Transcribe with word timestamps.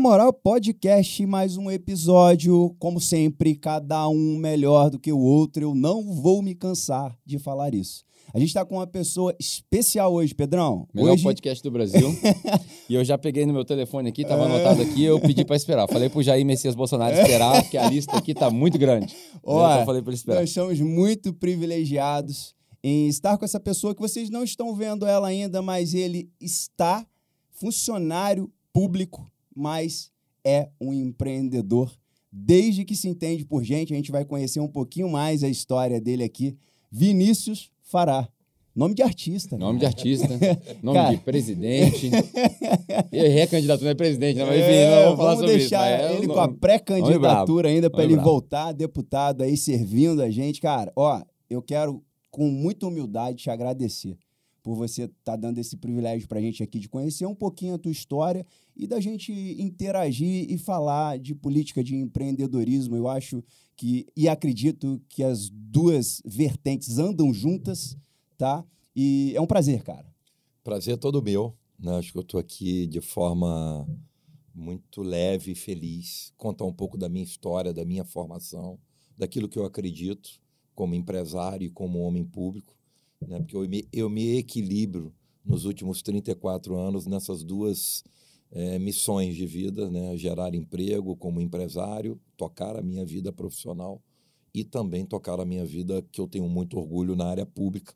Moral, 0.00 0.32
podcast, 0.32 1.26
mais 1.26 1.58
um 1.58 1.70
episódio. 1.70 2.74
Como 2.78 2.98
sempre, 2.98 3.54
cada 3.54 4.08
um 4.08 4.34
melhor 4.38 4.88
do 4.88 4.98
que 4.98 5.12
o 5.12 5.18
outro. 5.18 5.62
Eu 5.62 5.74
não 5.74 6.14
vou 6.14 6.40
me 6.40 6.54
cansar 6.54 7.14
de 7.22 7.38
falar 7.38 7.74
isso. 7.74 8.02
A 8.32 8.38
gente 8.38 8.48
está 8.48 8.64
com 8.64 8.76
uma 8.76 8.86
pessoa 8.86 9.36
especial 9.38 10.14
hoje, 10.14 10.34
Pedrão. 10.34 10.88
Melhor 10.94 11.12
hoje... 11.12 11.22
podcast 11.22 11.62
do 11.62 11.70
Brasil. 11.70 12.16
e 12.88 12.94
eu 12.94 13.04
já 13.04 13.18
peguei 13.18 13.44
no 13.44 13.52
meu 13.52 13.62
telefone 13.62 14.08
aqui, 14.08 14.22
estava 14.22 14.46
anotado 14.46 14.80
aqui, 14.80 15.04
eu 15.04 15.20
pedi 15.20 15.44
para 15.44 15.54
esperar. 15.54 15.86
Falei 15.86 16.08
pro 16.08 16.22
Jair 16.22 16.46
Messias 16.46 16.74
Bolsonaro 16.74 17.14
esperar, 17.14 17.60
porque 17.62 17.76
a 17.76 17.90
lista 17.90 18.16
aqui 18.16 18.32
tá 18.32 18.48
muito 18.48 18.78
grande. 18.78 19.14
Olha, 19.44 19.74
então 19.74 19.84
falei 19.84 20.00
para 20.00 20.12
ele 20.12 20.16
esperar. 20.16 20.40
Nós 20.40 20.50
somos 20.50 20.80
muito 20.80 21.30
privilegiados 21.34 22.54
em 22.82 23.06
estar 23.06 23.36
com 23.36 23.44
essa 23.44 23.60
pessoa 23.60 23.94
que 23.94 24.00
vocês 24.00 24.30
não 24.30 24.44
estão 24.44 24.74
vendo 24.74 25.04
ela 25.04 25.28
ainda, 25.28 25.60
mas 25.60 25.92
ele 25.92 26.30
está 26.40 27.06
funcionário 27.50 28.50
público, 28.72 29.30
mas 29.54 30.10
é 30.44 30.68
um 30.80 30.92
empreendedor. 30.92 31.92
Desde 32.32 32.84
que 32.84 32.94
se 32.94 33.08
entende 33.08 33.44
por 33.44 33.64
gente, 33.64 33.92
a 33.92 33.96
gente 33.96 34.12
vai 34.12 34.24
conhecer 34.24 34.60
um 34.60 34.68
pouquinho 34.68 35.08
mais 35.08 35.42
a 35.42 35.48
história 35.48 36.00
dele 36.00 36.22
aqui. 36.22 36.56
Vinícius 36.90 37.70
Fará. 37.82 38.28
Nome 38.74 38.94
de 38.94 39.02
artista. 39.02 39.58
Nome 39.58 39.74
né? 39.74 39.78
de 39.80 39.86
artista, 39.86 40.28
nome 40.80 40.98
Cara... 40.98 41.10
de 41.10 41.16
presidente. 41.18 42.08
e 43.12 43.28
recandidatura 43.28 43.86
não 43.86 43.90
é 43.90 43.94
presidente, 43.94 44.38
não, 44.38 44.46
mas 44.46 44.60
enfim, 44.60 44.70
é, 44.70 45.06
não 45.06 45.16
vamos 45.16 45.44
deixar 45.44 46.00
isso. 46.00 46.12
É 46.12 46.16
ele 46.16 46.28
com 46.28 46.38
a 46.38 46.48
pré-candidatura 46.48 47.68
ainda 47.68 47.90
para 47.90 48.04
ele 48.04 48.14
bravo. 48.14 48.30
voltar 48.30 48.72
deputado 48.72 49.42
aí 49.42 49.56
servindo 49.56 50.22
a 50.22 50.30
gente. 50.30 50.60
Cara, 50.60 50.92
ó, 50.94 51.20
eu 51.48 51.60
quero 51.60 52.02
com 52.30 52.48
muita 52.48 52.86
humildade 52.86 53.42
te 53.42 53.50
agradecer 53.50 54.16
por 54.62 54.74
você 54.74 55.02
estar 55.02 55.14
tá 55.24 55.36
dando 55.36 55.58
esse 55.58 55.76
privilégio 55.76 56.28
para 56.28 56.38
a 56.38 56.42
gente 56.42 56.62
aqui 56.62 56.78
de 56.78 56.88
conhecer 56.88 57.26
um 57.26 57.34
pouquinho 57.34 57.74
a 57.74 57.78
tua 57.78 57.92
história 57.92 58.46
e 58.76 58.86
da 58.86 59.00
gente 59.00 59.32
interagir 59.58 60.50
e 60.50 60.58
falar 60.58 61.18
de 61.18 61.34
política 61.34 61.82
de 61.82 61.96
empreendedorismo. 61.96 62.96
Eu 62.96 63.08
acho 63.08 63.42
que 63.76 64.06
e 64.16 64.28
acredito 64.28 65.00
que 65.08 65.22
as 65.22 65.48
duas 65.48 66.22
vertentes 66.24 66.98
andam 66.98 67.32
juntas, 67.32 67.96
tá? 68.36 68.64
E 68.94 69.32
é 69.34 69.40
um 69.40 69.46
prazer, 69.46 69.82
cara. 69.82 70.12
Prazer 70.62 70.98
todo 70.98 71.22
meu. 71.22 71.56
Né? 71.78 71.96
Acho 71.96 72.12
que 72.12 72.18
eu 72.18 72.22
estou 72.22 72.38
aqui 72.38 72.86
de 72.86 73.00
forma 73.00 73.88
muito 74.54 75.02
leve 75.02 75.52
e 75.52 75.54
feliz, 75.54 76.32
contar 76.36 76.64
um 76.64 76.72
pouco 76.72 76.98
da 76.98 77.08
minha 77.08 77.24
história, 77.24 77.72
da 77.72 77.84
minha 77.84 78.04
formação, 78.04 78.78
daquilo 79.16 79.48
que 79.48 79.58
eu 79.58 79.64
acredito 79.64 80.40
como 80.74 80.94
empresário 80.94 81.66
e 81.66 81.70
como 81.70 82.00
homem 82.00 82.24
público, 82.24 82.74
né? 83.26 83.38
porque 83.38 83.56
eu 83.56 83.68
me, 83.68 83.88
eu 83.92 84.10
me 84.10 84.36
equilibro 84.36 85.14
nos 85.44 85.64
últimos 85.64 86.02
34 86.02 86.76
anos 86.76 87.06
nessas 87.06 87.42
duas 87.42 88.04
é, 88.52 88.78
missões 88.78 89.36
de 89.36 89.46
vida, 89.46 89.90
né? 89.90 90.16
gerar 90.16 90.54
emprego 90.54 91.16
como 91.16 91.40
empresário, 91.40 92.20
tocar 92.36 92.76
a 92.76 92.82
minha 92.82 93.04
vida 93.04 93.32
profissional 93.32 94.02
e 94.52 94.64
também 94.64 95.06
tocar 95.06 95.38
a 95.40 95.44
minha 95.44 95.64
vida, 95.64 96.02
que 96.10 96.20
eu 96.20 96.26
tenho 96.26 96.48
muito 96.48 96.76
orgulho 96.76 97.14
na 97.14 97.26
área 97.26 97.46
pública, 97.46 97.94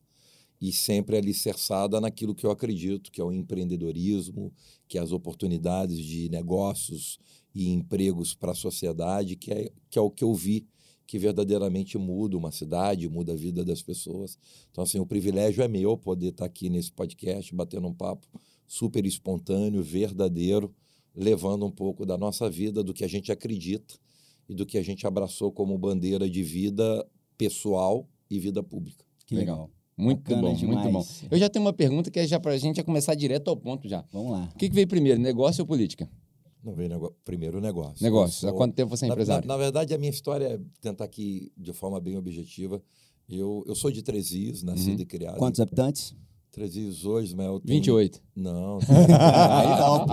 e 0.61 0.72
sempre 0.72 1.17
alicerçada 1.17 2.00
naquilo 2.00 2.34
que 2.34 2.47
eu 2.47 2.50
acredito, 2.50 3.11
que 3.11 3.20
é 3.20 3.25
o 3.25 3.33
empreendedorismo, 3.33 4.52
que 4.86 4.97
é 4.97 5.00
as 5.00 5.12
oportunidades 5.12 5.98
de 5.98 6.28
negócios 6.30 7.19
e 7.55 7.70
empregos 7.70 8.34
para 8.34 8.52
a 8.52 8.55
sociedade, 8.55 9.36
que 9.36 9.52
é, 9.52 9.70
que 9.91 9.98
é 9.98 10.02
o 10.02 10.11
que 10.11 10.25
eu 10.25 10.33
vi 10.33 10.67
que 11.07 11.19
verdadeiramente 11.19 11.99
muda 11.99 12.37
uma 12.37 12.51
cidade, 12.51 13.09
muda 13.09 13.33
a 13.33 13.37
vida 13.37 13.65
das 13.65 13.83
pessoas. 13.83 14.39
Então, 14.70 14.85
assim, 14.85 14.98
o 14.98 15.07
privilégio 15.07 15.63
é 15.63 15.69
meu 15.69 15.97
poder 15.97 16.29
estar 16.29 16.47
aqui 16.47 16.69
nesse 16.69 16.92
podcast, 16.92 17.55
batendo 17.55 17.87
um 17.87 17.95
papo 17.95 18.27
super 18.67 19.05
espontâneo, 19.05 19.83
verdadeiro, 19.83 20.75
levando 21.14 21.67
um 21.67 21.70
pouco 21.70 22.05
da 22.07 22.17
nossa 22.17 22.48
vida, 22.51 22.83
do 22.83 22.95
que 22.95 23.05
a 23.05 23.09
gente 23.09 23.31
acredita 23.31 23.95
e 24.48 24.55
do 24.55 24.67
que 24.67 24.79
a 24.79 24.83
gente 24.83 25.07
abraçou 25.07 25.53
como 25.53 25.77
bandeira 25.79 26.29
de 26.29 26.43
vida 26.43 27.07
pessoal 27.37 28.09
e 28.31 28.39
vida 28.39 28.63
pública. 28.63 29.05
Que 29.27 29.35
legal. 29.35 29.70
Muito 29.97 30.23
Bacana 30.23 30.43
bom, 30.43 30.55
demais. 30.55 30.83
muito 30.83 30.93
bom. 30.93 31.29
Eu 31.31 31.39
já 31.39 31.48
tenho 31.48 31.64
uma 31.64 31.73
pergunta 31.73 32.11
que 32.11 32.19
é 32.19 32.27
já 32.27 32.41
para 32.41 32.53
a 32.53 32.59
gente 32.59 32.77
já 32.77 32.83
começar 32.83 33.14
direto 33.14 33.48
ao 33.48 33.57
ponto 33.57 33.89
já. 33.89 34.05
Vamos 34.13 34.33
lá. 34.33 34.51
O 34.53 34.59
que, 34.59 34.69
que 34.69 34.75
veio 34.75 34.89
primeiro, 34.89 35.20
negócio 35.20 35.63
ou 35.63 35.67
política? 35.67 36.11
Não 36.64 36.75
veio 36.75 36.89
nego... 36.89 37.14
primeiro 37.25 37.61
negócio. 37.61 38.02
Negócio. 38.02 38.41
Sou... 38.41 38.51
Há 38.51 38.52
quanto 38.52 38.75
tempo 38.75 38.97
você 38.97 39.05
é 39.05 39.08
empresário? 39.08 39.47
Na, 39.47 39.55
na, 39.55 39.58
na, 39.58 39.63
verdade, 39.63 39.92
a 39.92 39.98
minha 39.98 40.11
história 40.11 40.47
é 40.47 40.61
tentar 40.80 41.05
aqui 41.05 41.52
de 41.57 41.73
forma 41.73 42.01
bem 42.01 42.17
objetiva. 42.17 42.83
Eu, 43.29 43.64
eu 43.67 43.75
sou 43.75 43.91
de 43.91 44.02
Três 44.02 44.30
Rios, 44.30 44.63
nascido 44.63 44.97
uhum. 44.97 45.02
e 45.02 45.07
criado. 45.07 45.36
Quantos 45.36 45.61
habitantes? 45.61 46.14
Três 46.51 46.77
Rios 46.77 47.05
hoje, 47.05 47.35
mas 47.35 47.47
eu 47.47 47.61
tenho... 47.61 47.79
28. 47.79 48.23
Não. 48.36 48.79
Aí 48.89 49.80
não, 49.80 50.07
pô. 50.07 50.13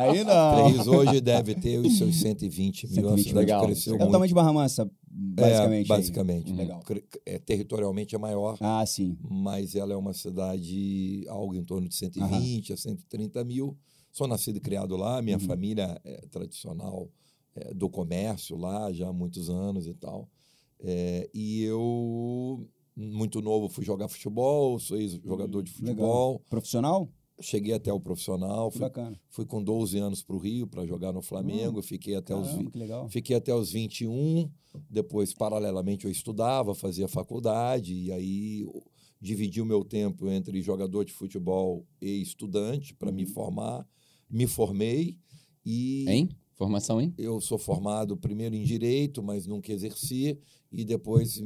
Aí 0.00 0.24
não. 0.24 0.54
Três 0.54 0.72
Rios 0.72 0.86
hoje 0.86 1.20
deve 1.20 1.54
ter 1.54 1.78
os 1.78 1.98
seus 1.98 2.16
120 2.16 2.86
mil. 2.86 2.94
120 2.94 3.32
legal. 3.34 3.64
Cresceu 3.64 3.96
é 3.96 4.04
o 4.04 4.10
tamanho 4.10 4.28
de 4.28 4.34
Barra 4.34 4.52
Mansa, 4.52 4.90
basicamente. 5.06 5.84
É, 5.84 5.88
basicamente. 5.88 6.50
Aí. 6.50 6.56
Legal. 6.56 6.82
É, 7.26 7.38
territorialmente 7.38 8.14
é 8.14 8.18
maior. 8.18 8.56
Ah, 8.60 8.84
sim. 8.86 9.16
Mas 9.28 9.74
ela 9.74 9.92
é 9.92 9.96
uma 9.96 10.14
cidade 10.14 11.24
algo 11.28 11.54
em 11.54 11.62
torno 11.62 11.88
de 11.88 11.94
120 11.94 12.72
a 12.72 12.76
130 12.76 13.44
mil. 13.44 13.76
Sou 14.16 14.26
nascido 14.26 14.56
e 14.56 14.60
criado 14.60 14.96
lá, 14.96 15.20
minha 15.20 15.36
uhum. 15.36 15.44
família 15.44 16.00
é 16.02 16.22
tradicional 16.30 17.06
é, 17.54 17.74
do 17.74 17.86
comércio 17.86 18.56
lá 18.56 18.90
já 18.90 19.08
há 19.08 19.12
muitos 19.12 19.50
anos 19.50 19.86
e 19.86 19.92
tal. 19.92 20.26
É, 20.80 21.28
e 21.34 21.62
eu, 21.64 22.66
muito 22.96 23.42
novo, 23.42 23.68
fui 23.68 23.84
jogar 23.84 24.08
futebol, 24.08 24.78
sou 24.78 24.98
jogador 25.22 25.62
de 25.62 25.70
futebol. 25.70 26.32
Legal. 26.32 26.42
Profissional? 26.48 27.10
Cheguei 27.42 27.74
até 27.74 27.92
o 27.92 28.00
profissional. 28.00 28.70
Fui, 28.70 28.80
fui 29.28 29.44
com 29.44 29.62
12 29.62 29.98
anos 29.98 30.22
para 30.22 30.36
o 30.36 30.38
Rio 30.38 30.66
para 30.66 30.86
jogar 30.86 31.12
no 31.12 31.20
Flamengo. 31.20 31.80
Hum, 31.80 31.82
fiquei, 31.82 32.14
até 32.14 32.32
caramba, 32.32 33.04
os, 33.04 33.12
fiquei 33.12 33.36
até 33.36 33.54
os 33.54 33.70
21. 33.70 34.50
Depois, 34.88 35.34
paralelamente, 35.34 36.06
eu 36.06 36.10
estudava, 36.10 36.74
fazia 36.74 37.06
faculdade. 37.06 37.92
E 37.92 38.10
aí 38.10 38.66
dividi 39.20 39.60
o 39.60 39.66
meu 39.66 39.84
tempo 39.84 40.30
entre 40.30 40.62
jogador 40.62 41.04
de 41.04 41.12
futebol 41.12 41.84
e 42.00 42.22
estudante 42.22 42.94
para 42.94 43.12
me 43.12 43.26
uhum. 43.26 43.30
formar 43.30 43.86
me 44.30 44.46
formei 44.46 45.18
e. 45.64 46.04
Em? 46.08 46.28
Formação 46.54 47.00
em? 47.00 47.12
Eu 47.18 47.38
sou 47.38 47.58
formado 47.58 48.16
primeiro 48.16 48.54
em 48.54 48.64
Direito, 48.64 49.22
mas 49.22 49.46
nunca 49.46 49.70
exerci, 49.70 50.38
e 50.72 50.86
depois, 50.86 51.42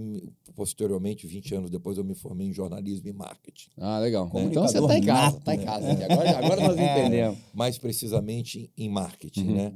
posteriormente, 0.54 1.26
20 1.26 1.54
anos 1.56 1.70
depois, 1.70 1.98
eu 1.98 2.04
me 2.04 2.14
formei 2.14 2.46
em 2.46 2.52
Jornalismo 2.52 3.08
e 3.08 3.12
Marketing. 3.12 3.70
Ah, 3.76 3.98
legal. 3.98 4.30
Né? 4.32 4.44
Então 4.44 4.62
você 4.62 4.78
está 4.78 4.96
em 4.96 5.02
casa, 5.02 5.38
está 5.38 5.54
em 5.54 5.64
casa. 5.64 5.94
Né? 5.94 6.04
Agora, 6.04 6.38
agora 6.38 6.60
nós 6.68 6.78
é. 6.78 7.00
entendemos. 7.00 7.38
Mais 7.52 7.76
precisamente 7.76 8.70
em 8.76 8.88
marketing, 8.88 9.48
uhum. 9.48 9.54
né? 9.54 9.74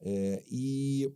É, 0.00 0.44
e 0.50 1.12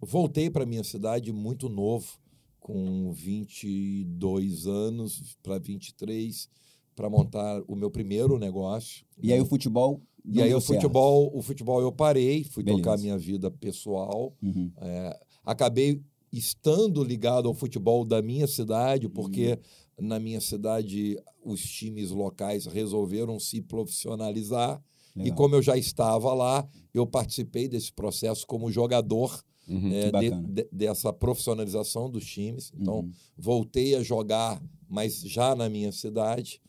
voltei 0.00 0.50
para 0.50 0.66
minha 0.66 0.82
cidade 0.82 1.32
muito 1.32 1.68
novo, 1.68 2.18
com 2.58 3.12
22 3.12 4.66
anos 4.66 5.36
para 5.42 5.58
23, 5.58 6.48
para 6.96 7.08
montar 7.10 7.62
o 7.68 7.76
meu 7.76 7.90
primeiro 7.90 8.38
negócio. 8.38 9.04
E 9.22 9.32
aí 9.32 9.40
o 9.40 9.46
futebol 9.46 10.02
e 10.24 10.40
aí 10.40 10.54
o 10.54 10.60
futebol, 10.60 11.30
o 11.34 11.42
futebol 11.42 11.80
eu 11.82 11.92
parei, 11.92 12.44
fui 12.44 12.62
Beleza. 12.62 12.82
tocar 12.82 12.98
minha 12.98 13.18
vida 13.18 13.50
pessoal. 13.50 14.34
Uhum. 14.42 14.70
É, 14.78 15.20
acabei 15.44 16.00
estando 16.32 17.04
ligado 17.04 17.46
ao 17.46 17.54
futebol 17.54 18.04
da 18.04 18.22
minha 18.22 18.46
cidade, 18.46 19.08
porque 19.08 19.58
uhum. 19.98 20.08
na 20.08 20.18
minha 20.18 20.40
cidade 20.40 21.18
os 21.44 21.60
times 21.62 22.10
locais 22.10 22.64
resolveram 22.64 23.38
se 23.38 23.60
profissionalizar. 23.60 24.82
Legal. 25.14 25.32
E 25.32 25.36
como 25.36 25.54
eu 25.54 25.62
já 25.62 25.76
estava 25.76 26.32
lá, 26.32 26.66
eu 26.92 27.06
participei 27.06 27.68
desse 27.68 27.92
processo 27.92 28.46
como 28.46 28.72
jogador 28.72 29.44
uhum, 29.68 29.92
é, 29.92 30.10
de, 30.10 30.30
de, 30.30 30.68
dessa 30.72 31.12
profissionalização 31.12 32.10
dos 32.10 32.24
times. 32.24 32.72
Então, 32.74 33.00
uhum. 33.00 33.12
voltei 33.36 33.94
a 33.94 34.02
jogar, 34.02 34.60
mas 34.88 35.20
já 35.20 35.54
na 35.54 35.68
minha 35.68 35.92
cidade 35.92 36.60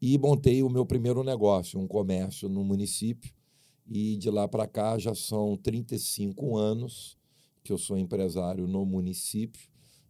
e 0.00 0.16
montei 0.16 0.62
o 0.62 0.70
meu 0.70 0.86
primeiro 0.86 1.22
negócio, 1.22 1.78
um 1.78 1.86
comércio 1.86 2.48
no 2.48 2.64
município. 2.64 3.32
E 3.86 4.16
de 4.16 4.30
lá 4.30 4.46
para 4.46 4.66
cá 4.66 4.96
já 4.98 5.14
são 5.14 5.56
35 5.56 6.56
anos 6.56 7.18
que 7.62 7.72
eu 7.72 7.78
sou 7.78 7.98
empresário 7.98 8.66
no 8.66 8.86
município. 8.86 9.68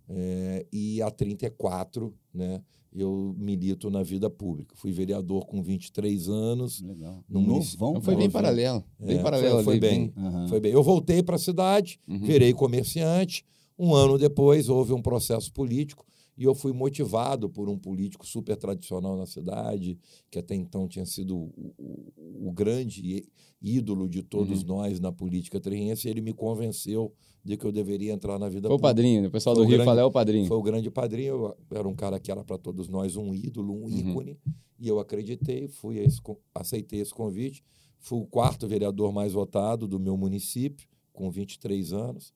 É, 0.08 0.66
e 0.72 1.00
há 1.00 1.10
34, 1.10 2.12
né, 2.34 2.60
eu 2.94 3.34
milito 3.38 3.88
na 3.90 4.02
vida 4.02 4.28
pública. 4.28 4.74
Fui 4.76 4.92
vereador 4.92 5.46
com 5.46 5.62
23 5.62 6.28
anos. 6.28 6.82
Legal. 6.82 7.24
No 7.28 7.40
Novão, 7.40 7.90
então 7.90 8.02
foi 8.02 8.16
bem 8.16 8.30
paralelo. 8.30 8.84
Bem 8.98 9.18
é, 9.18 9.22
paralelo 9.22 9.54
foi, 9.56 9.64
foi 9.64 9.72
ali, 9.74 9.80
bem, 9.80 10.12
uhum. 10.16 10.48
foi 10.48 10.60
bem. 10.60 10.72
Eu 10.72 10.82
voltei 10.82 11.22
para 11.22 11.36
a 11.36 11.38
cidade, 11.38 12.00
uhum. 12.06 12.18
virei 12.18 12.52
comerciante. 12.52 13.44
Um 13.78 13.94
ano 13.94 14.18
depois 14.18 14.68
houve 14.68 14.92
um 14.92 15.00
processo 15.00 15.52
político 15.52 16.04
e 16.40 16.44
eu 16.44 16.54
fui 16.54 16.72
motivado 16.72 17.50
por 17.50 17.68
um 17.68 17.78
político 17.78 18.26
super 18.26 18.56
tradicional 18.56 19.14
na 19.14 19.26
cidade, 19.26 19.98
que 20.30 20.38
até 20.38 20.54
então 20.54 20.88
tinha 20.88 21.04
sido 21.04 21.36
o, 21.36 21.74
o, 21.76 22.48
o 22.48 22.50
grande 22.50 23.28
ídolo 23.60 24.08
de 24.08 24.22
todos 24.22 24.62
uhum. 24.62 24.68
nós 24.68 24.98
na 24.98 25.12
política 25.12 25.60
terrense. 25.60 26.08
Ele 26.08 26.22
me 26.22 26.32
convenceu 26.32 27.12
de 27.44 27.58
que 27.58 27.66
eu 27.66 27.70
deveria 27.70 28.14
entrar 28.14 28.38
na 28.38 28.48
vida 28.48 28.68
Foi 28.68 28.78
pública. 28.78 28.86
o 28.86 28.88
padrinho, 28.88 29.28
o 29.28 29.30
pessoal 29.30 29.54
do 29.54 29.64
Rio 29.64 29.84
fala 29.84 30.00
é 30.00 30.04
o 30.04 30.10
padrinho. 30.10 30.46
Foi 30.46 30.56
o 30.56 30.62
grande 30.62 30.90
padrinho. 30.90 31.34
Eu 31.34 31.56
era 31.76 31.86
um 31.86 31.94
cara 31.94 32.18
que 32.18 32.32
era 32.32 32.42
para 32.42 32.56
todos 32.56 32.88
nós 32.88 33.16
um 33.16 33.34
ídolo, 33.34 33.74
um 33.74 33.82
uhum. 33.82 33.90
ícone. 33.90 34.38
Uhum. 34.46 34.54
E 34.78 34.88
eu 34.88 34.98
acreditei, 34.98 35.68
fui 35.68 35.98
esse, 35.98 36.22
aceitei 36.54 37.00
esse 37.00 37.12
convite. 37.12 37.62
Fui 37.98 38.18
o 38.18 38.24
quarto 38.24 38.66
vereador 38.66 39.12
mais 39.12 39.34
votado 39.34 39.86
do 39.86 40.00
meu 40.00 40.16
município, 40.16 40.88
com 41.12 41.30
23 41.30 41.92
anos. 41.92 42.32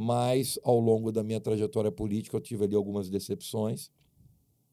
Mas, 0.00 0.60
ao 0.62 0.78
longo 0.78 1.10
da 1.10 1.24
minha 1.24 1.40
trajetória 1.40 1.90
política, 1.90 2.36
eu 2.36 2.40
tive 2.40 2.62
ali 2.62 2.76
algumas 2.76 3.10
decepções. 3.10 3.90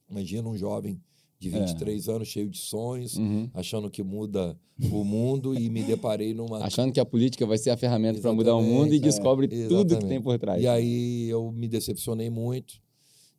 Imagina 0.08 0.48
um 0.48 0.56
jovem 0.56 1.02
de 1.40 1.50
23 1.50 2.08
é. 2.08 2.12
anos, 2.12 2.28
cheio 2.28 2.48
de 2.48 2.60
sonhos, 2.60 3.18
uhum. 3.18 3.50
achando 3.52 3.90
que 3.90 4.04
muda 4.04 4.56
o 4.92 5.04
mundo 5.04 5.60
e 5.60 5.68
me 5.68 5.82
deparei 5.82 6.36
numa. 6.36 6.60
Achando 6.64 6.94
que 6.94 7.00
a 7.00 7.06
política 7.06 7.44
vai 7.44 7.58
ser 7.58 7.72
a 7.72 7.78
ferramenta 7.78 8.22
para 8.22 8.32
mudar 8.32 8.54
o 8.56 8.62
mundo 8.62 8.94
e 8.94 8.98
é, 8.98 9.00
descobre 9.00 9.48
tudo 9.68 9.98
que 9.98 10.06
tem 10.06 10.22
por 10.22 10.38
trás. 10.38 10.62
E 10.62 10.68
aí 10.68 11.28
eu 11.28 11.52
me 11.52 11.68
decepcionei 11.68 12.30
muito. 12.30 12.80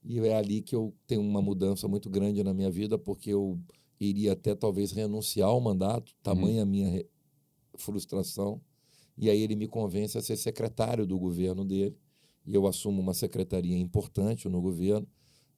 E 0.05 0.19
é 0.19 0.35
ali 0.35 0.63
que 0.63 0.75
eu 0.75 0.93
tenho 1.07 1.21
uma 1.21 1.41
mudança 1.41 1.87
muito 1.87 2.11
grande 2.11 2.43
na 2.43 2.53
minha 2.53 2.71
vida, 2.71 2.99
porque 2.99 3.31
eu 3.31 3.61
iria 4.01 4.33
até 4.33 4.57
talvez 4.57 4.91
renunciar 4.91 5.51
ao 5.51 5.61
mandato, 5.61 6.13
tamanha 6.21 6.57
uhum. 6.57 6.63
a 6.63 6.67
minha 6.67 7.05
frustração. 7.77 8.61
E 9.17 9.31
aí 9.31 9.41
ele 9.41 9.57
me 9.57 9.67
convence 9.67 10.17
a 10.19 10.23
ser 10.23 10.37
secretário 10.37 11.07
do 11.07 11.19
governo 11.19 11.65
dele. 11.65 11.97
E 12.45 12.55
eu 12.55 12.67
assumo 12.67 13.01
uma 13.01 13.15
secretaria 13.15 13.77
importante 13.77 14.49
no 14.49 14.61
governo. 14.61 15.07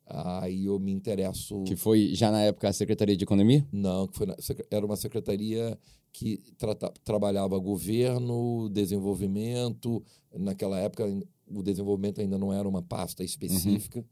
Aí 0.06 0.64
eu 0.64 0.78
me 0.78 0.90
interesso. 0.90 1.62
Que 1.64 1.76
foi 1.76 2.14
já 2.14 2.30
na 2.30 2.40
época 2.40 2.68
a 2.68 2.72
Secretaria 2.72 3.14
de 3.14 3.24
Economia? 3.24 3.66
Não, 3.70 4.06
que 4.06 4.16
foi 4.16 4.26
na, 4.26 4.36
era 4.70 4.86
uma 4.86 4.96
secretaria 4.96 5.78
que 6.12 6.38
trata, 6.56 6.90
trabalhava 7.04 7.58
governo, 7.58 8.70
desenvolvimento. 8.70 10.02
Naquela 10.34 10.78
época, 10.78 11.04
o 11.46 11.62
desenvolvimento 11.62 12.22
ainda 12.22 12.38
não 12.38 12.52
era 12.52 12.66
uma 12.66 12.82
pasta 12.82 13.22
específica. 13.22 13.98
Uhum. 13.98 14.04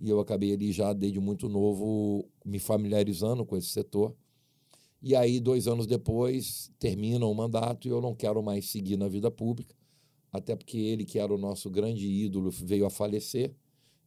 E 0.00 0.10
eu 0.10 0.18
acabei 0.18 0.52
ali 0.52 0.72
já, 0.72 0.92
desde 0.92 1.20
muito 1.20 1.48
novo, 1.48 2.28
me 2.44 2.58
familiarizando 2.58 3.46
com 3.46 3.56
esse 3.56 3.68
setor. 3.68 4.12
E 5.06 5.14
aí, 5.14 5.38
dois 5.38 5.68
anos 5.68 5.86
depois, 5.86 6.72
termina 6.78 7.26
o 7.26 7.34
mandato 7.34 7.86
e 7.86 7.90
eu 7.90 8.00
não 8.00 8.14
quero 8.14 8.42
mais 8.42 8.70
seguir 8.70 8.96
na 8.96 9.06
vida 9.06 9.30
pública, 9.30 9.74
até 10.32 10.56
porque 10.56 10.78
ele, 10.78 11.04
que 11.04 11.18
era 11.18 11.30
o 11.30 11.36
nosso 11.36 11.68
grande 11.68 12.08
ídolo, 12.08 12.50
veio 12.50 12.86
a 12.86 12.90
falecer. 12.90 13.54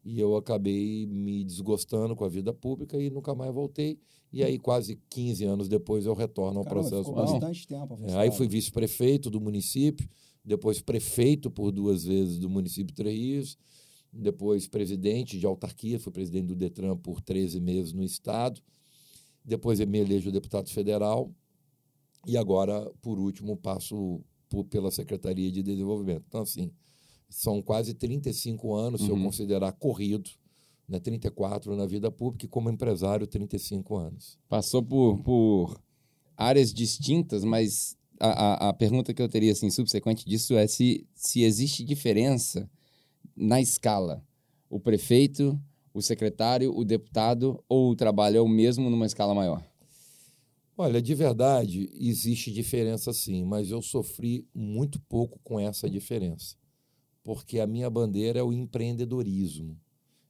E 0.04 0.20
eu 0.20 0.36
acabei 0.36 1.06
me 1.06 1.44
desgostando 1.44 2.16
com 2.16 2.26
a 2.26 2.28
vida 2.28 2.52
pública 2.52 2.98
e 2.98 3.12
nunca 3.12 3.36
mais 3.36 3.54
voltei. 3.54 4.00
E 4.34 4.44
aí, 4.44 4.58
quase 4.58 5.00
15 5.12 5.46
anos 5.46 5.70
depois, 5.70 6.08
eu 6.08 6.16
retorno 6.16 6.58
ao 6.58 6.66
Caramba, 6.66 6.90
processo. 6.90 7.10
Ficou 7.10 7.26
bastante 7.26 7.68
tempo. 7.68 8.00
É, 8.02 8.16
aí 8.16 8.32
fui 8.32 8.48
vice-prefeito 8.48 9.30
do 9.30 9.40
município, 9.40 10.10
depois 10.44 10.82
prefeito 10.82 11.52
por 11.52 11.72
duas 11.72 12.06
vezes 12.06 12.40
do 12.40 12.50
município 12.50 12.88
de 12.88 12.96
Três 12.96 13.16
Rios, 13.16 13.58
depois 14.12 14.68
presidente 14.68 15.38
de 15.38 15.46
autarquia, 15.46 16.00
fui 16.00 16.12
presidente 16.12 16.48
do 16.48 16.56
Detran 16.56 16.98
por 16.98 17.22
13 17.22 17.60
meses 17.60 17.94
no 17.94 18.04
estado, 18.04 18.60
depois 19.48 19.80
me 19.80 20.00
elejo 20.00 20.32
deputado 20.32 20.70
federal 20.70 21.32
e 22.28 22.38
agora, 22.38 22.92
por 23.02 23.18
último, 23.18 23.56
passo 23.56 24.22
por, 24.50 24.66
pela 24.66 24.92
Secretaria 24.92 25.50
de 25.50 25.64
Desenvolvimento. 25.64 26.26
Então, 26.28 26.42
assim, 26.42 26.70
são 27.30 27.62
quase 27.62 27.94
35 27.94 28.76
anos, 28.76 29.00
uhum. 29.00 29.06
se 29.06 29.12
eu 29.12 29.16
uhum. 29.18 29.24
considerar 29.24 29.72
corrido, 29.72 30.30
né, 30.88 31.00
34 31.00 31.76
na 31.76 31.86
vida 31.86 32.12
pública 32.12 32.46
e 32.46 32.50
como 32.50 32.70
empresário, 32.70 33.26
35 33.26 33.96
anos. 33.96 34.38
Passou 34.50 34.84
por, 34.84 35.20
por 35.20 35.82
áreas 36.36 36.74
distintas, 36.74 37.44
mas 37.44 37.98
a, 38.20 38.30
a, 38.30 38.70
a 38.70 38.74
pergunta 38.74 39.14
que 39.14 39.22
eu 39.22 39.30
teria 39.30 39.52
assim, 39.54 39.70
subsequente 39.70 40.26
disso 40.26 40.56
é 40.56 40.68
se, 40.68 41.08
se 41.14 41.44
existe 41.44 41.84
diferença 41.84 42.70
na 43.36 43.62
escala? 43.62 44.24
O 44.70 44.80
prefeito, 44.80 45.58
o 45.98 46.02
secretário, 46.02 46.72
o 46.78 46.86
deputado 46.86 47.64
ou 47.68 47.90
o 47.90 47.96
trabalho 47.96 48.38
é 48.38 48.42
o 48.42 48.48
mesmo 48.48 48.88
numa 48.88 49.08
escala 49.08 49.34
maior? 49.34 49.68
Olha, 50.78 51.02
de 51.02 51.16
verdade, 51.16 51.90
existe 51.96 52.52
diferença 52.52 53.12
sim, 53.12 53.44
mas 53.44 53.72
eu 53.72 53.82
sofri 53.82 54.48
muito 54.54 55.00
pouco 55.10 55.40
com 55.44 55.60
essa 55.60 55.90
diferença. 55.90 56.56
Porque 57.24 57.60
a 57.60 57.66
minha 57.66 57.90
bandeira 57.90 58.40
é 58.40 58.44
o 58.44 58.54
empreendedorismo, 58.54 59.76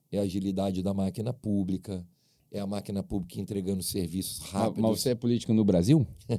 é 0.10 0.20
a 0.20 0.22
agilidade 0.22 0.82
da 0.82 0.94
máquina 0.94 1.34
pública, 1.34 2.08
é 2.52 2.60
a 2.60 2.68
máquina 2.68 3.04
pública 3.04 3.40
entregando 3.40 3.84
serviços 3.84 4.40
rápidos. 4.40 4.82
Mas 4.82 5.02
você 5.02 5.10
é 5.10 5.16
político 5.16 5.54
no 5.54 5.64
Brasil? 5.66 6.08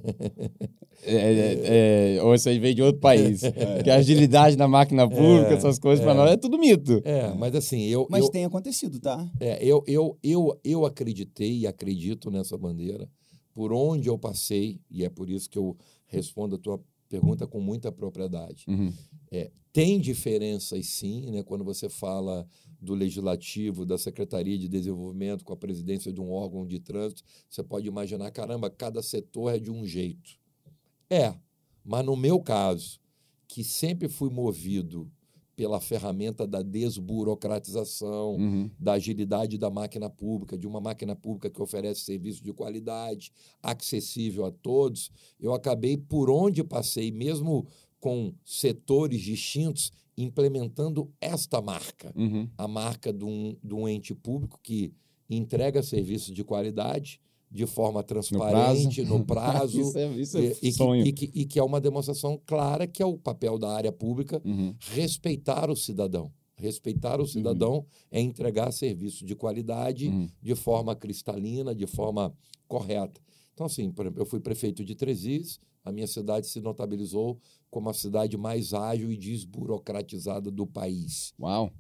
é, 1.03 1.15
é, 1.15 2.17
é, 2.17 2.23
ou 2.23 2.37
você 2.37 2.59
veio 2.59 2.75
de 2.75 2.83
outro 2.83 3.01
país? 3.01 3.43
É. 3.59 3.83
Que 3.83 3.91
a 3.91 3.97
agilidade 3.97 4.57
na 4.57 4.69
máquina 4.69 5.09
pública, 5.09 5.55
essas 5.55 5.79
coisas, 5.79 6.05
para 6.05 6.15
nós 6.15 6.31
é 6.31 6.37
tudo 6.37 6.59
mito. 6.59 7.01
É, 7.05 7.33
mas 7.35 7.55
assim, 7.55 7.83
eu. 7.87 8.07
Mas 8.09 8.25
eu, 8.25 8.31
tem 8.31 8.45
acontecido, 8.45 9.01
tá? 9.01 9.29
É, 9.41 9.65
eu, 9.65 9.83
eu, 9.87 10.17
eu, 10.23 10.61
eu 10.63 10.87
acreditei 10.87 11.59
e 11.59 11.67
acredito 11.67 12.31
nessa 12.31 12.57
bandeira 12.57 13.09
por 13.53 13.73
onde 13.73 14.09
eu 14.09 14.17
passei, 14.17 14.81
e 14.89 15.05
é 15.05 15.11
por 15.11 15.29
isso 15.29 15.51
que 15.51 15.59
eu 15.59 15.77
respondo 16.07 16.55
a 16.55 16.59
tua 16.59 16.81
pergunta 17.09 17.47
com 17.47 17.61
muita 17.61 17.91
propriedade. 17.91 18.65
Uhum. 18.69 18.93
É, 19.33 19.51
tem 19.73 19.99
diferenças 19.99 20.87
sim, 20.87 21.31
né, 21.31 21.43
quando 21.43 21.65
você 21.65 21.89
fala 21.89 22.47
do 22.81 22.95
legislativo, 22.95 23.85
da 23.85 23.99
Secretaria 23.99 24.59
de 24.59 24.69
Desenvolvimento, 24.69 25.45
com 25.45 25.53
a 25.53 25.57
presidência 25.57 26.13
de 26.13 26.21
um 26.21 26.31
órgão 26.31 26.67
de 26.67 26.79
trânsito, 26.79 27.23
você 27.49 27.63
pode 27.63 27.89
imaginar, 27.89 28.31
caramba, 28.31 28.71
cada 28.71 29.03
setor 29.03 29.55
é 29.55 29.59
de 29.59 29.71
um 29.71 29.85
jeito. 29.85 30.39
É, 31.11 31.35
mas 31.85 32.05
no 32.05 32.17
meu 32.17 32.41
caso, 32.41 33.01
que 33.47 33.65
sempre 33.65 34.09
fui 34.09 34.31
movido 34.31 35.11
pela 35.57 35.81
ferramenta 35.81 36.47
da 36.47 36.63
desburocratização, 36.63 38.37
uhum. 38.37 38.71
da 38.79 38.93
agilidade 38.93 39.59
da 39.59 39.69
máquina 39.69 40.09
pública, 40.09 40.57
de 40.57 40.69
uma 40.69 40.81
máquina 40.81 41.17
pública 41.17 41.51
que 41.51 41.61
oferece 41.61 42.03
serviço 42.03 42.45
de 42.45 42.53
qualidade, 42.53 43.33
acessível 43.61 44.47
a 44.47 44.53
todos, 44.53 45.11
eu 45.41 45.53
acabei 45.53 45.97
por 45.97 46.31
onde 46.31 46.63
passei, 46.63 47.11
mesmo 47.11 47.67
com 47.99 48.33
setores 48.45 49.21
distintos, 49.21 49.93
implementando 50.19 51.11
esta 51.21 51.63
marca, 51.63 52.13
uhum. 52.17 52.49
a 52.59 52.67
marca 52.67 53.13
de 53.13 53.25
um, 53.25 53.57
de 53.63 53.73
um 53.73 53.89
ente 53.89 54.15
público 54.15 54.59
que 54.63 54.93
entrega 55.31 55.83
serviços 55.83 56.35
de 56.35 56.43
qualidade 56.43 57.21
de 57.51 57.65
forma 57.67 58.03
transparente, 58.03 59.03
no 59.05 59.25
prazo, 59.25 59.79
no 59.95 59.99
é, 59.99 60.03
é 60.03 60.57
e. 60.61 61.09
E, 61.09 61.13
que, 61.13 61.31
e, 61.33 61.47
que, 61.47 61.59
é 61.59 61.63
uma 61.63 61.81
demonstração 61.81 62.39
clara 62.45 62.87
que 62.87 63.03
é 63.03 63.07
o 63.07 63.17
papel 63.17 63.59
da 63.59 63.73
área 63.73 63.93
pública 63.93 64.43
uhum. 64.45 64.75
respeitar 64.79 65.71
o 65.71 65.77
cidadão. 65.77 66.31
Respeitar 66.57 67.19
o 67.19 67.23
uhum. 67.23 67.29
cidadão 67.29 67.75
uhum. 67.77 67.85
é 68.11 68.21
entregar 68.21 68.73
serviço 68.73 69.25
de 69.25 69.37
qualidade 69.37 70.09
uhum. 70.09 70.29
de 70.43 70.55
forma 70.57 70.95
cristalina, 70.97 71.75
de 71.75 71.87
forma 71.87 72.35
correta. 72.67 73.21
Então, 73.55 73.67
assim, 73.67 73.91
por 73.91 74.05
exemplo, 74.05 74.21
eu 74.21 74.27
fui 74.27 74.41
prefeito 74.41 74.85
de 74.85 74.95
Trezis, 74.95 75.59
a 75.89 75.93
minha 75.93 76.07
cidade 76.07 76.47
se 76.47 76.61
notabilizou 76.61 77.39
como 77.71 77.89
a 77.89 77.95
cidade 77.95 78.37
mais 78.37 78.73
ágil 78.75 79.11
e 79.11 79.17
desburocratizada 79.17 80.51
do 80.51 80.67
país. 80.67 81.33
Uau! 81.41 81.71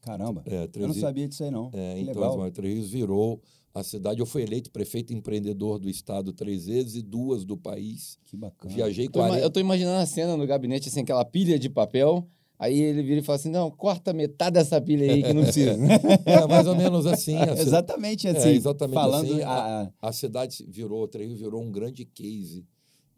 Caramba, 0.00 0.42
é, 0.46 0.66
Três 0.68 0.88
eu 0.88 0.88
não 0.88 0.94
sabia 0.94 1.28
disso 1.28 1.44
aí, 1.44 1.50
não. 1.50 1.70
É, 1.72 1.98
então, 1.98 2.14
legal. 2.14 2.50
Três 2.52 2.74
Rios 2.74 2.90
virou 2.90 3.42
a 3.74 3.82
cidade. 3.82 4.20
Eu 4.20 4.26
fui 4.26 4.42
eleito 4.42 4.70
prefeito 4.70 5.12
empreendedor 5.12 5.78
do 5.78 5.90
estado 5.90 6.32
três 6.32 6.66
vezes 6.66 6.94
e 6.94 7.02
duas 7.02 7.44
do 7.44 7.56
país. 7.56 8.18
Que 8.24 8.36
bacana. 8.36 8.72
Viajei 8.72 9.08
40... 9.08 9.40
Eu 9.40 9.48
estou 9.48 9.60
imaginando 9.60 9.98
a 9.98 10.06
cena 10.06 10.36
no 10.36 10.46
gabinete, 10.46 10.88
assim, 10.88 11.00
aquela 11.00 11.24
pilha 11.24 11.58
de 11.58 11.68
papel. 11.68 12.26
Aí 12.58 12.80
ele 12.80 13.02
vira 13.02 13.20
e 13.20 13.22
fala 13.22 13.36
assim: 13.36 13.50
não, 13.50 13.70
corta 13.70 14.12
metade 14.12 14.54
dessa 14.54 14.80
pilha 14.80 15.12
aí 15.12 15.22
que 15.22 15.32
não 15.32 15.42
precisa. 15.42 15.72
é 16.26 16.46
mais 16.46 16.66
ou 16.66 16.74
menos 16.74 17.06
assim. 17.06 17.36
exatamente 17.56 18.26
assim. 18.26 18.48
É, 18.48 18.52
exatamente 18.52 18.94
falando 18.94 19.32
assim. 19.32 19.42
A, 19.42 19.92
a, 20.02 20.08
a 20.08 20.12
cidade 20.12 20.64
virou, 20.68 21.06
Três 21.06 21.38
virou 21.38 21.62
um 21.62 21.70
grande 21.70 22.04
case 22.04 22.66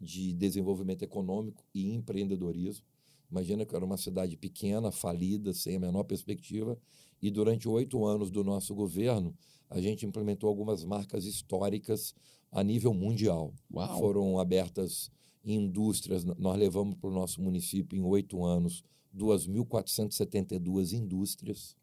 de 0.01 0.33
desenvolvimento 0.33 1.03
econômico 1.03 1.63
e 1.73 1.93
empreendedorismo. 1.93 2.85
Imagina 3.29 3.65
que 3.65 3.75
era 3.75 3.85
uma 3.85 3.97
cidade 3.97 4.35
pequena, 4.35 4.91
falida, 4.91 5.53
sem 5.53 5.75
a 5.75 5.79
menor 5.79 6.03
perspectiva, 6.03 6.77
e 7.21 7.29
durante 7.29 7.69
oito 7.69 8.03
anos 8.03 8.31
do 8.31 8.43
nosso 8.43 8.73
governo, 8.73 9.33
a 9.69 9.79
gente 9.79 10.05
implementou 10.05 10.49
algumas 10.49 10.83
marcas 10.83 11.25
históricas 11.25 12.15
a 12.51 12.63
nível 12.63 12.93
mundial. 12.93 13.53
Uau. 13.71 13.99
Foram 13.99 14.39
abertas 14.39 15.11
indústrias, 15.45 16.25
nós 16.25 16.57
levamos 16.57 16.95
para 16.95 17.09
o 17.09 17.13
nosso 17.13 17.41
município 17.41 17.97
em 17.97 18.03
oito 18.03 18.43
anos 18.43 18.83
2.472 19.15 20.93
indústrias. 20.93 21.75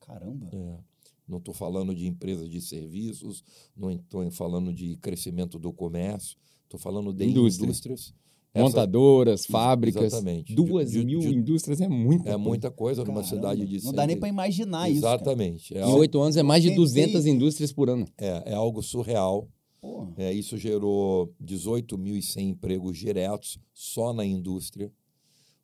Caramba! 0.00 0.48
É. 0.52 0.78
Não 1.26 1.38
estou 1.38 1.54
falando 1.54 1.94
de 1.94 2.06
empresas 2.06 2.50
de 2.50 2.60
serviços, 2.60 3.42
não 3.74 3.90
estou 3.90 4.30
falando 4.30 4.72
de 4.72 4.96
crescimento 4.96 5.58
do 5.58 5.72
comércio, 5.72 6.36
estou 6.64 6.78
falando 6.78 7.12
de 7.12 7.24
Indústria. 7.24 7.66
indústrias. 7.66 8.14
Montadoras, 8.56 9.40
Essa, 9.40 9.52
fábricas. 9.52 10.04
Exatamente. 10.04 10.54
Duas 10.54 10.92
de, 10.92 11.04
mil 11.04 11.18
de, 11.18 11.28
indústrias 11.28 11.80
é 11.80 11.88
muita 11.88 12.30
É 12.30 12.36
muita 12.36 12.70
coisa 12.70 13.02
Caramba, 13.02 13.20
numa 13.20 13.28
cidade 13.28 13.66
de... 13.66 13.84
Não 13.84 13.92
dá 13.92 14.06
nem 14.06 14.16
para 14.16 14.28
imaginar 14.28 14.88
exatamente. 14.88 15.64
isso, 15.64 15.74
Exatamente. 15.74 15.78
É 15.78 15.90
em 15.90 15.94
oito 15.94 16.20
anos 16.20 16.36
é 16.36 16.42
mais 16.42 16.62
de 16.62 16.72
200 16.72 17.26
indústrias 17.26 17.72
por 17.72 17.90
ano. 17.90 18.06
É, 18.16 18.52
é 18.52 18.54
algo 18.54 18.80
surreal. 18.80 19.48
É, 20.16 20.32
isso 20.32 20.56
gerou 20.56 21.34
18.100 21.44 22.42
empregos 22.42 22.96
diretos 22.96 23.58
só 23.72 24.12
na 24.12 24.24
indústria 24.24 24.90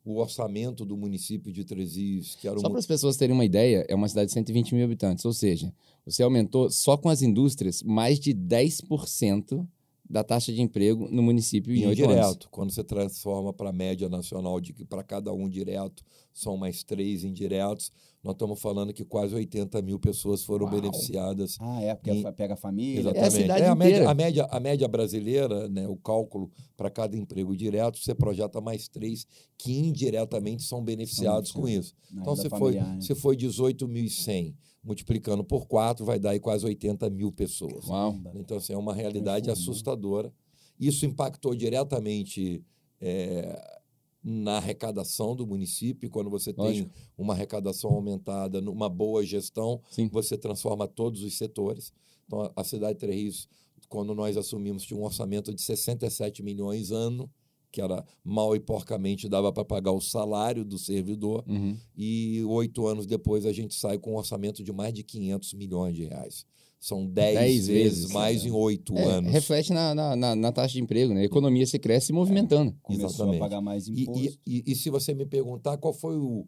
o 0.03 0.17
orçamento 0.17 0.83
do 0.83 0.97
município 0.97 1.51
de 1.51 1.63
Tresios, 1.63 2.35
que 2.35 2.47
era 2.47 2.59
Só 2.59 2.69
para 2.69 2.79
as 2.79 2.87
pessoas 2.87 3.17
terem 3.17 3.35
uma 3.35 3.45
ideia, 3.45 3.85
é 3.87 3.93
uma 3.93 4.07
cidade 4.07 4.27
de 4.27 4.33
120 4.33 4.73
mil 4.73 4.83
habitantes, 4.83 5.23
ou 5.25 5.33
seja, 5.33 5.71
você 6.03 6.23
aumentou 6.23 6.69
só 6.71 6.97
com 6.97 7.07
as 7.07 7.21
indústrias 7.21 7.83
mais 7.83 8.19
de 8.19 8.33
10% 8.33 9.65
da 10.11 10.23
taxa 10.23 10.51
de 10.51 10.61
emprego 10.61 11.07
no 11.09 11.23
município 11.23 11.73
em 11.73 11.87
oito 11.87 12.01
Indireto. 12.03 12.49
Quando 12.51 12.71
você 12.71 12.83
transforma 12.83 13.53
para 13.53 13.69
a 13.69 13.73
média 13.73 14.09
nacional 14.09 14.59
de 14.59 14.73
que 14.73 14.83
para 14.83 15.01
cada 15.03 15.31
um 15.31 15.47
direto 15.47 16.03
são 16.33 16.57
mais 16.57 16.83
três 16.83 17.23
indiretos, 17.23 17.91
nós 18.23 18.33
estamos 18.33 18.59
falando 18.61 18.93
que 18.93 19.03
quase 19.03 19.33
80 19.33 19.81
mil 19.81 19.97
pessoas 19.97 20.43
foram 20.43 20.65
Uau. 20.67 20.75
beneficiadas. 20.75 21.57
Ah, 21.59 21.81
é, 21.81 21.95
porque 21.95 22.11
em- 22.11 22.31
pega 22.33 22.53
a 22.53 22.57
família. 22.57 22.99
Exatamente. 22.99 23.23
É 23.23 23.27
a 23.27 23.31
cidade 23.31 23.63
a, 23.63 23.75
média, 23.75 24.09
a, 24.09 24.13
média, 24.13 24.47
a 24.51 24.59
média 24.59 24.87
brasileira, 24.87 25.67
né, 25.69 25.87
o 25.87 25.95
cálculo 25.95 26.51
para 26.77 26.89
cada 26.89 27.17
emprego 27.17 27.55
direto, 27.55 27.97
você 27.97 28.13
projeta 28.13 28.59
mais 28.61 28.87
três 28.87 29.25
que 29.57 29.71
indiretamente 29.79 30.63
são 30.63 30.83
beneficiados 30.83 31.51
com 31.51 31.67
isso. 31.67 31.93
na 32.11 32.21
Então, 32.21 32.35
se 32.35 32.49
foi, 32.49 32.73
né? 32.75 32.97
se 33.01 33.15
foi 33.15 33.35
18.100, 33.35 34.53
multiplicando 34.83 35.43
por 35.43 35.67
4, 35.67 36.03
vai 36.05 36.19
dar 36.19 36.31
aí 36.31 36.39
quase 36.39 36.65
80 36.65 37.09
mil 37.09 37.31
pessoas. 37.31 37.87
Uau. 37.87 38.15
Então, 38.35 38.57
assim, 38.57 38.73
é 38.73 38.77
uma 38.77 38.93
realidade 38.93 39.45
Transformou. 39.45 39.71
assustadora. 39.73 40.33
Isso 40.79 41.05
impactou 41.05 41.53
diretamente 41.55 42.63
é, 42.99 43.79
na 44.23 44.57
arrecadação 44.57 45.35
do 45.35 45.45
município. 45.45 46.09
Quando 46.09 46.29
você 46.29 46.51
tem 46.53 46.63
Lógico. 46.65 46.91
uma 47.17 47.33
arrecadação 47.33 47.91
aumentada, 47.91 48.59
numa 48.61 48.89
boa 48.89 49.23
gestão, 49.25 49.81
Sim. 49.91 50.07
você 50.11 50.37
transforma 50.37 50.87
todos 50.87 51.23
os 51.23 51.37
setores. 51.37 51.93
Então, 52.25 52.41
a- 52.41 52.51
a 52.55 52.63
cidade 52.63 52.93
de 52.93 52.99
Três 52.99 53.19
Rios, 53.21 53.49
quando 53.89 54.15
nós 54.15 54.37
assumimos, 54.37 54.83
tinha 54.83 54.99
um 54.99 55.03
orçamento 55.03 55.53
de 55.53 55.61
67 55.61 56.41
milhões 56.41 56.91
ano, 56.91 57.29
que 57.71 57.81
era 57.81 58.03
mal 58.23 58.55
e 58.55 58.59
porcamente 58.59 59.29
dava 59.29 59.51
para 59.51 59.63
pagar 59.65 59.91
o 59.91 60.01
salário 60.01 60.65
do 60.65 60.77
servidor. 60.77 61.43
Uhum. 61.47 61.75
E 61.95 62.43
oito 62.47 62.85
anos 62.87 63.05
depois 63.05 63.45
a 63.45 63.53
gente 63.53 63.73
sai 63.75 63.97
com 63.97 64.11
um 64.13 64.17
orçamento 64.17 64.63
de 64.63 64.71
mais 64.73 64.93
de 64.93 65.03
500 65.03 65.53
milhões 65.53 65.95
de 65.95 66.05
reais. 66.05 66.45
São 66.79 67.05
10 67.05 67.35
Dez 67.35 67.67
vezes, 67.67 67.67
vezes, 67.67 68.11
mais 68.11 68.37
cara. 68.39 68.49
em 68.49 68.51
oito 68.51 68.95
É, 68.97 69.03
anos. 69.03 69.31
reflete 69.31 69.71
na, 69.71 69.93
na, 69.93 70.15
na- 70.15 70.35
na 70.35 70.51
taxa 70.51 70.73
de 70.73 70.81
emprego, 70.81 71.13
né? 71.13 71.21
A 71.21 71.25
economia 71.25 71.65
se 71.67 71.77
cresce 71.77 72.07
se 72.07 72.13
movimentando. 72.13 72.75
Começou 72.81 73.07
exatamente. 73.07 73.35
a 73.35 73.39
pagar 73.39 73.61
mais 73.61 73.87
E, 73.87 74.01
imposto. 74.01 74.39
e, 74.47 74.63
e, 74.67 74.71
e 74.71 74.75
se 74.75 74.89
você 74.89 75.13
me 75.13 75.25
perguntar 75.27 75.77
qual 75.77 75.93
foi 75.93 76.17
o, 76.17 76.43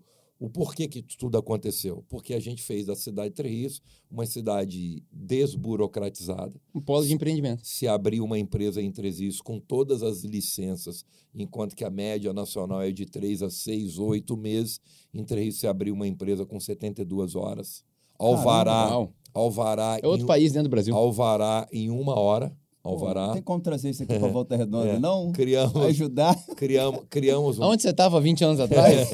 o 0.46 0.50
porquê 0.50 0.90
que 0.90 1.02
tudo 1.02 1.38
aconteceu? 1.38 2.04
Porque 2.10 2.34
a 2.34 2.40
gente 2.40 2.62
fez 2.62 2.86
da 2.88 2.98
cidade 2.98 3.30
de 3.30 3.36
Três 3.36 3.54
Rios 3.56 3.82
uma 4.12 4.26
cidade 4.26 5.02
desburocratizada. 5.10 6.54
Um 6.76 6.82
polo 6.82 7.06
de 7.06 7.14
empreendimento. 7.14 7.66
Se 7.66 7.88
abriu 7.88 8.26
uma 8.26 8.38
empresa 8.38 8.82
em 8.82 8.92
Três 8.92 9.20
Rios 9.20 9.40
com 9.40 9.58
todas 9.58 10.04
as 10.04 10.24
licenças, 10.26 11.06
enquanto 11.34 11.78
que 11.78 11.86
a 11.86 11.90
média 11.90 12.34
nacional 12.34 12.82
é 12.82 12.92
de 12.92 13.06
três 13.06 13.42
a 13.42 13.50
seis, 13.50 13.98
oito 13.98 14.36
meses, 14.36 14.82
em 15.14 15.24
Três 15.24 15.46
Rios 15.46 15.60
se 15.62 15.66
abriu 15.68 15.94
uma 15.94 16.06
empresa 16.08 16.46
com 16.46 16.60
72 16.60 17.36
horas. 17.36 17.86
Alvará, 18.20 18.90
Uau. 18.90 19.14
alvará, 19.34 19.98
É 20.04 20.06
outro 20.08 20.26
em, 20.26 20.28
país 20.28 20.52
dentro 20.52 20.68
do 20.68 20.72
Brasil. 20.72 20.94
alvará 20.94 21.66
em 21.72 21.90
uma 21.90 22.20
hora. 22.20 22.54
Pô, 22.84 22.90
Alvará. 22.90 23.28
Não 23.28 23.34
tem 23.36 23.42
como 23.42 23.62
trazer 23.62 23.90
isso 23.92 24.04
aqui 24.04 24.20
para 24.20 24.28
Volta 24.30 24.56
Redonda, 24.58 24.90
É. 24.90 25.00
não? 25.00 25.32
Criamos, 25.32 25.75
Ajudar. 25.86 26.36
criamos, 26.56 27.06
criamos 27.10 27.58
um 27.58 27.63
Aonde 27.63 27.82
você 27.82 27.90
estava 27.90 28.20
20 28.20 28.44
anos 28.44 28.60
atrás? 28.62 29.08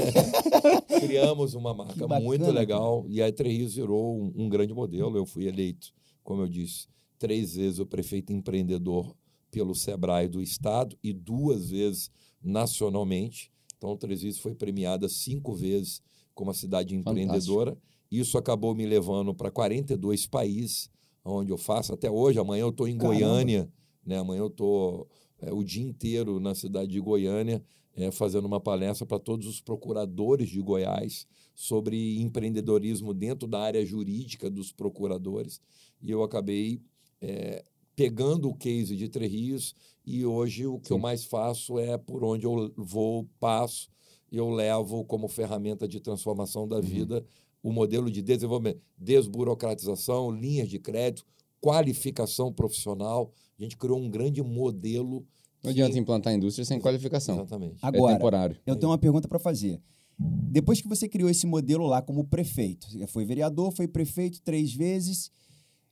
criamos 1.00 1.54
uma 1.54 1.74
marca 1.74 2.08
bacana, 2.08 2.20
muito 2.26 2.50
legal 2.52 3.06
e 3.08 3.22
a 3.22 3.32
Três 3.32 3.58
Rios 3.58 3.76
virou 3.76 4.20
um, 4.20 4.34
um 4.36 4.50
grande 4.50 4.74
modelo. 4.74 5.16
Eu 5.16 5.26
fui 5.26 5.48
eleito, 5.48 5.94
como 6.24 6.42
eu 6.42 6.48
disse, 6.48 6.88
três 7.18 7.56
vezes 7.56 7.80
o 7.80 7.86
prefeito 7.86 8.34
empreendedor 8.34 9.16
pelo 9.52 9.74
Sebrae 9.76 10.28
do 10.28 10.42
Estado 10.42 10.98
e 11.04 11.14
duas 11.14 11.70
vezes 11.70 12.10
nacionalmente. 12.42 13.52
Então, 13.78 13.96
Três 13.96 14.24
Rios 14.24 14.40
foi 14.40 14.54
premiada 14.54 15.08
cinco 15.08 15.54
vezes 15.54 16.02
como 16.36 16.52
a 16.52 16.54
cidade 16.54 16.96
empreendedora. 16.96 17.78
Isso 18.12 18.38
acabou 18.38 18.74
me 18.76 18.86
levando 18.86 19.34
para 19.34 19.52
42 19.52 20.26
países, 20.28 20.90
onde 21.24 21.52
eu 21.52 21.58
faço 21.58 21.94
até 21.94 22.10
hoje. 22.10 22.40
Amanhã 22.40 22.62
eu 22.62 22.70
estou 22.70 22.88
em 22.88 22.98
Caramba. 22.98 23.16
Goiânia, 23.16 23.72
né? 24.06 24.18
amanhã 24.18 24.42
eu 24.42 24.48
estou 24.48 25.08
o 25.52 25.64
dia 25.64 25.84
inteiro 25.84 26.40
na 26.40 26.54
cidade 26.54 26.92
de 26.92 27.00
Goiânia 27.00 27.64
é, 27.96 28.12
fazendo 28.12 28.46
uma 28.46 28.60
palestra 28.60 29.06
para 29.06 29.20
todos 29.20 29.48
os 29.48 29.62
procuradores 29.62 30.50
de 30.50 30.62
Goiás 30.62 31.28
sobre 31.54 32.22
empreendedorismo 32.22 33.14
dentro 33.14 33.48
da 33.48 33.60
área 33.60 33.86
jurídica 33.86 34.50
dos 34.50 34.72
procuradores. 34.72 35.60
E 36.02 36.10
eu 36.10 36.24
acabei 36.24 36.82
é, 37.22 37.64
pegando 37.96 38.50
o 38.50 38.56
case 38.56 38.96
de 38.96 39.10
Três 39.10 39.32
Rios 39.32 39.76
e 40.06 40.26
hoje 40.26 40.66
o 40.66 40.80
que 40.80 40.88
Sim. 40.88 40.94
eu 40.94 41.00
mais 41.00 41.26
faço 41.26 41.78
é 41.78 41.98
por 41.98 42.24
onde 42.24 42.46
eu 42.46 42.72
vou, 42.78 43.28
passo, 43.40 43.90
eu 44.32 44.50
levo 44.50 45.04
como 45.04 45.28
ferramenta 45.28 45.88
de 45.88 46.00
transformação 46.00 46.68
da 46.68 46.80
vida 46.80 47.26
o 47.62 47.72
modelo 47.72 48.10
de 48.10 48.22
desenvolvimento, 48.22 48.82
desburocratização, 48.98 50.32
linhas 50.32 50.70
de 50.70 50.80
crédito, 50.80 51.26
qualificação 51.60 52.52
profissional. 52.52 53.34
A 53.60 53.64
gente 53.64 53.78
criou 53.78 54.00
um 54.00 54.10
grande 54.10 54.42
modelo. 54.42 55.26
Não 55.64 55.72
adianta 55.72 55.98
implantar 56.00 56.34
a 56.34 56.36
indústria 56.36 56.66
sem 56.66 56.80
qualificação. 56.80 57.36
Exatamente. 57.36 57.84
É 57.84 57.88
Agora, 57.88 58.16
temporário. 58.16 58.58
eu 58.66 58.76
tenho 58.76 58.92
uma 58.92 58.98
pergunta 58.98 59.28
para 59.28 59.40
fazer. 59.40 59.82
Depois 60.18 60.82
que 60.82 60.88
você 60.88 61.08
criou 61.08 61.30
esse 61.30 61.46
modelo 61.46 61.86
lá 61.86 62.02
como 62.02 62.26
prefeito, 62.26 62.90
você 62.90 63.08
foi 63.08 63.24
vereador, 63.24 63.72
foi 63.72 63.88
prefeito 63.88 64.42
três 64.42 64.74
vezes, 64.74 65.32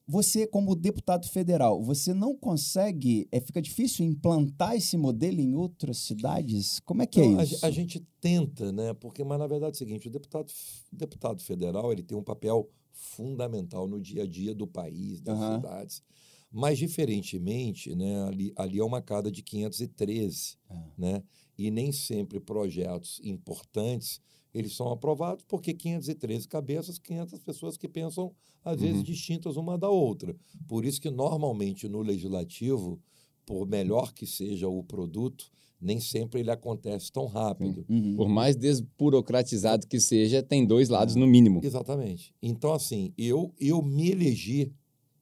você, 0.08 0.48
como 0.48 0.74
deputado 0.76 1.28
federal, 1.28 1.82
você 1.84 2.14
não 2.14 2.34
consegue, 2.36 3.28
é, 3.32 3.42
fica 3.42 3.62
difícil 3.62 4.06
implantar 4.06 4.76
esse 4.76 4.96
modelo 4.98 5.42
em 5.42 5.54
outras 5.54 5.98
cidades? 5.98 6.80
Como 6.86 7.02
é 7.02 7.06
que 7.06 7.20
Não, 7.22 7.38
é 7.38 7.42
a 7.42 7.44
isso? 7.44 7.58
ge- 7.60 7.66
A, 7.66 7.70
gente 7.72 8.00
tenta, 8.22 8.72
né? 8.72 8.94
Porque, 8.94 9.24
mas 9.24 9.38
na 9.38 9.48
verdade 9.48 9.72
é 9.72 9.76
o 9.76 9.78
seguinte: 9.78 10.08
o 10.08 10.12
deputado, 10.12 10.50
o 10.92 10.96
deputado 10.96 11.44
federal 11.44 11.92
ele 11.92 12.04
tem 12.04 12.18
um 12.18 12.24
papel 12.24 12.70
fundamental 12.94 13.88
no 13.88 14.00
dia 14.00 14.24
a 14.24 14.28
dia 14.28 14.56
do 14.56 14.66
país, 14.66 15.20
das 15.22 15.38
Aham. 15.38 15.56
cidades. 15.58 16.02
Mas, 16.50 16.78
diferentemente, 16.80 17.94
né, 17.94 18.24
ali, 18.24 18.54
ali 18.56 18.80
é 18.80 18.84
uma 18.84 19.02
cada 19.02 19.30
de 19.30 19.44
513, 19.44 20.58
Ah. 20.70 20.90
né? 20.98 21.22
E 21.58 21.70
nem 21.70 21.92
sempre 21.92 22.40
projetos 22.40 23.20
importantes 23.24 24.22
eles 24.58 24.76
são 24.76 24.92
aprovados 24.92 25.44
porque 25.48 25.74
513 25.74 26.48
cabeças, 26.48 26.98
500 27.00 27.40
pessoas 27.40 27.78
que 27.78 27.88
pensam, 27.88 28.34
às 28.64 28.80
vezes, 28.82 28.98
Uhum. 28.98 29.04
distintas 29.04 29.56
uma 29.56 29.78
da 29.78 29.90
outra. 29.90 30.36
Por 30.68 30.84
isso 30.86 31.00
que, 31.02 31.10
normalmente, 31.10 31.88
no 31.88 32.02
legislativo, 32.02 33.00
por 33.46 33.68
melhor 33.68 34.14
que 34.14 34.26
seja 34.26 34.68
o 34.68 34.84
produto, 34.84 35.50
nem 35.80 36.00
sempre 36.00 36.40
ele 36.42 36.50
acontece 36.52 37.12
tão 37.12 37.28
rápido. 37.28 37.86
Uhum. 37.88 38.16
Por 38.16 38.28
mais 38.28 38.56
desburocratizado 38.56 39.88
que 39.88 40.00
seja, 40.00 40.42
tem 40.42 40.66
dois 40.66 40.90
lados 40.90 41.16
no 41.16 41.28
mínimo. 41.28 41.62
Exatamente. 41.64 42.34
Então, 42.42 42.74
assim, 42.74 43.14
eu, 43.18 43.54
eu 43.60 43.82
me 43.82 44.10
elegi 44.10 44.74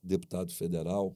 deputado 0.02 0.54
federal 0.54 1.16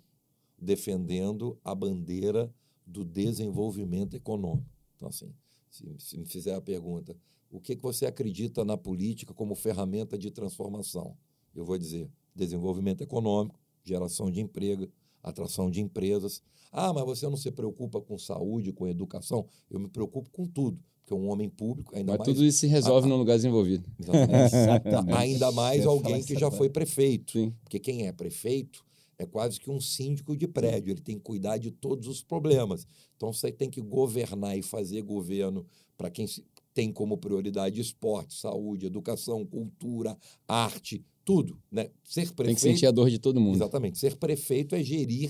defendendo 0.62 1.58
a 1.64 1.74
bandeira 1.74 2.54
do 2.86 3.06
desenvolvimento 3.06 4.16
econômico. 4.16 4.68
Então, 4.96 5.08
assim, 5.08 5.32
se, 5.70 5.86
se 5.98 6.18
me 6.18 6.26
fizer 6.26 6.54
a 6.54 6.62
pergunta, 6.62 7.16
o 7.52 7.60
que, 7.60 7.76
que 7.76 7.82
você 7.82 8.06
acredita 8.06 8.64
na 8.64 8.78
política 8.78 9.34
como 9.34 9.56
ferramenta 9.56 10.18
de 10.18 10.30
transformação? 10.32 11.16
Eu 11.56 11.66
vou 11.66 11.78
dizer 11.78 12.10
desenvolvimento 12.36 13.02
econômico, 13.02 13.60
geração 13.84 14.30
de 14.32 14.40
emprego, 14.40 14.88
atração 15.24 15.70
de 15.70 15.82
empresas. 15.82 16.42
Ah, 16.72 16.94
mas 16.94 17.04
você 17.06 17.28
não 17.28 17.36
se 17.38 17.52
preocupa 17.52 18.00
com 18.00 18.18
saúde, 18.18 18.72
com 18.72 18.88
educação? 18.88 19.48
Eu 19.70 19.80
me 19.80 19.90
preocupo 19.90 20.30
com 20.30 20.46
tudo, 20.46 20.80
porque 21.02 21.14
um 21.14 21.28
homem 21.30 21.50
público, 21.50 21.96
ainda 21.96 22.12
Mas 22.12 22.20
mais 22.20 22.30
tudo 22.30 22.46
isso 22.46 22.60
se 22.60 22.68
resolve 22.68 23.08
Ah, 23.08 23.10
num 23.10 23.18
lugar 23.18 23.36
desenvolvido. 23.36 23.90
Exatamente. 24.00 25.12
Ainda 25.18 25.52
mais 25.52 25.86
alguém 25.86 26.24
que 26.24 26.38
já 26.38 26.52
foi 26.52 26.70
prefeito. 26.70 27.32
Sim. 27.34 27.54
Porque 27.64 27.80
quem 27.80 28.06
é 28.08 28.12
prefeito 28.12 28.86
é 29.18 29.26
quase 29.26 29.60
que 29.60 29.70
um 29.70 29.82
síndico 29.82 30.38
de 30.38 30.48
prédio, 30.48 30.92
ele 30.92 31.02
tem 31.02 31.18
que 31.18 31.24
cuidar 31.24 31.58
de 31.58 31.72
todos 31.72 32.08
os 32.08 32.22
problemas. 32.24 32.86
Então 33.18 33.34
você 33.34 33.52
tem 33.52 33.70
que 33.70 33.82
governar 33.82 34.58
e 34.58 34.62
fazer 34.62 35.02
governo 35.02 35.66
para 35.98 36.10
quem 36.10 36.26
se- 36.28 36.46
tem 36.80 36.94
como 36.94 37.18
prioridade 37.18 37.82
esporte, 37.82 38.34
saúde, 38.36 38.86
educação, 38.86 39.46
cultura, 39.46 40.18
arte, 40.48 41.04
tudo. 41.26 41.62
Né? 41.70 41.90
Ser 42.06 42.32
prefeito. 42.32 42.46
Tem 42.46 42.56
que 42.56 42.62
sentir 42.62 42.86
a 42.86 42.92
dor 42.92 43.10
de 43.10 43.20
todo 43.20 43.38
mundo. 43.42 43.56
Exatamente. 43.56 44.00
Ser 44.00 44.16
prefeito 44.16 44.76
é 44.76 44.82
gerir 44.82 45.30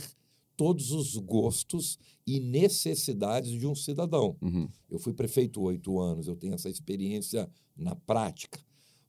todos 0.56 0.92
os 0.92 1.18
gostos 1.18 1.98
e 2.28 2.40
necessidades 2.40 3.50
de 3.50 3.66
um 3.66 3.74
cidadão. 3.74 4.38
Uhum. 4.40 4.70
Eu 4.88 5.00
fui 5.00 5.12
prefeito 5.12 5.60
oito 5.64 6.00
anos, 6.00 6.28
eu 6.28 6.36
tenho 6.36 6.54
essa 6.54 6.70
experiência 6.70 7.50
na 7.76 7.96
prática. 7.96 8.60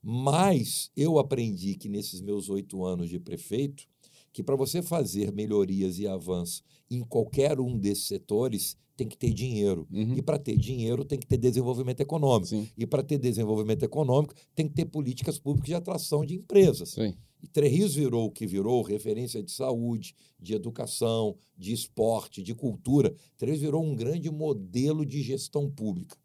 Mas 0.01 0.89
eu 0.97 1.19
aprendi 1.19 1.75
que 1.75 1.87
nesses 1.87 2.21
meus 2.21 2.49
oito 2.49 2.83
anos 2.83 3.07
de 3.07 3.19
prefeito, 3.19 3.87
que 4.33 4.43
para 4.43 4.55
você 4.55 4.81
fazer 4.81 5.31
melhorias 5.31 5.99
e 5.99 6.07
avanços 6.07 6.63
em 6.89 7.01
qualquer 7.01 7.59
um 7.59 7.77
desses 7.77 8.05
setores, 8.05 8.77
tem 8.97 9.07
que 9.07 9.17
ter 9.17 9.33
dinheiro. 9.33 9.87
Uhum. 9.91 10.15
E 10.15 10.21
para 10.21 10.37
ter 10.37 10.57
dinheiro, 10.57 11.03
tem 11.03 11.17
que 11.17 11.25
ter 11.25 11.37
desenvolvimento 11.37 12.01
econômico. 12.01 12.47
Sim, 12.47 12.67
E 12.77 12.85
para 12.85 13.01
ter 13.01 13.17
desenvolvimento 13.17 13.83
econômico, 13.83 14.33
tem 14.53 14.67
que 14.67 14.73
ter 14.73 14.85
políticas 14.85 15.39
públicas 15.39 15.67
de 15.67 15.73
atração 15.73 16.25
de 16.25 16.35
empresas. 16.35 16.97
aí. 16.97 17.15
E 17.41 17.47
Três 17.47 17.73
Rios 17.73 17.95
virou 17.95 18.27
o 18.27 18.31
que 18.31 18.45
virou, 18.45 18.83
referência 18.83 19.41
de 19.41 19.51
saúde, 19.51 20.13
de 20.39 20.53
educação, 20.53 21.35
de 21.57 21.73
esporte, 21.73 22.43
de 22.43 22.53
cultura. 22.53 23.11
Três 23.37 23.59
Rios 23.59 23.61
virou 23.61 23.83
um 23.83 23.95
grande 23.95 24.29
modelo 24.29 25.03
de 25.03 25.23
gestão 25.23 25.69
pública. 25.69 26.15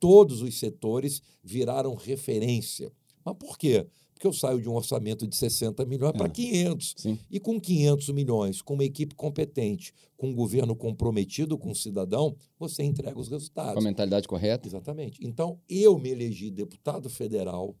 Todos 0.00 0.42
os 0.42 0.58
setores 0.58 1.22
viraram 1.42 1.94
referência. 1.94 2.90
Mas 3.24 3.36
por 3.36 3.56
quê? 3.56 3.86
Que 4.24 4.28
eu 4.28 4.32
saio 4.32 4.58
de 4.58 4.70
um 4.70 4.74
orçamento 4.74 5.26
de 5.26 5.36
60 5.36 5.84
milhões 5.84 6.14
é. 6.14 6.16
para 6.16 6.30
500. 6.30 6.94
Sim. 6.96 7.18
E 7.30 7.38
com 7.38 7.60
500 7.60 8.08
milhões, 8.08 8.62
com 8.62 8.72
uma 8.72 8.82
equipe 8.82 9.14
competente, 9.14 9.92
com 10.16 10.28
um 10.28 10.34
governo 10.34 10.74
comprometido 10.74 11.58
com 11.58 11.72
o 11.72 11.74
cidadão, 11.74 12.34
você 12.58 12.82
entrega 12.82 13.18
os 13.18 13.28
resultados. 13.28 13.74
Com 13.74 13.80
a 13.80 13.82
mentalidade 13.82 14.26
correta. 14.26 14.66
Exatamente. 14.66 15.18
Então, 15.22 15.60
eu 15.68 15.98
me 15.98 16.08
elegi 16.08 16.50
deputado 16.50 17.10
federal, 17.10 17.76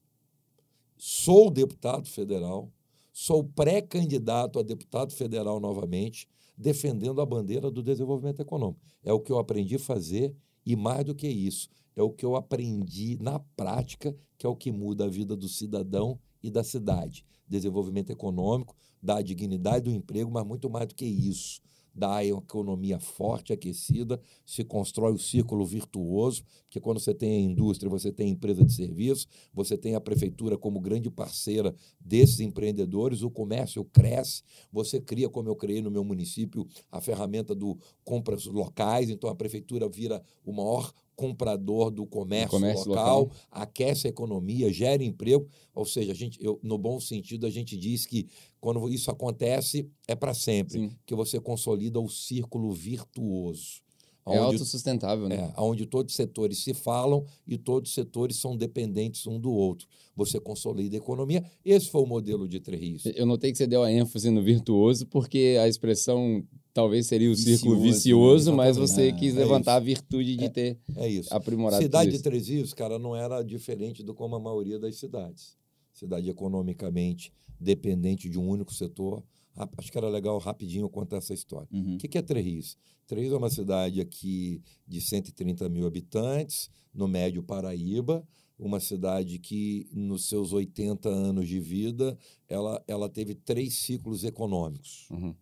sou 0.98 1.50
deputado 1.50 2.06
federal, 2.06 2.70
sou 3.10 3.42
pré-candidato 3.42 4.58
a 4.58 4.62
deputado 4.62 5.14
federal 5.14 5.58
novamente, 5.58 6.28
defendendo 6.58 7.22
a 7.22 7.26
bandeira 7.26 7.70
do 7.70 7.82
desenvolvimento 7.82 8.42
econômico. 8.42 8.82
É 9.02 9.14
o 9.14 9.20
que 9.20 9.32
eu 9.32 9.38
aprendi 9.38 9.76
a 9.76 9.78
fazer 9.78 10.36
e 10.66 10.76
mais 10.76 11.06
do 11.06 11.14
que 11.14 11.26
isso, 11.26 11.70
é 11.96 12.02
o 12.02 12.10
que 12.10 12.26
eu 12.26 12.36
aprendi 12.36 13.16
na 13.18 13.38
prática, 13.38 14.14
que 14.36 14.44
é 14.44 14.48
o 14.48 14.54
que 14.54 14.70
muda 14.70 15.06
a 15.06 15.08
vida 15.08 15.34
do 15.34 15.48
cidadão 15.48 16.20
e 16.44 16.50
da 16.50 16.62
cidade. 16.62 17.24
Desenvolvimento 17.48 18.10
econômico, 18.10 18.76
da 19.02 19.22
dignidade 19.22 19.84
do 19.84 19.90
emprego, 19.90 20.30
mas 20.30 20.46
muito 20.46 20.68
mais 20.68 20.86
do 20.86 20.94
que 20.94 21.06
isso 21.06 21.60
da 21.94 22.24
economia 22.24 22.98
forte, 22.98 23.52
aquecida, 23.52 24.20
se 24.44 24.64
constrói 24.64 25.12
o 25.12 25.18
círculo 25.18 25.64
virtuoso, 25.64 26.42
porque 26.64 26.80
quando 26.80 26.98
você 26.98 27.14
tem 27.14 27.36
a 27.36 27.40
indústria, 27.40 27.88
você 27.88 28.10
tem 28.10 28.26
a 28.26 28.30
empresa 28.30 28.64
de 28.64 28.72
serviço, 28.72 29.28
você 29.52 29.78
tem 29.78 29.94
a 29.94 30.00
prefeitura 30.00 30.58
como 30.58 30.80
grande 30.80 31.08
parceira 31.08 31.72
desses 32.00 32.40
empreendedores, 32.40 33.22
o 33.22 33.30
comércio 33.30 33.84
cresce, 33.84 34.42
você 34.72 35.00
cria, 35.00 35.28
como 35.28 35.48
eu 35.48 35.54
criei 35.54 35.80
no 35.80 35.90
meu 35.90 36.02
município, 36.02 36.66
a 36.90 37.00
ferramenta 37.00 37.54
do 37.54 37.78
compras 38.02 38.44
locais, 38.46 39.08
então 39.08 39.30
a 39.30 39.34
prefeitura 39.34 39.88
vira 39.88 40.20
o 40.44 40.52
maior 40.52 40.92
comprador 41.14 41.90
do 41.90 42.06
comércio, 42.06 42.50
comércio 42.50 42.88
local, 42.88 43.20
local, 43.20 43.36
aquece 43.50 44.06
a 44.06 44.10
economia, 44.10 44.72
gera 44.72 45.02
emprego. 45.02 45.46
Ou 45.74 45.84
seja, 45.84 46.12
a 46.12 46.14
gente, 46.14 46.38
eu, 46.42 46.58
no 46.62 46.78
bom 46.78 46.98
sentido, 46.98 47.46
a 47.46 47.50
gente 47.50 47.76
diz 47.76 48.06
que 48.06 48.26
quando 48.60 48.88
isso 48.88 49.10
acontece, 49.10 49.88
é 50.08 50.14
para 50.14 50.34
sempre, 50.34 50.78
Sim. 50.78 50.96
que 51.04 51.14
você 51.14 51.38
consolida 51.40 52.00
o 52.00 52.08
círculo 52.08 52.72
virtuoso. 52.72 53.83
É 54.26 54.38
autossustentável, 54.38 55.28
né? 55.28 55.52
É, 55.54 55.60
onde 55.60 55.84
todos 55.84 56.12
os 56.12 56.16
setores 56.16 56.58
se 56.58 56.72
falam 56.72 57.26
e 57.46 57.58
todos 57.58 57.90
os 57.90 57.94
setores 57.94 58.36
são 58.36 58.56
dependentes 58.56 59.26
um 59.26 59.38
do 59.38 59.52
outro. 59.52 59.86
Você 60.16 60.40
consolida 60.40 60.96
a 60.96 60.98
economia. 60.98 61.44
Esse 61.64 61.90
foi 61.90 62.02
o 62.02 62.06
modelo 62.06 62.48
de 62.48 62.58
Três 62.58 63.04
Eu 63.04 63.26
notei 63.26 63.52
que 63.52 63.58
você 63.58 63.66
deu 63.66 63.82
a 63.82 63.92
ênfase 63.92 64.30
no 64.30 64.42
virtuoso, 64.42 65.06
porque 65.06 65.58
a 65.60 65.68
expressão 65.68 66.42
talvez 66.72 67.06
seria 67.06 67.30
o 67.30 67.34
vicioso, 67.34 67.58
círculo 67.58 67.80
vicioso, 67.80 68.52
mas 68.52 68.76
você 68.76 69.12
quis 69.12 69.36
é 69.36 69.40
levantar 69.40 69.74
a 69.74 69.80
virtude 69.80 70.36
de 70.36 70.44
é, 70.44 70.48
ter 70.48 70.78
é 70.96 71.08
isso. 71.08 71.34
aprimorado 71.34 71.82
Cidade 71.82 72.10
de 72.10 72.22
Três 72.22 72.48
Rios, 72.48 72.72
cara, 72.72 72.98
não 72.98 73.14
era 73.14 73.42
diferente 73.42 74.02
do 74.02 74.14
como 74.14 74.36
a 74.36 74.40
maioria 74.40 74.78
das 74.78 74.96
cidades. 74.96 75.56
Cidade 75.92 76.28
economicamente 76.30 77.32
dependente 77.60 78.28
de 78.28 78.38
um 78.38 78.48
único 78.48 78.74
setor 78.74 79.22
Acho 79.56 79.92
que 79.92 79.98
era 79.98 80.08
legal 80.08 80.38
rapidinho 80.38 80.88
contar 80.88 81.18
essa 81.18 81.32
história. 81.32 81.68
Uhum. 81.72 81.94
O 81.94 81.98
que 81.98 82.18
é 82.18 82.22
Três 82.22 82.76
Três 83.06 83.30
é 83.32 83.36
uma 83.36 83.50
cidade 83.50 84.00
aqui 84.00 84.62
de 84.86 85.00
130 85.00 85.68
mil 85.68 85.86
habitantes, 85.86 86.70
no 86.92 87.06
Médio 87.06 87.42
Paraíba, 87.42 88.26
uma 88.58 88.80
cidade 88.80 89.38
que, 89.38 89.86
nos 89.92 90.28
seus 90.28 90.52
80 90.52 91.08
anos 91.08 91.48
de 91.48 91.60
vida, 91.60 92.16
ela, 92.48 92.82
ela 92.86 93.08
teve 93.08 93.34
três 93.34 93.74
ciclos 93.74 94.24
econômicos. 94.24 95.08
Uhum. 95.10 95.34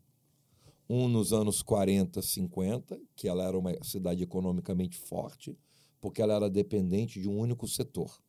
Um 0.89 1.09
nos 1.09 1.33
anos 1.33 1.63
40, 1.63 2.21
50, 2.21 3.01
que 3.15 3.29
ela 3.29 3.45
era 3.45 3.57
uma 3.57 3.73
cidade 3.85 4.23
economicamente 4.23 4.99
forte, 4.99 5.57
porque 6.01 6.21
ela 6.21 6.35
era 6.35 6.51
dependente 6.51 7.21
de 7.21 7.29
um 7.29 7.39
único 7.39 7.69
setor. 7.69 8.21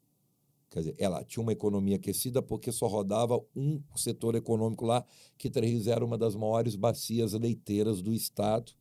Quer 0.73 0.79
dizer, 0.79 0.95
ela 0.97 1.23
tinha 1.23 1.43
uma 1.43 1.51
economia 1.51 1.97
aquecida 1.97 2.41
porque 2.41 2.71
só 2.71 2.87
rodava 2.87 3.39
um 3.55 3.79
setor 3.95 4.33
econômico 4.33 4.83
lá, 4.83 5.05
que 5.37 5.47
Três 5.47 5.85
era 5.85 6.03
uma 6.03 6.17
das 6.17 6.35
maiores 6.35 6.75
bacias 6.75 7.33
leiteiras 7.33 8.01
do 8.01 8.11
Estado. 8.11 8.71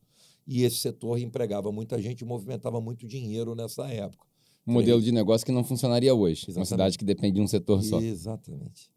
E 0.47 0.63
esse 0.63 0.77
setor 0.77 1.19
empregava 1.19 1.71
muita 1.71 2.01
gente 2.01 2.21
e 2.21 2.25
movimentava 2.25 2.81
muito 2.81 3.05
dinheiro 3.05 3.53
nessa 3.53 3.87
época. 3.89 4.25
Um 4.65 4.73
modelo 4.73 4.99
de 4.99 5.11
negócio 5.11 5.45
que 5.45 5.51
não 5.51 5.63
funcionaria 5.63 6.15
hoje. 6.15 6.45
Exatamente. 6.45 6.57
Uma 6.57 6.65
cidade 6.65 6.97
que 6.97 7.05
depende 7.05 7.35
de 7.35 7.41
um 7.41 7.47
setor 7.47 7.83
só. 7.83 8.01
Exatamente. 8.01 8.89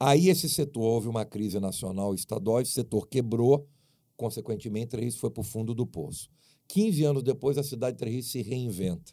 Aí 0.00 0.28
esse 0.28 0.48
setor, 0.48 0.82
houve 0.82 1.06
uma 1.06 1.24
crise 1.24 1.60
nacional 1.60 2.12
estadual, 2.16 2.60
esse 2.60 2.72
setor 2.72 3.06
quebrou, 3.06 3.68
consequentemente, 4.16 4.88
Três 4.88 5.14
foi 5.14 5.30
para 5.30 5.42
o 5.42 5.44
fundo 5.44 5.72
do 5.72 5.86
poço. 5.86 6.28
15 6.66 7.04
anos 7.04 7.22
depois, 7.22 7.56
a 7.56 7.62
cidade 7.62 7.96
de 7.96 8.00
Três 8.00 8.26
se 8.26 8.42
reinventa, 8.42 9.12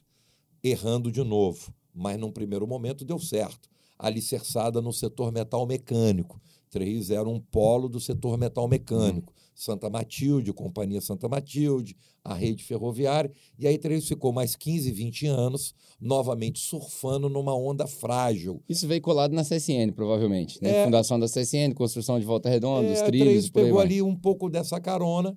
errando 0.64 1.12
de 1.12 1.24
novo 1.24 1.72
mas 1.98 2.20
num 2.20 2.32
primeiro 2.32 2.68
momento 2.68 3.04
deu 3.04 3.20
certo. 3.20 3.70
Alicerçada 3.98 4.82
no 4.82 4.94
setor 4.94 5.32
metal 5.32 5.66
mecânico. 5.66 6.40
Três 6.70 7.10
era 7.10 7.28
um 7.28 7.40
polo 7.40 7.90
do 7.90 8.00
setor 8.00 8.38
metal 8.38 8.68
mecânico. 8.68 9.32
Uhum. 9.32 9.48
Santa 9.56 9.90
Matilde, 9.90 10.54
Companhia 10.54 11.02
Santa 11.02 11.28
Matilde, 11.28 11.98
a 12.24 12.36
rede 12.36 12.64
ferroviária. 12.64 13.32
E 13.58 13.66
aí 13.66 13.76
Três 13.80 14.08
ficou 14.08 14.32
mais 14.32 14.56
15, 14.56 14.92
20 14.92 15.26
anos, 15.26 15.74
novamente 16.00 16.60
surfando 16.60 17.28
numa 17.28 17.56
onda 17.56 17.88
frágil. 17.88 18.62
Isso 18.70 18.88
veio 18.88 19.02
colado 19.02 19.34
na 19.34 19.44
CSN, 19.44 19.94
provavelmente. 19.96 20.62
Né? 20.62 20.82
É, 20.82 20.86
Fundação 20.86 21.20
da 21.20 21.26
CSN, 21.26 21.74
construção 21.74 22.20
de 22.20 22.26
Volta 22.26 22.50
Redonda, 22.50 22.88
é, 22.88 22.94
os 22.94 23.02
trilhos. 23.02 23.28
Três 23.28 23.50
pegou 23.50 23.80
ali 23.80 24.00
um 24.00 24.16
pouco 24.16 24.48
dessa 24.48 24.80
carona, 24.80 25.36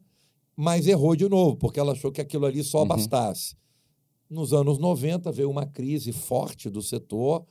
mas 0.55 0.87
errou 0.87 1.17
de 1.17 1.27
novo, 1.27 1.57
porque 1.57 1.81
ela 1.81 1.93
achou 1.93 2.13
que 2.13 2.21
aquilo 2.21 2.45
ali 2.45 2.63
só 2.63 2.83
uhum. 2.83 2.89
bastasse. 2.89 3.57
Nos 4.31 4.53
anos 4.53 4.79
90 4.79 5.33
veio 5.33 5.51
uma 5.51 5.67
crise 5.67 6.13
forte 6.13 6.71
do 6.71 6.81
setor, 6.81 7.45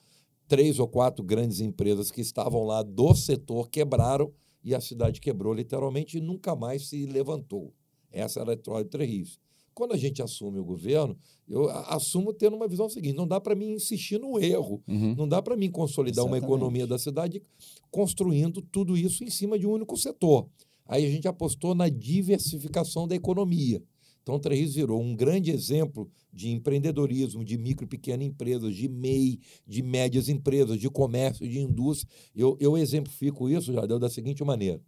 três 0.47 0.79
ou 0.79 0.87
quatro 0.87 1.21
grandes 1.21 1.59
empresas 1.59 2.09
que 2.09 2.21
estavam 2.21 2.63
lá 2.63 2.81
do 2.81 3.13
setor 3.13 3.69
quebraram 3.69 4.31
e 4.63 4.73
a 4.73 4.79
cidade 4.79 5.19
quebrou 5.19 5.53
literalmente 5.53 6.17
e 6.17 6.21
nunca 6.21 6.55
mais 6.55 6.87
se 6.87 7.05
levantou. 7.05 7.73
Essa 8.09 8.39
era 8.39 8.53
a 8.53 8.55
Detroit 8.55 8.87
Três 8.87 9.37
Quando 9.73 9.93
a 9.93 9.97
gente 9.97 10.21
assume 10.21 10.57
o 10.57 10.63
governo, 10.63 11.17
eu 11.49 11.69
assumo 11.69 12.33
tendo 12.33 12.55
uma 12.55 12.67
visão 12.67 12.87
seguinte: 12.87 13.15
não 13.15 13.27
dá 13.27 13.41
para 13.41 13.55
mim 13.55 13.73
insistir 13.73 14.17
no 14.17 14.39
erro, 14.39 14.81
uhum. 14.87 15.15
não 15.15 15.27
dá 15.27 15.41
para 15.41 15.57
mim 15.57 15.69
consolidar 15.69 16.23
Exatamente. 16.23 16.43
uma 16.43 16.47
economia 16.47 16.87
da 16.87 16.97
cidade 16.97 17.43
construindo 17.91 18.61
tudo 18.61 18.95
isso 18.95 19.21
em 19.21 19.29
cima 19.29 19.59
de 19.59 19.67
um 19.67 19.71
único 19.71 19.97
setor. 19.97 20.47
Aí 20.85 21.05
a 21.05 21.09
gente 21.09 21.27
apostou 21.27 21.75
na 21.75 21.89
diversificação 21.89 23.05
da 23.05 23.15
economia. 23.15 23.83
Então, 24.29 24.39
Três 24.39 24.75
virou 24.75 25.01
um 25.01 25.15
grande 25.15 25.49
exemplo 25.49 26.07
de 26.31 26.51
empreendedorismo, 26.51 27.43
de 27.43 27.57
micro 27.57 27.85
e 27.85 27.87
pequenas 27.87 28.27
empresas, 28.27 28.75
de 28.75 28.87
MEI, 28.87 29.39
de 29.65 29.81
médias 29.81 30.29
empresas, 30.29 30.79
de 30.79 30.87
comércio, 30.87 31.49
de 31.49 31.59
indústria. 31.59 32.07
Eu, 32.35 32.55
eu 32.59 32.77
exemplifico 32.77 33.49
isso, 33.49 33.73
já 33.73 33.87
deu 33.87 33.97
da 33.97 34.07
seguinte 34.07 34.43
maneira. 34.43 34.79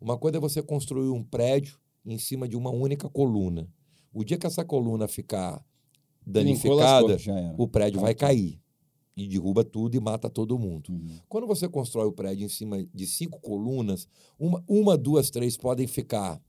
Uma 0.00 0.16
coisa 0.16 0.38
é 0.38 0.40
você 0.40 0.62
construir 0.62 1.10
um 1.10 1.22
prédio 1.22 1.78
em 2.02 2.16
cima 2.16 2.48
de 2.48 2.56
uma 2.56 2.70
única 2.70 3.10
coluna. 3.10 3.68
O 4.10 4.24
dia 4.24 4.38
que 4.38 4.46
essa 4.46 4.64
coluna 4.64 5.06
ficar 5.06 5.62
danificada, 6.26 7.18
o 7.58 7.68
prédio 7.68 8.00
vai 8.00 8.14
cair 8.14 8.58
e 9.14 9.28
derruba 9.28 9.64
tudo 9.64 9.96
e 9.96 10.00
mata 10.00 10.30
todo 10.30 10.58
mundo. 10.58 10.92
Uhum. 10.92 11.18
Quando 11.28 11.46
você 11.46 11.68
constrói 11.68 12.06
o 12.06 12.12
prédio 12.12 12.46
em 12.46 12.48
cima 12.48 12.82
de 12.94 13.06
cinco 13.06 13.38
colunas, 13.38 14.08
uma, 14.38 14.64
uma 14.66 14.96
duas, 14.96 15.28
três 15.28 15.58
podem 15.58 15.86
ficar 15.86 16.40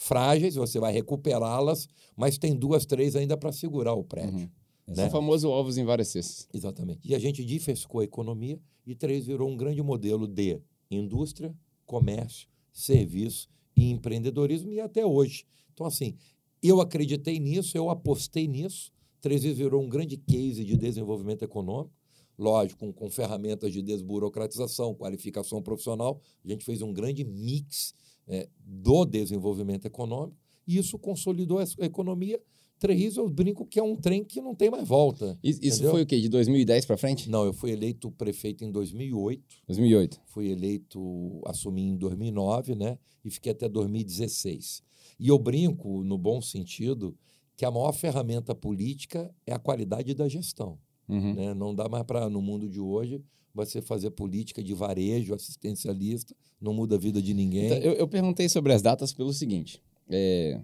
frágeis, 0.00 0.54
você 0.54 0.80
vai 0.80 0.94
recuperá-las, 0.94 1.86
mas 2.16 2.38
tem 2.38 2.56
duas, 2.56 2.86
três 2.86 3.14
ainda 3.14 3.36
para 3.36 3.52
segurar 3.52 3.92
o 3.92 4.02
prédio. 4.02 4.50
Uhum. 4.88 4.94
Né? 4.96 5.06
o 5.06 5.10
famoso 5.10 5.48
ovos 5.48 5.76
em 5.76 5.84
várias 5.84 6.08
cestas. 6.08 6.48
Exatamente. 6.54 7.00
E 7.04 7.14
a 7.14 7.18
gente 7.18 7.44
diversificou 7.44 8.00
a 8.00 8.04
economia 8.04 8.58
e 8.86 8.94
três 8.94 9.26
virou 9.26 9.48
um 9.48 9.56
grande 9.56 9.82
modelo 9.82 10.26
de 10.26 10.58
indústria, 10.90 11.54
comércio, 11.84 12.48
serviço 12.72 13.46
e 13.76 13.90
empreendedorismo 13.90 14.72
e 14.72 14.80
até 14.80 15.04
hoje. 15.04 15.44
Então, 15.74 15.86
assim, 15.86 16.16
eu 16.62 16.80
acreditei 16.80 17.38
nisso, 17.38 17.76
eu 17.76 17.90
apostei 17.90 18.48
nisso. 18.48 18.90
Três 19.20 19.42
virou 19.42 19.82
um 19.82 19.88
grande 19.88 20.16
case 20.16 20.64
de 20.64 20.78
desenvolvimento 20.78 21.42
econômico 21.42 21.94
lógico, 22.38 22.80
com, 22.80 22.90
com, 22.90 23.10
ferramentas 23.10 23.70
de 23.70 23.82
desburocratização, 23.82 24.94
qualificação 24.94 25.60
profissional. 25.60 26.22
A 26.42 26.48
gente 26.48 26.64
fez 26.64 26.80
um 26.80 26.90
grande 26.90 27.22
mix 27.22 27.94
é, 28.30 28.48
do 28.64 29.04
desenvolvimento 29.04 29.84
econômico, 29.86 30.38
e 30.66 30.78
isso 30.78 30.98
consolidou 30.98 31.58
a 31.58 31.64
economia. 31.84 32.40
Três, 32.78 33.16
eu 33.16 33.28
brinco 33.28 33.66
que 33.66 33.78
é 33.78 33.82
um 33.82 33.94
trem 33.94 34.24
que 34.24 34.40
não 34.40 34.54
tem 34.54 34.70
mais 34.70 34.88
volta. 34.88 35.38
Isso 35.42 35.58
entendeu? 35.58 35.90
foi 35.90 36.02
o 36.02 36.06
quê? 36.06 36.18
De 36.18 36.30
2010 36.30 36.86
para 36.86 36.96
frente? 36.96 37.28
Não, 37.28 37.44
eu 37.44 37.52
fui 37.52 37.72
eleito 37.72 38.10
prefeito 38.12 38.64
em 38.64 38.70
2008. 38.70 39.42
2008. 39.66 40.20
Fui 40.26 40.48
eleito, 40.48 41.42
assumi 41.44 41.82
em 41.82 41.96
2009, 41.96 42.74
né? 42.74 42.96
E 43.22 43.30
fiquei 43.30 43.52
até 43.52 43.68
2016. 43.68 44.82
E 45.18 45.28
eu 45.28 45.38
brinco, 45.38 46.02
no 46.04 46.16
bom 46.16 46.40
sentido, 46.40 47.14
que 47.54 47.66
a 47.66 47.70
maior 47.70 47.92
ferramenta 47.92 48.54
política 48.54 49.30
é 49.46 49.52
a 49.52 49.58
qualidade 49.58 50.14
da 50.14 50.26
gestão. 50.26 50.78
Uhum. 51.06 51.34
Né? 51.34 51.52
Não 51.52 51.74
dá 51.74 51.88
mais 51.88 52.04
para, 52.04 52.30
no 52.30 52.40
mundo 52.40 52.66
de 52.66 52.80
hoje, 52.80 53.22
você 53.54 53.80
fazer 53.80 54.10
política 54.10 54.62
de 54.62 54.74
varejo, 54.74 55.34
assistencialista, 55.34 56.34
não 56.60 56.72
muda 56.72 56.96
a 56.96 56.98
vida 56.98 57.20
de 57.20 57.34
ninguém. 57.34 57.66
Então, 57.66 57.78
eu, 57.78 57.92
eu, 57.94 58.08
perguntei 58.08 58.48
sobre 58.48 58.72
as 58.72 58.82
datas 58.82 59.12
pelo 59.12 59.32
seguinte: 59.32 59.82
é, 60.08 60.60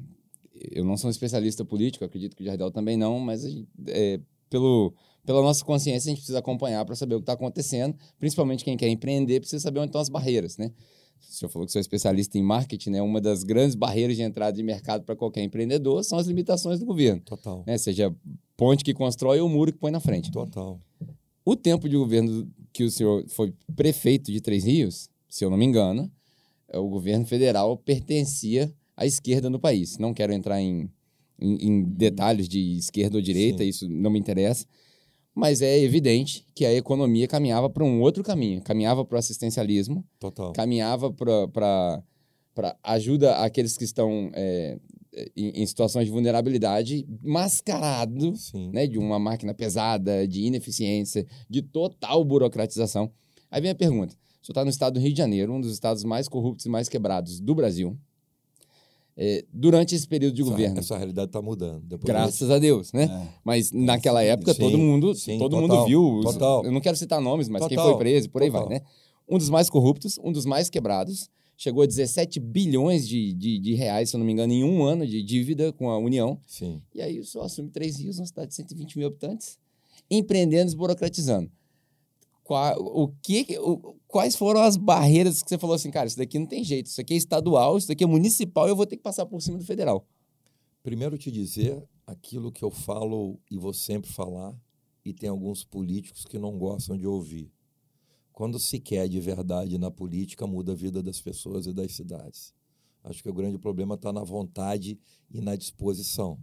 eu 0.73 0.85
não 0.85 0.97
sou 0.97 1.09
um 1.09 1.11
especialista 1.11 1.65
político, 1.65 2.05
acredito 2.05 2.37
que 2.37 2.43
o 2.43 2.47
Jardel 2.47 2.71
também 2.71 2.97
não, 2.97 3.19
mas 3.19 3.45
é, 3.89 4.21
pelo, 4.49 4.95
pela 5.25 5.43
nossa 5.43 5.65
consciência, 5.65 6.09
a 6.09 6.11
gente 6.11 6.19
precisa 6.19 6.39
acompanhar 6.39 6.85
para 6.85 6.95
saber 6.95 7.15
o 7.15 7.19
que 7.19 7.23
está 7.23 7.33
acontecendo. 7.33 7.97
Principalmente 8.19 8.65
quem 8.65 8.77
quer 8.77 8.89
empreender 8.89 9.41
precisa 9.41 9.61
saber 9.61 9.81
onde 9.81 9.89
estão 9.89 10.01
as 10.01 10.09
barreiras, 10.09 10.57
né? 10.57 10.71
O 11.19 11.33
senhor 11.33 11.51
falou 11.51 11.67
que 11.67 11.73
sou 11.73 11.81
especialista 11.81 12.39
em 12.39 12.43
marketing, 12.43 12.91
né? 12.91 13.03
Uma 13.03 13.21
das 13.21 13.43
grandes 13.43 13.75
barreiras 13.75 14.17
de 14.17 14.23
entrada 14.23 14.57
de 14.57 14.63
mercado 14.63 15.03
para 15.05 15.17
qualquer 15.17 15.43
empreendedor 15.43 16.05
são 16.05 16.19
as 16.19 16.27
limitações 16.27 16.79
do 16.79 16.87
governo. 16.87 17.21
Total. 17.23 17.65
Né? 17.67 17.77
Seja 17.79 18.15
ponte 18.57 18.85
que 18.85 18.95
constrói 18.95 19.41
ou 19.41 19.49
muro 19.49 19.73
que 19.73 19.79
põe 19.79 19.91
na 19.91 20.01
frente. 20.01 20.31
Total. 20.31 20.81
O 21.47 21.57
tempo 21.57 21.89
de 21.89 21.97
governo 21.97 22.47
que 22.73 22.85
o 22.85 22.91
senhor 22.91 23.25
foi 23.29 23.55
prefeito 23.75 24.31
de 24.31 24.41
Três 24.41 24.65
Rios, 24.65 25.09
se 25.29 25.45
eu 25.45 25.49
não 25.51 25.57
me 25.57 25.65
engano, 25.65 26.13
é, 26.69 26.79
o 26.79 26.89
governo 26.89 27.25
federal 27.25 27.79
pertencia 27.79 28.71
à 28.95 29.07
esquerda 29.07 29.49
no 29.49 29.59
país. 29.59 29.97
Não 29.97 30.13
quero 30.13 30.33
entrar 30.35 30.61
em, 30.61 30.91
em, 31.41 31.69
em 31.69 31.83
detalhes 31.85 32.49
de 32.49 32.77
esquerda 32.77 33.17
ou 33.17 33.23
direita, 33.23 33.63
Sim. 33.63 33.69
isso 33.69 33.89
não 33.89 34.11
me 34.11 34.19
interessa 34.19 34.67
mas 35.37 35.61
é 35.61 35.79
evidente 35.79 36.47
que 36.55 36.65
a 36.65 36.73
economia 36.73 37.29
caminhava 37.29 37.69
para 37.69 37.85
um 37.85 38.01
outro 38.01 38.25
caminho, 38.25 38.63
caminhava 38.63 39.05
para 39.05 39.17
o 39.17 39.19
assistencialismo, 39.19 40.03
Total. 40.19 40.55
caminhava 40.55 41.13
para 41.13 42.03
ajuda 42.83 43.37
àqueles 43.37 43.77
que 43.77 43.85
estão 43.85 44.31
é, 44.33 44.79
em, 45.37 45.63
em, 45.63 45.67
situações 45.67 46.07
de 46.07 46.11
vulnerabilidade, 46.11 47.07
mascarado 47.23 48.33
né, 48.73 48.87
de 48.87 48.99
uma 48.99 49.19
máquina 49.19 49.55
pesada, 49.55 50.27
de 50.27 50.43
ineficiência, 50.43 51.27
de 51.49 51.63
total 51.63 52.25
burocratização. 52.25 53.11
Aí 53.51 53.61
vem 53.61 53.71
a 53.71 53.75
pergunta: 53.75 54.15
senhor 54.43 54.53
está 54.53 54.65
no 54.65 54.71
estado 54.71 54.95
do 54.95 55.01
Rio 55.01 55.13
de 55.13 55.19
Janeiro, 55.19 55.53
um 55.53 55.61
dos 55.61 55.73
estados 55.73 56.05
mais 56.05 56.29
corruptos 56.29 56.67
e 56.67 56.69
mais 56.69 56.89
quebrados 56.89 57.41
do 57.41 57.55
Brasil 57.55 57.97
é, 59.17 59.45
durante 59.53 59.95
esse 59.95 60.07
período 60.07 60.35
de 60.35 60.43
essa, 60.43 60.51
governo. 60.51 60.79
Essa 60.79 60.97
realidade 60.97 61.29
está 61.29 61.41
mudando. 61.41 61.81
Depois 61.83 62.05
Graças 62.05 62.51
a 62.51 62.59
Deus, 62.59 62.93
né? 62.93 63.05
É. 63.05 63.39
Mas 63.43 63.73
naquela 63.73 64.23
época 64.23 64.53
sim, 64.53 64.61
todo 64.61 64.79
mundo, 64.79 65.15
sim, 65.15 65.39
todo 65.39 65.53
total, 65.53 65.79
mundo 65.79 65.87
viu. 65.87 66.21
Total. 66.23 66.65
Eu 66.65 66.71
não 66.71 66.81
quero 66.81 66.97
citar 66.97 67.21
nomes, 67.21 67.49
mas 67.49 67.63
total, 67.63 67.69
quem 67.69 67.79
foi 67.79 67.99
preso, 67.99 68.29
por 68.31 68.43
aí 68.43 68.51
vai, 68.51 68.69
né? 68.69 68.83
Um 69.29 69.39
dos 69.39 69.49
mais 69.49 69.71
corruptos, 69.71 70.19
um 70.23 70.31
dos 70.31 70.45
mais 70.45 70.69
quebrados, 70.69 71.31
chegou 71.57 71.83
a 71.83 71.87
17 71.87 72.39
bilhões 72.41 73.09
de, 73.09 73.33
de, 73.33 73.59
de, 73.59 73.75
reais, 73.75 74.11
se 74.11 74.17
eu 74.17 74.19
não 74.19 74.27
me 74.27 74.33
engano, 74.33 74.53
em 74.53 74.63
um 74.63 74.85
ano 74.85 75.07
de 75.07 75.23
dívida 75.23 75.73
com 75.73 75.91
a 75.91 75.99
União. 75.99 76.39
Sim. 76.47 76.83
E 76.95 77.01
aí 77.01 77.23
só 77.25 77.43
assume 77.43 77.71
Três 77.71 77.99
Rios, 77.99 78.19
uma 78.19 78.27
cidade 78.27 78.49
de 78.49 78.55
120 78.55 78.99
mil 78.99 79.09
habitantes, 79.09 79.59
empreendendo 80.11 80.63
e 80.63 80.67
desburocratizando 80.67 81.51
qual, 82.47 82.79
o 82.79 83.09
que, 83.21 83.59
o, 83.59 83.97
quais 84.07 84.37
foram 84.37 84.61
as 84.61 84.77
barreiras 84.77 85.43
que 85.43 85.49
você 85.49 85.59
falou 85.59 85.75
assim, 85.75 85.91
cara, 85.91 86.07
isso 86.07 86.17
daqui 86.17 86.39
não 86.39 86.47
tem 86.47 86.63
jeito, 86.63 86.87
isso 86.87 87.01
aqui 87.01 87.15
é 87.15 87.17
estadual, 87.17 87.77
isso 87.77 87.89
daqui 87.89 88.05
é 88.05 88.07
municipal, 88.07 88.69
eu 88.69 88.77
vou 88.77 88.87
ter 88.87 88.97
que 88.97 89.03
passar 89.03 89.27
por 89.27 89.43
cima 89.43 89.59
do 89.59 89.65
federal? 89.65 90.07
Primeiro 90.81 91.19
te 91.19 91.31
dizer 91.31 91.83
aquilo 92.07 92.53
que 92.53 92.65
eu 92.65 92.71
falo 92.71 93.41
e 93.51 93.59
vou 93.59 93.73
sempre 93.73 94.13
falar, 94.13 94.55
e 95.05 95.13
tem 95.13 95.29
alguns 95.29 95.65
políticos 95.65 96.25
que 96.25 96.39
não 96.39 96.57
gostam 96.57 96.97
de 96.97 97.07
ouvir. 97.07 97.51
Quando 98.37 98.59
se 98.59 98.79
quer 98.79 99.09
de 99.09 99.19
verdade 99.19 99.79
na 99.79 99.91
política, 99.91 100.47
muda 100.47 100.73
a 100.73 100.75
vida 100.75 101.03
das 101.03 101.19
pessoas 101.23 101.67
e 101.67 101.73
das 101.73 101.93
cidades. 101.95 102.53
Acho 103.03 103.23
que 103.23 103.31
o 103.31 103.33
grande 103.33 103.57
problema 103.57 103.95
está 103.95 104.13
na 104.13 104.23
vontade 104.23 105.01
e 105.31 105.41
na 105.41 105.57
disposição. 105.57 106.39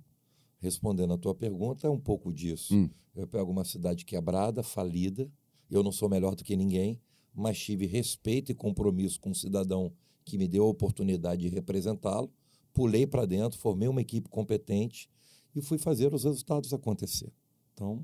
Respondendo 0.58 1.13
a 1.13 1.19
tua 1.19 1.36
pergunta, 1.36 1.86
é 1.86 1.89
um 1.91 1.99
pouco 1.99 2.34
disso. 2.34 2.73
Hum. 2.73 2.89
Eu 3.15 3.27
pego 3.27 3.51
uma 3.51 3.63
cidade 3.63 4.06
quebrada, 4.06 4.63
falida, 4.63 5.32
eu 5.69 5.84
não 5.84 5.91
sou 5.91 6.10
melhor 6.10 6.34
do 6.34 6.43
que 6.43 6.56
ninguém, 6.56 6.99
mas 7.32 7.60
tive 7.60 7.86
respeito 7.86 8.51
e 8.51 8.56
compromisso 8.56 9.19
com 9.19 9.29
um 9.29 9.36
cidadão 9.36 9.93
que 10.25 10.36
me 10.36 10.47
deu 10.47 10.63
a 10.63 10.69
oportunidade 10.69 11.43
de 11.43 11.49
representá-lo. 11.49 12.34
Pulei 12.73 13.06
para 13.06 13.27
dentro, 13.27 13.60
formei 13.60 13.88
uma 13.88 14.01
equipe 14.01 14.27
competente 14.29 15.08
e 15.53 15.62
fui 15.62 15.77
fazer 15.77 16.12
os 16.12 16.23
resultados 16.23 16.73
acontecer. 16.73 17.32
Então, 17.71 18.03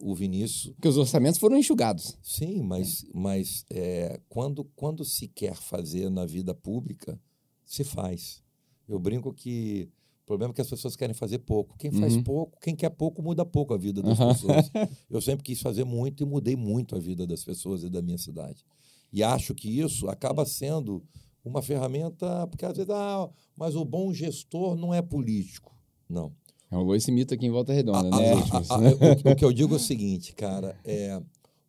o 0.00 0.14
Vinícius. 0.14 0.74
Porque 0.74 0.88
os 0.88 0.96
orçamentos 0.96 1.38
foram 1.38 1.56
enxugados. 1.56 2.16
Sim, 2.22 2.62
mas, 2.62 3.04
é. 3.04 3.06
mas 3.14 3.64
é, 3.70 4.20
quando, 4.28 4.64
quando 4.76 5.04
se 5.04 5.28
quer 5.28 5.54
fazer 5.54 6.10
na 6.10 6.24
vida 6.24 6.54
pública, 6.54 7.20
se 7.64 7.84
faz. 7.84 8.42
Eu 8.88 8.98
brinco 8.98 9.32
que 9.32 9.88
o 10.22 10.26
problema 10.26 10.52
é 10.52 10.54
que 10.54 10.60
as 10.60 10.70
pessoas 10.70 10.94
querem 10.94 11.14
fazer 11.14 11.38
pouco. 11.38 11.76
Quem 11.78 11.90
faz 11.90 12.14
uhum. 12.14 12.22
pouco, 12.22 12.58
quem 12.60 12.76
quer 12.76 12.90
pouco, 12.90 13.22
muda 13.22 13.44
pouco 13.44 13.74
a 13.74 13.76
vida 13.76 14.00
das 14.02 14.18
uhum. 14.18 14.28
pessoas. 14.28 14.70
Eu 15.10 15.20
sempre 15.20 15.44
quis 15.44 15.60
fazer 15.60 15.84
muito 15.84 16.22
e 16.22 16.26
mudei 16.26 16.56
muito 16.56 16.94
a 16.96 16.98
vida 16.98 17.26
das 17.26 17.44
pessoas 17.44 17.82
e 17.82 17.90
da 17.90 18.00
minha 18.00 18.18
cidade. 18.18 18.64
E 19.12 19.22
acho 19.22 19.54
que 19.54 19.80
isso 19.80 20.08
acaba 20.08 20.46
sendo 20.46 21.04
uma 21.44 21.60
ferramenta, 21.60 22.46
porque 22.46 22.64
às 22.64 22.76
vezes, 22.76 22.90
ah, 22.90 23.28
mas 23.56 23.74
o 23.74 23.84
bom 23.84 24.12
gestor 24.12 24.76
não 24.76 24.94
é 24.94 25.02
político. 25.02 25.76
Não. 26.08 26.32
Rolou 26.72 26.96
esse 26.96 27.12
mito 27.12 27.34
aqui 27.34 27.46
em 27.46 27.50
Volta 27.50 27.72
Redonda, 27.72 28.08
a, 28.14 28.18
né? 28.18 28.32
A, 28.32 28.74
a, 28.74 29.28
o, 29.28 29.32
o, 29.32 29.36
que 29.36 29.44
eu 29.44 29.52
digo 29.52 29.74
é 29.74 29.76
o 29.76 29.80
seguinte, 29.80 30.34
cara, 30.34 30.74
é 30.84 31.20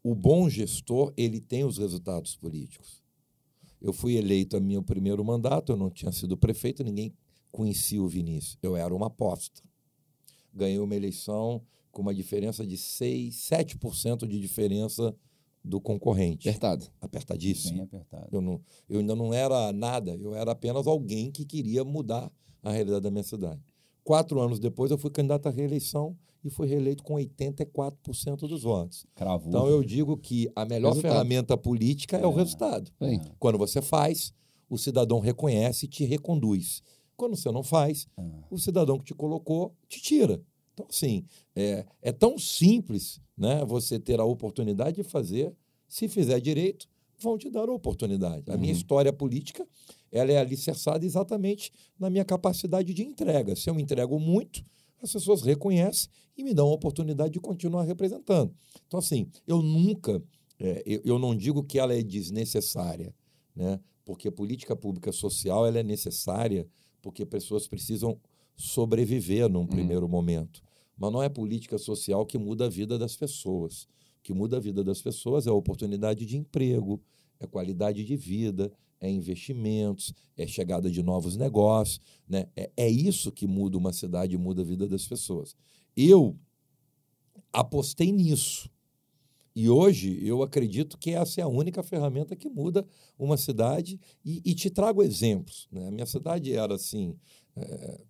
o 0.02 0.16
bom 0.16 0.50
gestor, 0.50 1.13
ele 1.18 1.42
tem 1.42 1.63
os 1.63 1.78
resultados 1.78 2.36
políticos. 2.36 3.04
Eu 3.82 3.92
fui 3.92 4.16
eleito 4.16 4.56
a 4.56 4.62
meu 4.62 4.82
primeiro 4.82 5.24
mandato, 5.24 5.74
eu 5.74 5.78
não 5.78 5.89
tinha 5.89 6.12
sido 6.12 6.38
prefeito, 6.38 6.84
ninguém 6.84 7.13
conheci 7.52 8.00
o 8.00 8.08
Vinícius. 8.08 8.58
Eu 8.63 8.78
era 8.78 8.96
uma 8.96 9.08
aposta. 9.08 9.62
Ganhei 10.54 10.80
uma 10.80 10.96
eleição 10.96 11.62
com 11.92 12.02
uma 12.02 12.13
diferença 12.13 12.66
de 12.66 12.78
6, 12.78 13.36
7% 13.36 14.26
de 14.26 14.39
diferença 14.39 15.13
do 15.63 15.82
concorrente. 15.82 16.48
Apertado. 16.48 16.88
Apertadíssimo. 17.02 17.74
Bem 17.74 17.84
apertado. 17.84 18.28
Eu, 18.32 18.42
não, 18.42 18.62
eu 18.89 19.00
ainda 19.00 19.16
não 19.16 19.34
era 19.34 19.72
nada, 19.74 20.16
eu 20.16 20.34
era 20.34 20.52
apenas 20.52 20.88
alguém 20.88 21.30
que 21.30 21.46
queria 21.46 21.84
mudar 21.84 22.32
a 22.62 22.72
realidade 22.72 23.02
da 23.02 23.12
minha 23.12 23.24
cidade. 23.24 23.62
Quatro 24.04 24.42
anos 24.42 24.60
depois, 24.60 24.92
eu 24.92 24.98
fui 24.98 25.10
candidato 25.10 25.48
à 25.48 25.52
reeleição 25.52 26.16
e 26.44 26.50
fui 26.50 26.68
reeleito 26.68 27.04
com 27.04 27.16
84% 27.16 28.48
dos 28.48 28.63
votos. 28.63 29.06
Cravou. 29.16 29.48
Então, 29.48 29.68
eu 29.68 29.84
digo 29.84 30.18
que 30.18 30.52
a 30.56 30.66
melhor 30.66 30.89
resultado. 30.89 31.12
ferramenta 31.12 31.58
política 31.58 32.18
é, 32.18 32.24
é 32.24 32.28
o 32.28 32.34
resultado. 32.34 32.92
É. 33.00 33.20
Quando 33.39 33.58
você 33.58 33.82
faz, 33.82 34.34
o 34.70 34.78
cidadão 34.78 35.20
reconhece 35.20 35.86
e 35.86 35.89
te 35.89 36.04
reconduz. 36.04 36.84
Quando 37.16 37.36
você 37.36 37.50
não 37.52 37.63
faz, 37.63 38.08
ah. 38.18 38.24
o 38.50 38.58
cidadão 38.58 38.98
que 38.98 39.06
te 39.06 39.13
colocou 39.13 39.74
te 39.88 40.02
tira. 40.02 40.42
Então, 40.74 40.86
assim, 40.89 41.24
é, 41.56 41.86
é 42.02 42.12
tão 42.12 42.38
simples 42.38 43.22
né, 43.38 43.63
você 43.63 44.00
ter 44.00 44.20
a 44.20 44.26
oportunidade 44.26 44.98
de 44.98 45.04
fazer. 45.04 45.54
Se 45.88 46.08
fizer 46.08 46.39
direito, 46.39 46.89
vão 47.19 47.38
te 47.38 47.49
dar 47.49 47.69
a 47.69 47.73
oportunidade. 47.73 48.52
A 48.52 48.58
minha 48.58 48.71
uhum. 48.71 48.78
história 48.78 49.13
política 49.13 49.67
ela 50.12 50.32
é 50.32 50.38
alicerçada 50.38 51.06
exatamente 51.06 51.71
na 51.99 52.10
minha 52.10 52.23
capacidade 52.23 52.93
de 52.93 53.04
entrega. 53.04 53.56
Se 53.56 53.69
eu 53.69 53.80
entrego 53.80 54.19
muito, 54.19 54.63
as 55.02 55.12
pessoas 55.12 55.41
reconhecem 55.41 56.10
e 56.38 56.43
me 56.43 56.54
dão 56.54 56.67
a 56.67 56.73
oportunidade 56.73 57.34
de 57.34 57.39
continuar 57.39 57.84
representando. 57.84 58.54
Então, 58.88 58.99
assim, 58.99 59.28
eu 59.47 59.62
nunca, 59.62 60.23
é, 60.60 60.84
eu, 60.86 61.02
eu, 61.04 61.19
não 61.19 61.36
digo 61.36 61.63
que 61.63 61.80
ela 61.80 61.93
é 61.93 62.02
desnecessária, 62.02 63.13
né? 63.56 63.80
porque 64.06 64.30
política 64.30 64.76
pública 64.76 65.12
social 65.12 65.65
ela 65.65 65.80
é 65.80 65.84
necessária 65.84 66.67
porque 67.02 67.26
pessoas 67.26 67.67
precisam 67.67 68.19
sobreviver 68.56 69.49
num 69.49 69.62
uhum. 69.62 69.67
primeiro 69.67 70.08
momento. 70.08 70.62
Mas 70.95 71.12
não 71.12 71.23
é 71.23 71.28
política 71.28 71.78
social 71.78 72.26
que 72.26 72.38
muda 72.38 72.65
a 72.65 72.69
vida 72.69 72.97
das 72.97 73.15
pessoas. 73.15 73.88
Que 74.23 74.33
muda 74.33 74.57
a 74.57 74.59
vida 74.59 74.83
das 74.83 75.01
pessoas 75.01 75.45
é 75.45 75.49
a 75.49 75.53
oportunidade 75.53 76.25
de 76.25 76.38
emprego, 76.38 76.99
é 77.39 77.45
qualidade 77.45 78.03
de 78.03 78.15
vida, 78.15 78.71
é 78.99 79.09
investimentos, 79.09 80.13
é 80.38 80.47
chegada 80.47 80.89
de 80.89 81.03
novos 81.03 81.36
negócios. 81.36 81.99
Né? 82.27 82.47
É, 82.55 82.71
é 82.77 82.89
isso 82.89 83.31
que 83.31 83.45
muda 83.45 83.77
uma 83.77 83.91
cidade, 83.91 84.38
muda 84.38 84.62
a 84.62 84.65
vida 84.65 84.88
das 84.88 85.05
pessoas. 85.05 85.55
Eu 85.95 86.38
apostei 87.51 88.12
nisso. 88.12 88.71
E 89.55 89.69
hoje 89.69 90.17
eu 90.25 90.41
acredito 90.41 90.97
que 90.97 91.12
essa 91.12 91.41
é 91.41 91.43
a 91.43 91.47
única 91.47 91.83
ferramenta 91.83 92.36
que 92.36 92.49
muda 92.49 92.86
uma 93.19 93.38
cidade 93.38 93.99
e, 94.25 94.41
e 94.43 94.55
te 94.55 94.69
trago 94.69 95.03
exemplos. 95.03 95.67
Né? 95.71 95.88
A 95.88 95.91
minha 95.91 96.07
cidade 96.07 96.53
era 96.53 96.73
assim. 96.73 97.15
É, 97.55 98.01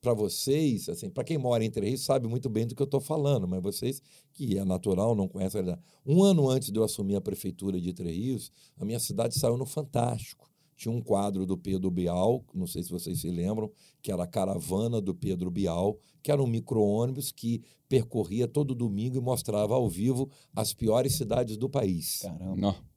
para 0.00 0.12
vocês, 0.12 0.88
assim, 0.88 1.08
para 1.08 1.24
quem 1.24 1.38
mora 1.38 1.64
em 1.64 1.70
Três 1.70 1.90
Rios, 1.90 2.04
sabe 2.04 2.28
muito 2.28 2.48
bem 2.48 2.66
do 2.66 2.74
que 2.74 2.82
eu 2.82 2.86
estou 2.86 3.00
falando, 3.00 3.48
mas 3.48 3.62
vocês 3.62 4.02
que 4.32 4.58
é 4.58 4.64
natural, 4.64 5.14
não 5.14 5.28
conhecem 5.28 5.60
a 5.60 5.64
realidade. 5.64 5.86
Um 6.04 6.22
ano 6.22 6.48
antes 6.48 6.70
de 6.70 6.78
eu 6.78 6.84
assumir 6.84 7.16
a 7.16 7.20
prefeitura 7.20 7.80
de 7.80 7.92
Três 7.92 8.16
Rios, 8.16 8.52
a 8.76 8.84
minha 8.84 8.98
cidade 8.98 9.38
saiu 9.38 9.56
no 9.56 9.66
Fantástico. 9.66 10.50
Tinha 10.76 10.92
um 10.92 11.00
quadro 11.00 11.46
do 11.46 11.56
Pedro 11.56 11.90
Bial, 11.90 12.44
não 12.52 12.66
sei 12.66 12.82
se 12.82 12.90
vocês 12.90 13.20
se 13.20 13.30
lembram, 13.30 13.70
que 14.02 14.10
era 14.10 14.24
a 14.24 14.26
caravana 14.26 15.00
do 15.00 15.14
Pedro 15.14 15.50
Bial, 15.50 15.98
que 16.22 16.32
era 16.32 16.42
um 16.42 16.46
micro-ônibus 16.46 17.30
que 17.30 17.62
percorria 17.88 18.48
todo 18.48 18.74
domingo 18.74 19.16
e 19.16 19.20
mostrava 19.20 19.74
ao 19.74 19.88
vivo 19.88 20.28
as 20.54 20.74
piores 20.74 21.14
cidades 21.16 21.56
do 21.56 21.68
país. 21.68 22.18
Caramba. 22.22 22.56
Não. 22.56 22.93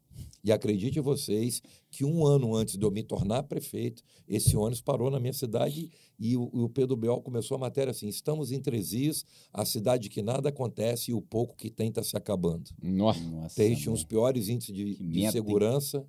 E 0.47 0.51
acredite 0.51 1.01
vocês 1.01 1.61
que 1.91 2.05
um 2.05 2.25
ano 2.25 2.55
antes 2.55 2.77
de 2.77 2.85
eu 2.85 2.89
me 2.89 3.03
tornar 3.03 3.43
prefeito, 3.43 4.01
esse 4.25 4.55
ônibus 4.55 4.79
parou 4.79 5.11
na 5.11 5.19
minha 5.19 5.33
cidade 5.33 5.91
e 6.17 6.37
o, 6.37 6.43
o 6.53 6.69
Pedro 6.69 6.95
Bial 6.95 7.21
começou 7.21 7.55
a 7.55 7.59
matéria 7.59 7.91
assim: 7.91 8.07
estamos 8.07 8.49
em 8.53 8.61
Tresias, 8.61 9.25
a 9.51 9.65
cidade 9.65 10.07
que 10.07 10.21
nada 10.21 10.47
acontece 10.47 11.11
e 11.11 11.13
o 11.13 11.21
pouco 11.21 11.53
que 11.57 11.69
tem 11.69 11.89
está 11.89 12.01
se 12.01 12.15
acabando. 12.15 12.71
Nossa. 12.81 13.19
Tem 13.55 13.75
uns 13.89 14.05
piores 14.05 14.47
índices 14.47 14.73
de, 14.73 14.95
de 14.95 15.31
segurança 15.31 16.07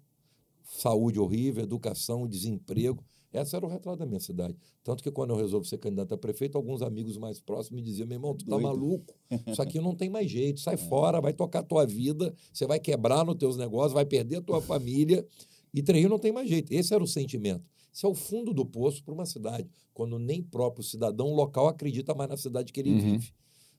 saúde 0.68 1.18
horrível, 1.18 1.62
educação, 1.62 2.28
desemprego. 2.28 3.02
Essa 3.32 3.58
era 3.58 3.66
o 3.66 3.68
retrato 3.68 3.98
da 3.98 4.06
minha 4.06 4.20
cidade. 4.20 4.56
Tanto 4.82 5.02
que 5.02 5.10
quando 5.10 5.30
eu 5.30 5.36
resolvo 5.36 5.66
ser 5.66 5.78
candidato 5.78 6.14
a 6.14 6.18
prefeito, 6.18 6.56
alguns 6.56 6.80
amigos 6.80 7.18
mais 7.18 7.40
próximos 7.40 7.80
me 7.80 7.82
diziam: 7.82 8.06
meu 8.06 8.16
irmão, 8.16 8.34
tu 8.34 8.44
tá 8.44 8.52
Doido. 8.52 8.62
maluco? 8.62 9.14
Isso 9.46 9.60
aqui 9.60 9.78
não 9.80 9.94
tem 9.94 10.08
mais 10.08 10.30
jeito. 10.30 10.60
Sai 10.60 10.74
é. 10.74 10.76
fora, 10.78 11.20
vai 11.20 11.32
tocar 11.32 11.60
a 11.60 11.62
tua 11.62 11.84
vida, 11.86 12.34
você 12.52 12.66
vai 12.66 12.80
quebrar 12.80 13.24
nos 13.24 13.36
teus 13.36 13.56
negócios, 13.56 13.92
vai 13.92 14.06
perder 14.06 14.36
a 14.36 14.42
tua 14.42 14.60
família. 14.62 15.26
E 15.74 15.82
Treio 15.82 16.08
não 16.08 16.18
tem 16.18 16.32
mais 16.32 16.48
jeito. 16.48 16.72
Esse 16.72 16.94
era 16.94 17.04
o 17.04 17.06
sentimento. 17.06 17.64
Isso 17.92 18.06
é 18.06 18.08
o 18.08 18.14
fundo 18.14 18.54
do 18.54 18.64
poço 18.64 19.02
para 19.02 19.12
uma 19.12 19.26
cidade, 19.26 19.68
quando 19.92 20.18
nem 20.18 20.42
próprio 20.42 20.84
cidadão 20.84 21.34
local 21.34 21.66
acredita 21.66 22.14
mais 22.14 22.30
na 22.30 22.36
cidade 22.36 22.72
que 22.72 22.80
ele 22.80 22.92
uhum. 22.92 23.00
vive. 23.00 23.32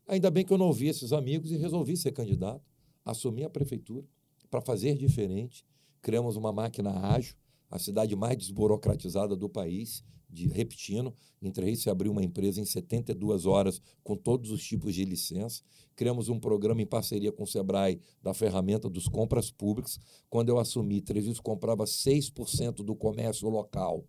Ainda 0.07 0.29
bem 0.29 0.43
que 0.43 0.51
eu 0.51 0.57
não 0.57 0.67
ouvi 0.67 0.87
esses 0.87 1.13
amigos 1.13 1.51
e 1.51 1.57
resolvi 1.57 1.95
ser 1.95 2.11
candidato, 2.11 2.61
assumi 3.05 3.43
a 3.43 3.49
prefeitura 3.49 4.05
para 4.49 4.59
fazer 4.59 4.97
diferente. 4.97 5.63
Criamos 6.01 6.35
uma 6.35 6.51
máquina 6.51 6.91
ágil, 6.91 7.35
a 7.69 7.77
cidade 7.77 8.15
mais 8.15 8.37
desburocratizada 8.37 9.35
do 9.35 9.49
país, 9.49 10.03
de, 10.29 10.47
repetindo, 10.47 11.13
entre 11.41 11.75
se 11.75 11.89
abriu 11.89 12.11
uma 12.11 12.23
empresa 12.23 12.61
em 12.61 12.65
72 12.65 13.45
horas 13.45 13.81
com 14.03 14.15
todos 14.15 14.51
os 14.51 14.63
tipos 14.63 14.93
de 14.93 15.03
licença. 15.03 15.63
Criamos 15.95 16.29
um 16.29 16.39
programa 16.39 16.81
em 16.81 16.85
parceria 16.85 17.31
com 17.31 17.43
o 17.43 17.47
Sebrae 17.47 17.99
da 18.21 18.33
ferramenta 18.33 18.89
dos 18.89 19.07
compras 19.07 19.49
públicas. 19.49 19.99
Quando 20.29 20.49
eu 20.49 20.59
assumi, 20.59 21.01
Treviso 21.01 21.41
comprava 21.41 21.85
6% 21.85 22.83
do 22.83 22.95
comércio 22.95 23.49
local. 23.49 24.05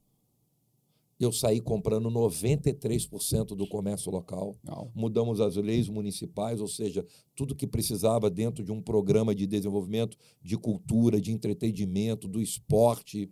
Eu 1.19 1.31
saí 1.31 1.61
comprando 1.61 2.11
93% 2.11 3.49
do 3.49 3.67
comércio 3.67 4.11
local. 4.11 4.57
Não. 4.65 4.91
Mudamos 4.95 5.39
as 5.39 5.55
leis 5.55 5.87
municipais, 5.87 6.63
ou 6.63 6.67
seja, 6.67 7.05
tudo 7.35 7.55
que 7.55 7.67
precisava 7.67 8.31
dentro 8.31 8.65
de 8.65 8.73
um 8.73 8.81
programa 8.81 9.35
de 9.35 9.47
desenvolvimento 9.47 10.17
de 10.41 10.57
cultura, 10.57 11.21
de 11.21 11.31
entretenimento, 11.31 12.27
do 12.27 12.41
esporte, 12.41 13.31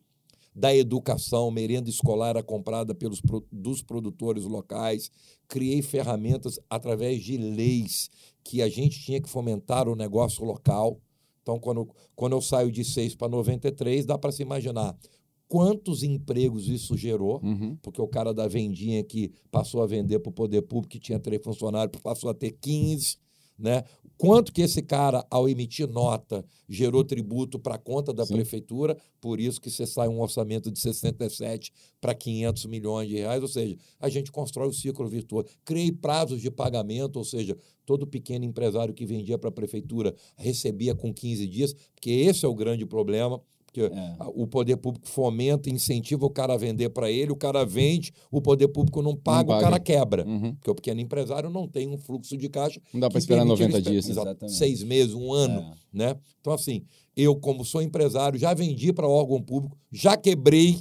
da 0.58 0.74
educação, 0.74 1.52
merenda 1.52 1.88
escolar 1.88 2.30
era 2.30 2.42
comprada 2.42 2.92
pelos, 2.92 3.22
dos 3.52 3.80
produtores 3.80 4.42
locais, 4.42 5.08
criei 5.46 5.80
ferramentas 5.82 6.58
através 6.68 7.22
de 7.22 7.36
leis 7.36 8.10
que 8.42 8.60
a 8.60 8.68
gente 8.68 9.00
tinha 9.00 9.20
que 9.20 9.28
fomentar 9.28 9.88
o 9.88 9.94
negócio 9.94 10.44
local. 10.44 11.00
Então, 11.42 11.60
quando, 11.60 11.88
quando 12.16 12.32
eu 12.32 12.40
saio 12.40 12.72
de 12.72 12.84
6 12.84 13.14
para 13.14 13.28
93, 13.28 14.04
dá 14.04 14.18
para 14.18 14.32
se 14.32 14.42
imaginar 14.42 14.98
quantos 15.46 16.02
empregos 16.02 16.68
isso 16.68 16.96
gerou, 16.96 17.40
uhum. 17.40 17.76
porque 17.80 18.02
o 18.02 18.08
cara 18.08 18.34
da 18.34 18.48
vendinha 18.48 19.04
que 19.04 19.30
passou 19.52 19.80
a 19.80 19.86
vender 19.86 20.18
para 20.18 20.30
o 20.30 20.32
poder 20.32 20.62
público, 20.62 20.90
que 20.90 20.98
tinha 20.98 21.20
três 21.20 21.40
funcionários, 21.40 22.02
passou 22.02 22.30
a 22.30 22.34
ter 22.34 22.50
15 22.50 23.16
né? 23.58 23.82
Quanto 24.18 24.52
que 24.52 24.62
esse 24.62 24.82
cara, 24.82 25.24
ao 25.30 25.48
emitir 25.48 25.88
nota, 25.88 26.44
gerou 26.68 27.04
tributo 27.04 27.56
para 27.56 27.76
a 27.76 27.78
conta 27.78 28.12
da 28.12 28.26
Sim. 28.26 28.34
prefeitura, 28.34 28.96
por 29.20 29.38
isso 29.38 29.60
que 29.60 29.70
você 29.70 29.86
sai 29.86 30.08
um 30.08 30.20
orçamento 30.20 30.72
de 30.72 30.78
67 30.80 31.72
para 32.00 32.12
500 32.14 32.66
milhões 32.66 33.08
de 33.08 33.14
reais, 33.14 33.40
ou 33.40 33.48
seja, 33.48 33.76
a 34.00 34.08
gente 34.08 34.32
constrói 34.32 34.68
o 34.68 34.72
ciclo 34.72 35.08
virtuoso. 35.08 35.46
Criei 35.64 35.92
prazos 35.92 36.40
de 36.42 36.50
pagamento, 36.50 37.16
ou 37.16 37.24
seja, 37.24 37.56
todo 37.86 38.08
pequeno 38.08 38.44
empresário 38.44 38.92
que 38.92 39.06
vendia 39.06 39.38
para 39.38 39.50
a 39.50 39.52
prefeitura 39.52 40.12
recebia 40.36 40.96
com 40.96 41.14
15 41.14 41.46
dias, 41.46 41.74
porque 41.94 42.10
esse 42.10 42.44
é 42.44 42.48
o 42.48 42.54
grande 42.56 42.84
problema 42.84 43.40
porque 43.68 43.82
é. 43.82 44.16
o 44.34 44.46
poder 44.46 44.78
público 44.78 45.06
fomenta, 45.06 45.68
incentiva 45.68 46.24
o 46.24 46.30
cara 46.30 46.54
a 46.54 46.56
vender 46.56 46.88
para 46.88 47.10
ele, 47.10 47.30
o 47.30 47.36
cara 47.36 47.66
vende, 47.66 48.12
o 48.30 48.40
poder 48.40 48.66
público 48.68 49.02
não 49.02 49.14
paga, 49.14 49.52
não 49.52 49.58
o 49.58 49.60
cara 49.60 49.78
quebra. 49.78 50.26
Uhum. 50.26 50.54
Porque 50.54 50.70
o 50.70 50.74
pequeno 50.74 51.00
empresário 51.02 51.50
não 51.50 51.68
tem 51.68 51.86
um 51.86 51.98
fluxo 51.98 52.36
de 52.36 52.48
caixa. 52.48 52.80
Não 52.94 53.00
dá 53.00 53.10
para 53.10 53.18
esperar 53.18 53.44
90 53.44 53.82
dias. 53.82 54.08
Exatamente. 54.08 54.56
Seis 54.56 54.82
meses, 54.82 55.12
um 55.12 55.32
ano. 55.32 55.60
É. 55.60 55.74
Né? 55.92 56.16
Então, 56.40 56.54
assim, 56.54 56.82
eu, 57.14 57.36
como 57.36 57.62
sou 57.62 57.82
empresário, 57.82 58.38
já 58.38 58.54
vendi 58.54 58.90
para 58.90 59.06
órgão 59.06 59.42
público, 59.42 59.76
já 59.92 60.16
quebrei 60.16 60.78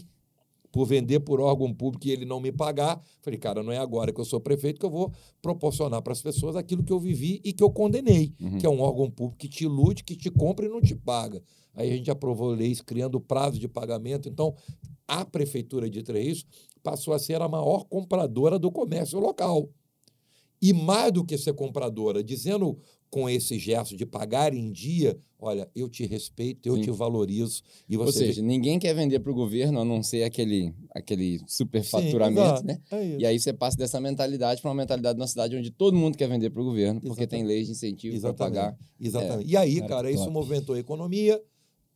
por 0.71 0.85
vender 0.85 1.19
por 1.21 1.41
órgão 1.41 1.73
público 1.73 2.07
e 2.07 2.11
ele 2.11 2.23
não 2.23 2.39
me 2.39 2.51
pagar. 2.51 3.01
Falei, 3.21 3.37
cara, 3.37 3.61
não 3.61 3.71
é 3.71 3.77
agora 3.77 4.13
que 4.13 4.21
eu 4.21 4.25
sou 4.25 4.39
prefeito 4.39 4.79
que 4.79 4.85
eu 4.85 4.89
vou 4.89 5.11
proporcionar 5.41 6.01
para 6.01 6.13
as 6.13 6.21
pessoas 6.21 6.55
aquilo 6.55 6.83
que 6.83 6.93
eu 6.93 6.99
vivi 6.99 7.41
e 7.43 7.51
que 7.51 7.63
eu 7.63 7.69
condenei, 7.69 8.33
uhum. 8.39 8.57
que 8.57 8.65
é 8.65 8.69
um 8.69 8.79
órgão 8.79 9.09
público 9.09 9.39
que 9.39 9.49
te 9.49 9.65
ilude, 9.65 10.03
que 10.03 10.15
te 10.15 10.29
compra 10.29 10.65
e 10.65 10.69
não 10.69 10.79
te 10.79 10.95
paga. 10.95 11.41
Aí 11.77 11.91
a 11.91 11.95
gente 11.95 12.09
aprovou 12.11 12.49
leis 12.49 12.81
criando 12.81 13.21
prazo 13.21 13.59
de 13.59 13.67
pagamento. 13.67 14.27
Então, 14.27 14.55
a 15.07 15.23
prefeitura 15.23 15.89
de 15.89 16.03
Três 16.03 16.43
passou 16.83 17.13
a 17.13 17.19
ser 17.19 17.41
a 17.41 17.47
maior 17.47 17.85
compradora 17.85 18.57
do 18.57 18.71
comércio 18.71 19.19
local. 19.19 19.69
E 20.59 20.73
mais 20.73 21.11
do 21.11 21.23
que 21.23 21.37
ser 21.37 21.53
compradora, 21.53 22.23
dizendo 22.23 22.79
com 23.09 23.29
esse 23.29 23.57
gesto 23.57 23.95
de 23.95 24.05
pagar 24.05 24.53
em 24.53 24.71
dia, 24.71 25.17
olha, 25.39 25.69
eu 25.75 25.87
te 25.87 26.05
respeito, 26.05 26.67
eu 26.67 26.75
Sim. 26.75 26.81
te 26.81 26.91
valorizo. 26.91 27.61
E 27.87 27.95
você 27.95 28.19
Ou 28.19 28.25
seja, 28.25 28.41
ninguém 28.41 28.79
quer 28.79 28.93
vender 28.93 29.19
para 29.19 29.31
o 29.31 29.35
governo 29.35 29.79
a 29.79 29.85
não 29.85 30.03
ser 30.03 30.23
aquele, 30.23 30.73
aquele 30.91 31.39
superfaturamento, 31.47 32.61
Sim, 32.61 32.65
né? 32.65 32.79
É 32.91 33.17
e 33.19 33.25
aí 33.25 33.39
você 33.39 33.53
passa 33.53 33.77
dessa 33.77 34.01
mentalidade 34.01 34.61
para 34.61 34.69
uma 34.69 34.75
mentalidade 34.75 35.17
na 35.17 35.27
cidade 35.27 35.55
onde 35.55 35.71
todo 35.71 35.95
mundo 35.95 36.17
quer 36.17 36.27
vender 36.27 36.49
para 36.49 36.61
o 36.61 36.65
governo, 36.65 36.99
porque 36.99 37.21
Exatamente. 37.21 37.29
tem 37.29 37.43
leis 37.45 37.67
de 37.67 37.73
incentivo 37.73 38.19
para 38.19 38.33
pagar. 38.33 38.77
Exatamente. 38.99 39.47
É, 39.47 39.51
e 39.51 39.57
aí, 39.57 39.81
cara, 39.87 40.11
isso 40.11 40.29
movimentou 40.29 40.75
a 40.75 40.79
economia, 40.79 41.41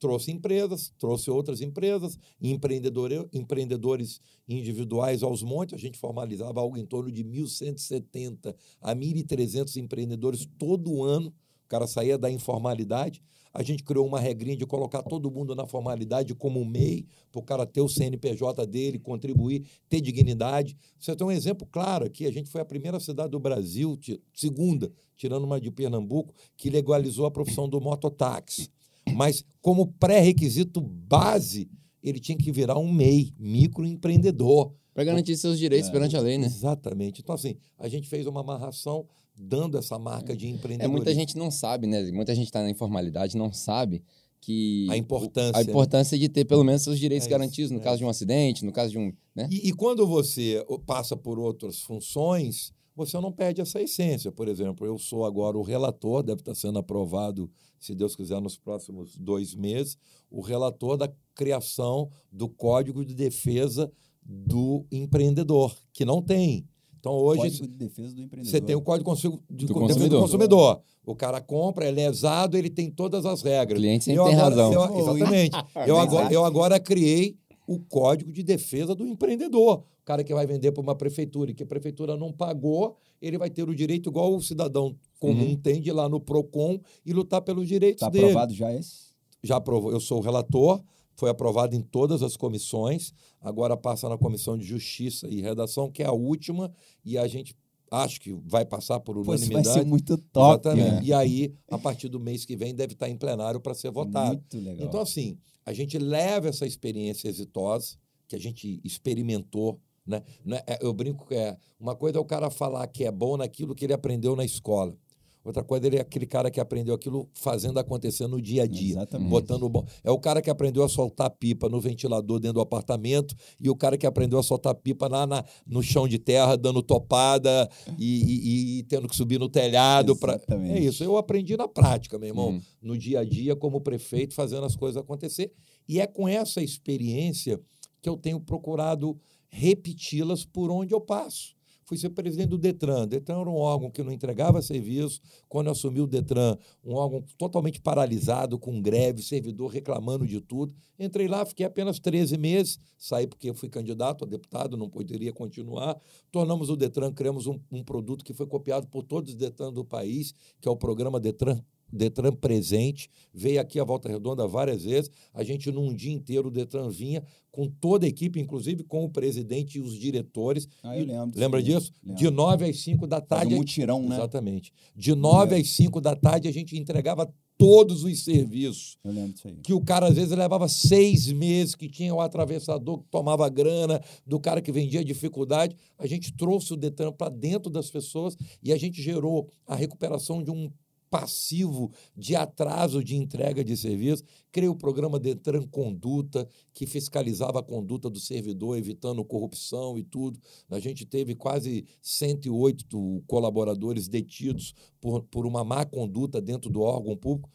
trouxe 0.01 0.31
empresas, 0.31 0.91
trouxe 0.97 1.29
outras 1.29 1.61
empresas, 1.61 2.17
empreendedor, 2.41 3.11
empreendedores 3.31 4.19
individuais 4.49 5.21
aos 5.21 5.43
montes. 5.43 5.75
A 5.75 5.77
gente 5.77 5.99
formalizava 5.99 6.59
algo 6.59 6.75
em 6.75 6.85
torno 6.85 7.11
de 7.11 7.23
1.170 7.23 8.55
a 8.81 8.95
1.300 8.95 9.77
empreendedores 9.77 10.49
todo 10.57 11.03
ano. 11.03 11.27
O 11.63 11.67
cara 11.69 11.85
saía 11.85 12.17
da 12.17 12.31
informalidade. 12.31 13.21
A 13.53 13.61
gente 13.61 13.83
criou 13.83 14.07
uma 14.07 14.19
regrinha 14.19 14.57
de 14.57 14.65
colocar 14.65 15.03
todo 15.03 15.29
mundo 15.29 15.53
na 15.53 15.67
formalidade 15.67 16.33
como 16.33 16.65
MEI, 16.65 17.05
para 17.31 17.39
o 17.39 17.43
cara 17.43 17.65
ter 17.65 17.81
o 17.81 17.89
CNPJ 17.89 18.65
dele, 18.65 18.97
contribuir, 18.97 19.67
ter 19.87 20.01
dignidade. 20.01 20.75
Você 20.97 21.15
tem 21.15 21.27
um 21.27 21.31
exemplo 21.31 21.67
claro 21.69 22.05
aqui: 22.05 22.25
a 22.25 22.31
gente 22.31 22.49
foi 22.49 22.61
a 22.61 22.65
primeira 22.65 22.99
cidade 22.99 23.29
do 23.29 23.39
Brasil, 23.39 23.99
segunda, 24.33 24.91
tirando 25.15 25.43
uma 25.43 25.61
de 25.61 25.69
Pernambuco, 25.69 26.33
que 26.57 26.71
legalizou 26.71 27.27
a 27.27 27.31
profissão 27.31 27.69
do 27.69 27.79
mototáxi. 27.79 28.71
Mas, 29.13 29.43
como 29.61 29.87
pré-requisito 29.87 30.81
base, 30.81 31.69
ele 32.03 32.19
tinha 32.19 32.37
que 32.37 32.51
virar 32.51 32.77
um 32.77 32.91
MEI, 32.91 33.33
microempreendedor. 33.37 34.73
Para 34.93 35.05
garantir 35.05 35.37
seus 35.37 35.57
direitos 35.57 35.89
é, 35.89 35.91
perante 35.91 36.17
a 36.17 36.19
lei, 36.19 36.37
né? 36.37 36.45
Exatamente. 36.45 37.21
Então, 37.21 37.33
assim, 37.33 37.55
a 37.79 37.87
gente 37.87 38.09
fez 38.09 38.27
uma 38.27 38.41
amarração 38.41 39.07
dando 39.35 39.77
essa 39.77 39.97
marca 39.97 40.35
de 40.35 40.49
empreendedor. 40.49 40.89
É, 40.89 40.91
muita 40.91 41.13
gente 41.13 41.37
não 41.37 41.49
sabe, 41.49 41.87
né? 41.87 42.11
Muita 42.11 42.35
gente 42.35 42.47
está 42.47 42.61
na 42.61 42.69
informalidade, 42.69 43.37
não 43.37 43.53
sabe 43.53 44.03
que 44.41 44.87
a 44.89 44.97
importância, 44.97 45.59
a 45.59 45.61
importância 45.61 46.17
de 46.17 46.27
ter 46.27 46.45
pelo 46.45 46.63
menos 46.63 46.81
seus 46.81 46.99
direitos 46.99 47.27
é 47.27 47.29
garantidos 47.29 47.71
no 47.71 47.77
é. 47.77 47.81
caso 47.81 47.99
de 47.99 48.05
um 48.05 48.09
acidente, 48.09 48.65
no 48.65 48.71
caso 48.71 48.91
de 48.91 48.97
um, 48.97 49.13
né? 49.35 49.47
E, 49.51 49.69
e, 49.69 49.73
quando 49.73 50.05
você 50.07 50.65
passa 50.85 51.15
por 51.15 51.39
outras 51.39 51.79
funções, 51.79 52.73
você 52.95 53.19
não 53.19 53.31
perde 53.31 53.61
essa 53.61 53.79
essência. 53.79 54.31
Por 54.31 54.47
exemplo, 54.47 54.85
eu 54.85 54.97
sou 54.97 55.25
agora 55.25 55.57
o 55.57 55.61
relator, 55.61 56.23
deve 56.23 56.41
estar 56.41 56.55
sendo 56.55 56.79
aprovado, 56.79 57.49
se 57.81 57.95
Deus 57.95 58.15
quiser, 58.15 58.39
nos 58.39 58.55
próximos 58.55 59.17
dois 59.17 59.55
meses, 59.55 59.97
o 60.29 60.39
relator 60.39 60.95
da 60.95 61.11
criação 61.33 62.09
do 62.31 62.47
Código 62.47 63.03
de 63.03 63.15
Defesa 63.15 63.91
do 64.23 64.85
Empreendedor, 64.91 65.75
que 65.91 66.05
não 66.05 66.21
tem. 66.21 66.65
Então, 66.99 67.13
hoje. 67.13 67.41
Código 67.41 67.67
de 67.67 67.77
Defesa 67.77 68.13
do 68.13 68.21
Empreendedor. 68.21 68.51
Você 68.51 68.61
tem 68.61 68.75
o 68.75 68.81
Código 68.81 69.13
de 69.49 69.65
do 69.65 69.73
consumidor. 69.73 70.09
do 70.09 70.21
consumidor. 70.21 70.81
O 71.03 71.15
cara 71.15 71.41
compra, 71.41 71.87
ele 71.87 71.99
é 71.99 72.07
lesado, 72.07 72.55
ele 72.55 72.69
tem 72.69 72.91
todas 72.91 73.25
as 73.25 73.41
regras. 73.41 73.79
O 73.79 73.81
cliente 73.81 74.05
sempre 74.05 74.21
eu 74.21 74.25
tem 74.25 74.35
agora, 74.35 74.49
razão. 74.49 74.73
Eu, 74.73 74.99
exatamente. 74.99 75.57
eu, 75.87 75.97
agora, 75.97 76.33
eu 76.33 76.45
agora 76.45 76.79
criei 76.79 77.35
o 77.65 77.79
Código 77.79 78.31
de 78.31 78.43
Defesa 78.43 78.93
do 78.93 79.07
Empreendedor 79.07 79.83
o 80.01 80.03
cara 80.03 80.23
que 80.23 80.33
vai 80.33 80.45
vender 80.47 80.71
para 80.71 80.81
uma 80.81 80.95
prefeitura 80.95 81.51
e 81.51 81.53
que 81.53 81.63
a 81.63 81.65
prefeitura 81.65 82.17
não 82.17 82.33
pagou, 82.33 82.97
ele 83.21 83.37
vai 83.37 83.49
ter 83.49 83.69
o 83.69 83.75
direito, 83.75 84.09
igual 84.09 84.35
o 84.35 84.41
cidadão 84.41 84.95
comum 85.21 85.49
uhum. 85.49 85.55
tem, 85.55 85.79
de 85.79 85.89
ir 85.89 85.93
lá 85.93 86.09
no 86.09 86.19
PROCON 86.19 86.79
e 87.05 87.13
lutar 87.13 87.43
pelos 87.43 87.67
direitos 87.67 87.99
tá 87.99 88.09
dele. 88.09 88.25
Está 88.25 88.39
aprovado 88.39 88.53
já 88.55 88.73
esse? 88.73 89.11
Já 89.43 89.57
aprovou. 89.57 89.91
Eu 89.91 89.99
sou 89.99 90.17
o 90.17 90.21
relator, 90.21 90.81
foi 91.13 91.29
aprovado 91.29 91.75
em 91.75 91.81
todas 91.81 92.23
as 92.23 92.35
comissões, 92.35 93.13
agora 93.39 93.77
passa 93.77 94.09
na 94.09 94.17
Comissão 94.17 94.57
de 94.57 94.65
Justiça 94.65 95.27
e 95.29 95.39
Redação, 95.39 95.91
que 95.91 96.01
é 96.01 96.07
a 96.07 96.11
última, 96.11 96.73
e 97.05 97.19
a 97.19 97.27
gente 97.27 97.55
acho 97.91 98.19
que 98.19 98.33
vai 98.45 98.65
passar 98.65 98.99
por 98.99 99.15
unanimidade. 99.15 99.63
Pois 99.63 99.67
vai 99.67 99.83
ser 99.83 99.85
muito 99.85 100.17
top. 100.17 100.67
Exatamente. 100.67 101.05
E 101.05 101.13
aí, 101.13 101.53
a 101.69 101.77
partir 101.77 102.09
do 102.09 102.19
mês 102.19 102.43
que 102.43 102.55
vem, 102.55 102.73
deve 102.73 102.93
estar 102.93 103.07
em 103.07 103.15
plenário 103.15 103.59
para 103.59 103.75
ser 103.75 103.91
votado. 103.91 104.29
Muito 104.29 104.57
legal. 104.57 104.87
Então, 104.87 105.01
assim, 105.01 105.37
a 105.63 105.71
gente 105.71 105.99
leva 105.99 106.49
essa 106.49 106.65
experiência 106.65 107.29
exitosa, 107.29 107.95
que 108.27 108.35
a 108.35 108.39
gente 108.39 108.81
experimentou 108.83 109.79
né? 110.05 110.21
É, 110.67 110.79
eu 110.81 110.93
brinco 110.93 111.27
que 111.27 111.35
é 111.35 111.57
uma 111.79 111.95
coisa 111.95 112.17
é 112.17 112.21
o 112.21 112.25
cara 112.25 112.49
falar 112.49 112.85
que 112.87 113.03
é 113.03 113.11
bom 113.11 113.37
naquilo 113.37 113.75
que 113.75 113.85
ele 113.85 113.93
aprendeu 113.93 114.35
na 114.35 114.43
escola. 114.43 114.95
Outra 115.43 115.63
coisa 115.63 115.87
ele 115.87 115.97
é 115.97 116.01
aquele 116.01 116.27
cara 116.27 116.51
que 116.51 116.59
aprendeu 116.59 116.93
aquilo 116.93 117.27
fazendo 117.33 117.79
acontecer 117.79 118.27
no 118.27 118.39
dia 118.39 118.63
a 118.63 118.67
dia, 118.67 118.97
Exatamente. 118.97 119.29
botando 119.29 119.67
bom. 119.67 119.83
É 120.03 120.11
o 120.11 120.19
cara 120.19 120.39
que 120.39 120.51
aprendeu 120.51 120.83
a 120.83 120.89
soltar 120.89 121.31
pipa 121.31 121.67
no 121.67 121.81
ventilador 121.81 122.39
dentro 122.39 122.55
do 122.55 122.61
apartamento 122.61 123.35
e 123.59 123.67
o 123.67 123.75
cara 123.75 123.97
que 123.97 124.05
aprendeu 124.05 124.37
a 124.37 124.43
soltar 124.43 124.75
pipa 124.75 125.07
lá 125.07 125.25
na, 125.25 125.43
no 125.65 125.81
chão 125.81 126.07
de 126.07 126.19
terra, 126.19 126.55
dando 126.55 126.83
topada 126.83 127.67
e, 127.97 128.23
e, 128.23 128.79
e 128.79 128.83
tendo 128.83 129.07
que 129.07 129.15
subir 129.15 129.39
no 129.39 129.49
telhado. 129.49 130.15
Pra... 130.15 130.39
É 130.69 130.79
isso. 130.79 131.03
Eu 131.03 131.17
aprendi 131.17 131.57
na 131.57 131.67
prática, 131.67 132.19
meu 132.19 132.29
irmão, 132.29 132.49
hum. 132.51 132.61
no 132.79 132.95
dia 132.95 133.21
a 133.21 133.23
dia, 133.23 133.55
como 133.55 133.81
prefeito, 133.81 134.35
fazendo 134.35 134.65
as 134.65 134.75
coisas 134.75 135.01
acontecer. 135.01 135.51
E 135.87 135.99
é 135.99 136.05
com 136.05 136.27
essa 136.27 136.61
experiência 136.61 137.59
que 137.99 138.07
eu 138.07 138.15
tenho 138.15 138.39
procurado 138.39 139.19
repeti-las 139.49 140.45
por 140.45 140.69
onde 140.69 140.93
eu 140.93 141.01
passo 141.01 141.59
fui 141.91 141.97
ser 141.97 142.09
presidente 142.11 142.47
do 142.47 142.57
Detran. 142.57 143.05
Detran 143.05 143.41
era 143.41 143.49
um 143.49 143.57
órgão 143.57 143.91
que 143.91 144.01
não 144.01 144.13
entregava 144.13 144.61
serviço. 144.61 145.19
Quando 145.49 145.65
eu 145.67 145.73
assumi 145.73 145.99
o 145.99 146.07
Detran, 146.07 146.57
um 146.81 146.93
órgão 146.93 147.21
totalmente 147.37 147.81
paralisado, 147.81 148.57
com 148.57 148.81
greve, 148.81 149.21
servidor 149.21 149.69
reclamando 149.69 150.25
de 150.25 150.39
tudo. 150.39 150.73
Entrei 150.97 151.27
lá, 151.27 151.45
fiquei 151.45 151.65
apenas 151.65 151.99
13 151.99 152.37
meses, 152.37 152.79
saí 152.97 153.27
porque 153.27 153.53
fui 153.53 153.67
candidato 153.67 154.23
a 154.23 154.27
deputado, 154.27 154.77
não 154.77 154.89
poderia 154.89 155.33
continuar. 155.33 155.99
Tornamos 156.31 156.69
o 156.69 156.77
Detran, 156.77 157.11
criamos 157.11 157.45
um, 157.45 157.59
um 157.69 157.83
produto 157.83 158.23
que 158.23 158.31
foi 158.31 158.47
copiado 158.47 158.87
por 158.87 159.03
todos 159.03 159.31
os 159.31 159.35
Detran 159.35 159.73
do 159.73 159.83
país, 159.83 160.33
que 160.61 160.69
é 160.69 160.71
o 160.71 160.77
programa 160.77 161.19
Detran 161.19 161.61
Detran 161.91 162.31
presente, 162.33 163.09
veio 163.33 163.59
aqui 163.59 163.79
a 163.79 163.83
Volta 163.83 164.09
Redonda 164.09 164.47
várias 164.47 164.83
vezes. 164.83 165.11
A 165.33 165.43
gente, 165.43 165.71
num 165.71 165.93
dia 165.93 166.13
inteiro, 166.13 166.47
o 166.47 166.51
Detran 166.51 166.89
vinha 166.89 167.23
com 167.51 167.67
toda 167.67 168.05
a 168.05 168.09
equipe, 168.09 168.39
inclusive 168.39 168.83
com 168.83 169.03
o 169.03 169.09
presidente 169.09 169.77
e 169.77 169.81
os 169.81 169.93
diretores. 169.93 170.67
Ah, 170.83 170.97
eu 170.97 171.05
lembro. 171.05 171.39
Lembra 171.39 171.61
disso? 171.61 171.91
Lembro. 172.03 172.19
De 172.19 172.29
9 172.29 172.69
às 172.69 172.79
5 172.79 173.07
da 173.07 173.19
tarde. 173.19 173.45
Faz 173.45 173.53
um 173.53 173.57
mutirão, 173.57 174.07
né? 174.07 174.15
Exatamente. 174.15 174.73
De 174.95 175.13
9 175.13 175.55
às 175.55 175.69
5 175.69 175.99
da 175.99 176.15
tarde, 176.15 176.47
a 176.47 176.53
gente 176.53 176.77
entregava 176.77 177.31
todos 177.61 178.03
os 178.03 178.23
serviços. 178.23 178.97
Eu 179.03 179.11
lembro 179.11 179.33
disso 179.33 179.47
aí. 179.47 179.55
Que 179.61 179.71
o 179.71 179.79
cara, 179.79 180.07
às 180.07 180.15
vezes, 180.15 180.35
levava 180.35 180.67
seis 180.67 181.31
meses, 181.31 181.75
que 181.75 181.87
tinha 181.87 182.11
o 182.11 182.19
atravessador 182.19 182.97
que 182.97 183.05
tomava 183.11 183.47
grana, 183.49 184.01
do 184.25 184.39
cara 184.39 184.63
que 184.63 184.71
vendia 184.71 185.05
dificuldade. 185.05 185.75
A 185.99 186.07
gente 186.07 186.33
trouxe 186.33 186.73
o 186.73 186.75
Detran 186.75 187.11
para 187.11 187.29
dentro 187.29 187.69
das 187.69 187.91
pessoas 187.91 188.35
e 188.63 188.73
a 188.73 188.77
gente 188.77 188.99
gerou 188.99 189.47
a 189.67 189.75
recuperação 189.75 190.41
de 190.43 190.49
um 190.49 190.71
passivo 191.11 191.91
de 192.15 192.37
atraso 192.37 193.03
de 193.03 193.17
entrega 193.17 193.63
de 193.63 193.75
serviço. 193.75 194.23
Criei 194.49 194.69
o 194.69 194.75
programa 194.75 195.19
Detran 195.19 195.63
Conduta, 195.67 196.47
que 196.73 196.87
fiscalizava 196.87 197.59
a 197.59 197.63
conduta 197.63 198.09
do 198.09 198.17
servidor, 198.17 198.77
evitando 198.77 199.23
corrupção 199.25 199.97
e 199.97 200.03
tudo. 200.03 200.39
A 200.69 200.79
gente 200.79 201.05
teve 201.05 201.35
quase 201.35 201.85
108 202.01 203.23
colaboradores 203.27 204.07
detidos 204.07 204.73
por, 205.01 205.23
por 205.23 205.45
uma 205.45 205.65
má 205.65 205.85
conduta 205.85 206.41
dentro 206.41 206.69
do 206.71 206.81
órgão 206.81 207.15
público. 207.17 207.49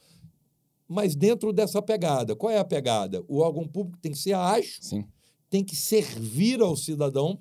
Mas 0.86 1.16
dentro 1.16 1.52
dessa 1.52 1.80
pegada, 1.80 2.36
qual 2.36 2.52
é 2.52 2.58
a 2.58 2.64
pegada? 2.64 3.24
O 3.26 3.38
órgão 3.38 3.66
público 3.66 3.98
tem 4.00 4.12
que 4.12 4.18
ser 4.18 4.34
ágil, 4.34 4.78
Sim. 4.82 5.04
tem 5.48 5.64
que 5.64 5.74
servir 5.74 6.60
ao 6.60 6.76
cidadão 6.76 7.40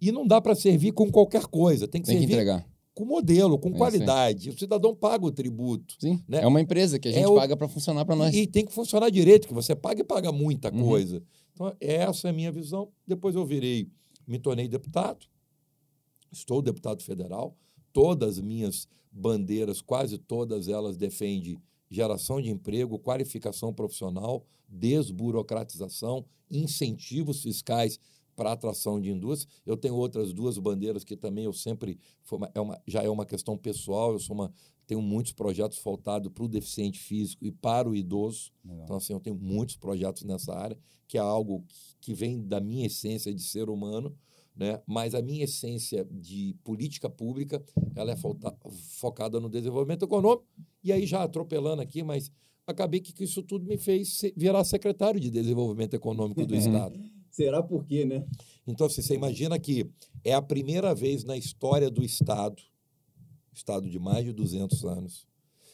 e 0.00 0.10
não 0.10 0.26
dá 0.26 0.40
para 0.40 0.54
servir 0.54 0.92
com 0.92 1.10
qualquer 1.10 1.46
coisa. 1.46 1.86
Tem 1.86 2.00
que 2.00 2.06
tem 2.06 2.16
servir 2.16 2.28
que 2.28 2.32
entregar 2.32 2.73
com 2.94 3.04
modelo, 3.04 3.58
com 3.58 3.70
é 3.70 3.72
qualidade. 3.72 4.50
O 4.50 4.58
cidadão 4.58 4.94
paga 4.94 5.26
o 5.26 5.32
tributo. 5.32 5.96
Sim. 5.98 6.22
Né? 6.28 6.42
É 6.42 6.46
uma 6.46 6.60
empresa 6.60 6.98
que 6.98 7.08
a 7.08 7.12
gente 7.12 7.24
é 7.24 7.34
paga 7.34 7.56
para 7.56 7.68
funcionar 7.68 8.04
para 8.04 8.14
nós. 8.14 8.34
E, 8.34 8.46
tem 8.46 8.64
que 8.64 8.72
funcionar 8.72 9.10
direito, 9.10 9.48
que 9.48 9.54
você 9.54 9.74
paga 9.74 10.00
e 10.00 10.04
paga 10.04 10.30
muita 10.30 10.72
uhum. 10.72 10.84
coisa. 10.84 11.22
Então, 11.52 11.74
essa 11.80 12.28
é 12.28 12.30
a 12.30 12.34
minha 12.34 12.52
visão. 12.52 12.88
Depois 13.06 13.34
eu 13.34 13.44
virei, 13.44 13.88
me 14.26 14.38
tornei 14.38 14.68
deputado, 14.68 15.26
estou 16.30 16.62
deputado 16.62 17.02
federal. 17.02 17.56
Todas 17.92 18.38
as 18.38 18.40
minhas 18.40 18.88
bandeiras, 19.10 19.80
quase 19.80 20.16
todas 20.16 20.68
elas, 20.68 20.96
defendem 20.96 21.58
geração 21.90 22.40
de 22.40 22.50
emprego, 22.50 22.98
qualificação 22.98 23.72
profissional, 23.72 24.44
desburocratização, 24.68 26.24
incentivos 26.50 27.42
fiscais 27.42 27.98
para 28.34 28.52
atração 28.52 29.00
de 29.00 29.10
indústria. 29.10 29.52
Eu 29.64 29.76
tenho 29.76 29.94
outras 29.94 30.32
duas 30.32 30.58
bandeiras 30.58 31.04
que 31.04 31.16
também 31.16 31.44
eu 31.44 31.52
sempre 31.52 31.98
uma, 32.30 32.50
é 32.54 32.60
uma, 32.60 32.82
já 32.86 33.02
é 33.02 33.08
uma 33.08 33.26
questão 33.26 33.56
pessoal. 33.56 34.12
Eu 34.12 34.18
sou 34.18 34.34
uma, 34.34 34.52
tenho 34.86 35.00
muitos 35.00 35.32
projetos 35.32 35.78
voltados 35.82 36.30
para 36.32 36.44
o 36.44 36.48
deficiente 36.48 36.98
físico 36.98 37.44
e 37.44 37.50
para 37.50 37.88
o 37.88 37.94
idoso. 37.94 38.52
Legal. 38.64 38.84
Então 38.84 38.96
assim, 38.96 39.12
eu 39.12 39.20
tenho 39.20 39.36
muitos 39.36 39.76
projetos 39.76 40.22
nessa 40.24 40.54
área 40.54 40.78
que 41.06 41.18
é 41.18 41.20
algo 41.20 41.64
que 42.00 42.14
vem 42.14 42.42
da 42.46 42.60
minha 42.60 42.86
essência 42.86 43.32
de 43.32 43.42
ser 43.42 43.68
humano. 43.68 44.16
Né? 44.56 44.80
Mas 44.86 45.14
a 45.16 45.22
minha 45.22 45.44
essência 45.44 46.06
de 46.10 46.56
política 46.62 47.10
pública 47.10 47.62
ela 47.96 48.12
é 48.12 48.16
focada 49.00 49.40
no 49.40 49.48
desenvolvimento 49.48 50.04
econômico. 50.04 50.46
E 50.82 50.92
aí, 50.92 51.06
já 51.06 51.24
atropelando 51.24 51.82
aqui, 51.82 52.04
mas 52.04 52.30
acabei 52.66 53.00
que 53.00 53.24
isso 53.24 53.42
tudo 53.42 53.66
me 53.66 53.76
fez 53.76 54.20
virar 54.36 54.64
secretário 54.64 55.20
de 55.20 55.30
Desenvolvimento 55.30 55.94
Econômico 55.94 56.46
do 56.46 56.54
Estado. 56.56 56.98
Será 57.34 57.60
por 57.60 57.84
quê, 57.84 58.04
né? 58.04 58.24
Então, 58.64 58.86
assim, 58.86 59.02
você 59.02 59.12
imagina 59.12 59.58
que 59.58 59.90
é 60.22 60.32
a 60.32 60.40
primeira 60.40 60.94
vez 60.94 61.24
na 61.24 61.36
história 61.36 61.90
do 61.90 62.04
Estado, 62.04 62.62
Estado 63.52 63.90
de 63.90 63.98
mais 63.98 64.24
de 64.24 64.32
200 64.32 64.84
anos, 64.84 65.26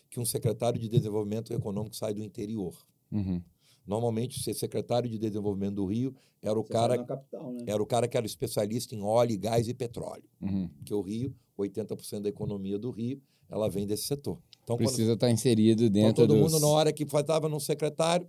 que 0.08 0.18
um 0.18 0.24
secretário 0.24 0.80
de 0.80 0.88
Desenvolvimento 0.88 1.52
Econômico 1.52 1.94
sai 1.94 2.14
do 2.14 2.24
interior. 2.24 2.74
Uhum. 3.12 3.42
Normalmente, 3.86 4.42
ser 4.42 4.54
secretário 4.54 5.10
de 5.10 5.18
Desenvolvimento 5.18 5.74
do 5.74 5.84
Rio 5.84 6.14
era 6.40 6.58
o 6.58 6.64
cara 6.64 7.04
capital, 7.04 7.52
né? 7.52 7.64
era 7.66 7.82
o 7.82 7.86
cara 7.86 8.08
que 8.08 8.16
era 8.16 8.24
especialista 8.24 8.94
em 8.94 9.02
óleo, 9.02 9.38
gás 9.38 9.68
e 9.68 9.74
petróleo. 9.74 10.24
Uhum. 10.40 10.66
Porque 10.66 10.94
o 10.94 11.02
Rio, 11.02 11.36
80% 11.58 12.22
da 12.22 12.30
economia 12.30 12.78
do 12.78 12.90
Rio, 12.90 13.20
ela 13.50 13.68
vem 13.68 13.86
desse 13.86 14.04
setor. 14.04 14.38
Então, 14.64 14.78
Precisa 14.78 15.02
quando, 15.02 15.14
estar 15.14 15.30
inserido 15.30 15.90
dentro 15.90 16.24
então, 16.24 16.26
todo 16.26 16.42
dos... 16.42 16.52
mundo, 16.52 16.58
na 16.62 16.68
hora 16.68 16.90
que 16.90 17.04
faltava 17.04 17.50
no 17.50 17.60
secretário, 17.60 18.26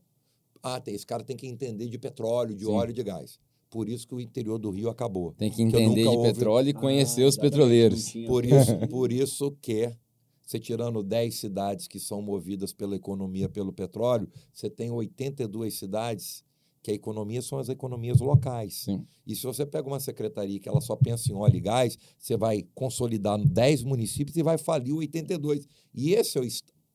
ah, 0.63 0.80
tem, 0.80 0.93
esse 0.93 1.06
cara 1.06 1.24
tem 1.24 1.36
que 1.36 1.47
entender 1.47 1.88
de 1.88 1.97
petróleo, 1.97 2.56
de 2.56 2.65
Sim. 2.65 2.71
óleo 2.71 2.91
e 2.91 2.93
de 2.93 3.04
gás. 3.04 3.39
Por 3.69 3.88
isso 3.88 4.08
que 4.08 4.13
o 4.13 4.19
interior 4.19 4.60
do 4.60 4.69
Rio 4.69 4.89
acabou. 4.89 5.34
Tem 5.34 5.50
que 5.50 5.62
entender 5.62 6.02
de 6.02 6.08
ouvi... 6.08 6.34
petróleo 6.34 6.69
e 6.69 6.74
conhecer 6.74 7.24
ah, 7.24 7.28
os 7.28 7.38
petroleiros. 7.38 8.12
Por 8.28 8.45
isso, 8.45 8.78
por 8.89 9.12
isso 9.12 9.52
que 9.62 9.95
você 10.45 10.60
tirando 10.60 11.02
10 11.02 11.34
cidades 11.34 11.88
que 11.88 11.97
são 11.97 12.21
movidas 12.21 12.74
pela 12.74 12.95
economia, 12.95 13.47
pelo 13.47 13.71
petróleo, 13.71 14.30
você 14.54 14.69
tem 14.69 14.91
82 14.91 15.74
cidades 15.74 16.43
que 16.84 16.91
a 16.91 16.93
economia 16.93 17.41
são 17.41 17.60
as 17.60 17.69
economias 17.69 18.19
locais. 18.19 18.84
Sim. 18.86 19.06
E 19.26 19.36
se 19.36 19.43
você 19.43 19.65
pega 19.65 19.88
uma 19.88 20.00
secretaria 20.00 20.60
que 20.60 20.67
ela 20.67 20.82
só 20.82 20.95
pensa 20.95 21.32
em 21.32 21.36
óleo 21.36 21.56
e 21.56 21.62
gás, 21.62 21.97
você 22.17 22.36
vai 22.36 22.65
consolidar 22.74 23.39
10 23.39 23.84
municípios 23.84 24.36
e 24.36 24.43
vai 24.43 24.58
falir 24.58 24.93
82. 24.93 25.67
E 25.93 26.13
esse 26.13 26.38
é 26.38 26.41
o, 26.41 26.47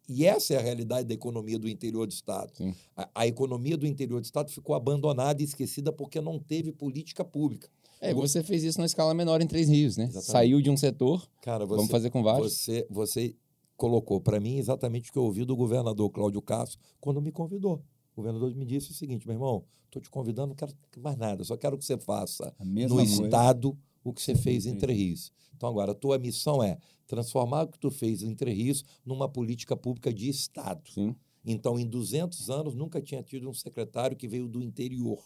e 0.09 0.25
essa 0.25 0.55
é 0.55 0.57
a 0.57 0.61
realidade 0.61 1.09
da 1.09 1.15
economia 1.15 1.59
do 1.59 1.69
interior 1.69 2.07
do 2.07 2.13
Estado. 2.13 2.53
A, 2.97 3.09
a, 3.15 3.27
economia 3.27 3.77
do 3.77 3.87
interior 3.87 4.21
do 4.21 4.25
Estado 4.25 4.51
ficou 4.51 4.75
abandonada 4.75 5.43
e 5.43 5.45
esquecida 5.45 5.93
porque 5.93 6.21
não 6.21 6.39
teve 6.39 6.73
política 6.73 7.25
pública. 7.25 7.69
É, 8.01 8.13
você 8.13 8.43
fez 8.43 8.63
isso 8.63 8.79
na 8.79 8.87
escala 8.87 9.15
menor 9.15 9.41
em 9.41 9.47
Três 9.47 9.69
Rios, 9.69 9.97
né? 9.97 10.05
Exatamente. 10.05 10.31
Saiu 10.31 10.61
de 10.61 10.71
um 10.71 10.77
setor, 10.77 11.27
Cara, 11.41 11.65
você, 11.65 11.77
vamos 11.77 11.91
fazer 11.91 12.11
com 12.11 12.23
vários. 12.23 12.53
Você, 12.53 12.87
você 12.91 13.35
colocou 13.77 14.21
para 14.21 14.39
mim 14.39 14.59
exatamente 14.59 15.11
o 15.11 15.13
que 15.13 15.19
eu 15.19 15.25
ouvi 15.25 15.45
do 15.45 15.57
governador 15.57 16.11
Cláudio 16.11 16.41
Castro 16.43 16.79
quando 17.01 17.21
me 17.21 17.33
convidou. 17.33 17.83
O 18.15 18.17
governador 18.17 18.55
me 18.55 18.65
disse 18.65 18.91
o 18.91 18.95
seguinte, 18.95 19.27
meu 19.27 19.35
irmão, 19.35 19.65
estou 19.87 20.01
te 20.01 20.11
convidando, 20.11 20.49
não 20.49 20.55
quero 20.55 20.73
mais 20.99 21.17
nada, 21.17 21.45
só 21.45 21.57
quero 21.57 21.77
que 21.77 21.85
você 21.85 21.99
faça 21.99 22.55
no 22.59 22.97
coisa. 22.97 23.25
Estado 23.25 23.77
o 24.09 24.13
que 24.13 24.23
você 24.23 24.37
fez 24.37 24.67
em 24.67 24.77
Três 24.77 24.97
Rios. 24.99 25.33
Então, 25.57 25.69
agora, 25.69 25.93
a 25.93 25.95
tua 25.95 26.17
missão 26.19 26.63
é 26.63 26.79
transformar 27.07 27.65
o 27.65 27.69
que 27.69 27.79
tu 27.79 27.91
fez 27.91 28.23
em 28.23 28.31
Entre 28.31 28.53
Rios 28.53 28.85
numa 29.05 29.29
política 29.29 29.77
pública 29.77 30.13
de 30.13 30.29
Estado. 30.29 30.83
Sim. 30.89 31.17
Então, 31.45 31.79
em 31.79 31.87
200 31.87 32.51
anos, 32.51 32.75
nunca 32.75 33.01
tinha 33.01 33.23
tido 33.23 33.49
um 33.49 33.55
secretário 33.55 34.17
que 34.17 34.29
veio 34.29 34.47
do 34.47 34.63
interior. 34.63 35.19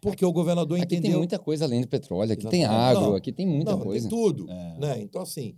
Porque 0.00 0.24
o 0.24 0.32
governador 0.32 0.78
aqui 0.78 0.86
entendeu... 0.86 1.10
tem 1.10 1.18
muita 1.18 1.38
coisa 1.38 1.64
além 1.64 1.80
do 1.80 1.88
petróleo, 1.88 2.32
aqui 2.32 2.42
Exatamente. 2.42 2.68
tem 2.68 2.76
agro, 2.76 3.02
não, 3.02 3.14
aqui 3.14 3.32
tem 3.32 3.46
muita 3.46 3.72
não, 3.72 3.80
coisa. 3.80 4.08
Tem 4.08 4.18
tudo. 4.18 4.50
É. 4.50 4.78
Né? 4.78 5.02
Então, 5.02 5.22
assim, 5.22 5.56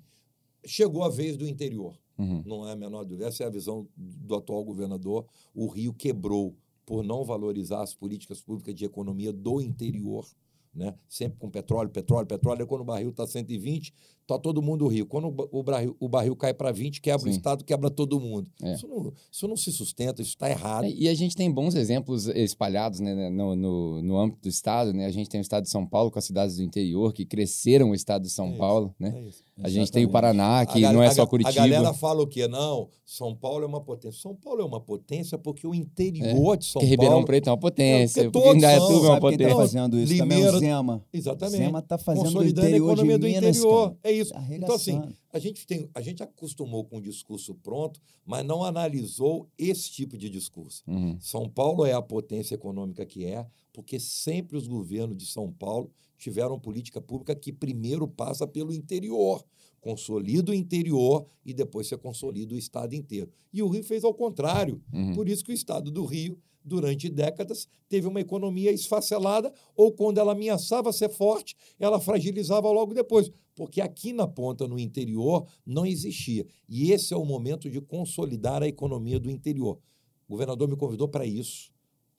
chegou 0.64 1.03
a 1.03 1.09
vez 1.09 1.37
do 1.37 1.46
interior. 1.46 1.99
Uhum. 2.18 2.42
Não 2.44 2.68
é 2.68 2.73
a 2.73 2.77
menor 2.77 3.05
dúvida. 3.05 3.29
Essa 3.29 3.44
é 3.44 3.46
a 3.46 3.51
visão 3.51 3.87
do 3.96 4.35
atual 4.35 4.62
governador. 4.64 5.27
O 5.55 5.66
Rio 5.66 5.94
quebrou 5.94 6.55
por 6.85 7.03
não 7.03 7.25
valorizar 7.25 7.83
as 7.83 7.94
políticas 7.94 8.42
públicas 8.42 8.75
de 8.75 8.85
economia 8.85 9.33
do 9.33 9.61
interior 9.61 10.27
né? 10.74 10.94
Sempre 11.09 11.38
com 11.38 11.50
petróleo, 11.50 11.90
petróleo, 11.90 12.26
petróleo. 12.26 12.66
quando 12.66 12.83
o 12.83 12.85
barril 12.85 13.11
está 13.11 13.26
120, 13.26 13.94
está 14.30 14.38
todo 14.38 14.62
mundo 14.62 14.86
rio. 14.86 15.06
Quando 15.06 15.34
o 15.50 15.62
barril, 15.62 15.96
o 15.98 16.08
barril 16.08 16.36
cai 16.36 16.54
para 16.54 16.70
20, 16.70 17.00
quebra 17.00 17.20
Sim. 17.20 17.28
o 17.28 17.30
Estado, 17.30 17.64
quebra 17.64 17.90
todo 17.90 18.20
mundo. 18.20 18.48
É. 18.62 18.74
Isso, 18.74 18.86
não, 18.86 19.12
isso 19.30 19.48
não 19.48 19.56
se 19.56 19.72
sustenta, 19.72 20.22
isso 20.22 20.30
está 20.30 20.48
errado. 20.48 20.84
É, 20.84 20.90
e 20.90 21.08
a 21.08 21.14
gente 21.14 21.36
tem 21.36 21.50
bons 21.50 21.74
exemplos 21.74 22.26
espalhados 22.28 23.00
né, 23.00 23.30
no, 23.30 23.56
no, 23.56 24.02
no, 24.02 24.18
âmbito 24.18 24.42
do 24.42 24.48
Estado. 24.48 24.92
Né? 24.92 25.06
A 25.06 25.10
gente 25.10 25.28
tem 25.28 25.40
o 25.40 25.42
Estado 25.42 25.64
de 25.64 25.70
São 25.70 25.86
Paulo 25.86 26.10
com 26.10 26.18
as 26.18 26.24
cidades 26.24 26.56
do 26.56 26.62
interior 26.62 27.12
que 27.12 27.24
cresceram 27.24 27.90
o 27.90 27.94
Estado 27.94 28.22
de 28.22 28.31
São 28.31 28.48
é 28.54 28.56
Paulo. 28.56 28.94
Né? 28.98 29.12
É 29.16 29.28
isso. 29.28 29.42
A 29.62 29.68
gente 29.68 29.92
tem 29.92 30.04
o 30.04 30.08
Paraná, 30.08 30.64
que 30.64 30.85
a 30.85 30.92
não 30.92 31.02
é 31.02 31.10
só 31.10 31.26
Curitiba. 31.26 31.62
A 31.62 31.68
galera 31.68 31.92
fala 31.92 32.22
o 32.22 32.26
quê? 32.26 32.48
Não, 32.48 32.88
São 33.04 33.35
Paulo 33.35 33.64
é 33.64 33.66
uma 33.66 33.81
potência. 33.81 34.20
São 34.20 34.35
Paulo 34.35 34.62
é 34.62 34.64
uma 34.64 34.81
potência 34.81 35.37
porque 35.37 35.66
o 35.66 35.74
interior 35.74 36.54
é, 36.54 36.56
de 36.56 36.64
São 36.64 36.81
Paulo... 36.81 36.88
Ribeirão 36.88 37.24
Preto 37.24 37.48
é 37.48 37.50
uma 37.50 37.58
potência, 37.58 38.20
é, 38.20 38.24
porque, 38.24 38.38
porque 38.38 38.56
Indaiatuba 38.56 39.06
é 39.06 39.10
uma 39.10 39.20
potência. 39.20 39.46
Quem 39.46 39.48
tá 39.48 39.62
fazendo 39.62 39.98
isso 39.98 40.12
Limeira, 40.12 40.52
também 40.52 40.54
é 40.54 40.56
o 40.56 40.58
Zema. 40.58 41.04
Exatamente. 41.12 41.56
Zema 41.58 41.78
está 41.81 41.98
fazendo 41.98 42.24
Consolidando 42.24 42.66
o 42.66 42.68
interior 42.68 42.90
a 42.90 42.92
economia 42.92 43.18
de 43.18 43.20
do 43.20 43.28
interior. 43.28 43.96
É 44.02 44.12
isso. 44.12 44.19
Então, 44.64 44.75
assim, 44.75 45.00
a 45.33 45.38
gente, 45.38 45.66
tem, 45.66 45.88
a 45.94 46.00
gente 46.00 46.23
acostumou 46.23 46.85
com 46.85 46.98
o 46.98 47.00
discurso 47.00 47.54
pronto, 47.54 48.00
mas 48.25 48.44
não 48.44 48.64
analisou 48.64 49.48
esse 49.58 49.90
tipo 49.90 50.16
de 50.18 50.29
discurso. 50.29 50.83
Uhum. 50.87 51.18
São 51.21 51.48
Paulo 51.48 51.85
é 51.85 51.92
a 51.92 52.02
potência 52.02 52.54
econômica 52.54 53.04
que 53.06 53.25
é, 53.25 53.46
porque 53.73 53.98
sempre 53.98 54.56
os 54.56 54.66
governos 54.66 55.16
de 55.16 55.27
São 55.27 55.52
Paulo 55.52 55.90
tiveram 56.18 56.58
política 56.58 57.00
pública 57.00 57.35
que 57.35 57.52
primeiro 57.52 58.06
passa 58.06 58.46
pelo 58.46 58.73
interior. 58.73 59.44
consolida 59.81 60.52
o 60.52 60.54
interior 60.54 61.25
e 61.44 61.54
depois 61.54 61.87
você 61.87 61.96
consolida 61.96 62.54
o 62.54 62.58
estado 62.58 62.94
inteiro. 62.94 63.31
E 63.50 63.62
o 63.62 63.68
Rio 63.68 63.83
fez 63.83 64.04
ao 64.04 64.12
contrário. 64.12 64.83
Uhum. 64.92 65.14
Por 65.14 65.27
isso 65.27 65.42
que 65.42 65.52
o 65.52 65.54
estado 65.54 65.90
do 65.90 66.04
Rio, 66.04 66.38
durante 66.65 67.08
décadas, 67.08 67.69
teve 67.88 68.06
uma 68.06 68.21
economia 68.21 68.73
esfacelada, 68.73 69.52
ou 69.75 69.92
quando 69.92 70.19
ela 70.19 70.33
ameaçava 70.33 70.92
ser 70.92 71.08
forte, 71.11 71.56
ela 71.79 72.00
fragilizava 72.00 72.71
logo 72.71 72.94
depois. 72.94 73.31
Porque 73.54 73.81
aqui 73.81 74.13
na 74.13 74.27
ponta, 74.27 74.67
no 74.67 74.79
interior, 74.79 75.46
não 75.67 75.85
existia. 75.85 76.46
E 76.69 76.92
esse 76.92 77.13
é 77.13 77.17
o 77.17 77.25
momento 77.25 77.69
de 77.71 77.81
consolidar 77.81 78.63
a 78.63 78.69
economia 78.69 79.19
do 79.19 79.31
interior. 79.31 79.79
O 80.27 80.33
governador 80.33 80.69
me 80.69 80.77
convidou 80.77 81.08
para 81.08 81.27
isso. 81.27 81.71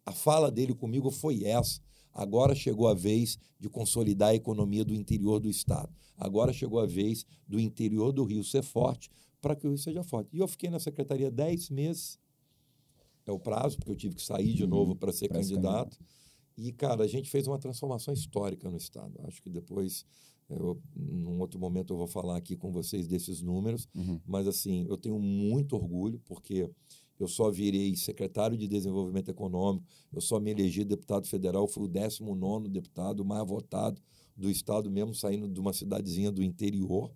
A 0.06 0.12
fala 0.12 0.52
dele 0.52 0.74
comigo 0.74 1.10
foi 1.10 1.44
essa. 1.44 1.80
Agora 2.14 2.54
chegou 2.54 2.88
a 2.88 2.94
vez 2.94 3.38
de 3.60 3.70
consolidar 3.70 4.30
a 4.30 4.36
economia 4.36 4.84
do 4.84 4.94
interior 4.94 5.39
do 5.39 5.50
Estado. 5.50 5.94
Agora 6.18 6.52
chegou 6.52 6.80
a 6.80 6.86
vez 6.86 7.26
do 7.48 7.60
interior 7.60 8.12
do 8.12 8.24
Rio 8.24 8.44
ser 8.44 8.64
forte 8.64 9.10
para 9.42 9.56
que 9.56 9.66
o 9.66 9.70
Rio 9.70 9.78
seja 9.78 10.04
forte. 10.04 10.30
E 10.34 10.39
eu 10.39 10.48
fiquei 10.48 10.70
na 10.70 10.80
secretaria 10.80 11.32
10 11.32 11.70
meses. 11.70 12.20
É 13.32 13.34
o 13.34 13.40
prazo, 13.40 13.78
porque 13.78 13.92
eu 13.92 13.96
tive 13.96 14.16
que 14.16 14.22
sair 14.22 14.54
de 14.54 14.68
novo 14.68 14.96
para 14.96 15.12
ser 15.12 15.30
candidato. 15.30 15.98
E, 16.58 16.72
cara, 16.72 17.04
a 17.04 17.08
gente 17.08 17.30
fez 17.30 17.48
uma 17.48 17.58
transformação 17.58 18.14
histórica 18.14 18.70
no 18.70 18.78
Estado. 18.78 19.20
Acho 19.24 19.42
que 19.42 19.50
depois, 19.50 20.06
eu, 20.50 20.80
num 20.96 21.40
outro 21.40 21.60
momento, 21.60 21.94
eu 21.94 21.98
vou 21.98 22.08
falar 22.08 22.38
aqui 22.38 22.56
com 22.56 22.72
vocês 22.72 23.08
desses 23.08 23.42
números. 23.42 23.88
Uhum. 23.96 24.20
Mas, 24.28 24.48
assim, 24.48 24.86
eu 24.90 24.98
tenho 24.98 25.18
muito 25.18 25.76
orgulho, 25.76 26.20
porque 26.26 26.70
eu 27.20 27.28
só 27.28 27.50
virei 27.50 27.96
secretário 27.96 28.58
de 28.58 28.68
Desenvolvimento 28.68 29.30
Econômico, 29.30 29.86
eu 30.12 30.20
só 30.20 30.40
me 30.40 30.52
elegi 30.52 30.84
deputado 30.84 31.28
federal, 31.28 31.68
fui 31.68 31.86
o 31.86 31.88
19 31.88 32.68
deputado 32.68 33.24
mais 33.24 33.48
votado 33.48 34.02
do 34.36 34.50
Estado, 34.50 34.90
mesmo 34.90 35.14
saindo 35.14 35.48
de 35.48 35.60
uma 35.60 35.72
cidadezinha 35.72 36.32
do 36.32 36.42
interior, 36.42 37.12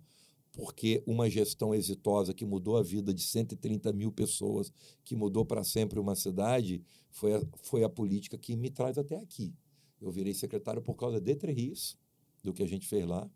porque 0.56 1.02
uma 1.06 1.28
gestão 1.28 1.74
exitosa 1.74 2.32
que 2.32 2.46
mudou 2.46 2.78
a 2.78 2.82
vida 2.82 3.12
de 3.12 3.22
130 3.22 3.92
mil 3.92 4.10
pessoas, 4.10 4.72
que 5.04 5.14
mudou 5.14 5.44
para 5.44 5.62
sempre 5.62 6.00
uma 6.00 6.14
cidade, 6.14 6.82
foi 7.10 7.34
a, 7.34 7.42
foi 7.62 7.84
a 7.84 7.88
política 7.90 8.38
que 8.38 8.56
me 8.56 8.70
traz 8.70 8.96
até 8.96 9.16
aqui. 9.16 9.54
Eu 10.00 10.10
virei 10.10 10.32
secretário 10.32 10.80
por 10.80 10.94
causa 10.94 11.20
de 11.20 11.34
Três 11.34 11.96
do 12.42 12.54
que 12.54 12.62
a 12.62 12.66
gente 12.66 12.86
fez 12.86 13.06
lá. 13.06 13.30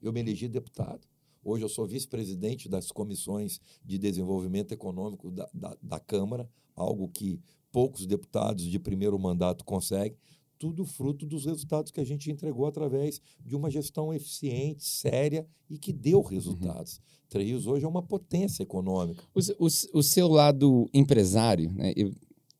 Eu 0.00 0.12
me 0.14 0.20
elegi 0.20 0.48
deputado. 0.48 1.06
Hoje 1.44 1.62
eu 1.62 1.68
sou 1.68 1.86
vice-presidente 1.86 2.68
das 2.68 2.90
comissões 2.90 3.60
de 3.84 3.98
desenvolvimento 3.98 4.72
econômico 4.72 5.30
da, 5.30 5.48
da, 5.52 5.76
da, 5.82 6.00
Câmara, 6.00 6.48
algo 6.74 7.08
que 7.08 7.38
poucos 7.70 8.06
deputados 8.06 8.64
de 8.64 8.78
primeiro 8.78 9.18
mandato 9.18 9.64
conseguem. 9.64 10.16
Tudo 10.62 10.84
fruto 10.84 11.26
dos 11.26 11.44
resultados 11.44 11.90
que 11.90 12.00
a 12.00 12.04
gente 12.04 12.30
entregou 12.30 12.66
através 12.66 13.20
de 13.44 13.56
uma 13.56 13.68
gestão 13.68 14.14
eficiente, 14.14 14.84
séria 14.84 15.44
e 15.68 15.76
que 15.76 15.92
deu 15.92 16.22
resultados. 16.22 16.98
Uhum. 16.98 17.02
Três 17.30 17.66
hoje 17.66 17.84
é 17.84 17.88
uma 17.88 18.00
potência 18.00 18.62
econômica. 18.62 19.24
O, 19.34 19.40
o, 19.40 19.66
o 19.66 20.02
seu 20.04 20.28
lado 20.28 20.88
empresário, 20.94 21.72
né? 21.72 21.92
Eu 21.96 22.12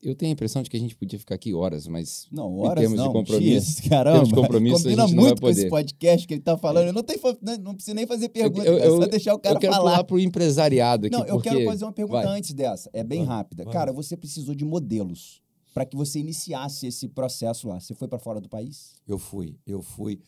eu 0.03 0.13
tenho 0.13 0.31
a 0.31 0.33
impressão 0.33 0.61
de 0.61 0.69
que 0.69 0.75
a 0.75 0.79
gente 0.79 0.97
podia 0.97 1.17
ficar 1.17 1.35
aqui 1.35 1.53
horas, 1.53 1.87
mas 1.87 2.27
não, 2.29 2.59
horas 2.59 2.91
em 2.91 2.93
não, 2.93 3.07
de 3.07 3.13
compromisso, 3.13 3.77
dias, 3.77 3.89
caramba, 3.89 4.25
de 4.25 4.33
compromisso 4.33 4.83
combina 4.83 5.03
a 5.03 5.07
gente 5.07 5.15
muito 5.15 5.29
não 5.29 5.29
vai 5.29 5.39
poder. 5.39 5.53
com 5.53 5.59
esse 5.61 5.69
podcast 5.69 6.27
que 6.27 6.33
ele 6.33 6.41
está 6.41 6.57
falando. 6.57 6.87
Eu 6.87 6.93
não, 6.93 7.03
tenho, 7.03 7.21
não 7.61 7.73
preciso 7.73 7.95
nem 7.95 8.05
fazer 8.05 8.27
pergunta, 8.27 8.67
eu, 8.67 8.79
eu, 8.79 8.97
é 8.97 9.01
só 9.01 9.07
deixar 9.07 9.33
o 9.33 9.39
cara 9.39 9.55
eu 9.55 9.59
quero 9.61 9.71
falar. 9.71 9.91
pular 9.91 10.03
para 10.03 10.15
o 10.17 10.19
empresariado 10.19 11.07
aqui. 11.07 11.15
Não, 11.15 11.25
eu 11.25 11.35
porque... 11.35 11.49
quero 11.49 11.63
fazer 11.63 11.85
uma 11.85 11.93
pergunta 11.93 12.23
vai. 12.23 12.37
antes 12.37 12.53
dessa. 12.53 12.89
É 12.91 13.01
bem 13.01 13.19
vai, 13.19 13.37
rápida. 13.37 13.63
vai. 13.63 13.71
Cara, 13.71 13.93
você 13.93 14.17
precisou 14.17 14.53
de 14.53 14.65
modelos 14.65 15.41
para 15.73 15.85
que 15.85 15.97
você 15.97 16.19
iniciasse 16.19 16.87
esse 16.87 17.07
processo 17.09 17.67
lá. 17.67 17.79
Você 17.79 17.95
foi 17.95 18.07
para 18.07 18.19
fora 18.19 18.39
do 18.39 18.47
país? 18.47 18.95
Eu 19.07 19.17
fui, 19.17 19.57
eu 19.65 19.81
fui. 19.81 20.19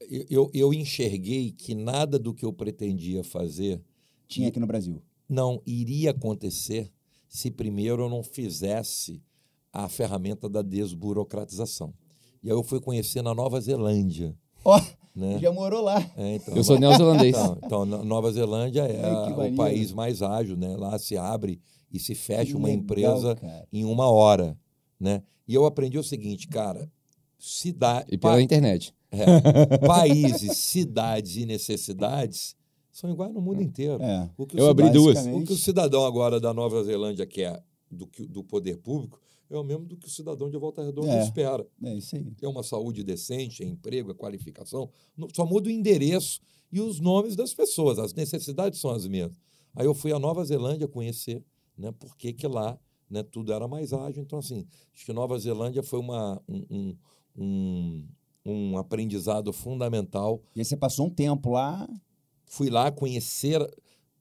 Eu, 0.00 0.26
eu, 0.28 0.50
eu 0.52 0.74
enxerguei 0.74 1.52
que 1.52 1.74
nada 1.74 2.18
do 2.18 2.34
que 2.34 2.44
eu 2.44 2.52
pretendia 2.52 3.22
fazer 3.22 3.80
tinha 4.26 4.48
aqui 4.48 4.58
no 4.58 4.66
Brasil. 4.66 5.02
Não 5.28 5.62
iria 5.64 6.10
acontecer 6.10 6.90
se 7.28 7.50
primeiro 7.50 8.02
eu 8.02 8.08
não 8.08 8.22
fizesse 8.22 9.22
a 9.72 9.88
ferramenta 9.88 10.48
da 10.48 10.62
desburocratização. 10.62 11.94
E 12.42 12.48
aí 12.48 12.56
eu 12.56 12.62
fui 12.62 12.80
conhecer 12.80 13.22
na 13.22 13.34
Nova 13.34 13.60
Zelândia. 13.60 14.34
Ó, 14.64 14.76
oh, 14.76 15.18
né? 15.18 15.38
já 15.38 15.52
morou 15.52 15.82
lá. 15.82 16.00
É, 16.16 16.36
então, 16.36 16.56
eu 16.56 16.64
sou 16.64 16.78
neozelandês. 16.78 17.36
Então, 17.36 17.58
então, 17.64 18.04
Nova 18.04 18.32
Zelândia 18.32 18.82
é 18.82 19.04
a, 19.04 19.28
o 19.28 19.54
país 19.54 19.92
mais 19.92 20.22
ágil, 20.22 20.56
né? 20.56 20.76
Lá 20.76 20.98
se 20.98 21.16
abre 21.16 21.60
e 21.92 21.98
se 21.98 22.14
fecha 22.14 22.52
que 22.52 22.56
uma 22.56 22.68
legal, 22.68 22.82
empresa 22.82 23.36
cara. 23.36 23.68
em 23.72 23.84
uma 23.84 24.08
hora, 24.08 24.58
né? 25.00 25.22
E 25.48 25.54
eu 25.54 25.64
aprendi 25.64 25.98
o 25.98 26.02
seguinte, 26.04 26.46
cara, 26.46 26.88
cidade... 27.38 28.06
E 28.12 28.18
pela 28.18 28.34
pa- 28.34 28.40
internet. 28.42 28.94
é, 29.10 29.78
países, 29.78 30.56
cidades 30.58 31.36
e 31.36 31.46
necessidades 31.46 32.54
são 32.92 33.10
iguais 33.10 33.32
no 33.32 33.40
mundo 33.40 33.62
inteiro. 33.62 34.02
É. 34.02 34.30
O 34.36 34.46
que 34.46 34.56
o 34.56 34.58
Eu 34.58 34.68
abri 34.68 34.86
cidadão- 34.86 35.02
duas. 35.04 35.26
O 35.26 35.44
que 35.44 35.52
o 35.52 35.56
cidadão 35.56 36.04
agora 36.04 36.38
da 36.38 36.52
Nova 36.52 36.82
Zelândia 36.84 37.26
quer 37.26 37.62
do, 37.90 38.06
que- 38.06 38.26
do 38.26 38.44
poder 38.44 38.76
público 38.78 39.18
é 39.48 39.56
o 39.56 39.64
mesmo 39.64 39.84
do 39.86 39.96
que 39.96 40.06
o 40.06 40.10
cidadão 40.10 40.48
de 40.50 40.56
Volta 40.58 40.84
Redonda 40.84 41.10
É. 41.12 41.22
espera. 41.24 41.66
É 41.82 41.94
isso 41.94 42.14
aí. 42.14 42.32
É 42.42 42.46
uma 42.46 42.62
saúde 42.62 43.02
decente, 43.02 43.64
é 43.64 43.66
emprego, 43.66 44.10
é 44.10 44.14
qualificação. 44.14 44.90
Só 45.34 45.44
muda 45.46 45.68
o 45.68 45.72
endereço 45.72 46.40
e 46.70 46.80
os 46.80 47.00
nomes 47.00 47.34
das 47.34 47.52
pessoas. 47.54 47.98
As 47.98 48.12
necessidades 48.14 48.78
são 48.80 48.90
as 48.90 49.06
mesmas. 49.08 49.36
Aí 49.74 49.86
eu 49.86 49.94
fui 49.94 50.12
à 50.12 50.18
Nova 50.20 50.44
Zelândia 50.44 50.86
conhecer, 50.86 51.42
né? 51.76 51.92
Porque 51.98 52.32
que 52.32 52.46
lá 52.46 52.78
né, 53.10 53.22
tudo 53.22 53.52
era 53.52 53.66
mais 53.66 53.92
ágil. 53.92 54.22
Então, 54.22 54.38
assim, 54.38 54.66
acho 54.94 55.04
que 55.04 55.12
Nova 55.12 55.38
Zelândia 55.38 55.82
foi 55.82 55.98
uma, 55.98 56.40
um, 56.48 56.64
um, 56.70 56.96
um, 57.36 58.08
um 58.46 58.78
aprendizado 58.78 59.52
fundamental 59.52 60.40
E 60.54 60.60
aí 60.60 60.64
você 60.64 60.76
passou 60.76 61.06
um 61.06 61.10
tempo 61.10 61.50
lá. 61.50 61.88
fui 62.46 62.70
lá 62.70 62.90
conhecer 62.90 63.60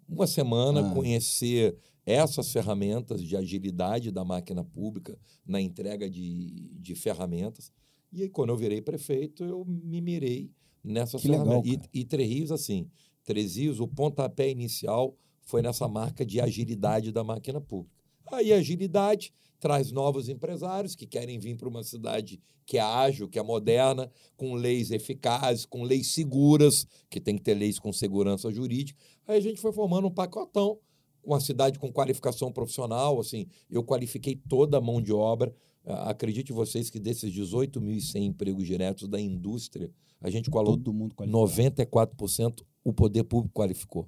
uma 0.08 0.26
semana, 0.28 0.90
Ah. 0.90 0.94
conhecer 0.94 1.76
essas 2.06 2.52
ferramentas 2.52 3.22
de 3.24 3.36
agilidade 3.38 4.12
da 4.12 4.26
máquina 4.26 4.64
pública 4.64 5.18
na 5.46 5.62
entrega 5.62 6.10
de, 6.10 6.70
de 6.80 6.96
ferramentas. 6.96 7.72
E 8.12 8.24
aí, 8.24 8.30
quando 8.30 8.50
eu 8.50 8.58
virei 8.58 8.82
prefeito, 8.82 9.44
eu 9.44 9.64
me 9.66 10.02
mirei 10.02 10.50
nessas 10.84 11.22
Que 11.22 11.28
legal, 11.28 11.46
ferramentas. 11.46 11.76
cara. 11.78 11.90
E, 11.94 12.00
e 12.00 12.06
Três 12.06 12.30
Rios, 12.30 12.52
assim, 12.52 12.90
Três 13.24 13.56
Rios, 13.56 13.80
o 13.80 13.88
pontapé 13.88 14.50
inicial 14.50 15.16
foi 15.44 15.62
nessa 15.62 15.88
marca 15.88 16.26
de 16.26 16.42
agilidade 16.42 17.12
da 17.12 17.24
máquina 17.24 17.62
pública. 17.62 17.99
Aí 18.32 18.54
a 18.54 18.58
agilidade 18.58 19.34
traz 19.60 19.92
novos 19.92 20.30
empresários 20.30 20.96
que 20.96 21.06
querem 21.06 21.38
vir 21.38 21.56
para 21.58 21.68
uma 21.68 21.84
cidade 21.84 22.40
que 22.66 22.78
é 22.78 22.82
ágil, 22.82 23.28
que 23.28 23.38
é 23.40 23.44
moderna, 23.44 24.10
com 24.38 24.54
leis 24.54 24.92
eficazes, 24.92 25.66
com 25.66 25.84
leis 25.84 26.14
seguras, 26.14 26.86
que 27.10 27.20
tem 27.20 27.36
que 27.36 27.42
ter 27.44 27.56
leis 27.56 27.80
com 27.80 27.92
segurança 27.92 28.52
jurídica. 28.52 29.00
Aí 29.28 29.38
a 29.38 29.42
gente 29.42 29.60
foi 29.60 29.74
formando 29.74 30.08
um 30.08 30.12
pacotão, 30.12 30.78
uma 31.24 31.40
cidade 31.40 31.78
com 31.80 31.92
qualificação 31.92 32.52
profissional, 32.52 33.20
assim, 33.20 33.48
eu 33.70 33.84
qualifiquei 33.84 34.36
toda 34.36 34.78
a 34.78 34.82
mão 34.82 35.02
de 35.02 35.12
obra. 35.12 35.54
Ah, 35.86 36.12
Acredite 36.12 36.54
vocês 36.54 36.90
que 36.90 37.00
desses 37.00 37.34
18.100 37.34 38.22
empregos 38.24 38.66
diretos 38.66 39.08
da 39.08 39.20
indústria, 39.20 39.92
a 40.22 40.30
gente 40.30 40.50
qualificou 40.50 40.78
Todo 40.78 40.94
mundo 40.94 41.16
qualificado. 41.16 42.06
94% 42.06 42.64
o 42.84 42.94
poder 42.94 43.24
público 43.24 43.54
qualificou. 43.54 44.08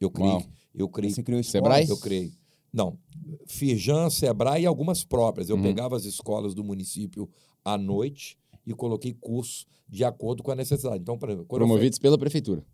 Eu 0.00 0.10
criei, 0.10 0.30
Uau. 0.30 0.42
eu 0.74 0.88
criei 0.88 1.10
Você 1.12 1.22
criou 1.22 1.42
Sebrae? 1.42 1.82
escolas? 1.82 2.02
eu 2.02 2.04
criei. 2.04 2.32
Não, 2.74 2.98
Firjan, 3.46 4.10
Sebrae 4.10 4.62
e 4.64 4.66
algumas 4.66 5.04
próprias. 5.04 5.48
Eu 5.48 5.56
Uhum. 5.56 5.62
pegava 5.62 5.96
as 5.96 6.04
escolas 6.04 6.54
do 6.54 6.64
município 6.64 7.30
à 7.64 7.78
noite 7.78 8.36
e 8.66 8.74
coloquei 8.74 9.14
curso 9.14 9.64
de 9.88 10.02
acordo 10.02 10.42
com 10.42 10.50
a 10.50 10.56
necessidade. 10.56 11.00
Então, 11.00 11.16
por 11.16 11.28
exemplo, 11.28 11.44
eu 11.48 11.56
Promovidos 11.58 11.98
pela 12.00 12.18
prefeitura. 12.18 12.64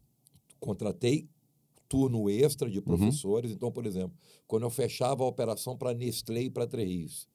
contratei 0.58 1.28
turno 1.88 2.30
extra 2.30 2.70
de 2.70 2.80
professores. 2.80 3.50
Então, 3.50 3.70
por 3.70 3.84
exemplo, 3.84 4.16
quando 4.46 4.62
eu 4.62 4.70
fechava 4.70 5.22
a 5.22 5.26
operação 5.26 5.76
para 5.76 5.92
Nestlé 5.92 6.42
e 6.44 6.50
para 6.50 6.66
Três 6.66 7.28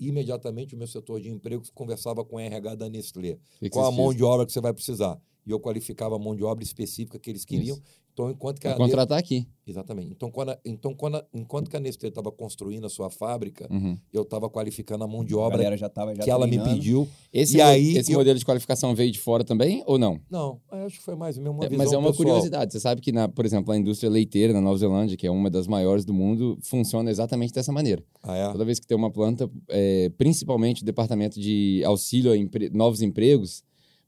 imediatamente 0.00 0.74
o 0.74 0.78
meu 0.78 0.88
setor 0.88 1.20
de 1.20 1.30
emprego 1.30 1.62
conversava 1.72 2.24
com 2.24 2.36
o 2.36 2.40
RH 2.40 2.74
da 2.74 2.88
Nestlé. 2.88 3.38
Que 3.60 3.70
Qual 3.70 3.86
a 3.86 3.92
mão 3.92 4.12
de 4.12 4.24
obra 4.24 4.44
que 4.44 4.52
você 4.52 4.60
vai 4.60 4.72
precisar? 4.72 5.20
E 5.46 5.50
eu 5.50 5.60
qualificava 5.60 6.16
a 6.16 6.18
mão 6.18 6.34
de 6.34 6.42
obra 6.44 6.64
específica 6.64 7.18
que 7.18 7.30
eles 7.30 7.44
queriam. 7.44 7.76
Isso. 7.76 7.82
Então, 8.12 8.30
enquanto 8.30 8.60
que 8.60 8.68
a 8.68 8.76
contratar 8.76 9.18
aqui. 9.18 9.44
Exatamente. 9.66 10.12
Então, 10.12 10.30
quando 10.30 10.50
a, 10.50 10.58
então, 10.64 10.94
quando 10.94 11.16
a- 11.16 11.26
enquanto 11.34 11.68
que 11.68 11.76
a 11.76 11.80
Nestlé 11.80 12.10
estava 12.10 12.30
construindo 12.30 12.84
a 12.86 12.88
sua 12.88 13.10
fábrica, 13.10 13.66
Uhum. 13.68 13.98
eu 14.12 14.22
estava 14.22 14.48
qualificando 14.48 15.02
a 15.02 15.08
mão 15.08 15.24
de 15.24 15.34
obra 15.34 15.76
já 15.76 15.88
tava 15.88 16.14
já 16.14 16.22
que 16.22 16.30
ela 16.30 16.46
me 16.46 16.62
pediu. 16.62 17.08
Esse, 17.32 17.56
E 17.56 17.60
aí 17.60 17.96
esse 17.96 18.12
eu- 18.12 18.18
modelo 18.18 18.38
de 18.38 18.44
qualificação 18.44 18.94
veio 18.94 19.10
de 19.10 19.18
fora 19.18 19.42
também 19.42 19.82
ou 19.84 19.98
não? 19.98 20.20
Não, 20.30 20.60
eu 20.70 20.86
acho 20.86 20.98
que 20.98 21.02
foi 21.04 21.16
mais 21.16 21.36
mesmo 21.36 21.54
uma 21.54 21.64
É, 21.64 21.70
mas 21.70 21.92
é 21.92 21.98
uma 21.98 22.10
pessoal. 22.10 22.28
curiosidade. 22.28 22.72
Você 22.72 22.78
sabe 22.78 23.00
que, 23.00 23.10
na, 23.10 23.28
por 23.28 23.44
exemplo, 23.44 23.72
a 23.72 23.76
indústria 23.76 24.08
leiteira 24.08 24.52
na 24.52 24.60
Nova 24.60 24.78
Zelândia, 24.78 25.16
que 25.16 25.26
é 25.26 25.30
uma 25.30 25.50
das 25.50 25.66
maiores 25.66 26.04
do 26.04 26.14
mundo, 26.14 26.56
funciona 26.62 27.10
exatamente 27.10 27.52
dessa 27.52 27.72
maneira. 27.72 28.00
Ah, 28.22 28.36
é? 28.36 28.52
Toda 28.52 28.64
vez 28.64 28.78
que 28.78 28.86
tem 28.86 28.96
uma 28.96 29.10
planta, 29.10 29.50
é, 29.68 30.08
principalmente 30.10 30.82
o 30.82 30.84
departamento 30.84 31.40
de 31.40 31.82
auxílio 31.84 32.30
a 32.30 32.36
empre- 32.36 32.70
novos 32.70 33.02
empregos 33.02 33.64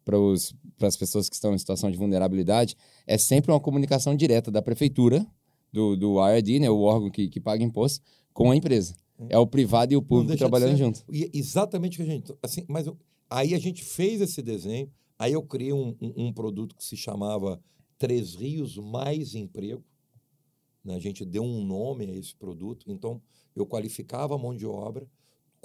para 0.07 0.86
as 0.88 0.96
pessoas 0.96 1.28
que 1.28 1.34
estão 1.34 1.52
em 1.52 1.59
situação 1.59 1.90
de 1.90 1.98
vulnerabilidade, 1.98 2.76
é 3.07 3.18
sempre 3.18 3.50
uma 3.50 3.59
comunicação 3.61 4.14
direta 4.16 4.50
da 4.50 4.62
prefeitura, 4.62 5.26
do, 5.72 5.96
do 5.96 6.16
IRD, 6.30 6.61
né, 6.61 6.70
o 6.70 6.80
órgão 6.80 7.11
que, 7.11 7.28
que 7.28 7.40
paga 7.40 7.62
imposto, 7.64 8.02
com 8.32 8.50
a 8.52 8.57
empresa. 8.57 8.94
É 9.28 9.36
o 9.38 9.46
privado 9.46 9.92
e 9.92 9.96
o 9.96 10.00
público 10.02 10.28
trabalhando 10.38 10.76
junto. 10.78 11.04
E 11.12 11.30
exatamente 11.34 12.00
o 12.00 12.04
que 12.04 12.11
a 12.11 12.14
gente. 12.14 12.32
Assim, 12.42 12.64
mas 12.68 12.86
eu- 12.86 12.96
aí 13.28 13.54
a 13.54 13.59
gente 13.59 13.82
fez 13.82 14.20
esse 14.20 14.40
desenho, 14.42 14.88
aí 15.18 15.32
eu 15.32 15.42
criei 15.42 15.72
um, 15.72 15.96
um- 16.00 16.26
um 16.28 16.32
produto 16.32 16.76
que 16.76 16.84
se 16.84 16.96
chamava 16.96 17.61
Três 17.98 18.34
Rios 18.34 18.76
mais 18.76 19.34
emprego. 19.34 19.82
Né? 20.84 20.94
A 20.94 20.98
gente 21.00 21.24
deu 21.24 21.42
um 21.42 21.64
nome 21.64 22.04
a 22.07 22.14
esse 22.14 22.34
produto. 22.36 22.84
Então, 22.88 23.20
eu 23.57 23.66
qualificava 23.66 24.34
a 24.34 24.38
mão 24.38 24.54
de 24.54 24.66
obra. 24.66 25.09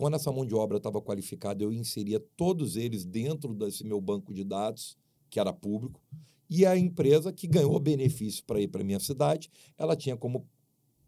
Quando 0.02 0.16
essa 0.16 0.32
mão 0.32 0.44
de 0.44 0.56
obra 0.56 0.78
estava 0.78 1.00
qualificada, 1.00 1.64
eu 1.64 1.72
inseria 1.72 2.20
todos 2.36 2.76
eles 2.76 3.06
dentro 3.06 3.54
desse 3.54 3.84
meu 3.84 4.02
banco 4.02 4.34
de 4.34 4.44
dados, 4.44 4.98
que 5.30 5.40
era 5.40 5.54
público. 5.54 6.02
E 6.50 6.66
a 6.66 6.76
empresa 6.76 7.32
que 7.32 7.46
ganhou 7.46 7.80
benefício 7.80 8.44
para 8.44 8.60
ir 8.60 8.68
para 8.68 8.82
a 8.82 8.84
minha 8.84 9.00
cidade, 9.00 9.52
ela 9.78 9.96
tinha 9.96 10.18
como 10.18 10.44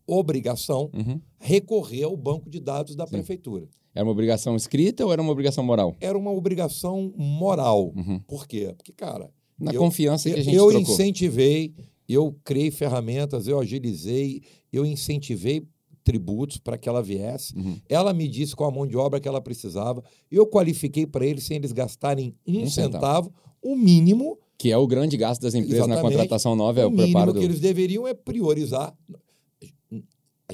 obrigação 0.06 0.92
uhum. 0.94 1.20
recorrer 1.40 2.04
ao 2.04 2.16
banco 2.16 2.48
de 2.52 2.60
dados 2.60 2.96
da 2.96 3.08
Sim. 3.08 3.14
prefeitura. 3.14 3.68
Era 3.96 4.06
uma 4.06 4.12
obrigação 4.12 4.56
escrita 4.56 5.04
ou 5.04 5.12
era 5.12 5.24
uma 5.24 5.32
obrigação 5.32 5.64
moral? 5.64 5.96
Era 6.00 6.16
uma 6.16 6.32
obrigação 6.32 7.12
moral. 7.18 7.92
Uhum. 7.96 8.20
Por 8.20 8.46
quê? 8.48 8.76
Porque, 8.78 8.92
cara. 8.92 9.32
Na 9.58 9.74
eu, 9.74 9.80
confiança 9.80 10.30
que 10.30 10.40
a 10.40 10.44
gente 10.44 10.56
Eu 10.56 10.70
trocou. 10.70 10.94
incentivei, 10.94 11.74
eu 12.08 12.38
criei 12.44 12.70
ferramentas, 12.70 13.48
eu 13.48 13.60
agilizei, 13.60 14.44
eu 14.72 14.86
incentivei 14.86 15.66
tributos 16.04 16.58
para 16.58 16.78
que 16.78 16.90
ela 16.90 17.02
viesse. 17.02 17.56
Uhum. 17.56 17.78
Ela 17.88 18.14
me 18.14 18.28
disse 18.28 18.56
qual 18.56 18.70
a 18.70 18.74
mão 18.74 18.86
de 18.86 18.98
obra 18.98 19.20
que 19.20 19.28
ela 19.28 19.42
precisava. 19.42 20.04
Eu 20.30 20.46
qualifiquei 20.46 21.06
para 21.06 21.26
eles 21.26 21.44
sem 21.46 21.58
eles 21.58 21.72
gastarem 21.72 22.36
um, 22.46 22.64
um 22.64 22.70
centavo, 22.70 23.34
o 23.62 23.76
mínimo. 23.76 24.38
Que 24.58 24.72
é 24.72 24.78
o 24.78 24.88
grande 24.88 25.18
gasto 25.18 25.42
das 25.42 25.56
empresas 25.56 25.88
na 25.88 26.00
contratação 26.00 26.56
nova, 26.56 26.80
é 26.80 26.86
o, 26.86 26.90
o 26.90 26.96
preparo 26.96 27.34
do... 27.34 27.40
que 27.40 27.46
eles 27.46 27.60
deveriam 27.60 28.08
é 28.08 28.14
priorizar 28.14 28.96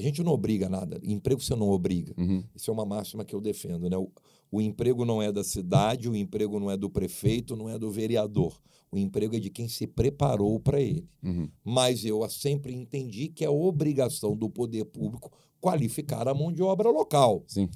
gente 0.00 0.22
não 0.22 0.32
obriga 0.32 0.68
nada. 0.68 0.98
Emprego 1.02 1.40
você 1.40 1.54
não 1.54 1.68
obriga. 1.68 2.14
Uhum. 2.16 2.42
Isso 2.54 2.70
é 2.70 2.72
uma 2.72 2.86
máxima 2.86 3.24
que 3.24 3.34
eu 3.34 3.40
defendo. 3.40 3.88
Né? 3.88 3.96
O, 3.96 4.10
o, 4.50 4.60
emprego 4.60 5.04
não 5.04 5.22
é 5.22 5.30
da 5.30 5.44
cidade, 5.44 6.08
o 6.08 6.16
emprego 6.16 6.58
não 6.58 6.70
é 6.70 6.76
do 6.76 6.88
prefeito, 6.88 7.54
não 7.54 7.68
é 7.68 7.78
do 7.78 7.90
vereador. 7.90 8.58
O 8.92 8.98
emprego 8.98 9.36
é 9.36 9.38
de 9.38 9.50
quem 9.50 9.68
se 9.68 9.86
preparou 9.86 10.58
para 10.58 10.80
ele. 10.80 11.08
Uhum. 11.22 11.48
Mas 11.64 12.04
eu 12.04 12.28
sempre 12.28 12.74
entendi 12.74 13.28
que 13.28 13.44
é 13.44 13.50
obrigação 13.50 14.36
do 14.36 14.50
poder 14.50 14.84
público 14.86 15.32
qualificar 15.60 16.26
a 16.26 16.34
mão 16.34 16.52
de 16.52 16.62
obra 16.62 16.90
local. 16.90 17.44
Sim. 17.46 17.68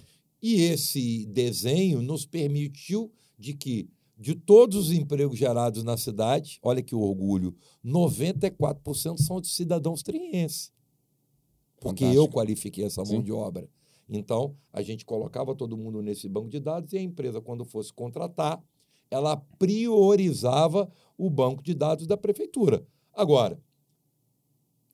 E 0.43 0.63
esse 0.63 1.27
desenho 1.27 2.03
nos 2.03 2.27
permitiu 2.27 3.13
de 3.39 3.55
que 3.55 3.89
de 4.19 4.35
todos 4.35 4.89
os 4.89 4.93
empregos 4.93 5.39
gerados 5.39 5.83
na 5.83 5.97
cidade, 5.97 6.59
olha 6.63 6.83
que 6.83 6.95
orgulho, 6.95 7.55
94% 7.85 9.19
são 9.19 9.41
de 9.41 9.49
cidadãos 9.49 10.03
trienses 10.03 10.75
porque 11.85 12.03
Fantástico. 12.05 12.27
eu 12.27 12.33
qualifiquei 12.33 12.85
essa 12.87 13.03
mão 13.03 13.19
Sim. 13.19 13.23
de 13.23 13.31
obra. 13.31 13.69
Então, 14.09 14.57
a 14.73 14.81
gente 14.81 15.05
colocava 15.05 15.55
todo 15.55 15.77
mundo 15.77 16.01
nesse 16.01 16.27
banco 16.27 16.49
de 16.49 16.59
dados 16.59 16.95
e 16.95 16.97
a 16.97 17.03
empresa, 17.03 17.43
quando 17.43 17.63
fosse 17.63 17.93
contratar, 17.93 18.63
ela 19.11 19.37
priorizava 19.59 20.91
o 21.17 21.31
banco 21.31 21.63
de 21.63 21.75
dados 21.75 22.07
da 22.07 22.17
prefeitura. 22.17 22.87
Agora. 23.13 23.61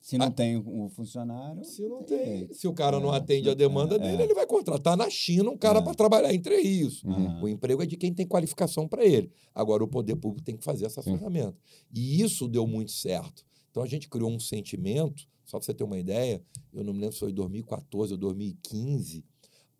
Se 0.01 0.17
não 0.17 0.27
a, 0.27 0.31
tem 0.31 0.57
o 0.57 0.89
funcionário. 0.89 1.63
Se 1.65 1.87
não 1.87 2.03
tem. 2.03 2.53
Se 2.53 2.67
o 2.67 2.73
cara 2.73 2.97
é, 2.97 3.01
não 3.01 3.13
atende 3.13 3.51
a 3.51 3.55
demanda 3.55 3.97
é, 3.97 3.99
dele, 3.99 4.23
ele 4.23 4.35
vai 4.35 4.47
contratar 4.47 4.97
na 4.97 5.11
China 5.11 5.51
um 5.51 5.59
cara 5.59 5.79
é. 5.79 5.83
para 5.83 5.95
trabalhar 5.95 6.33
entre 6.33 6.59
isso. 6.59 7.07
Uhum. 7.07 7.43
O 7.43 7.49
emprego 7.49 7.83
é 7.83 7.87
de 7.87 7.97
quem 7.97 8.13
tem 8.13 8.27
qualificação 8.27 8.89
para 8.89 9.05
ele. 9.05 9.31
Agora, 9.55 9.85
o 9.85 9.89
poder 9.89 10.17
público 10.17 10.45
tem 10.45 10.57
que 10.57 10.65
fazer 10.65 10.87
essa 10.87 11.03
Sim. 11.03 11.17
ferramenta. 11.19 11.57
E 11.95 12.23
isso 12.23 12.49
deu 12.49 12.67
muito 12.67 12.93
certo. 12.93 13.45
Então, 13.71 13.83
a 13.83 13.87
gente 13.87 14.09
criou 14.09 14.31
um 14.31 14.41
sentimento 14.41 15.29
só 15.51 15.59
para 15.59 15.67
você 15.67 15.75
ter 15.75 15.83
uma 15.83 15.99
ideia, 15.99 16.41
eu 16.73 16.85
não 16.85 16.93
me 16.93 17.01
lembro 17.01 17.13
se 17.13 17.19
foi 17.19 17.33
2014 17.33 18.13
ou 18.13 18.19
2015, 18.19 19.25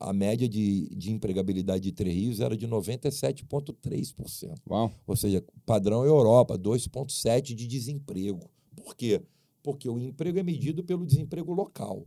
a 0.01 0.15
média 0.15 0.49
de, 0.49 0.89
de 0.97 1.13
empregabilidade 1.13 1.83
de 1.83 1.93
Três 1.93 2.17
Rios 2.17 2.41
era 2.41 2.57
de 2.57 2.67
97,3%. 2.67 4.55
Uau. 4.69 4.91
Ou 5.07 5.15
seja, 5.15 5.45
padrão 5.67 6.05
Europa, 6.05 6.59
2,7% 6.59 7.43
de 7.55 7.67
desemprego. 7.67 8.51
Por 8.75 8.97
quê? 8.97 9.21
Porque 9.63 9.89
o 9.89 9.99
emprego 9.99 10.39
é 10.39 10.43
medido 10.43 10.83
pelo 10.83 11.05
desemprego 11.05 11.53
local. 11.53 12.07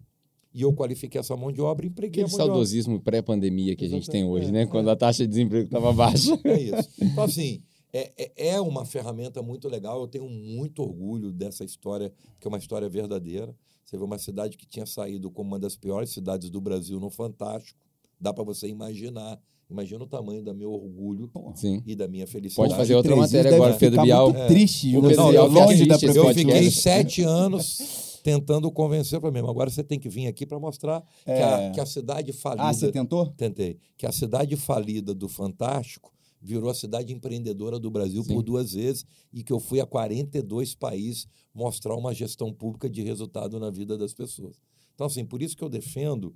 E 0.51 0.63
eu 0.63 0.73
qualifiquei 0.73 1.19
essa 1.19 1.35
mão 1.35 1.51
de 1.51 1.61
obra 1.61 1.85
e 1.85 1.89
empreguei 1.89 2.23
Aquele 2.23 2.35
saudosismo 2.35 2.99
pré-pandemia 2.99 3.75
que 3.75 3.85
Exatamente. 3.85 3.93
a 3.93 4.05
gente 4.05 4.11
tem 4.11 4.23
hoje, 4.23 4.49
é, 4.49 4.51
né? 4.51 4.61
É. 4.63 4.65
Quando 4.65 4.89
a 4.89 4.95
taxa 4.95 5.23
de 5.23 5.29
desemprego 5.29 5.65
estava 5.65 5.93
baixa. 5.93 6.39
É 6.43 6.61
isso. 6.61 6.89
Então, 6.99 7.23
assim, 7.23 7.61
é, 7.91 8.11
é, 8.17 8.49
é, 8.49 8.61
uma 8.61 8.85
ferramenta 8.85 9.41
muito 9.43 9.69
legal. 9.69 10.01
Eu 10.01 10.07
tenho 10.07 10.27
muito 10.27 10.81
orgulho 10.81 11.31
dessa 11.31 11.63
história, 11.63 12.11
que 12.39 12.47
é 12.47 12.49
uma 12.49 12.57
história 12.57 12.89
verdadeira. 12.89 13.55
Vê 13.97 14.03
uma 14.03 14.17
cidade 14.17 14.57
que 14.57 14.65
tinha 14.65 14.85
saído 14.85 15.29
como 15.29 15.49
uma 15.49 15.59
das 15.59 15.75
piores 15.75 16.09
cidades 16.09 16.49
do 16.49 16.59
Brasil 16.61 16.99
no 16.99 17.09
Fantástico. 17.09 17.79
Dá 18.19 18.33
para 18.33 18.43
você 18.43 18.67
imaginar. 18.67 19.39
Imagina 19.69 20.03
o 20.03 20.07
tamanho 20.07 20.43
do 20.43 20.53
meu 20.53 20.71
orgulho 20.71 21.31
Sim. 21.55 21.81
e 21.85 21.95
da 21.95 22.07
minha 22.07 22.27
felicidade. 22.27 22.69
Pode 22.69 22.79
fazer 22.79 22.95
outra 22.95 23.15
matéria 23.15 23.55
agora, 23.55 23.73
Pedro 23.75 24.01
Bial. 24.03 24.31
Muito 24.31 24.47
triste. 24.47 24.93
É, 24.93 24.97
o 24.97 25.01
Pedro 25.01 25.29
Bial 25.29 25.47
longe 25.47 25.85
da 25.85 25.95
Eu 25.95 26.33
fiquei 26.33 26.69
sete 26.69 27.23
anos 27.23 28.19
tentando 28.23 28.71
convencer 28.71 29.19
para 29.19 29.31
mim. 29.31 29.39
Agora 29.39 29.69
você 29.69 29.83
tem 29.83 29.99
que 29.99 30.09
vir 30.09 30.27
aqui 30.27 30.45
para 30.45 30.59
mostrar 30.59 31.03
é... 31.25 31.35
que, 31.35 31.41
a, 31.41 31.71
que, 31.71 31.79
a, 31.81 31.85
cidade 31.85 32.31
falida. 32.31 32.63
Ah, 32.63 32.73
você 32.73 32.91
tentou? 32.91 33.27
Tentei. 33.31 33.77
Que 33.97 34.05
a 34.05 34.11
cidade 34.11 34.55
falida 34.55 35.13
do 35.13 35.27
Fantástico 35.27 36.12
virou 36.43 36.69
a 36.69 36.73
cidade 36.73 37.13
empreendedora 37.13 37.79
do 37.79 37.89
Brasil 37.89 38.23
Sim. 38.23 38.33
por 38.33 38.43
duas 38.43 38.73
vezes 38.73 39.05
e 39.31 39.43
que 39.43 39.53
eu 39.53 39.59
fui 39.59 39.79
a 39.79 39.85
42 39.85 40.75
países 40.75 41.27
mostrar 41.53 41.95
uma 41.95 42.13
gestão 42.13 42.53
pública 42.53 42.89
de 42.89 43.01
resultado 43.01 43.59
na 43.59 43.71
vida 43.71 43.97
das 43.97 44.13
pessoas. 44.13 44.59
Então, 44.93 45.07
assim, 45.07 45.25
por 45.25 45.41
isso 45.41 45.55
que 45.55 45.63
eu 45.63 45.69
defendo 45.69 46.35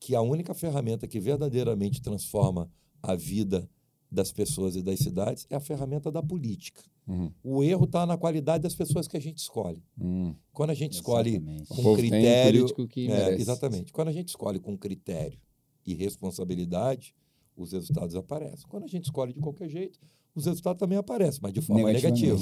que 0.00 0.14
a 0.14 0.20
única 0.20 0.52
ferramenta 0.52 1.06
que 1.06 1.20
verdadeiramente 1.20 2.02
transforma 2.02 2.70
a 3.02 3.14
vida 3.14 3.68
das 4.10 4.32
pessoas 4.32 4.76
e 4.76 4.82
das 4.82 4.98
cidades 4.98 5.46
é 5.48 5.56
a 5.56 5.60
ferramenta 5.60 6.10
da 6.10 6.22
política. 6.22 6.82
Uhum. 7.06 7.30
O 7.42 7.62
erro 7.62 7.84
está 7.84 8.06
na 8.06 8.16
qualidade 8.16 8.62
das 8.62 8.74
pessoas 8.74 9.06
que 9.06 9.16
a 9.16 9.20
gente 9.20 9.38
escolhe. 9.38 9.82
Uhum. 9.98 10.34
Quando 10.52 10.70
a 10.70 10.74
gente 10.74 10.92
escolhe 10.92 11.36
exatamente. 11.36 11.68
com 11.68 11.96
critério. 11.96 12.66
é, 13.10 13.34
exatamente. 13.34 13.92
Quando 13.92 14.08
a 14.08 14.12
gente 14.12 14.28
escolhe 14.28 14.58
com 14.58 14.76
critério 14.76 15.38
e 15.86 15.94
responsabilidade, 15.94 17.14
os 17.56 17.72
resultados 17.72 18.14
aparecem. 18.14 18.66
Quando 18.68 18.84
a 18.84 18.88
gente 18.88 19.04
escolhe 19.04 19.32
de 19.32 19.40
qualquer 19.40 19.68
jeito, 19.68 19.98
os 20.34 20.46
resultados 20.46 20.78
também 20.78 20.98
aparecem, 20.98 21.40
mas 21.42 21.52
de 21.52 21.60
forma 21.60 21.92
negativa. 21.92 22.36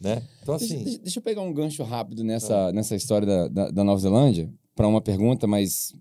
Né? 0.00 0.22
Então, 0.42 0.54
assim, 0.54 0.82
deixa, 0.82 0.98
deixa, 0.98 1.18
eu 1.18 1.22
pegar 1.22 1.42
um 1.42 1.52
gancho 1.52 1.82
rápido 1.82 2.24
nessa, 2.24 2.70
é. 2.70 2.72
nessa 2.72 2.96
história 2.96 3.26
da, 3.26 3.48
da, 3.48 3.70
da 3.70 3.84
Nova 3.84 4.00
Zelândia 4.00 4.50
para 4.74 4.88
uma 4.88 5.00
pergunta, 5.00 5.46
mas 5.46 5.94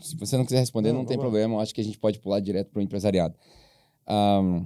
se 0.00 0.16
você 0.16 0.36
não 0.36 0.44
quiser 0.44 0.60
responder, 0.60 0.92
não, 0.92 1.00
não 1.00 1.06
tem 1.06 1.18
problema. 1.18 1.54
Eu 1.54 1.60
acho 1.60 1.74
que 1.74 1.80
a 1.80 1.84
gente 1.84 1.98
pode 1.98 2.20
pular 2.20 2.40
direto 2.40 2.70
para 2.70 2.80
o 2.80 2.82
empresariado. 2.82 3.34
Um, 4.08 4.64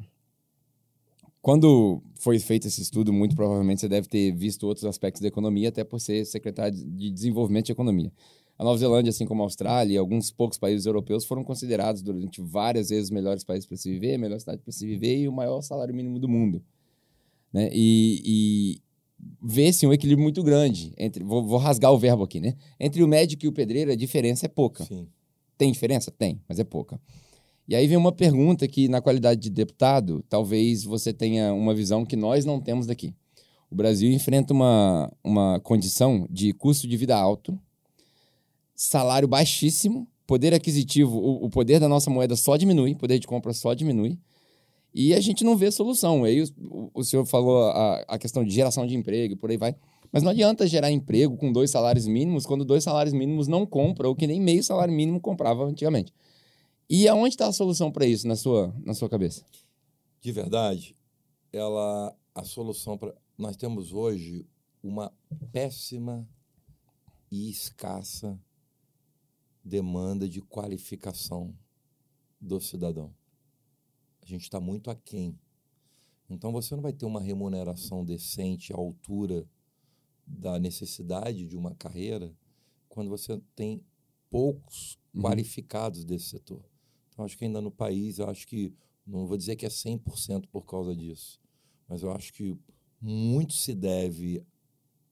quando 1.41 2.03
foi 2.17 2.39
feito 2.39 2.67
esse 2.67 2.83
estudo, 2.83 3.13
muito 3.13 3.37
provavelmente 3.37 3.81
você 3.81 3.89
deve 3.89 4.09
ter 4.09 4.33
visto 4.33 4.67
outros 4.67 4.85
aspectos 4.85 5.23
da 5.23 5.29
economia, 5.29 5.69
até 5.69 5.85
por 5.85 6.01
ser 6.01 6.25
secretário 6.25 6.77
de 6.77 7.11
Desenvolvimento 7.11 7.67
de 7.67 7.73
Economia. 7.73 8.13
A 8.59 8.65
Nova 8.65 8.79
Zelândia, 8.79 9.11
assim 9.11 9.27
como 9.27 9.43
a 9.43 9.45
Austrália 9.45 9.95
e 9.95 9.99
alguns 9.99 10.31
poucos 10.31 10.57
países 10.57 10.87
europeus, 10.87 11.25
foram 11.25 11.45
considerados 11.45 12.01
durante 12.01 12.41
várias 12.41 12.89
vezes 12.89 13.05
os 13.05 13.11
melhores 13.11 13.45
países 13.45 13.67
para 13.67 13.77
se 13.77 13.91
viver, 13.91 14.15
a 14.15 14.19
melhor 14.19 14.41
cidade 14.41 14.63
para 14.63 14.73
se 14.73 14.87
viver 14.87 15.19
e 15.19 15.29
o 15.29 15.33
maior 15.33 15.61
salário 15.61 15.95
mínimo 15.95 16.19
do 16.19 16.29
mundo. 16.29 16.63
Né? 17.53 17.69
E, 17.73 18.23
e 18.25 18.81
vê-se 19.43 19.87
um 19.87 19.93
equilíbrio 19.93 20.23
muito 20.23 20.43
grande 20.43 20.95
entre. 20.97 21.23
Vou, 21.23 21.45
vou, 21.45 21.59
rasgar 21.59 21.93
o 21.93 21.99
verbo 21.99 22.25
aqui, 22.25 22.41
né? 22.41 22.55
Entre 22.81 23.03
o 23.03 23.09
médico 23.09 23.45
e 23.45 23.49
o 23.49 23.53
pedreiro, 23.53 23.93
a 23.93 23.97
diferença 23.97 24.47
é 24.47 24.49
pouca. 24.49 24.85
Sim. 24.85 25.07
Tem 25.59 25.71
diferença? 25.71 26.11
Tem, 26.11 26.41
mas 26.49 26.59
é 26.59 26.65
pouca. 26.65 27.01
E 27.69 27.75
aí 27.75 27.87
vem 27.87 27.97
uma 27.97 28.13
pergunta 28.13 28.67
que, 28.69 28.89
na 28.89 29.01
qualidade 29.01 29.41
de 29.41 29.51
deputado, 29.51 30.25
talvez 30.29 30.85
você 30.85 31.13
tenha 31.13 31.53
uma 31.53 31.75
visão 31.75 32.05
que 32.05 32.15
nós 32.15 32.45
não 32.45 32.61
temos 32.61 32.87
daqui. 32.87 33.13
O 33.71 33.75
Brasil 33.75 34.11
enfrenta 34.13 34.55
uma, 34.55 35.13
uma 35.25 35.59
condição 35.61 36.27
de 36.31 36.53
custo 36.53 36.87
de 36.87 36.97
vida 36.97 37.17
alto, 37.17 37.59
salário 38.77 39.27
baixíssimo, 39.27 40.07
poder 40.27 40.53
aquisitivo, 40.53 41.17
o, 41.17 41.47
o, 41.47 41.51
poder 41.51 41.81
da 41.81 41.89
nossa 41.89 42.11
moeda 42.11 42.37
só 42.37 42.57
diminui, 42.57 42.95
poder 42.95 43.19
de 43.19 43.27
compra 43.27 43.53
só 43.55 43.73
diminui, 43.73 44.19
e 44.95 45.15
a 45.15 45.21
gente 45.21 45.43
não 45.43 45.57
vê 45.57 45.71
solução. 45.71 46.25
Aí 46.25 46.43
o, 46.43 46.91
o 46.95 47.03
senhor 47.03 47.25
falou 47.25 47.65
a, 47.65 48.05
a 48.07 48.19
questão 48.19 48.45
de 48.45 48.55
geração 48.55 48.87
de 48.87 48.95
emprego, 48.95 49.37
por 49.37 49.51
aí 49.51 49.57
vai. 49.57 49.75
Mas 50.13 50.23
não 50.23 50.31
adianta 50.31 50.67
gerar 50.67 50.91
emprego 50.91 51.37
com 51.37 51.53
dois 51.53 51.71
salários 51.71 52.07
mínimos 52.07 52.47
quando 52.47 52.65
dois 52.65 52.85
salários 52.85 53.13
mínimos 53.15 53.49
não 53.49 53.67
compram, 53.67 54.11
ou 54.11 54.17
que 54.17 54.27
nem 54.27 54.41
meio 54.41 54.63
salário 54.63 54.95
mínimo 54.95 55.21
comprava 55.21 55.65
antigamente. 55.65 56.13
E 56.89 57.09
aonde 57.09 57.31
está 57.31 57.47
a 57.47 57.53
solução 57.53 57.91
para 57.91 58.07
isso 58.07 58.29
na 58.29 58.37
sua, 58.37 58.75
na 58.85 58.95
sua 58.95 59.09
cabeça? 59.09 59.45
De 60.21 60.31
verdade, 60.33 60.97
ela 61.53 62.15
a 62.35 62.45
solução 62.45 62.99
para 62.99 63.15
nós 63.39 63.57
temos 63.57 63.93
hoje 63.93 64.47
uma 64.83 65.13
péssima 65.53 66.29
e 67.31 67.51
escassa 67.51 68.39
demanda 69.67 70.29
de 70.29 70.41
qualificação 70.41 71.53
do 72.41 72.61
cidadão. 72.61 73.13
A 74.23 74.27
gente 74.27 74.43
está 74.43 74.61
muito 74.61 74.91
aquém. 74.91 75.37
Então 76.31 76.53
você 76.53 76.75
não 76.77 76.83
vai 76.83 76.93
ter 76.93 77.05
uma 77.05 77.21
remuneração 77.21 78.05
decente 78.05 78.73
à 78.73 78.77
altura 78.77 79.45
da 80.25 80.59
necessidade 80.59 81.49
de 81.49 81.57
uma 81.57 81.75
carreira 81.75 82.33
quando 82.89 83.11
você 83.11 83.41
tem 83.57 83.83
poucos 84.31 84.99
uhum. 85.13 85.23
qualificados 85.23 86.05
desse 86.05 86.27
setor. 86.27 86.65
Então 87.09 87.25
acho 87.25 87.37
que 87.37 87.45
ainda 87.45 87.61
no 87.61 87.71
país, 87.71 88.19
eu 88.19 88.29
acho 88.29 88.47
que 88.47 88.73
não 89.05 89.27
vou 89.27 89.37
dizer 89.37 89.57
que 89.57 89.67
é 89.67 89.69
100% 89.69 90.47
por 90.49 90.65
causa 90.65 90.95
disso, 90.95 91.41
mas 91.89 92.03
eu 92.03 92.11
acho 92.13 92.33
que 92.33 92.57
muito 93.01 93.53
se 93.53 93.75
deve 93.75 94.45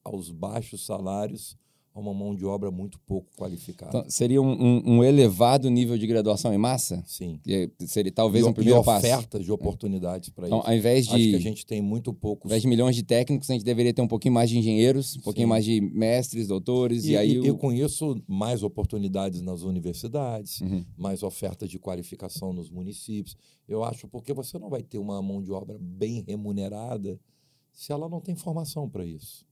aos 0.03 0.31
baixos 0.31 0.85
salários 0.85 1.57
a 1.95 2.01
uma 2.01 2.13
mão 2.13 2.35
de 2.35 2.45
obra 2.45 2.73
muito 2.73 2.99
pouco 3.07 3.31
qualificada. 3.37 3.97
Então, 3.99 4.11
seria 4.11 4.43
um, 4.43 4.51
um, 4.51 4.97
um, 4.97 5.05
elevado 5.05 5.71
nível 5.71 5.97
de 5.97 6.07
graduação 6.09 6.53
em 6.53 6.59
massa? 6.59 7.05
Sim. 7.07 7.39
E 7.47 7.71
seria 7.87 8.11
talvez 8.11 8.45
e, 8.45 8.49
um 8.49 8.53
primeiro 8.53 8.81
e 8.81 8.85
passo. 8.85 9.07
ofertas 9.07 9.45
de 9.45 9.53
oportunidades 9.53 10.29
para 10.31 10.49
então, 10.49 10.59
isso. 10.59 10.69
Ao 10.69 10.75
invés 10.75 11.07
de, 11.07 11.15
Acho 11.15 11.25
que 11.25 11.37
a 11.37 11.41
gente 11.41 11.65
tem 11.65 11.81
muito 11.81 12.13
poucos. 12.13 12.47
Ao 12.47 12.49
invés 12.51 12.63
de 12.63 12.69
milhões 12.69 12.97
de 12.97 13.05
técnicos, 13.05 13.49
a 13.49 13.53
gente 13.53 13.65
deveria 13.65 13.95
ter 13.95 14.03
um 14.03 14.09
pouquinho 14.09 14.35
mais 14.35 14.51
de 14.51 14.59
engenheiros, 14.59 15.17
um 15.17 15.21
pouquinho 15.21 15.47
Sim. 15.47 15.51
mais 15.51 15.65
de 15.65 15.81
mestres, 15.81 16.49
doutores, 16.49 17.05
e, 17.05 17.13
E, 17.13 17.17
aí... 17.17 17.33
e, 17.35 17.39
o- 17.41 17.47
eu 17.47 17.57
conheço 17.57 18.21
mais 18.27 18.65
oportunidades 18.65 19.41
nas 19.41 19.63
universidades, 19.63 20.61
Uhum. 20.63 20.85
mais 20.97 21.23
ofertas 21.23 21.71
de 21.71 21.79
qualificação 21.79 22.53
nos 22.53 22.71
municípios. 22.71 23.37
Eu 23.69 23.85
acho 23.85 24.09
porque 24.09 24.33
você 24.33 24.59
não 24.59 24.69
vai 24.69 24.83
ter 24.83 24.99
uma 24.99 25.23
mão 25.23 25.41
de 25.41 25.53
obra 25.53 25.79
bem 25.81 26.25
remunerada 26.27 27.21
se 27.73 27.93
ela 27.93 28.09
não 28.09 28.21
tem 28.21 28.35
formação 28.35 28.89
para 28.91 29.05
isso. 29.07 29.45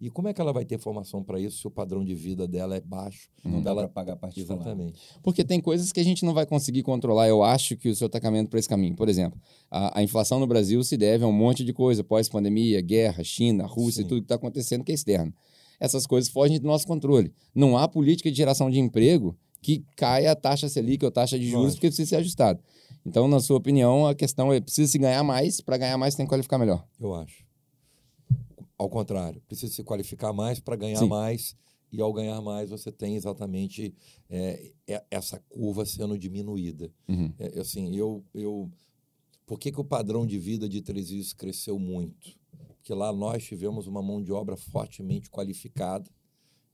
E 0.00 0.08
como 0.08 0.28
é 0.28 0.32
que 0.32 0.40
ela 0.40 0.52
vai 0.52 0.64
ter 0.64 0.78
formação 0.78 1.22
para 1.22 1.38
isso 1.38 1.58
se 1.58 1.66
o 1.66 1.70
padrão 1.70 2.02
de 2.02 2.14
vida 2.14 2.48
dela 2.48 2.74
é 2.74 2.80
baixo? 2.80 3.28
Não 3.44 3.60
dá 3.60 3.70
Ela- 3.70 3.82
para 3.82 3.90
pagar 3.90 4.16
particular. 4.16 4.56
Exatamente. 4.58 4.98
Porque 5.22 5.44
tem 5.44 5.60
coisas 5.60 5.92
que 5.92 6.00
a 6.00 6.04
gente 6.04 6.24
não 6.24 6.32
vai 6.32 6.46
conseguir 6.46 6.82
controlar. 6.82 7.28
Eu 7.28 7.42
acho 7.42 7.76
que 7.76 7.88
o 7.90 7.94
senhor 7.94 8.06
está 8.06 8.18
caminhando 8.18 8.48
para 8.48 8.58
esse 8.58 8.68
caminho. 8.68 8.96
Por 8.96 9.08
exemplo, 9.10 9.38
a, 9.70 9.98
a 9.98 10.02
inflação 10.02 10.40
no 10.40 10.46
Brasil 10.46 10.82
se 10.82 10.96
deve 10.96 11.22
a 11.24 11.26
um 11.26 11.32
monte 11.32 11.62
de 11.64 11.72
coisa, 11.74 12.02
pós-pandemia, 12.02 12.80
guerra, 12.80 13.22
China, 13.22 13.66
Rússia, 13.66 14.02
Sim. 14.02 14.08
tudo 14.08 14.20
que 14.22 14.24
está 14.24 14.36
acontecendo 14.36 14.82
que 14.84 14.92
é 14.92 14.94
externo. 14.94 15.34
Essas 15.78 16.06
coisas 16.06 16.30
fogem 16.30 16.58
do 16.58 16.66
nosso 16.66 16.86
controle. 16.86 17.30
Não 17.54 17.76
há 17.76 17.86
política 17.86 18.30
de 18.30 18.36
geração 18.38 18.70
de 18.70 18.78
emprego 18.78 19.36
que 19.62 19.84
caia 19.96 20.32
a 20.32 20.34
taxa 20.34 20.66
Selic 20.68 21.04
ou 21.04 21.10
taxa 21.10 21.38
de 21.38 21.44
juros, 21.44 21.60
Lógico. 21.64 21.76
porque 21.76 21.88
precisa 21.88 22.08
ser 22.08 22.16
ajustado. 22.16 22.58
Então, 23.04 23.28
na 23.28 23.38
sua 23.40 23.58
opinião, 23.58 24.06
a 24.06 24.14
questão 24.14 24.50
é 24.50 24.60
precisa 24.60 24.90
se 24.90 24.98
ganhar 24.98 25.22
mais, 25.22 25.60
para 25.60 25.76
ganhar 25.76 25.98
mais 25.98 26.14
tem 26.14 26.24
que 26.24 26.30
qualificar 26.30 26.56
melhor. 26.58 26.86
Eu 26.98 27.14
acho. 27.14 27.44
Ao 28.80 28.88
contrário, 28.88 29.42
precisa 29.42 29.74
se 29.74 29.84
qualificar 29.84 30.32
mais 30.32 30.58
para 30.58 30.74
ganhar 30.74 31.00
Sim. 31.00 31.08
mais, 31.08 31.54
e 31.92 32.00
ao 32.00 32.10
ganhar 32.14 32.40
mais 32.40 32.70
você 32.70 32.90
tem 32.90 33.14
exatamente 33.14 33.94
é, 34.30 34.72
é- 34.86 35.04
essa 35.10 35.38
curva 35.50 35.84
sendo 35.84 36.16
diminuída. 36.16 36.90
Uhum. 37.06 37.30
É, 37.38 37.60
assim, 37.60 37.94
eu, 37.94 38.24
eu, 38.32 38.70
por 39.44 39.58
que, 39.58 39.70
que 39.70 39.78
o 39.78 39.84
padrão 39.84 40.26
de 40.26 40.38
vida 40.38 40.66
de 40.66 40.80
Três 40.80 41.10
Rios 41.10 41.34
cresceu 41.34 41.78
muito? 41.78 42.34
Porque 42.68 42.94
lá 42.94 43.12
nós 43.12 43.44
tivemos 43.44 43.86
uma 43.86 44.00
mão 44.00 44.22
de 44.22 44.32
obra 44.32 44.56
fortemente 44.56 45.28
qualificada, 45.28 46.10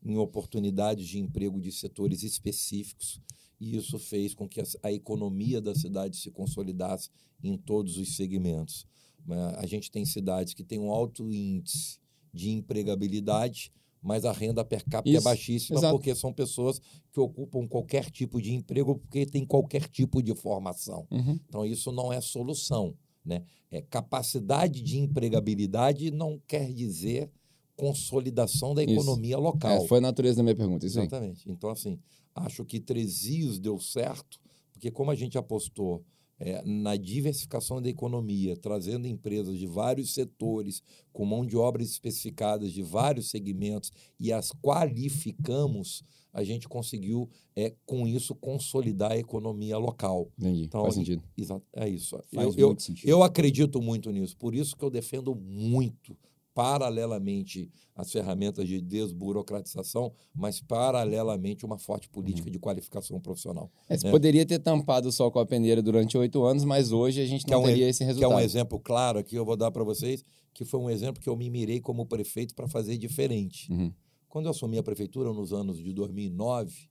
em 0.00 0.16
oportunidades 0.16 1.08
de 1.08 1.18
emprego 1.18 1.60
de 1.60 1.72
setores 1.72 2.22
específicos, 2.22 3.20
e 3.58 3.76
isso 3.76 3.98
fez 3.98 4.32
com 4.32 4.48
que 4.48 4.60
a, 4.60 4.64
a 4.84 4.92
economia 4.92 5.60
da 5.60 5.74
cidade 5.74 6.16
se 6.18 6.30
consolidasse 6.30 7.10
em 7.42 7.56
todos 7.56 7.98
os 7.98 8.14
segmentos. 8.14 8.86
Mas 9.26 9.38
A 9.54 9.66
gente 9.66 9.90
tem 9.90 10.04
cidades 10.04 10.54
que 10.54 10.62
têm 10.64 10.78
um 10.78 10.90
alto 10.90 11.30
índice 11.32 11.98
de 12.32 12.50
empregabilidade, 12.50 13.72
mas 14.02 14.24
a 14.24 14.32
renda 14.32 14.64
per 14.64 14.84
capita 14.84 15.16
é 15.16 15.18
Isso, 15.18 15.24
baixíssima 15.24 15.78
exato. 15.78 15.96
porque 15.96 16.14
são 16.14 16.32
pessoas 16.32 16.80
que 17.10 17.18
ocupam 17.18 17.66
qualquer 17.66 18.10
tipo 18.10 18.40
de 18.40 18.54
emprego 18.54 18.96
porque 18.98 19.26
têm 19.26 19.44
qualquer 19.44 19.88
tipo 19.88 20.22
de 20.22 20.34
formação. 20.34 21.06
Uhum. 21.10 21.40
Então, 21.48 21.64
isso 21.66 21.90
não 21.90 22.12
é 22.12 22.20
solução. 22.20 22.94
Né? 23.24 23.42
É, 23.70 23.82
capacidade 23.82 24.80
de 24.80 24.98
empregabilidade 24.98 26.12
não 26.12 26.40
quer 26.46 26.72
dizer 26.72 27.28
consolidação 27.74 28.74
da 28.74 28.82
Isso. 28.82 28.92
economia 28.92 29.36
local. 29.36 29.84
É, 29.84 29.86
foi 29.86 29.98
a 29.98 30.00
natureza 30.00 30.36
da 30.36 30.42
minha 30.42 30.54
pergunta. 30.56 30.86
Isso 30.86 30.98
aí. 30.98 31.06
Exatamente. 31.06 31.50
Então, 31.50 31.70
assim, 31.70 31.98
acho 32.34 32.64
que 32.64 32.80
Tresios 32.80 33.58
deu 33.58 33.78
certo, 33.78 34.40
porque 34.72 34.90
como 34.90 35.10
a 35.10 35.14
gente 35.14 35.36
apostou 35.36 36.04
é, 36.38 36.62
na 36.64 36.96
diversificação 36.96 37.80
da 37.80 37.88
economia, 37.88 38.56
trazendo 38.56 39.06
empresas 39.06 39.58
de 39.58 39.66
vários 39.66 40.12
setores, 40.12 40.82
com 41.12 41.24
mão 41.24 41.46
de 41.46 41.56
obras 41.56 41.90
especificadas 41.90 42.72
de 42.72 42.82
vários 42.82 43.30
segmentos 43.30 43.90
e 44.20 44.32
as 44.32 44.52
qualificamos, 44.62 46.02
a 46.32 46.44
gente 46.44 46.68
conseguiu, 46.68 47.30
é, 47.54 47.74
com 47.86 48.06
isso, 48.06 48.34
consolidar 48.34 49.12
a 49.12 49.18
economia 49.18 49.78
local. 49.78 50.30
Entendi. 50.38 50.64
Então, 50.64 50.82
Faz 50.82 50.94
sentido. 50.94 51.22
Exato, 51.36 51.64
é 51.72 51.88
isso. 51.88 52.10
Faz 52.34 52.54
eu, 52.54 52.60
eu, 52.60 52.66
muito 52.68 52.82
sentido. 52.82 53.08
eu 53.08 53.22
acredito 53.22 53.80
muito 53.80 54.10
nisso, 54.10 54.36
por 54.36 54.54
isso 54.54 54.76
que 54.76 54.84
eu 54.84 54.90
defendo 54.90 55.34
muito, 55.34 56.14
paralelamente, 56.56 57.70
as 57.94 58.10
ferramentas 58.10 58.66
de 58.66 58.80
desburocratização, 58.80 60.10
mas 60.34 60.58
paralelamente 60.58 61.66
uma 61.66 61.76
forte 61.78 62.06
Uhum. 62.08 62.12
política 62.14 62.50
de 62.50 62.58
qualificação 62.58 63.20
profissional. 63.20 63.70
É, 63.86 63.96
você 63.98 64.06
né? 64.06 64.10
poderia 64.10 64.46
ter 64.46 64.58
tampado 64.58 65.06
o 65.08 65.12
sol 65.12 65.30
com 65.30 65.38
a 65.38 65.44
peneira 65.44 65.82
durante 65.82 66.16
oito 66.16 66.42
anos, 66.44 66.64
mas 66.64 66.92
hoje 66.92 67.20
a 67.20 67.26
gente 67.26 67.44
é 67.46 67.50
não 67.50 67.60
um 67.60 67.64
teria 67.66 67.86
esse 67.86 67.98
Que 67.98 68.04
é 68.04 68.06
resultado. 68.06 68.34
um 68.34 68.40
exemplo 68.40 68.80
claro 68.80 69.18
aqui, 69.18 69.36
eu 69.36 69.44
vou 69.44 69.54
dar 69.54 69.70
para 69.70 69.84
vocês, 69.84 70.24
que 70.54 70.64
foi 70.64 70.80
um 70.80 70.88
exemplo 70.88 71.20
que 71.22 71.28
eu 71.28 71.36
me 71.36 71.50
mirei 71.50 71.78
como 71.78 72.06
prefeito 72.06 72.54
para 72.54 72.66
fazer 72.66 72.96
diferente. 72.96 73.70
Uhum. 73.70 73.92
Quando 74.26 74.46
eu 74.46 74.50
assumi 74.52 74.78
a 74.78 74.82
prefeitura, 74.82 75.30
nos 75.34 75.52
anos 75.52 75.76
de 75.78 75.92
2009, 75.92 76.88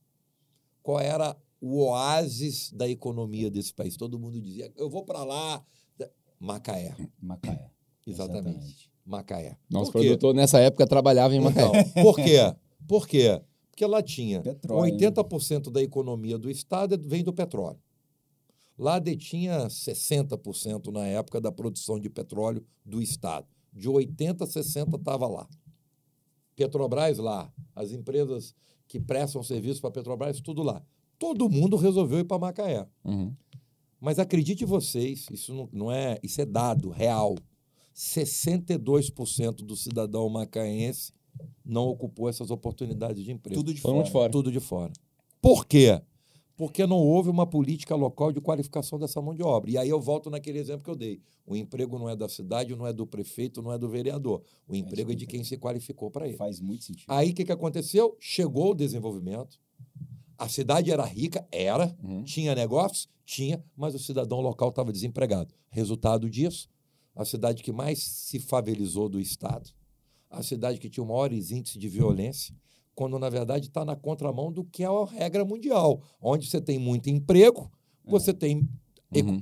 qual 0.83 0.99
era 0.99 1.35
o 1.59 1.79
oásis 1.85 2.71
da 2.71 2.87
economia 2.87 3.49
desse 3.49 3.73
país? 3.73 3.97
Todo 3.97 4.19
mundo 4.19 4.39
dizia, 4.39 4.71
eu 4.77 4.87
vou 4.91 5.03
para 5.03 5.23
lá. 5.23 5.65
Macaé, 6.39 6.95
Macaé. 7.19 7.71
exatamente. 8.05 8.91
Macaé. 9.05 9.57
Nosso 9.69 9.91
Por 9.91 10.01
quê? 10.01 10.07
produtor, 10.07 10.33
nessa 10.33 10.59
época, 10.59 10.87
trabalhava 10.87 11.35
em 11.35 11.39
Macaé. 11.39 11.81
Então, 11.81 12.03
por 12.03 12.15
quê? 12.15 12.55
Por 12.87 13.07
quê? 13.07 13.41
Porque 13.69 13.85
lá 13.85 14.01
tinha 14.01 14.41
Petróleo, 14.41 14.93
né? 14.93 14.97
80% 14.97 15.69
da 15.69 15.81
economia 15.81 16.37
do 16.37 16.49
estado 16.49 16.97
vem 17.07 17.23
do 17.23 17.33
petróleo. 17.33 17.79
Lá 18.77 18.99
detinha 18.99 19.67
60% 19.67 20.91
na 20.91 21.05
época 21.05 21.39
da 21.39 21.51
produção 21.51 21.99
de 21.99 22.09
petróleo 22.09 22.65
do 22.85 23.01
estado. 23.01 23.47
De 23.71 23.89
80 23.89 24.43
a 24.43 24.47
60 24.47 24.95
estava 24.95 25.27
lá. 25.27 25.47
Petrobras 26.55 27.17
lá, 27.17 27.51
as 27.75 27.91
empresas 27.91 28.55
que 28.87 28.99
prestam 28.99 29.43
serviço 29.43 29.81
para 29.81 29.91
Petrobras, 29.91 30.39
tudo 30.39 30.63
lá. 30.63 30.81
Todo 31.19 31.49
mundo 31.49 31.75
resolveu 31.75 32.19
ir 32.19 32.25
para 32.25 32.39
Macaé. 32.39 32.87
Uhum. 33.03 33.33
Mas 33.99 34.19
acredite 34.19 34.63
vocês, 34.65 35.25
isso 35.31 35.53
não, 35.53 35.69
não 35.71 35.91
é, 35.91 36.19
isso 36.21 36.39
é 36.41 36.45
dado 36.45 36.89
real. 36.89 37.35
62% 37.95 39.63
do 39.63 39.75
cidadão 39.75 40.27
macaense 40.27 41.13
não 41.63 41.87
ocupou 41.87 42.27
essas 42.27 42.51
oportunidades 42.51 43.23
de 43.23 43.31
emprego. 43.31 43.59
Tudo 43.59 43.73
de 43.73 43.79
fora. 43.79 44.03
de 44.03 44.11
fora. 44.11 44.31
Tudo 44.31 44.51
de 44.51 44.59
fora. 44.59 44.93
Por 45.41 45.65
quê? 45.65 46.01
Porque 46.57 46.85
não 46.85 46.97
houve 46.97 47.29
uma 47.29 47.45
política 47.45 47.95
local 47.95 48.31
de 48.31 48.39
qualificação 48.39 48.97
dessa 48.97 49.21
mão 49.21 49.33
de 49.33 49.43
obra. 49.43 49.69
E 49.69 49.77
aí 49.77 49.89
eu 49.89 49.99
volto 49.99 50.29
naquele 50.29 50.59
exemplo 50.59 50.83
que 50.83 50.89
eu 50.89 50.95
dei. 50.95 51.21
O 51.45 51.55
emprego 51.55 51.99
não 51.99 52.09
é 52.09 52.15
da 52.15 52.27
cidade, 52.27 52.75
não 52.75 52.87
é 52.87 52.93
do 52.93 53.05
prefeito, 53.05 53.61
não 53.61 53.71
é 53.71 53.77
do 53.77 53.87
vereador. 53.87 54.41
O 54.67 54.75
emprego 54.75 55.11
é 55.11 55.15
de 55.15 55.25
quem 55.25 55.43
se 55.43 55.57
qualificou 55.57 56.09
para 56.09 56.27
ele. 56.27 56.37
Faz 56.37 56.59
muito 56.59 56.85
sentido. 56.85 57.09
Aí 57.09 57.31
o 57.31 57.33
que, 57.33 57.45
que 57.45 57.51
aconteceu? 57.51 58.15
Chegou 58.19 58.71
o 58.71 58.75
desenvolvimento. 58.75 59.59
A 60.37 60.49
cidade 60.49 60.91
era 60.91 61.05
rica, 61.05 61.45
era. 61.51 61.95
Uhum. 62.03 62.23
Tinha 62.23 62.55
negócios? 62.55 63.07
Tinha, 63.25 63.63
mas 63.75 63.95
o 63.95 63.99
cidadão 63.99 64.39
local 64.39 64.69
estava 64.69 64.91
desempregado. 64.91 65.53
Resultado 65.69 66.29
disso, 66.29 66.69
a 67.15 67.23
cidade 67.25 67.63
que 67.63 67.71
mais 67.71 67.99
se 68.03 68.39
favelizou 68.39 69.07
do 69.09 69.19
Estado, 69.19 69.69
a 70.29 70.43
cidade 70.43 70.79
que 70.79 70.89
tinha 70.89 71.03
o 71.03 71.07
maior 71.07 71.31
índice 71.31 71.77
de 71.79 71.87
violência, 71.87 72.53
quando 72.93 73.17
na 73.19 73.29
verdade 73.29 73.67
está 73.67 73.83
na 73.85 73.95
contramão 73.95 74.51
do 74.51 74.63
que 74.63 74.83
é 74.83 74.87
a 74.87 75.05
regra 75.05 75.43
mundial, 75.45 76.01
onde 76.21 76.47
você 76.49 76.59
tem 76.61 76.77
muito 76.79 77.09
emprego, 77.09 77.71
você 78.05 78.33
tem, 78.33 78.67
Uhum. 79.15 79.41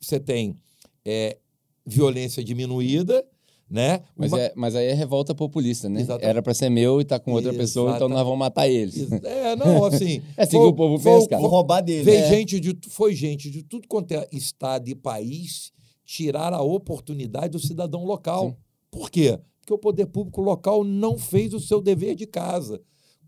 você 0.00 0.18
tem 0.20 0.56
é, 1.04 1.36
violência 1.84 2.42
diminuída, 2.44 3.24
né? 3.68 4.02
Mas, 4.14 4.30
Uma- 4.32 4.40
é, 4.40 4.52
mas 4.54 4.76
aí 4.76 4.86
é 4.86 4.92
revolta 4.94 5.34
populista, 5.34 5.88
né? 5.88 6.00
Exatamente. 6.00 6.28
Era 6.28 6.42
para 6.42 6.54
ser 6.54 6.68
meu 6.70 7.00
e 7.00 7.04
tá 7.04 7.18
com 7.18 7.32
outra 7.32 7.52
pessoa, 7.54 7.86
então 7.96 8.06
Exatamente. 8.06 8.16
nós 8.18 8.24
vamos 8.24 8.38
matar 8.38 8.68
eles. 8.68 9.10
É, 9.24 9.56
não, 9.56 9.84
assim. 9.84 10.22
É 10.36 10.42
assim 10.42 10.52
foi- 10.52 10.60
que 10.60 10.66
o 10.66 10.72
povo 10.74 10.98
foi- 10.98 11.12
pensa, 11.14 11.28
cara. 11.28 11.42
Vou 11.42 11.50
roubar 11.50 11.80
dele. 11.80 12.04
Veio 12.04 12.18
É. 12.24 12.28
gente 12.28 12.60
de, 12.60 12.78
foi 12.90 13.14
gente 13.14 13.50
de 13.50 13.62
tudo 13.62 13.88
quanto 13.88 14.12
é 14.12 14.28
estado 14.30 14.88
e 14.88 14.94
país 14.94 15.72
tirar 16.12 16.52
a 16.52 16.60
oportunidade 16.60 17.52
do 17.52 17.58
cidadão 17.58 18.04
local. 18.04 18.50
Sim. 18.50 18.56
Por 18.90 19.10
quê? 19.10 19.40
Porque 19.60 19.72
o 19.72 19.78
poder 19.78 20.06
público 20.06 20.42
local 20.42 20.84
não 20.84 21.16
fez 21.16 21.54
o 21.54 21.60
seu 21.60 21.80
dever 21.80 22.14
de 22.14 22.26
casa. 22.26 22.82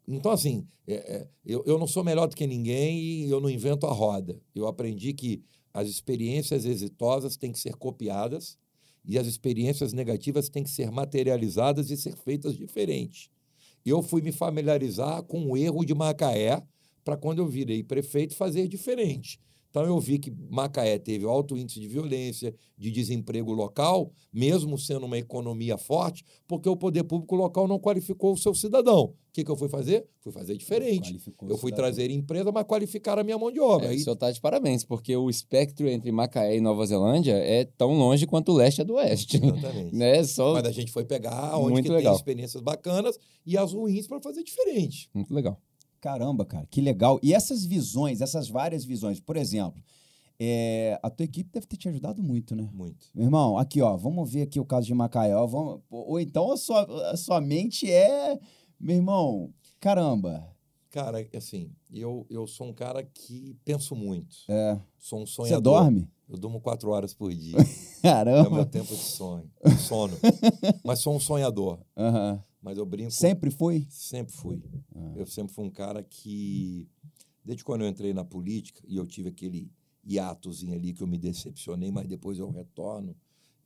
Então, 0.07 0.31
assim, 0.31 0.67
é, 0.87 0.95
é, 0.95 1.29
eu, 1.47 1.65
eu 1.65 1.79
não 1.79 1.87
sou 1.87 2.05
melhor 2.05 2.27
do 2.27 2.37
que 2.37 2.47
ninguém 2.47 2.99
e 3.01 3.31
eu 3.31 3.41
não 3.41 3.49
invento 3.49 3.87
a 3.87 3.93
roda. 3.93 4.39
Eu 4.55 4.67
aprendi 4.67 5.15
que 5.15 5.43
as 5.73 5.89
experiências 5.89 6.67
exitosas 6.67 7.39
têm 7.39 7.53
que 7.53 7.59
ser 7.59 7.75
copiadas 7.77 8.59
e 9.03 9.19
as 9.19 9.27
experiências 9.27 9.95
negativas 9.95 10.51
têm 10.51 10.63
que 10.63 10.71
ser 10.71 10.91
materializadas 10.91 11.91
e 11.91 11.97
ser 11.97 12.15
feitas 12.15 12.55
diferentes. 12.55 13.31
Eu 13.85 14.03
fui 14.03 14.21
me 14.21 14.31
familiarizar 14.31 15.23
com 15.23 15.51
o 15.51 15.57
erro 15.57 15.87
de 15.87 15.95
Macaé 15.95 16.63
para 17.03 17.17
quando 17.17 17.39
eu 17.39 17.49
virei 17.49 17.83
prefeito 17.83 18.35
fazer 18.35 18.69
diferente. 18.69 19.41
Então 19.75 19.85
eu 19.85 19.99
vi 19.99 20.21
que 20.21 20.33
Macaé 20.49 21.01
teve 21.01 21.25
alto 21.25 21.57
índice 21.57 21.81
de 21.81 21.89
violência, 21.89 22.55
de 22.79 22.93
desemprego 22.93 23.53
local, 23.53 24.13
mesmo 24.33 24.79
sendo 24.79 25.05
uma 25.05 25.19
economia 25.19 25.77
forte, 25.77 26.25
porque 26.47 26.69
o 26.69 26.77
poder 26.77 27.03
público 27.03 27.35
local 27.35 27.67
não 27.67 27.77
qualificou 27.77 28.35
o 28.35 28.39
seu 28.39 28.55
cidadão. 28.55 29.07
O 29.07 29.15
que, 29.33 29.43
que 29.43 29.51
eu 29.51 29.57
fui 29.57 29.69
fazer? 29.69 30.07
Fui 30.21 30.31
fazer 30.31 30.57
diferente. 30.57 31.21
Eu 31.49 31.59
fui 31.59 31.73
trazer 31.73 32.09
empresa, 32.09 32.53
mas 32.53 32.63
qualificar 32.63 33.19
a 33.19 33.25
minha 33.25 33.37
mão 33.37 33.51
de 33.51 33.59
obra. 33.59 33.93
É, 33.93 33.97
o 33.97 33.99
senhor 33.99 34.15
está 34.15 34.31
de 34.31 34.41
parabéns, 34.41 34.85
porque 34.85 35.17
o 35.17 35.29
espectro 35.29 35.89
entre 35.89 36.13
Macaé 36.13 36.57
e 36.57 36.61
Nova 36.61 36.87
Zelândia 36.87 37.35
é 37.35 37.65
tão 37.65 37.99
longe 37.99 38.29
quanto 38.29 38.53
o 38.53 38.55
leste 38.55 38.81
é 38.81 38.85
do 38.85 38.95
oeste. 38.95 39.39
Exatamente. 39.39 39.91
né? 39.97 40.23
Só... 40.23 40.53
Mas 40.53 40.67
a 40.67 40.71
gente 40.71 40.93
foi 40.93 41.05
pegar 41.05 41.59
onde 41.59 41.83
que 41.83 41.89
tem 41.89 42.13
experiências 42.13 42.63
bacanas 42.63 43.19
e 43.45 43.59
as 43.59 43.73
ruins 43.73 44.07
para 44.07 44.21
fazer 44.21 44.45
diferente. 44.45 45.11
Muito 45.13 45.35
legal. 45.35 45.61
Caramba, 46.05 46.45
cara, 46.45 46.67
que 46.67 46.83
legal. 46.83 47.19
E 47.23 47.33
essas 47.33 47.65
visões, 47.65 48.21
essas 48.21 48.47
várias 48.47 48.85
visões, 48.85 49.19
por 49.21 49.39
exemplo, 49.39 49.83
é, 50.39 51.01
a 51.03 51.09
tua 51.09 51.25
equipe 51.25 51.49
deve 51.51 51.67
ter 51.67 51.79
te 51.79 51.89
ajudado 51.89 52.23
muito, 52.23 52.55
né? 52.55 52.69
Muito. 52.75 53.07
Meu 53.15 53.25
irmão, 53.25 53.57
aqui, 53.57 53.81
ó, 53.81 53.97
vamos 53.97 54.31
ver 54.31 54.43
aqui 54.43 54.61
o 54.61 54.67
caso 54.67 54.87
de 54.87 54.93
Macaé. 54.93 55.33
vamos, 55.33 55.81
ou 55.89 56.21
então 56.21 56.53
a 56.53 56.59
sua, 56.59 57.11
a 57.11 57.17
sua 57.17 57.41
mente 57.41 57.91
é, 57.91 58.39
meu 58.79 58.97
irmão, 58.97 59.51
caramba. 59.81 60.47
Cara, 60.91 61.27
assim, 61.35 61.73
eu, 61.91 62.27
eu 62.29 62.47
sou 62.47 62.67
um 62.67 62.75
cara 62.75 63.03
que 63.03 63.57
penso 63.65 63.97
muito. 63.97 64.37
É. 64.47 64.79
Sou 64.99 65.23
um 65.23 65.27
sonhador. 65.27 65.57
Você 65.57 65.85
dorme? 65.85 66.09
Eu 66.29 66.37
durmo 66.37 66.61
quatro 66.61 66.91
horas 66.91 67.15
por 67.15 67.33
dia. 67.33 67.57
Caramba. 68.03 68.47
É 68.47 68.51
o 68.51 68.55
meu 68.55 68.67
tempo 68.67 68.95
de 68.95 69.03
sonho, 69.03 69.51
de 69.65 69.79
sono. 69.79 70.15
Mas 70.85 70.99
sou 70.99 71.17
um 71.17 71.21
sonhador. 71.21 71.79
Uhum. 71.97 72.39
Mas 72.65 72.79
eu 72.79 72.87
brinco. 72.87 73.11
Sempre 73.11 73.51
foi? 73.51 73.87
Sempre 73.91 74.33
fui. 74.33 74.63
Ah. 74.97 75.13
Eu 75.17 75.27
sempre 75.27 75.53
fui 75.53 75.67
um 75.67 75.71
cara 75.71 76.03
que, 76.03 76.89
desde 77.45 77.63
quando 77.63 77.83
eu 77.83 77.89
entrei 77.89 78.15
na 78.15 78.25
política, 78.25 78.81
e 78.89 78.97
eu 78.97 79.07
tive 79.07 79.29
aquele 79.29 79.71
hiatozinho 80.03 80.73
ali 80.75 80.95
que 80.95 81.03
eu 81.03 81.07
me 81.07 81.19
decepcionei, 81.19 81.91
mas 81.91 82.09
depois 82.09 82.39
eu 82.39 82.49
retorno, 82.51 83.15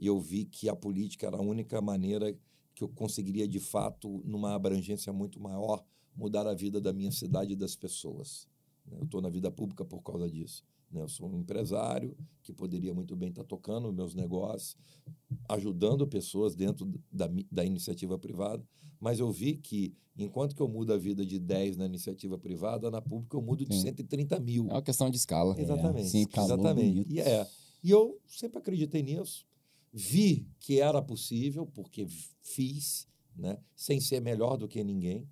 e 0.01 0.09
eu 0.09 0.21
vi 0.21 0.45
que 0.45 0.69
a 0.69 0.75
política 0.75 1.29
era 1.29 1.37
a 1.37 1.41
única 1.41 1.81
maneira 1.81 2.37
que 2.75 2.83
eu 2.83 2.89
conseguiria, 2.89 3.47
de 3.47 3.61
fato, 3.61 4.21
numa 4.25 4.53
abrangência 4.57 5.13
muito 5.13 5.39
maior, 5.39 5.85
mudar 6.17 6.49
a 6.49 6.55
vida 6.55 6.81
da 6.81 6.93
minha 6.93 7.13
cidade 7.13 7.53
e 7.53 7.57
das 7.57 7.77
pessoas. 7.77 8.49
Eu 8.91 9.05
estou 9.05 9.21
na 9.21 9.29
vida 9.29 9.49
pública 9.49 9.85
por 9.85 10.03
causa 10.03 10.29
disso. 10.29 10.65
Né? 10.91 11.03
Eu 11.03 11.09
sou 11.09 11.29
um 11.31 11.39
empresário 11.39 12.17
que 12.43 12.53
poderia 12.53 12.95
muito 12.95 13.15
bem 13.15 13.29
estar 13.29 13.45
tocando 13.45 13.93
meus 13.93 14.15
negócios, 14.15 14.77
ajudando 15.49 16.07
pessoas 16.07 16.55
dentro 16.55 16.91
da, 17.13 17.29
da 17.51 17.65
iniciativa 17.65 18.19
privada, 18.19 18.65
mas 19.01 19.21
eu 19.21 19.31
vi 19.31 19.57
que, 19.57 19.95
enquanto 20.17 20.55
que 20.55 20.63
eu 20.63 20.69
mudo 20.69 20.93
a 20.93 20.97
vida 20.97 21.25
de 21.25 21.39
10 21.39 21.77
na 21.77 21.87
iniciativa 21.87 22.39
privada, 22.39 22.91
na 22.91 23.01
pública 23.01 23.37
eu 23.37 23.43
mudo 23.43 23.65
de 23.65 23.75
Sim. 23.75 23.83
130 23.83 24.41
mil. 24.41 24.67
É 24.69 24.73
uma 24.73 24.83
questão 24.83 25.11
de 25.11 25.17
escala. 25.17 25.59
Exatamente. 25.61 26.07
É, 26.07 26.09
Sim, 26.09 26.27
exatamente. 26.37 27.07
E, 27.13 27.21
é, 27.21 27.47
e 27.83 27.91
eu 27.91 28.19
sempre 28.27 28.59
acreditei 28.59 29.03
nisso. 29.03 29.47
Vi 29.93 30.47
que 30.59 30.81
era 30.81 31.01
possível, 31.01 31.67
porque 31.67 32.07
fiz, 32.43 33.07
né, 33.37 33.59
sem 33.75 34.01
ser 34.01 34.21
melhor 34.21 34.57
do 34.57 34.69
que 34.69 34.83
ninguém. 34.83 35.29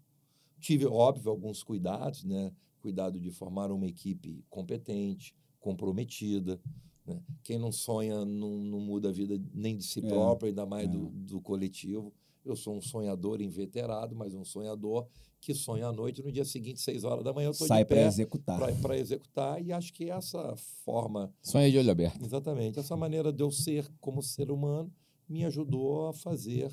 Tive, 0.60 0.86
óbvio, 0.86 1.30
alguns 1.30 1.62
cuidados, 1.62 2.24
né? 2.24 2.52
Cuidado 2.80 3.20
de 3.20 3.30
formar 3.30 3.70
uma 3.70 3.86
equipe 3.86 4.44
competente, 4.48 5.34
comprometida. 5.66 6.60
Né? 7.04 7.20
Quem 7.42 7.58
não 7.58 7.72
sonha 7.72 8.24
não, 8.24 8.56
não, 8.58 8.78
muda 8.78 9.08
a 9.08 9.12
vida 9.12 9.40
nem 9.52 9.76
de 9.76 9.82
si 9.82 9.98
é, 9.98 10.08
próprio, 10.08 10.48
ainda 10.48 10.64
mais 10.64 10.84
é. 10.84 10.92
do, 10.92 11.08
do 11.08 11.40
coletivo. 11.40 12.14
Eu 12.44 12.54
sou 12.54 12.76
um 12.76 12.80
sonhador 12.80 13.40
inveterado, 13.42 14.14
mas 14.14 14.32
um 14.32 14.44
sonhador 14.44 15.08
que 15.40 15.52
sonha 15.52 15.88
à 15.88 15.92
noite 15.92 16.22
no 16.22 16.30
dia 16.30 16.44
seguinte, 16.44 16.80
seis 16.80 17.02
horas 17.02 17.24
da 17.24 17.32
manhã, 17.32 17.48
eu 17.48 17.50
estou 17.50 17.66
Sai 17.66 17.84
para 17.84 18.00
executar. 18.02 18.58
Para 18.80 18.96
executar, 18.96 19.60
e 19.64 19.72
acho 19.72 19.92
que 19.92 20.08
essa 20.08 20.54
forma. 20.84 21.34
Sonha 21.42 21.68
de 21.68 21.76
olho 21.76 21.90
aberto. 21.90 22.24
Exatamente. 22.24 22.78
Essa 22.78 22.96
maneira 22.96 23.32
de 23.32 23.42
eu 23.42 23.50
ser 23.50 23.90
como 24.00 24.22
ser 24.22 24.52
humano 24.52 24.92
me 25.28 25.44
ajudou 25.44 26.08
a 26.08 26.12
fazer 26.12 26.70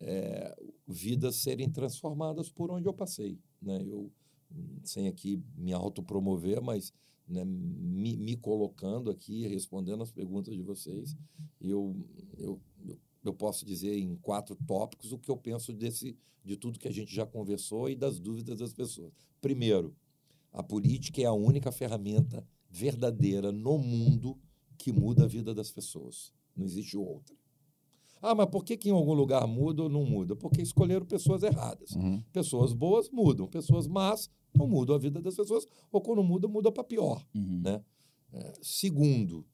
é, 0.00 0.56
vidas 0.88 1.36
serem 1.36 1.68
transformadas 1.68 2.48
por 2.48 2.70
onde 2.70 2.88
eu 2.88 2.94
passei. 2.94 3.38
Né? 3.60 3.84
Eu, 3.86 4.10
sem 4.82 5.08
aqui 5.08 5.42
me 5.54 5.74
autopromover, 5.74 6.62
mas 6.62 6.92
né, 7.30 7.44
me, 7.44 8.16
me, 8.16 8.36
colocando 8.36 9.10
aqui, 9.10 9.46
respondendo 9.46 10.02
as 10.02 10.10
perguntas 10.10 10.54
de 10.54 10.62
vocês, 10.62 11.16
eu, 11.60 11.96
eu, 12.36 12.60
eu 13.24 13.32
posso 13.32 13.64
dizer 13.64 13.96
em 13.96 14.16
quatro 14.16 14.56
tópicos 14.66 15.12
o 15.12 15.18
que 15.18 15.30
eu 15.30 15.36
penso 15.36 15.72
desse, 15.72 16.18
de 16.44 16.56
tudo 16.56 16.78
que 16.78 16.88
a 16.88 16.92
gente 16.92 17.14
já 17.14 17.24
conversou 17.24 17.88
e 17.88 17.94
das 17.94 18.18
dúvidas 18.18 18.58
das 18.58 18.74
pessoas. 18.74 19.12
Primeiro, 19.40 19.94
a 20.52 20.62
política 20.62 21.22
é 21.22 21.26
a 21.26 21.32
única 21.32 21.70
ferramenta 21.70 22.44
verdadeira 22.68 23.52
no 23.52 23.78
mundo 23.78 24.36
que 24.76 24.92
muda 24.92 25.24
a 25.24 25.28
vida 25.28 25.54
das 25.54 25.70
pessoas. 25.70 26.32
Não 26.56 26.64
existe 26.64 26.96
outra. 26.96 27.39
Ah, 28.22 28.34
mas 28.34 28.46
por 28.46 28.64
que, 28.64 28.76
que 28.76 28.90
em 28.90 28.92
algum 28.92 29.14
lugar 29.14 29.46
muda 29.46 29.82
ou 29.82 29.88
não 29.88 30.04
muda? 30.04 30.36
Porque 30.36 30.60
escolheram 30.60 31.06
pessoas 31.06 31.42
erradas. 31.42 31.92
Uhum. 31.92 32.22
Pessoas 32.32 32.72
boas 32.72 33.08
mudam, 33.10 33.46
pessoas 33.46 33.86
más 33.86 34.28
não 34.54 34.66
mudam 34.66 34.94
a 34.94 34.98
vida 34.98 35.20
das 35.22 35.36
pessoas, 35.36 35.66
ou 35.90 36.00
quando 36.00 36.22
muda, 36.22 36.46
muda 36.46 36.70
para 36.70 36.84
pior. 36.84 37.24
Uhum. 37.34 37.62
Né? 37.64 37.82
É, 38.32 38.52
segundo, 38.60 39.46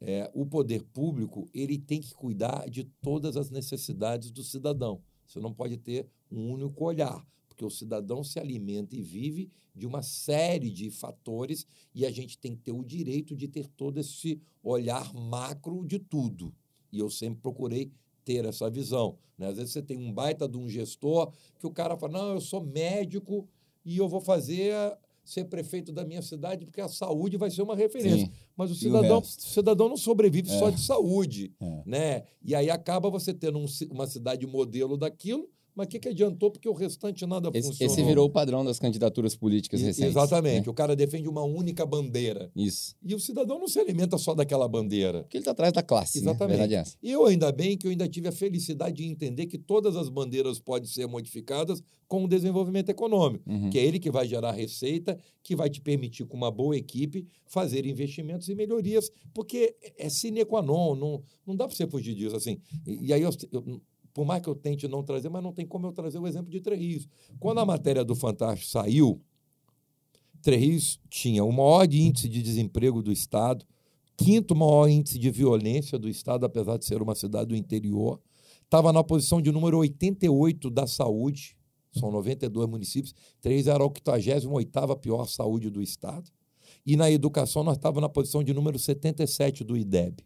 é, 0.00 0.30
o 0.34 0.46
poder 0.46 0.82
público 0.84 1.48
ele 1.52 1.78
tem 1.78 2.00
que 2.00 2.14
cuidar 2.14 2.68
de 2.68 2.84
todas 2.84 3.36
as 3.36 3.50
necessidades 3.50 4.30
do 4.30 4.42
cidadão. 4.42 5.02
Você 5.26 5.40
não 5.40 5.52
pode 5.52 5.76
ter 5.76 6.06
um 6.30 6.52
único 6.52 6.84
olhar, 6.84 7.26
porque 7.48 7.64
o 7.64 7.70
cidadão 7.70 8.22
se 8.22 8.38
alimenta 8.38 8.96
e 8.96 9.02
vive 9.02 9.50
de 9.74 9.86
uma 9.86 10.02
série 10.02 10.70
de 10.70 10.90
fatores 10.90 11.66
e 11.94 12.06
a 12.06 12.10
gente 12.10 12.38
tem 12.38 12.54
que 12.54 12.62
ter 12.62 12.72
o 12.72 12.84
direito 12.84 13.34
de 13.34 13.48
ter 13.48 13.66
todo 13.66 13.98
esse 13.98 14.40
olhar 14.62 15.12
macro 15.14 15.84
de 15.84 15.98
tudo. 15.98 16.54
E 16.92 16.98
eu 16.98 17.10
sempre 17.10 17.40
procurei 17.40 17.90
ter 18.24 18.44
essa 18.44 18.70
visão. 18.70 19.16
Né? 19.38 19.48
Às 19.48 19.56
vezes 19.56 19.72
você 19.72 19.82
tem 19.82 19.98
um 19.98 20.12
baita 20.12 20.48
de 20.48 20.56
um 20.56 20.68
gestor 20.68 21.32
que 21.58 21.66
o 21.66 21.70
cara 21.70 21.96
fala: 21.96 22.12
não, 22.12 22.34
eu 22.34 22.40
sou 22.40 22.64
médico 22.64 23.48
e 23.84 23.98
eu 23.98 24.08
vou 24.08 24.20
fazer 24.20 24.74
ser 25.24 25.44
prefeito 25.46 25.90
da 25.90 26.04
minha 26.04 26.20
cidade 26.20 26.66
porque 26.66 26.80
a 26.80 26.88
saúde 26.88 27.36
vai 27.36 27.50
ser 27.50 27.62
uma 27.62 27.74
referência. 27.74 28.26
Sim. 28.26 28.32
Mas 28.56 28.70
o 28.70 28.74
cidadão, 28.74 29.18
o 29.18 29.24
cidadão 29.24 29.88
não 29.88 29.96
sobrevive 29.96 30.50
é. 30.50 30.58
só 30.58 30.68
de 30.68 30.80
saúde, 30.80 31.52
é. 31.60 31.82
né? 31.86 32.22
E 32.42 32.54
aí 32.54 32.70
acaba 32.70 33.08
você 33.08 33.32
tendo 33.32 33.58
um, 33.58 33.66
uma 33.90 34.06
cidade 34.06 34.46
modelo 34.46 34.96
daquilo 34.96 35.48
mas 35.74 35.86
o 35.86 35.90
que, 35.90 35.98
que 35.98 36.08
adiantou? 36.08 36.50
Porque 36.50 36.68
o 36.68 36.72
restante 36.72 37.26
nada 37.26 37.50
esse, 37.52 37.68
funcionou. 37.68 37.92
Esse 37.92 38.04
virou 38.04 38.26
o 38.26 38.30
padrão 38.30 38.64
das 38.64 38.78
candidaturas 38.78 39.34
políticas 39.34 39.80
e, 39.80 39.84
recentes. 39.84 40.10
Exatamente. 40.10 40.66
Né? 40.66 40.70
O 40.70 40.74
cara 40.74 40.94
defende 40.94 41.28
uma 41.28 41.42
única 41.42 41.84
bandeira. 41.84 42.50
Isso. 42.54 42.94
E 43.04 43.14
o 43.14 43.20
cidadão 43.20 43.58
não 43.58 43.66
se 43.66 43.80
alimenta 43.80 44.16
só 44.16 44.34
daquela 44.34 44.68
bandeira. 44.68 45.22
Porque 45.22 45.36
ele 45.36 45.42
está 45.42 45.50
atrás 45.50 45.72
da 45.72 45.82
classe. 45.82 46.20
Né? 46.20 46.30
Exatamente. 46.30 46.68
Né? 46.68 46.84
E 47.02 47.10
eu, 47.10 47.26
ainda 47.26 47.50
bem 47.50 47.76
que 47.76 47.86
eu 47.86 47.90
ainda 47.90 48.08
tive 48.08 48.28
a 48.28 48.32
felicidade 48.32 48.96
de 48.96 49.04
entender 49.04 49.46
que 49.46 49.58
todas 49.58 49.96
as 49.96 50.08
bandeiras 50.08 50.60
podem 50.60 50.88
ser 50.88 51.06
modificadas 51.08 51.82
com 52.06 52.24
o 52.24 52.28
desenvolvimento 52.28 52.90
econômico, 52.90 53.50
uhum. 53.50 53.70
que 53.70 53.78
é 53.78 53.84
ele 53.84 53.98
que 53.98 54.10
vai 54.10 54.28
gerar 54.28 54.52
receita, 54.52 55.18
que 55.42 55.56
vai 55.56 55.68
te 55.68 55.80
permitir, 55.80 56.24
com 56.24 56.36
uma 56.36 56.50
boa 56.50 56.76
equipe, 56.76 57.26
fazer 57.46 57.86
investimentos 57.86 58.48
e 58.48 58.54
melhorias, 58.54 59.10
porque 59.32 59.74
é 59.98 60.08
sine 60.08 60.44
qua 60.44 60.62
non, 60.62 60.94
não, 60.94 61.22
não 61.46 61.56
dá 61.56 61.66
para 61.66 61.74
você 61.74 61.86
fugir 61.86 62.14
disso. 62.14 62.36
Assim. 62.36 62.60
E, 62.86 63.06
e 63.06 63.12
aí 63.12 63.22
eu, 63.22 63.30
eu 63.50 63.80
por 64.14 64.24
mais 64.24 64.40
que 64.40 64.48
eu 64.48 64.54
tente 64.54 64.86
não 64.86 65.02
trazer, 65.02 65.28
mas 65.28 65.42
não 65.42 65.52
tem 65.52 65.66
como 65.66 65.88
eu 65.88 65.92
trazer 65.92 66.18
o 66.18 66.26
exemplo 66.26 66.48
de 66.48 66.60
Três 66.60 67.08
Quando 67.40 67.58
a 67.58 67.66
matéria 67.66 68.04
do 68.04 68.14
Fantástico 68.14 68.70
saiu, 68.70 69.20
Três 70.40 71.00
tinha 71.10 71.42
o 71.42 71.50
maior 71.50 71.92
índice 71.92 72.28
de 72.28 72.40
desemprego 72.40 73.02
do 73.02 73.10
Estado, 73.10 73.66
quinto 74.16 74.54
maior 74.54 74.88
índice 74.88 75.18
de 75.18 75.30
violência 75.30 75.98
do 75.98 76.08
Estado, 76.08 76.46
apesar 76.46 76.78
de 76.78 76.84
ser 76.84 77.02
uma 77.02 77.14
cidade 77.14 77.48
do 77.48 77.56
interior, 77.56 78.20
estava 78.62 78.92
na 78.92 79.02
posição 79.02 79.42
de 79.42 79.50
número 79.50 79.78
88 79.78 80.70
da 80.70 80.86
saúde, 80.86 81.56
são 81.92 82.12
92 82.12 82.68
municípios, 82.68 83.14
Três 83.40 83.66
era 83.66 83.82
a 83.82 83.88
88ª 83.88 84.96
pior 84.98 85.26
saúde 85.26 85.70
do 85.70 85.82
Estado, 85.82 86.30
e 86.86 86.96
na 86.96 87.10
educação 87.10 87.64
nós 87.64 87.76
estávamos 87.76 88.02
na 88.02 88.08
posição 88.08 88.44
de 88.44 88.52
número 88.52 88.78
77 88.78 89.64
do 89.64 89.76
IDEB. 89.76 90.24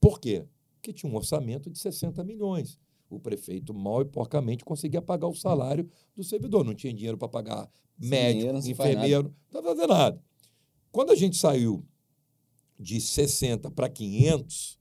Por 0.00 0.20
quê? 0.20 0.44
Que 0.86 0.92
tinha 0.92 1.10
um 1.10 1.16
orçamento 1.16 1.68
de 1.68 1.78
60 1.78 2.22
milhões. 2.22 2.78
O 3.10 3.18
prefeito 3.18 3.74
mal 3.74 4.02
e 4.02 4.04
porcamente 4.04 4.64
conseguia 4.64 5.02
pagar 5.02 5.28
o 5.28 5.34
salário 5.34 5.88
do 6.14 6.22
servidor. 6.22 6.64
Não 6.64 6.74
tinha 6.74 6.92
dinheiro 6.92 7.18
para 7.18 7.28
pagar 7.28 7.70
médico, 7.98 8.38
dinheiro, 8.38 8.68
enfermeiro, 8.68 9.22
não 9.24 9.60
estava 9.60 9.68
fazendo 9.74 9.88
nada. 9.92 10.22
Quando 10.92 11.10
a 11.10 11.14
gente 11.14 11.36
saiu 11.36 11.84
de 12.78 13.00
60 13.00 13.70
para 13.70 13.88
500, 13.88 14.78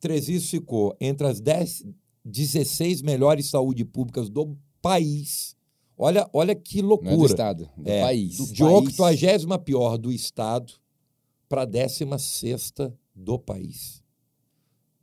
Tresis 0.00 0.48
ficou 0.48 0.96
entre 1.00 1.26
as 1.26 1.40
10, 1.40 1.84
16 2.24 3.02
melhores 3.02 3.50
saúde 3.50 3.84
públicas 3.84 4.30
do 4.30 4.56
país. 4.80 5.56
Olha, 5.96 6.28
olha 6.32 6.54
que 6.54 6.80
loucura. 6.80 7.12
É 7.12 7.16
do 7.16 7.26
estado, 7.26 7.70
do 7.76 7.90
é, 7.90 8.00
país. 8.00 8.36
Do 8.38 8.52
de 8.52 8.64
80 8.64 9.58
pior 9.58 9.98
do 9.98 10.10
estado 10.10 10.72
para 11.48 11.62
a 11.62 11.66
16 11.66 12.72
do 13.14 13.38
país. 13.38 14.02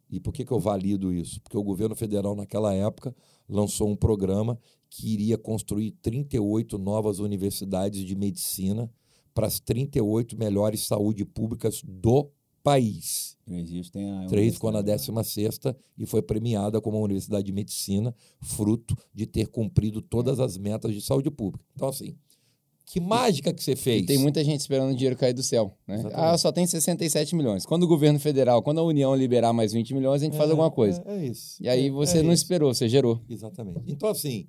E 0.10 0.20
por 0.20 0.34
que, 0.34 0.46
que 0.46 0.52
eu 0.52 0.60
valido 0.60 1.14
isso? 1.14 1.42
Porque 1.42 1.58
o 1.58 1.64
governo 1.64 1.96
federal, 1.96 2.36
naquela 2.36 2.74
época, 2.74 3.16
lançou 3.48 3.90
um 3.90 3.96
programa 3.96 4.60
que 4.90 5.14
iria 5.14 5.38
construir 5.38 5.92
38 6.02 6.78
novas 6.78 7.20
universidades 7.20 8.06
de 8.06 8.16
medicina 8.16 8.90
para 9.34 9.48
as 9.48 9.60
38 9.60 10.38
melhores 10.38 10.82
saúde 10.88 11.26
públicas 11.26 11.82
do 11.84 12.32
país. 12.64 13.38
Três 13.46 13.70
Rios 13.70 13.90
tem 13.90 14.12
a. 14.12 14.26
Três 14.28 14.56
ficou 14.56 14.72
na 14.72 14.82
16 14.82 15.60
e 15.98 16.06
foi 16.06 16.22
premiada 16.22 16.82
como 16.82 16.98
uma 16.98 17.06
universidade 17.06 17.46
de 17.46 17.54
medicina, 17.54 18.14
fruto 18.42 18.96
de 19.14 19.26
ter 19.26 19.48
cumprido 19.48 20.02
todas 20.02 20.40
as 20.40 20.58
metas 20.58 20.94
de 20.94 21.02
saúde 21.02 21.32
pública. 21.32 21.66
Então, 21.74 21.88
assim, 21.88 22.18
que 22.88 23.02
mágica 23.02 23.54
que 23.54 23.62
você 23.62 23.76
fez. 23.76 24.04
E 24.04 24.06
tem 24.06 24.18
muita 24.18 24.42
gente 24.46 24.62
esperando 24.62 24.92
o 24.92 24.96
dinheiro 24.96 25.18
cair 25.18 25.34
do 25.34 25.44
céu. 25.44 25.78
Né? 25.86 26.02
Ah, 26.14 26.38
só 26.38 26.54
tem 26.54 26.66
67 26.66 27.36
milhões. 27.36 27.66
Quando 27.66 27.84
o 27.84 27.88
governo 27.88 28.18
federal, 28.18 28.64
quando 28.64 28.80
a 28.80 28.84
União 28.84 29.14
liberar 29.14 29.52
mais 29.52 29.74
20 29.74 29.94
milhões, 29.94 30.22
a 30.22 30.26
gente 30.26 30.36
é, 30.36 30.38
faz 30.38 30.50
alguma 30.50 30.72
coisa. 30.72 31.04
É, 31.06 31.18
é 31.18 31.26
isso. 31.26 31.62
E 31.62 31.68
aí 31.68 31.88
é, 31.88 31.92
você 31.92 32.20
é 32.20 32.24
não 32.24 32.32
isso. 32.32 32.44
esperou, 32.44 32.74
você 32.74 32.88
gerou. 32.88 33.22
Exatamente. 33.30 33.82
Então, 33.88 34.08
assim, 34.08 34.48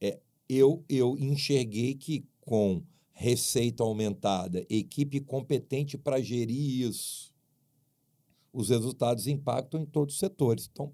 é, 0.00 0.20
eu, 0.48 0.84
eu 0.88 1.16
enxerguei 1.18 1.94
que 1.94 2.24
com 2.40 2.80
receita 3.10 3.82
aumentada, 3.82 4.64
equipe 4.70 5.18
competente 5.18 5.98
para 5.98 6.20
gerir 6.20 6.88
isso, 6.88 7.34
os 8.52 8.68
resultados 8.68 9.26
impactam 9.26 9.80
em 9.80 9.84
todos 9.84 10.14
os 10.14 10.20
setores. 10.20 10.70
Então, 10.72 10.92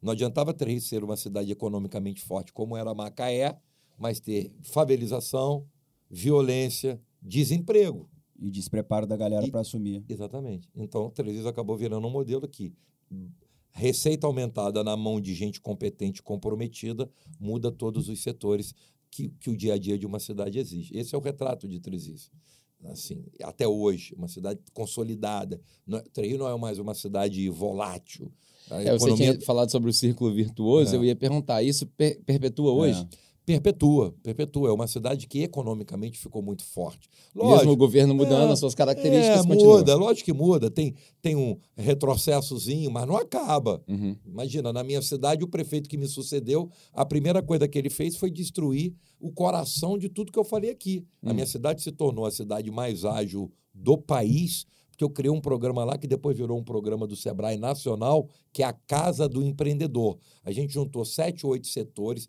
não 0.00 0.12
adiantava 0.12 0.54
Três 0.54 0.84
ser 0.84 1.04
uma 1.04 1.16
cidade 1.16 1.52
economicamente 1.52 2.22
forte 2.22 2.54
como 2.54 2.74
era 2.74 2.94
Macaé, 2.94 3.58
mas 3.98 4.18
ter 4.18 4.50
favelização, 4.62 5.66
violência, 6.10 7.00
desemprego. 7.22 8.08
E 8.40 8.50
despreparo 8.50 9.04
da 9.04 9.16
galera 9.16 9.48
para 9.48 9.60
assumir. 9.60 10.04
Exatamente. 10.08 10.68
Então, 10.76 11.10
Três 11.10 11.44
acabou 11.44 11.76
virando 11.76 12.06
um 12.06 12.10
modelo 12.10 12.46
que 12.46 12.72
receita 13.72 14.26
aumentada 14.26 14.84
na 14.84 14.96
mão 14.96 15.20
de 15.20 15.34
gente 15.34 15.60
competente, 15.60 16.22
comprometida, 16.22 17.10
muda 17.38 17.70
todos 17.70 18.08
os 18.08 18.22
setores 18.22 18.74
que, 19.10 19.28
que 19.40 19.50
o 19.50 19.56
dia 19.56 19.74
a 19.74 19.78
dia 19.78 19.98
de 19.98 20.06
uma 20.06 20.20
cidade 20.20 20.58
exige. 20.58 20.96
Esse 20.96 21.14
é 21.14 21.18
o 21.18 21.20
retrato 21.20 21.66
de 21.66 21.80
Três 21.80 22.30
assim, 22.84 23.24
até 23.42 23.66
hoje, 23.66 24.14
uma 24.16 24.28
cidade 24.28 24.60
consolidada. 24.72 25.60
Não, 25.86 26.00
Treino 26.12 26.38
não 26.38 26.48
é 26.48 26.56
mais 26.56 26.78
uma 26.78 26.94
cidade 26.94 27.48
volátil. 27.50 28.32
É, 28.70 28.94
economia... 28.94 28.98
Você 28.98 29.16
tinha 29.16 29.40
falado 29.40 29.70
sobre 29.70 29.90
o 29.90 29.92
círculo 29.92 30.32
virtuoso, 30.32 30.94
é. 30.94 30.98
eu 30.98 31.04
ia 31.04 31.16
perguntar, 31.16 31.62
isso 31.62 31.86
per 31.86 32.20
perpetua 32.24 32.72
hoje? 32.72 33.00
É. 33.00 33.27
Perpetua, 33.48 34.14
perpetua. 34.22 34.68
É 34.68 34.72
uma 34.72 34.86
cidade 34.86 35.26
que 35.26 35.42
economicamente 35.42 36.18
ficou 36.18 36.42
muito 36.42 36.62
forte. 36.64 37.08
Lógico, 37.34 37.56
Mesmo 37.56 37.72
o 37.72 37.76
governo 37.76 38.14
mudando 38.14 38.50
é, 38.50 38.52
as 38.52 38.58
suas 38.58 38.74
características, 38.74 39.44
é, 39.44 39.48
muda, 39.48 39.96
lógico 39.96 40.26
que 40.26 40.32
muda. 40.34 40.70
Tem, 40.70 40.94
tem 41.22 41.34
um 41.34 41.56
retrocessozinho, 41.74 42.90
mas 42.90 43.06
não 43.06 43.16
acaba. 43.16 43.82
Uhum. 43.88 44.14
Imagina, 44.26 44.70
na 44.70 44.84
minha 44.84 45.00
cidade, 45.00 45.42
o 45.42 45.48
prefeito 45.48 45.88
que 45.88 45.96
me 45.96 46.06
sucedeu, 46.06 46.68
a 46.92 47.06
primeira 47.06 47.42
coisa 47.42 47.66
que 47.66 47.78
ele 47.78 47.88
fez 47.88 48.16
foi 48.16 48.30
destruir 48.30 48.94
o 49.18 49.32
coração 49.32 49.96
de 49.96 50.10
tudo 50.10 50.30
que 50.30 50.38
eu 50.38 50.44
falei 50.44 50.70
aqui. 50.70 51.04
Uhum. 51.22 51.30
A 51.30 51.34
minha 51.34 51.46
cidade 51.46 51.80
se 51.80 51.90
tornou 51.90 52.26
a 52.26 52.30
cidade 52.30 52.70
mais 52.70 53.06
ágil 53.06 53.50
do 53.72 53.96
país, 53.96 54.66
porque 54.90 55.04
eu 55.04 55.10
criei 55.10 55.30
um 55.30 55.40
programa 55.40 55.84
lá 55.84 55.96
que 55.96 56.06
depois 56.06 56.36
virou 56.36 56.58
um 56.58 56.64
programa 56.64 57.06
do 57.06 57.16
Sebrae 57.16 57.56
Nacional, 57.56 58.28
que 58.52 58.62
é 58.62 58.66
a 58.66 58.72
Casa 58.72 59.28
do 59.28 59.42
Empreendedor. 59.42 60.18
A 60.44 60.50
gente 60.50 60.74
juntou 60.74 61.04
sete, 61.04 61.46
oito 61.46 61.68
setores 61.68 62.28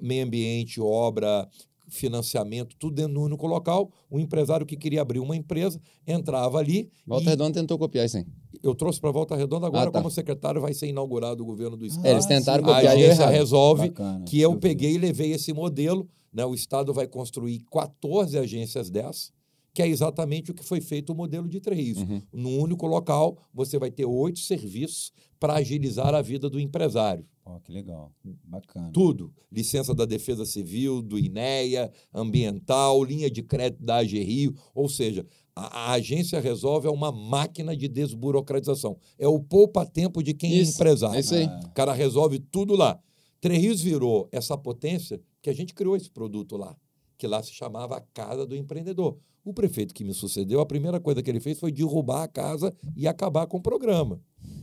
meio 0.00 0.24
ambiente, 0.24 0.80
obra, 0.80 1.48
financiamento, 1.88 2.76
tudo 2.78 2.94
dentro 2.94 3.14
do 3.14 3.22
único 3.22 3.46
local. 3.46 3.90
O 4.10 4.18
empresário 4.18 4.66
que 4.66 4.76
queria 4.76 5.02
abrir 5.02 5.18
uma 5.18 5.36
empresa 5.36 5.80
entrava 6.06 6.58
ali. 6.58 6.90
Volta 7.06 7.26
e... 7.26 7.28
Redonda 7.28 7.60
tentou 7.60 7.78
copiar 7.78 8.06
isso 8.06 8.18
aí. 8.18 8.26
Eu 8.62 8.74
trouxe 8.74 9.00
para 9.00 9.10
Volta 9.10 9.36
Redonda 9.36 9.66
agora, 9.66 9.88
ah, 9.88 9.92
tá. 9.92 9.98
como 9.98 10.10
secretário, 10.10 10.60
vai 10.60 10.74
ser 10.74 10.88
inaugurado 10.88 11.42
o 11.42 11.46
governo 11.46 11.76
do 11.76 11.86
Estado. 11.86 12.06
É, 12.06 12.10
eles 12.12 12.26
tentaram 12.26 12.62
copiar. 12.62 12.86
A 12.86 12.92
agência 12.92 13.26
resolve 13.26 13.88
Bacana. 13.88 14.24
que 14.24 14.40
eu, 14.40 14.52
eu 14.52 14.58
peguei 14.58 14.94
e 14.94 14.98
levei 14.98 15.32
esse 15.32 15.52
modelo. 15.52 16.08
Né? 16.32 16.44
O 16.44 16.54
Estado 16.54 16.92
vai 16.92 17.06
construir 17.06 17.60
14 17.70 18.36
agências 18.38 18.90
dessas 18.90 19.32
que 19.72 19.82
é 19.82 19.88
exatamente 19.88 20.50
o 20.50 20.54
que 20.54 20.64
foi 20.64 20.80
feito 20.80 21.12
o 21.12 21.14
modelo 21.14 21.48
de 21.48 21.60
Três. 21.60 21.98
Uhum. 21.98 22.22
Num 22.32 22.58
único 22.58 22.86
local, 22.86 23.38
você 23.52 23.78
vai 23.78 23.90
ter 23.90 24.04
oito 24.04 24.40
serviços 24.40 25.12
para 25.38 25.54
agilizar 25.54 26.14
a 26.14 26.22
vida 26.22 26.48
do 26.50 26.58
empresário. 26.58 27.24
Oh, 27.44 27.60
que 27.60 27.72
legal. 27.72 28.12
Bacana. 28.44 28.90
Tudo. 28.92 29.32
Licença 29.50 29.94
da 29.94 30.04
Defesa 30.04 30.44
Civil, 30.44 31.00
do 31.00 31.18
INEA, 31.18 31.90
ambiental, 32.12 33.02
linha 33.02 33.30
de 33.30 33.42
crédito 33.42 33.82
da 33.82 33.96
AG 33.96 34.22
Rio. 34.22 34.54
Ou 34.74 34.88
seja, 34.88 35.26
a, 35.56 35.90
a 35.90 35.92
agência 35.92 36.40
resolve 36.40 36.88
é 36.88 36.90
uma 36.90 37.10
máquina 37.10 37.74
de 37.74 37.88
desburocratização. 37.88 38.98
É 39.18 39.26
o 39.26 39.40
poupa-tempo 39.40 40.22
de 40.22 40.34
quem 40.34 40.58
isso, 40.58 40.72
é 40.72 40.74
empresário. 40.74 41.16
É 41.16 41.20
isso 41.20 41.34
aí. 41.34 41.46
O 41.46 41.70
cara 41.70 41.92
resolve 41.94 42.38
tudo 42.38 42.76
lá. 42.76 43.00
Três 43.40 43.80
virou 43.80 44.28
essa 44.30 44.58
potência 44.58 45.20
que 45.40 45.48
a 45.48 45.52
gente 45.54 45.72
criou 45.72 45.96
esse 45.96 46.10
produto 46.10 46.56
lá, 46.56 46.76
que 47.18 47.26
lá 47.26 47.42
se 47.42 47.52
chamava 47.52 47.96
a 47.96 48.00
Casa 48.00 48.46
do 48.46 48.56
Empreendedor. 48.56 49.18
O 49.44 49.52
prefeito 49.52 49.92
que 49.92 50.04
me 50.04 50.14
sucedeu, 50.14 50.60
a 50.60 50.66
primeira 50.66 51.00
coisa 51.00 51.22
que 51.22 51.30
ele 51.30 51.40
fez 51.40 51.58
foi 51.58 51.72
derrubar 51.72 52.22
a 52.22 52.28
casa 52.28 52.74
e 52.96 53.08
acabar 53.08 53.46
com 53.46 53.58
o 53.58 53.62
programa. 53.62 54.20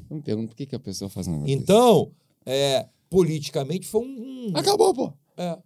Eu 0.10 0.16
me 0.16 0.22
pergunto 0.22 0.50
por 0.50 0.56
que, 0.56 0.66
que 0.66 0.76
a 0.76 0.80
pessoa 0.80 1.10
faz 1.10 1.28
um 1.28 1.44
Então, 1.48 2.12
é, 2.46 2.88
politicamente 3.10 3.88
foi 3.88 4.02
um. 4.02 4.52
Acabou, 4.54 4.94
pô! 4.94 5.14
É, 5.38 5.58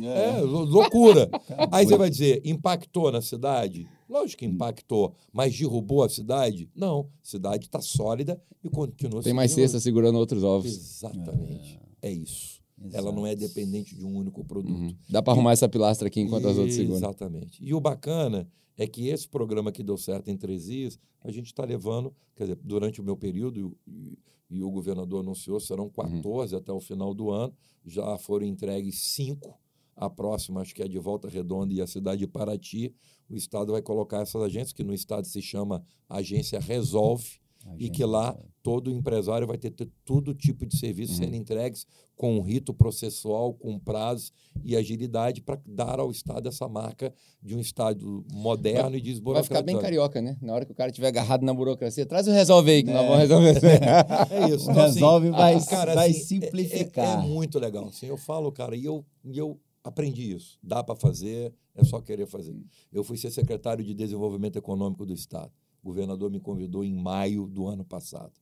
é. 0.00 0.38
é 0.38 0.40
loucura. 0.40 1.28
Aí 1.70 1.84
você 1.86 1.96
vai 1.96 2.08
dizer, 2.08 2.40
impactou 2.44 3.12
na 3.12 3.20
cidade? 3.20 3.86
Lógico 4.08 4.38
que 4.40 4.46
impactou, 4.46 5.14
mas 5.32 5.56
derrubou 5.56 6.02
a 6.02 6.08
cidade? 6.08 6.70
Não. 6.74 7.10
A 7.22 7.26
cidade 7.26 7.66
está 7.66 7.80
sólida 7.80 8.40
e 8.64 8.70
continua 8.70 9.22
Tem 9.22 9.34
mais 9.34 9.52
cesta 9.52 9.78
segurando 9.78 10.18
outros 10.18 10.42
ovos. 10.42 10.66
Exatamente. 10.66 11.78
É, 12.00 12.08
é 12.08 12.12
isso. 12.12 12.57
Exato. 12.80 12.96
Ela 12.96 13.12
não 13.12 13.26
é 13.26 13.34
dependente 13.34 13.96
de 13.96 14.04
um 14.04 14.16
único 14.16 14.44
produto. 14.44 14.78
Uhum. 14.78 14.94
Dá 15.08 15.22
para 15.22 15.32
arrumar 15.32 15.52
essa 15.52 15.68
pilastra 15.68 16.08
aqui 16.08 16.20
enquanto 16.20 16.46
as 16.48 16.56
outras 16.56 16.74
seguram. 16.74 16.96
Exatamente. 16.96 17.64
E 17.64 17.74
o 17.74 17.80
bacana 17.80 18.48
é 18.76 18.86
que 18.86 19.08
esse 19.08 19.28
programa 19.28 19.72
que 19.72 19.82
deu 19.82 19.96
certo 19.96 20.28
em 20.28 20.36
três 20.36 20.66
dias, 20.66 20.98
a 21.22 21.32
gente 21.32 21.46
está 21.46 21.64
levando, 21.64 22.14
quer 22.36 22.44
dizer, 22.44 22.58
durante 22.62 23.00
o 23.00 23.04
meu 23.04 23.16
período, 23.16 23.76
e, 23.86 24.18
e 24.48 24.62
o 24.62 24.70
governador 24.70 25.20
anunciou, 25.20 25.58
serão 25.58 25.88
14 25.88 26.54
uhum. 26.54 26.60
até 26.60 26.72
o 26.72 26.80
final 26.80 27.12
do 27.12 27.30
ano, 27.30 27.52
já 27.84 28.16
foram 28.18 28.46
entregues 28.46 29.00
cinco. 29.00 29.58
A 29.96 30.08
próxima, 30.08 30.60
acho 30.60 30.72
que 30.72 30.82
é 30.82 30.86
de 30.86 30.96
Volta 30.96 31.28
Redonda 31.28 31.74
e 31.74 31.80
a 31.80 31.86
cidade 31.86 32.20
de 32.20 32.28
Paraty. 32.28 32.94
O 33.28 33.34
Estado 33.34 33.72
vai 33.72 33.82
colocar 33.82 34.20
essas 34.20 34.40
agências, 34.40 34.72
que 34.72 34.84
no 34.84 34.94
Estado 34.94 35.26
se 35.26 35.42
chama 35.42 35.82
Agência 36.08 36.60
Resolve, 36.60 37.40
e 37.76 37.90
que 37.90 38.04
lá 38.04 38.38
todo 38.68 38.90
empresário 38.90 39.46
vai 39.46 39.56
ter, 39.56 39.70
ter 39.70 39.88
todo 40.04 40.34
tipo 40.34 40.66
de 40.66 40.76
serviço 40.76 41.12
uhum. 41.12 41.18
sendo 41.20 41.36
entregues 41.36 41.86
com 42.14 42.36
um 42.36 42.42
rito 42.42 42.74
processual, 42.74 43.54
com 43.54 43.78
prazo 43.78 44.30
e 44.62 44.76
agilidade 44.76 45.40
para 45.40 45.58
dar 45.64 45.98
ao 45.98 46.10
Estado 46.10 46.50
essa 46.50 46.68
marca 46.68 47.10
de 47.42 47.56
um 47.56 47.60
Estado 47.60 48.26
moderno 48.30 48.90
vai, 48.90 48.98
e 48.98 49.00
desburocratizado. 49.00 49.54
Vai 49.54 49.62
ficar 49.62 49.72
bem 49.72 49.80
carioca, 49.80 50.20
né? 50.20 50.36
Na 50.42 50.52
hora 50.52 50.66
que 50.66 50.72
o 50.72 50.74
cara 50.74 50.90
estiver 50.90 51.08
agarrado 51.08 51.46
na 51.46 51.54
burocracia, 51.54 52.04
traz 52.04 52.28
o 52.28 52.30
resolve 52.30 52.70
aí, 52.70 52.82
que 52.82 52.90
é. 52.90 52.92
nós 52.92 53.06
vamos 53.06 53.18
resolver. 53.20 53.54
é 54.30 54.48
isso. 54.50 54.68
Então, 54.70 54.82
resolve 54.82 55.28
assim, 55.28 55.36
vai, 55.38 55.54
ah, 55.54 55.66
cara, 55.66 55.94
vai 55.94 56.10
assim, 56.10 56.20
simplificar. 56.20 57.06
É, 57.06 57.22
é, 57.22 57.24
é, 57.24 57.26
muito 57.26 57.58
legal. 57.58 57.86
Assim, 57.88 58.04
eu 58.04 58.18
falo, 58.18 58.52
cara, 58.52 58.76
e 58.76 58.84
eu, 58.84 59.02
e 59.24 59.38
eu 59.38 59.58
aprendi 59.82 60.34
isso. 60.34 60.58
Dá 60.62 60.84
para 60.84 60.94
fazer, 60.94 61.54
é 61.74 61.82
só 61.84 62.02
querer 62.02 62.26
fazer. 62.26 62.54
Eu 62.92 63.02
fui 63.02 63.16
ser 63.16 63.30
secretário 63.30 63.82
de 63.82 63.94
Desenvolvimento 63.94 64.56
Econômico 64.56 65.06
do 65.06 65.14
Estado. 65.14 65.52
O 65.82 65.88
governador 65.88 66.30
me 66.30 66.38
convidou 66.38 66.84
em 66.84 66.92
maio 66.92 67.46
do 67.46 67.66
ano 67.66 67.84
passado. 67.84 68.32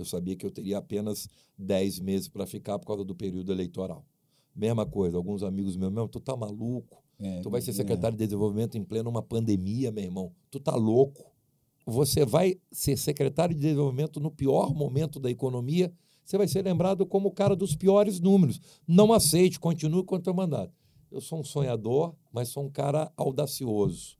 Eu 0.00 0.04
sabia 0.04 0.36
que 0.36 0.46
eu 0.46 0.50
teria 0.50 0.78
apenas 0.78 1.28
10 1.58 2.00
meses 2.00 2.28
para 2.28 2.46
ficar 2.46 2.78
por 2.78 2.86
causa 2.86 3.04
do 3.04 3.14
período 3.14 3.52
eleitoral. 3.52 4.04
Mesma 4.54 4.86
coisa, 4.86 5.16
alguns 5.16 5.42
amigos 5.42 5.76
meus, 5.76 5.92
meu, 5.92 6.08
tu 6.08 6.20
tá 6.20 6.36
maluco? 6.36 7.02
É, 7.18 7.40
tu 7.40 7.50
vai 7.50 7.60
ser 7.60 7.72
secretário 7.72 8.14
é. 8.14 8.18
de 8.18 8.24
desenvolvimento 8.24 8.76
em 8.76 8.84
plena 8.84 9.08
uma 9.08 9.22
pandemia, 9.22 9.90
meu 9.90 10.04
irmão. 10.04 10.32
Tu 10.50 10.60
tá 10.60 10.74
louco? 10.74 11.32
Você 11.86 12.24
vai 12.24 12.58
ser 12.70 12.96
secretário 12.96 13.54
de 13.54 13.60
desenvolvimento 13.60 14.20
no 14.20 14.30
pior 14.30 14.74
momento 14.74 15.18
da 15.18 15.30
economia, 15.30 15.92
você 16.24 16.36
vai 16.36 16.46
ser 16.46 16.62
lembrado 16.62 17.06
como 17.06 17.28
o 17.28 17.32
cara 17.32 17.56
dos 17.56 17.74
piores 17.74 18.20
números. 18.20 18.60
Não 18.86 19.12
aceite, 19.12 19.58
continue 19.58 20.04
com 20.04 20.16
o 20.16 20.20
teu 20.20 20.34
mandato. 20.34 20.74
Eu 21.10 21.22
sou 21.22 21.40
um 21.40 21.44
sonhador, 21.44 22.14
mas 22.30 22.48
sou 22.48 22.64
um 22.64 22.70
cara 22.70 23.10
audacioso 23.16 24.18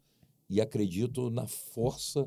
e 0.48 0.60
acredito 0.60 1.28
na 1.28 1.46
força 1.46 2.26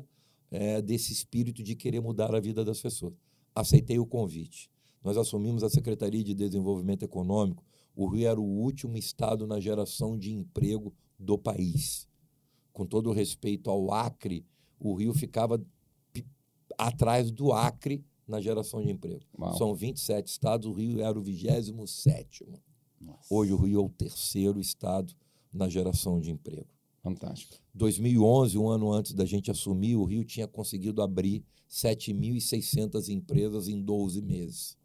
é, 0.50 0.80
desse 0.80 1.12
espírito 1.12 1.62
de 1.62 1.74
querer 1.74 2.00
mudar 2.00 2.32
a 2.34 2.38
vida 2.38 2.64
das 2.64 2.80
pessoas. 2.80 3.14
Aceitei 3.54 3.98
o 3.98 4.06
convite. 4.06 4.70
Nós 5.02 5.16
assumimos 5.16 5.62
a 5.62 5.68
Secretaria 5.68 6.22
de 6.22 6.34
Desenvolvimento 6.34 7.02
Econômico. 7.02 7.64
O 7.94 8.06
Rio 8.06 8.28
era 8.28 8.40
o 8.40 8.44
último 8.44 8.96
estado 8.96 9.46
na 9.46 9.60
geração 9.60 10.16
de 10.16 10.32
emprego 10.32 10.94
do 11.18 11.36
país. 11.36 12.08
Com 12.72 12.86
todo 12.86 13.10
o 13.10 13.12
respeito 13.12 13.68
ao 13.68 13.92
Acre, 13.92 14.46
o 14.78 14.94
Rio 14.94 15.12
ficava 15.12 15.62
atrás 16.78 17.30
do 17.30 17.52
Acre 17.52 18.04
na 18.26 18.40
geração 18.40 18.82
de 18.82 18.90
emprego. 18.90 19.24
Uau. 19.38 19.56
São 19.58 19.74
27 19.74 20.26
estados, 20.26 20.66
o 20.66 20.72
Rio 20.72 21.00
era 21.00 21.18
o 21.18 21.22
27. 21.22 22.46
Hoje 23.28 23.52
o 23.52 23.56
Rio 23.56 23.80
é 23.80 23.84
o 23.84 23.88
terceiro 23.90 24.60
estado 24.60 25.12
na 25.52 25.68
geração 25.68 26.20
de 26.20 26.30
emprego. 26.30 26.68
Fantástico. 27.02 27.56
2011, 27.74 28.56
um 28.56 28.68
ano 28.68 28.92
antes 28.92 29.12
da 29.12 29.24
gente 29.24 29.50
assumir, 29.50 29.96
o 29.96 30.04
Rio 30.04 30.24
tinha 30.24 30.46
conseguido 30.46 31.02
abrir 31.02 31.44
7.600 31.68 33.08
empresas 33.08 33.68
em 33.68 33.80
12 33.80 34.22
meses. 34.22 34.76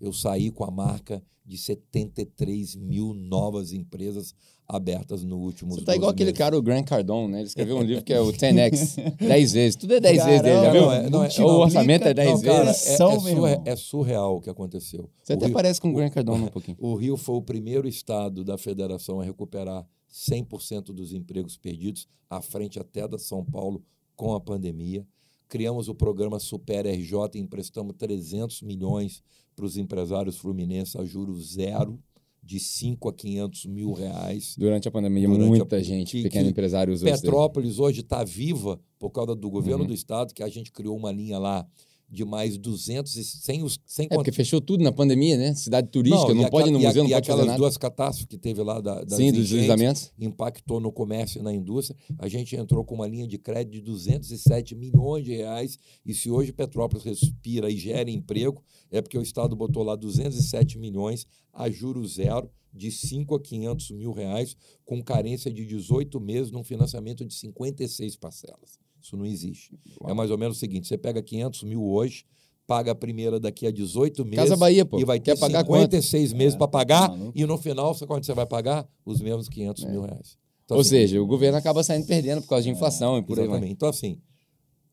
eu 0.00 0.12
saí 0.12 0.50
com 0.50 0.64
a 0.64 0.70
marca 0.70 1.22
de 1.44 1.58
73 1.58 2.76
mil 2.76 3.12
novas 3.12 3.72
empresas 3.72 4.34
abertas 4.66 5.24
no 5.24 5.36
último 5.36 5.74
Você 5.74 5.84
tá 5.84 5.96
igual 5.96 6.10
aquele 6.12 6.32
cara, 6.32 6.56
o 6.56 6.62
Grant 6.62 6.86
Cardone, 6.86 7.32
né? 7.32 7.38
Ele 7.38 7.48
escreveu 7.48 7.76
um 7.76 7.82
livro 7.84 8.04
que 8.04 8.12
é 8.12 8.20
o 8.20 8.32
10X, 8.32 9.16
10 9.18 9.52
vezes. 9.52 9.76
Tudo 9.76 9.94
é 9.94 10.00
10 10.00 10.16
Caramba, 10.16 10.30
vezes 10.30 10.42
dele, 10.42 10.64
já 10.64 10.72
viu? 10.72 10.80
Não, 10.82 10.92
é, 10.92 11.10
não, 11.10 11.24
é, 11.24 11.28
o 11.40 11.58
orçamento 11.60 12.08
é 12.08 12.14
10 12.14 12.30
não, 12.30 12.40
cara, 12.40 12.64
vezes. 12.64 12.86
É, 12.86 12.92
é, 12.92 12.96
surreal, 12.96 13.62
é, 13.64 13.76
surreal 13.76 14.36
o 14.36 14.40
que 14.40 14.48
aconteceu. 14.48 15.10
Você 15.22 15.32
o 15.32 15.36
até 15.36 15.46
Rio, 15.46 15.54
parece 15.54 15.80
com 15.80 15.90
o 15.90 15.94
Grant 15.94 16.12
Cardone 16.12 16.44
um 16.44 16.48
pouquinho. 16.48 16.76
O 16.80 16.94
Rio 16.94 17.16
foi 17.16 17.34
o 17.34 17.42
primeiro 17.42 17.88
estado 17.88 18.44
da 18.44 18.56
federação 18.56 19.20
a 19.20 19.24
recuperar 19.24 19.84
100% 20.12 20.92
dos 20.92 21.12
empregos 21.12 21.56
perdidos, 21.56 22.06
à 22.28 22.40
frente 22.40 22.78
até 22.78 23.06
da 23.06 23.18
São 23.18 23.44
Paulo 23.44 23.84
com 24.16 24.34
a 24.34 24.40
pandemia. 24.40 25.06
Criamos 25.48 25.88
o 25.88 25.94
programa 25.94 26.38
Super 26.38 26.86
RJ 26.86 27.16
e 27.34 27.38
emprestamos 27.38 27.94
300 27.98 28.62
milhões 28.62 29.22
para 29.56 29.64
os 29.64 29.76
empresários 29.76 30.38
fluminenses 30.38 30.96
a 30.96 31.04
juros 31.04 31.54
zero 31.54 31.98
de 32.42 32.58
5 32.58 33.08
a 33.08 33.12
500 33.12 33.66
mil 33.66 33.92
reais. 33.92 34.54
Durante 34.56 34.88
a 34.88 34.90
pandemia, 34.90 35.28
Durante 35.28 35.46
muita 35.46 35.76
a... 35.76 35.82
gente, 35.82 36.16
que, 36.16 36.22
pequeno 36.22 36.48
empresário 36.48 36.92
usou 36.92 37.10
Petrópolis 37.10 37.78
hoje 37.78 38.00
está 38.00 38.24
viva 38.24 38.80
por 38.98 39.10
causa 39.10 39.34
do 39.34 39.50
governo 39.50 39.82
uhum. 39.82 39.88
do 39.88 39.94
estado, 39.94 40.32
que 40.32 40.42
a 40.42 40.48
gente 40.48 40.72
criou 40.72 40.96
uma 40.96 41.12
linha 41.12 41.38
lá 41.38 41.66
de 42.10 42.24
mais 42.24 42.58
200 42.58 43.14
e 43.16 43.24
sem 43.24 43.62
os 43.62 43.78
sem 43.86 44.06
É 44.10 44.14
porque 44.14 44.32
fechou 44.32 44.60
tudo 44.60 44.82
na 44.82 44.90
pandemia, 44.90 45.36
né? 45.36 45.54
Cidade 45.54 45.88
turística, 45.88 46.34
não, 46.34 46.42
não 46.42 46.50
pode 46.50 46.68
ir 46.68 46.72
no 46.72 46.80
museu, 46.80 47.04
não 47.04 47.10
e 47.10 47.12
pode 47.12 47.30
aquelas 47.30 47.56
duas 47.56 47.76
catástrofes 47.76 48.26
que 48.26 48.36
teve 48.36 48.62
lá 48.62 48.80
da, 48.80 49.04
das 49.04 49.14
Sim, 49.14 49.32
dos 49.32 49.48
deslizamentos. 49.48 50.12
impactou 50.18 50.80
no 50.80 50.90
comércio 50.90 51.38
e 51.38 51.42
na 51.42 51.54
indústria. 51.54 51.96
A 52.18 52.26
gente 52.26 52.56
entrou 52.56 52.84
com 52.84 52.96
uma 52.96 53.06
linha 53.06 53.28
de 53.28 53.38
crédito 53.38 53.74
de 53.74 53.80
207 53.80 54.74
milhões 54.74 55.24
de 55.24 55.36
reais 55.36 55.78
e 56.04 56.12
se 56.12 56.30
hoje 56.30 56.52
Petrópolis 56.52 57.04
respira 57.04 57.70
e 57.70 57.76
gera 57.76 58.10
emprego, 58.10 58.62
é 58.90 59.00
porque 59.00 59.16
o 59.16 59.22
Estado 59.22 59.54
botou 59.54 59.84
lá 59.84 59.94
207 59.94 60.78
milhões 60.78 61.26
a 61.52 61.70
juros 61.70 62.14
zero 62.14 62.50
de 62.72 62.90
5 62.90 63.34
a 63.34 63.40
500 63.40 63.90
mil 63.92 64.12
reais, 64.12 64.56
com 64.84 65.02
carência 65.02 65.52
de 65.52 65.66
18 65.66 66.20
meses 66.20 66.50
num 66.50 66.62
financiamento 66.62 67.24
de 67.24 67.34
56 67.34 68.16
parcelas. 68.16 68.78
Isso 69.00 69.16
não 69.16 69.26
existe. 69.26 69.78
Uau. 70.00 70.10
É 70.10 70.14
mais 70.14 70.30
ou 70.30 70.38
menos 70.38 70.56
o 70.56 70.60
seguinte: 70.60 70.86
você 70.86 70.98
pega 70.98 71.22
500 71.22 71.62
mil 71.64 71.82
hoje, 71.84 72.24
paga 72.66 72.92
a 72.92 72.94
primeira 72.94 73.40
daqui 73.40 73.66
a 73.66 73.70
18 73.70 74.24
meses. 74.24 74.38
Casa 74.38 74.56
Bahia, 74.56 74.84
pô. 74.84 75.00
E 75.00 75.04
vai 75.04 75.18
ter 75.18 75.34
Quer 75.34 75.40
pagar 75.40 75.64
56 75.64 76.30
quanto? 76.30 76.38
meses 76.38 76.54
é, 76.54 76.58
para 76.58 76.68
pagar. 76.68 77.08
Tá 77.08 77.32
e 77.34 77.44
no 77.44 77.58
final, 77.58 77.94
sabe 77.94 78.06
quanto 78.06 78.26
você 78.26 78.34
vai 78.34 78.46
pagar? 78.46 78.88
Os 79.04 79.20
mesmos 79.20 79.48
500 79.48 79.84
é. 79.84 79.90
mil 79.90 80.02
reais. 80.02 80.38
Então, 80.64 80.76
Ou 80.76 80.82
assim, 80.82 80.90
seja, 80.90 81.20
o 81.20 81.26
governo 81.26 81.58
acaba 81.58 81.82
saindo 81.82 82.06
perdendo 82.06 82.42
por 82.42 82.48
causa 82.48 82.62
de 82.62 82.70
inflação 82.70 83.16
é, 83.16 83.18
e 83.18 83.22
por 83.22 83.36
exatamente. 83.38 83.64
aí. 83.64 83.72
Então, 83.72 83.88
assim, 83.88 84.20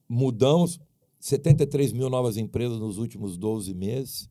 mudamos 0.09 0.79
73 1.19 1.91
mil 1.91 2.09
novas 2.09 2.35
empresas 2.35 2.79
nos 2.79 2.97
últimos 2.97 3.37
12 3.37 3.73
meses. 3.75 4.27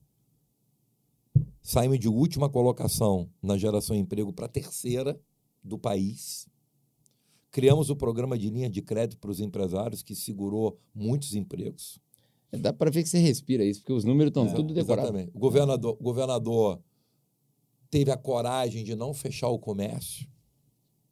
Saímos 1.62 2.00
de 2.00 2.08
última 2.08 2.48
colocação 2.48 3.28
na 3.42 3.56
geração 3.56 3.94
de 3.94 4.02
emprego 4.02 4.32
para 4.32 4.48
terceira 4.48 5.16
do 5.62 5.78
país. 5.78 6.48
Criamos 7.56 7.88
o 7.88 7.96
programa 7.96 8.36
de 8.36 8.50
linha 8.50 8.68
de 8.68 8.82
crédito 8.82 9.18
para 9.18 9.30
os 9.30 9.40
empresários, 9.40 10.02
que 10.02 10.14
segurou 10.14 10.78
muitos 10.94 11.34
empregos. 11.34 11.98
É, 12.52 12.58
dá 12.58 12.70
para 12.70 12.90
ver 12.90 13.02
que 13.02 13.08
você 13.08 13.18
respira 13.18 13.64
isso, 13.64 13.80
porque 13.80 13.94
os 13.94 14.04
números 14.04 14.28
estão 14.28 14.46
é, 14.46 14.52
tudo 14.52 14.74
decorados. 14.74 15.04
Exatamente. 15.04 15.34
O 15.34 15.38
governador, 15.38 15.96
o 15.98 16.04
governador 16.04 16.78
teve 17.88 18.10
a 18.10 18.16
coragem 18.18 18.84
de 18.84 18.94
não 18.94 19.14
fechar 19.14 19.48
o 19.48 19.58
comércio 19.58 20.28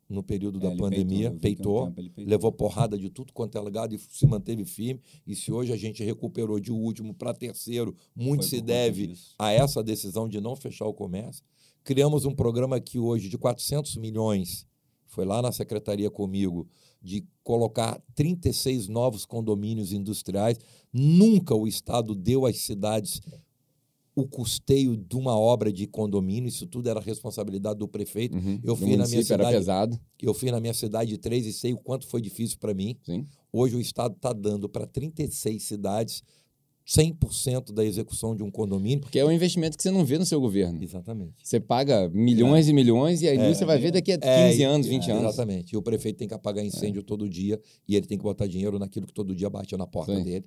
no 0.07 0.22
período 0.22 0.59
é, 0.59 0.68
da 0.68 0.76
pandemia, 0.76 1.30
peitou, 1.30 1.90
peitou, 1.90 2.12
peitou, 2.12 2.24
levou 2.26 2.53
porrada 2.53 2.99
de 2.99 3.09
tudo 3.09 3.32
quanto 3.32 3.57
é 3.57 3.61
legado 3.62 3.95
e 3.95 3.99
se 3.99 4.26
manteve 4.26 4.66
firme. 4.66 5.01
E 5.26 5.34
se 5.34 5.51
hoje 5.51 5.72
a 5.72 5.78
gente 5.78 6.05
recuperou 6.05 6.61
de 6.61 6.70
último 6.70 7.14
para 7.14 7.32
terceiro, 7.32 7.97
muito 8.14 8.42
Foi 8.42 8.51
se 8.51 8.61
deve 8.61 9.07
disso. 9.07 9.34
a 9.38 9.51
essa 9.51 9.82
decisão 9.82 10.28
de 10.28 10.42
não 10.42 10.55
fechar 10.55 10.84
o 10.84 10.92
comércio. 10.92 11.42
Criamos 11.82 12.26
um 12.26 12.34
programa 12.34 12.76
aqui 12.76 12.99
hoje 12.99 13.30
de 13.30 13.38
400 13.38 13.97
milhões 13.97 14.66
foi 15.14 15.24
lá 15.24 15.40
na 15.40 15.52
secretaria 15.52 16.10
comigo, 16.10 16.66
de 17.00 17.24
colocar 17.42 18.02
36 18.14 18.88
novos 18.88 19.24
condomínios 19.24 19.92
industriais. 19.92 20.58
Nunca 20.92 21.54
o 21.54 21.68
Estado 21.68 22.14
deu 22.14 22.46
às 22.46 22.58
cidades 22.58 23.20
o 24.16 24.26
custeio 24.26 24.96
de 24.96 25.16
uma 25.16 25.36
obra 25.36 25.72
de 25.72 25.86
condomínio, 25.88 26.48
isso 26.48 26.66
tudo 26.66 26.88
era 26.88 27.00
responsabilidade 27.00 27.80
do 27.80 27.88
prefeito. 27.88 28.36
Uhum. 28.36 28.60
Eu 28.62 28.76
fui 28.76 28.96
na 28.96 29.08
minha 29.08 29.22
cidade, 29.22 29.42
era 29.42 29.50
pesado. 29.50 30.00
Eu 30.22 30.32
fui 30.32 30.50
na 30.52 30.60
minha 30.60 30.74
cidade 30.74 31.10
de 31.10 31.18
três 31.18 31.44
e 31.46 31.52
sei 31.52 31.72
o 31.72 31.78
quanto 31.78 32.06
foi 32.06 32.20
difícil 32.20 32.58
para 32.58 32.72
mim. 32.72 32.96
Sim. 33.04 33.26
Hoje 33.52 33.74
o 33.74 33.80
Estado 33.80 34.14
está 34.14 34.32
dando 34.32 34.68
para 34.68 34.86
36 34.86 35.62
cidades 35.62 36.22
100% 36.87 37.72
da 37.72 37.85
execução 37.85 38.37
de 38.37 38.43
um 38.43 38.51
condomínio. 38.51 39.01
Porque 39.01 39.18
é 39.18 39.24
um 39.24 39.32
investimento 39.32 39.76
que 39.76 39.82
você 39.82 39.91
não 39.91 40.05
vê 40.05 40.18
no 40.18 40.26
seu 40.26 40.41
governo. 40.41 40.82
Exatamente. 40.82 41.35
Você 41.43 41.59
paga 41.59 42.09
milhões 42.11 42.66
é. 42.66 42.70
e 42.70 42.72
milhões 42.72 43.22
e 43.22 43.28
a 43.28 43.35
indústria 43.35 43.64
é. 43.64 43.66
vai 43.66 43.78
ver 43.78 43.91
daqui 43.93 44.12
a 44.12 44.18
15 44.18 44.62
é, 44.62 44.66
anos, 44.66 44.87
20 44.87 45.11
anos. 45.11 45.24
Exatamente. 45.24 45.74
E 45.74 45.76
o 45.76 45.82
prefeito 45.82 46.18
tem 46.18 46.28
que 46.28 46.35
apagar 46.35 46.64
incêndio 46.64 47.01
é. 47.01 47.03
todo 47.03 47.28
dia 47.28 47.61
e 47.89 47.97
ele 47.97 48.07
tem 48.07 48.18
que 48.18 48.24
botar 48.24 48.47
dinheiro 48.47 48.78
naquilo 48.78 49.07
que 49.07 49.14
todo 49.14 49.35
dia 49.35 49.49
bate 49.49 49.76
na 49.76 49.87
porta 49.87 50.14
Sim. 50.14 50.24
dele. 50.24 50.45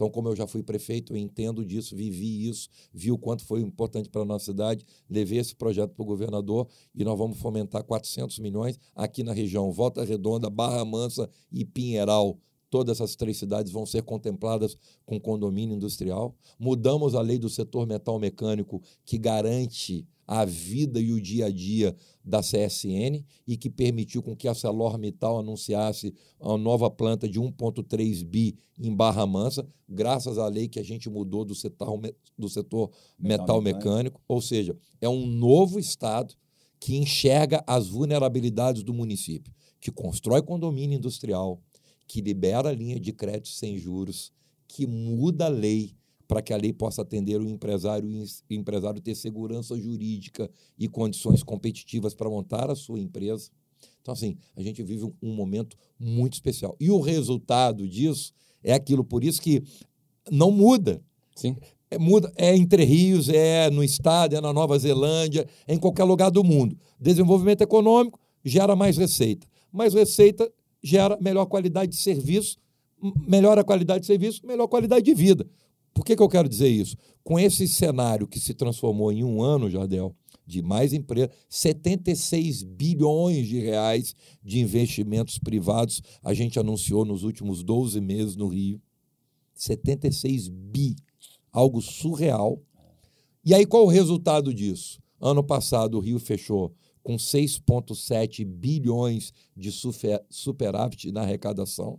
Então, 0.00 0.08
como 0.08 0.30
eu 0.30 0.36
já 0.36 0.46
fui 0.46 0.62
prefeito, 0.62 1.12
eu 1.12 1.16
entendo 1.18 1.62
disso, 1.62 1.94
vivi 1.94 2.48
isso, 2.48 2.70
vi 2.90 3.12
o 3.12 3.18
quanto 3.18 3.44
foi 3.44 3.60
importante 3.60 4.08
para 4.08 4.22
a 4.22 4.24
nossa 4.24 4.46
cidade, 4.46 4.82
levei 5.10 5.38
esse 5.38 5.54
projeto 5.54 5.90
para 5.90 6.02
o 6.02 6.06
governador 6.06 6.66
e 6.94 7.04
nós 7.04 7.18
vamos 7.18 7.36
fomentar 7.36 7.84
400 7.84 8.38
milhões 8.38 8.80
aqui 8.94 9.22
na 9.22 9.34
região 9.34 9.70
Volta 9.70 10.02
Redonda, 10.02 10.48
Barra 10.48 10.86
Mansa 10.86 11.28
e 11.52 11.66
Pinheiral 11.66 12.38
Todas 12.70 13.00
essas 13.00 13.16
três 13.16 13.36
cidades 13.36 13.72
vão 13.72 13.84
ser 13.84 14.02
contempladas 14.02 14.76
com 15.04 15.20
condomínio 15.20 15.74
industrial. 15.74 16.34
Mudamos 16.58 17.14
a 17.14 17.20
lei 17.20 17.38
do 17.38 17.50
setor 17.50 17.86
metal 17.86 18.18
mecânico, 18.18 18.80
que 19.04 19.18
garante 19.18 20.06
a 20.30 20.44
vida 20.44 21.00
e 21.00 21.12
o 21.12 21.20
dia 21.20 21.46
a 21.46 21.50
dia 21.50 21.92
da 22.24 22.38
CSN 22.38 23.24
e 23.44 23.56
que 23.56 23.68
permitiu 23.68 24.22
com 24.22 24.36
que 24.36 24.46
a 24.46 24.54
Celormittal 24.54 25.40
anunciasse 25.40 26.14
a 26.38 26.56
nova 26.56 26.88
planta 26.88 27.28
de 27.28 27.40
1,3 27.40 28.24
bi 28.24 28.56
em 28.78 28.94
Barra 28.94 29.26
Mansa, 29.26 29.66
graças 29.88 30.38
à 30.38 30.46
lei 30.46 30.68
que 30.68 30.78
a 30.78 30.84
gente 30.84 31.10
mudou 31.10 31.44
do 31.44 31.52
setor, 31.52 32.00
do 32.38 32.48
setor 32.48 32.92
metal, 33.18 33.60
metal 33.60 33.60
mecânico. 33.60 34.20
Ou 34.28 34.40
seja, 34.40 34.76
é 35.00 35.08
um 35.08 35.26
novo 35.26 35.80
Estado 35.80 36.32
que 36.78 36.96
enxerga 36.96 37.64
as 37.66 37.88
vulnerabilidades 37.88 38.84
do 38.84 38.94
município, 38.94 39.52
que 39.80 39.90
constrói 39.90 40.42
condomínio 40.42 40.96
industrial, 40.96 41.60
que 42.10 42.20
libera 42.20 42.70
a 42.70 42.72
linha 42.72 42.98
de 42.98 43.12
crédito 43.12 43.50
sem 43.50 43.78
juros, 43.78 44.32
que 44.66 44.84
muda 44.84 45.44
a 45.46 45.48
lei 45.48 45.94
para 46.26 46.42
que 46.42 46.52
a 46.52 46.56
lei 46.56 46.72
possa 46.72 47.02
atender 47.02 47.40
o 47.40 47.48
empresário 47.48 48.10
e 48.10 48.24
o 48.56 48.58
empresário 48.58 49.00
ter 49.00 49.14
segurança 49.14 49.78
jurídica 49.78 50.50
e 50.76 50.88
condições 50.88 51.44
competitivas 51.44 52.12
para 52.12 52.28
montar 52.28 52.68
a 52.68 52.74
sua 52.74 52.98
empresa. 52.98 53.48
Então, 54.02 54.12
assim, 54.12 54.36
a 54.56 54.62
gente 54.62 54.82
vive 54.82 55.04
um, 55.04 55.12
um 55.22 55.32
momento 55.32 55.76
muito 56.00 56.32
especial. 56.32 56.76
E 56.80 56.90
o 56.90 56.98
resultado 56.98 57.88
disso 57.88 58.32
é 58.60 58.72
aquilo, 58.72 59.04
por 59.04 59.22
isso 59.22 59.40
que 59.40 59.62
não 60.28 60.50
muda. 60.50 61.00
Sim. 61.36 61.56
É, 61.88 61.96
muda, 61.96 62.32
é 62.34 62.56
entre 62.56 62.82
rios, 62.82 63.28
é 63.28 63.70
no 63.70 63.84
estado, 63.84 64.34
é 64.34 64.40
na 64.40 64.52
Nova 64.52 64.76
Zelândia, 64.76 65.46
é 65.64 65.74
em 65.74 65.78
qualquer 65.78 66.04
lugar 66.04 66.32
do 66.32 66.42
mundo. 66.42 66.76
Desenvolvimento 66.98 67.60
econômico 67.60 68.18
gera 68.44 68.74
mais 68.74 68.96
receita. 68.96 69.46
Mais 69.72 69.94
receita 69.94 70.52
gera 70.82 71.18
melhor 71.20 71.46
qualidade 71.46 71.92
de 71.92 71.98
serviço, 71.98 72.58
melhora 73.26 73.60
a 73.60 73.64
qualidade 73.64 74.00
de 74.00 74.06
serviço, 74.06 74.46
melhor 74.46 74.66
qualidade 74.66 75.04
de 75.04 75.14
vida. 75.14 75.46
Por 75.92 76.04
que, 76.04 76.16
que 76.16 76.22
eu 76.22 76.28
quero 76.28 76.48
dizer 76.48 76.68
isso? 76.68 76.96
Com 77.22 77.38
esse 77.38 77.66
cenário 77.66 78.26
que 78.26 78.38
se 78.38 78.54
transformou 78.54 79.12
em 79.12 79.24
um 79.24 79.42
ano, 79.42 79.68
Jardel, 79.68 80.14
de 80.46 80.62
mais 80.62 80.92
empresas, 80.92 81.30
76 81.48 82.62
bilhões 82.62 83.46
de 83.46 83.60
reais 83.60 84.14
de 84.42 84.60
investimentos 84.60 85.38
privados 85.38 86.02
a 86.22 86.34
gente 86.34 86.58
anunciou 86.58 87.04
nos 87.04 87.22
últimos 87.22 87.62
12 87.62 88.00
meses 88.00 88.36
no 88.36 88.48
Rio. 88.48 88.80
76 89.54 90.48
bi, 90.48 90.96
algo 91.52 91.80
surreal. 91.80 92.60
E 93.44 93.54
aí 93.54 93.64
qual 93.64 93.84
o 93.84 93.90
resultado 93.90 94.52
disso? 94.52 95.00
Ano 95.20 95.44
passado 95.44 95.98
o 95.98 96.00
Rio 96.00 96.18
fechou 96.18 96.74
com 97.10 97.16
6,7 97.16 98.44
bilhões 98.44 99.32
de 99.56 99.72
superávit 100.30 101.10
na 101.10 101.22
arrecadação. 101.22 101.98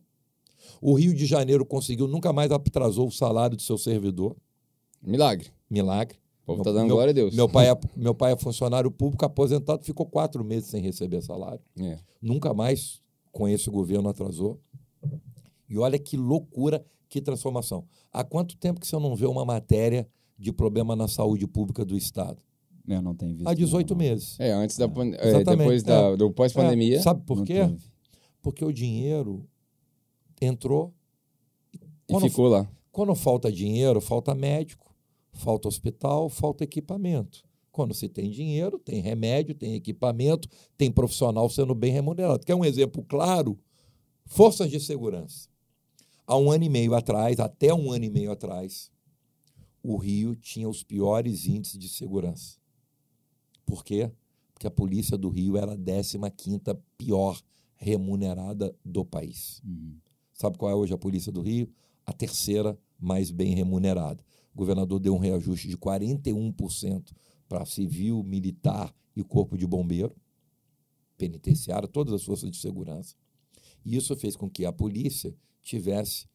O 0.81 0.93
Rio 0.93 1.13
de 1.13 1.25
Janeiro 1.25 1.65
conseguiu, 1.65 2.07
nunca 2.07 2.31
mais 2.31 2.49
atrasou 2.49 3.09
o 3.09 3.11
salário 3.11 3.57
do 3.57 3.61
seu 3.61 3.77
servidor. 3.77 4.37
Milagre. 5.01 5.49
Milagre. 5.69 6.17
O 6.43 6.45
povo 6.45 6.61
está 6.61 6.71
dando 6.71 6.85
meu, 6.85 6.95
glória 6.95 7.11
a 7.11 7.13
Deus. 7.13 7.35
Meu 7.35 7.49
pai, 7.49 7.69
é, 7.69 7.77
meu 7.97 8.15
pai 8.15 8.31
é 8.31 8.37
funcionário 8.37 8.89
público 8.89 9.25
aposentado, 9.25 9.83
ficou 9.83 10.05
quatro 10.05 10.45
meses 10.45 10.69
sem 10.69 10.81
receber 10.81 11.21
salário. 11.21 11.61
É. 11.77 11.99
Nunca 12.21 12.53
mais 12.53 13.01
com 13.33 13.49
esse 13.49 13.69
governo 13.69 14.07
atrasou. 14.07 14.61
E 15.67 15.77
olha 15.77 15.99
que 15.99 16.15
loucura, 16.15 16.85
que 17.09 17.21
transformação. 17.21 17.85
Há 18.13 18.23
quanto 18.23 18.55
tempo 18.55 18.79
que 18.79 18.87
você 18.87 18.97
não 18.97 19.13
vê 19.13 19.25
uma 19.25 19.43
matéria 19.43 20.07
de 20.39 20.53
problema 20.53 20.95
na 20.95 21.09
saúde 21.09 21.45
pública 21.47 21.83
do 21.83 21.97
Estado? 21.97 22.41
Eu 22.87 23.01
não 23.01 23.15
tenho 23.15 23.35
visto. 23.35 23.47
Há 23.47 23.53
18 23.53 23.95
meses. 23.95 24.39
É, 24.39 24.51
antes 24.51 24.77
da 24.77 24.85
é. 24.85 25.41
é 25.41 25.43
depois 25.43 25.83
da, 25.83 25.93
é. 25.93 26.17
do 26.17 26.31
pós-pandemia. 26.31 26.97
É. 26.97 27.01
Sabe 27.01 27.23
por 27.25 27.43
quê? 27.43 27.69
Porque 28.41 28.65
o 28.65 28.71
dinheiro 28.71 29.47
entrou 30.41 30.93
e 32.09 32.19
ficou 32.19 32.47
lá. 32.47 32.67
Quando 32.91 33.13
falta 33.15 33.51
dinheiro, 33.51 34.01
falta 34.01 34.35
médico, 34.35 34.93
falta 35.31 35.67
hospital, 35.67 36.27
falta 36.29 36.63
equipamento. 36.63 37.43
Quando 37.71 37.93
se 37.93 38.09
tem 38.09 38.29
dinheiro, 38.29 38.77
tem 38.77 38.99
remédio, 38.99 39.55
tem 39.55 39.75
equipamento, 39.75 40.49
tem 40.77 40.91
profissional 40.91 41.49
sendo 41.49 41.73
bem 41.73 41.91
remunerado. 41.91 42.45
Quer 42.45 42.55
um 42.55 42.65
exemplo 42.65 43.03
claro? 43.07 43.57
Forças 44.25 44.69
de 44.69 44.79
segurança. 44.79 45.47
Há 46.27 46.37
um 46.37 46.51
ano 46.51 46.65
e 46.65 46.69
meio 46.69 46.93
atrás, 46.93 47.39
até 47.39 47.73
um 47.73 47.91
ano 47.91 48.05
e 48.05 48.09
meio 48.09 48.31
atrás, 48.31 48.91
o 49.81 49.95
Rio 49.97 50.35
tinha 50.35 50.67
os 50.67 50.83
piores 50.83 51.45
índices 51.45 51.79
de 51.79 51.87
segurança. 51.87 52.60
Por 53.65 53.83
quê? 53.83 54.11
Porque 54.53 54.67
a 54.67 54.71
polícia 54.71 55.17
do 55.17 55.29
Rio 55.29 55.57
era 55.57 55.73
a 55.73 56.29
15 56.29 56.59
pior 56.97 57.41
remunerada 57.75 58.75
do 58.85 59.03
país. 59.03 59.61
Uhum. 59.65 59.95
Sabe 60.33 60.57
qual 60.57 60.71
é 60.71 60.75
hoje 60.75 60.93
a 60.93 60.97
polícia 60.97 61.31
do 61.31 61.41
Rio? 61.41 61.69
A 62.05 62.13
terceira 62.13 62.77
mais 62.99 63.31
bem 63.31 63.55
remunerada. 63.55 64.23
O 64.53 64.57
governador 64.57 64.99
deu 64.99 65.15
um 65.15 65.19
reajuste 65.19 65.67
de 65.67 65.77
41% 65.77 67.11
para 67.47 67.65
civil, 67.65 68.23
militar 68.23 68.93
e 69.15 69.23
corpo 69.23 69.57
de 69.57 69.65
bombeiro, 69.65 70.15
penitenciário, 71.17 71.87
todas 71.87 72.13
as 72.13 72.23
forças 72.23 72.49
de 72.49 72.57
segurança. 72.57 73.15
E 73.83 73.95
isso 73.95 74.15
fez 74.15 74.35
com 74.35 74.49
que 74.49 74.65
a 74.65 74.71
polícia 74.71 75.35
tivesse 75.61 76.27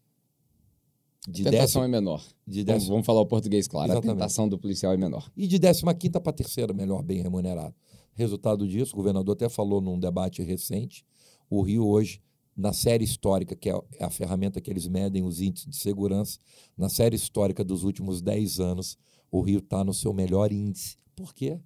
de 1.26 1.42
a 1.42 1.50
tentação 1.50 1.82
décima, 1.82 1.84
é 1.84 1.88
menor. 1.88 2.24
De 2.46 2.64
décima, 2.64 2.78
vamos, 2.78 2.88
vamos, 2.88 3.06
falar 3.06 3.20
o 3.20 3.26
português 3.26 3.66
claro. 3.66 3.90
Exatamente. 3.90 4.10
A 4.10 4.14
tentação 4.14 4.48
do 4.48 4.58
policial 4.58 4.92
é 4.92 4.96
menor. 4.96 5.30
E 5.36 5.46
de 5.46 5.58
15 5.58 5.82
para 6.20 6.32
terceira, 6.32 6.72
melhor, 6.72 7.02
bem 7.02 7.20
remunerado. 7.20 7.74
Resultado 8.14 8.66
disso, 8.66 8.94
o 8.94 8.96
governador 8.96 9.34
até 9.34 9.48
falou 9.48 9.80
num 9.80 9.98
debate 9.98 10.42
recente, 10.42 11.04
o 11.50 11.60
Rio 11.60 11.86
hoje, 11.86 12.22
na 12.56 12.72
série 12.72 13.04
histórica, 13.04 13.54
que 13.54 13.68
é 13.68 13.74
a 14.00 14.08
ferramenta 14.08 14.60
que 14.60 14.70
eles 14.70 14.88
medem 14.88 15.22
os 15.22 15.40
índices 15.40 15.68
de 15.68 15.76
segurança, 15.76 16.38
na 16.76 16.88
série 16.88 17.14
histórica 17.14 17.62
dos 17.62 17.84
últimos 17.84 18.22
10 18.22 18.60
anos, 18.60 18.96
o 19.30 19.42
Rio 19.42 19.58
está 19.58 19.84
no 19.84 19.92
seu 19.92 20.14
melhor 20.14 20.50
índice. 20.50 20.96
Por 21.14 21.34
quê? 21.34 21.60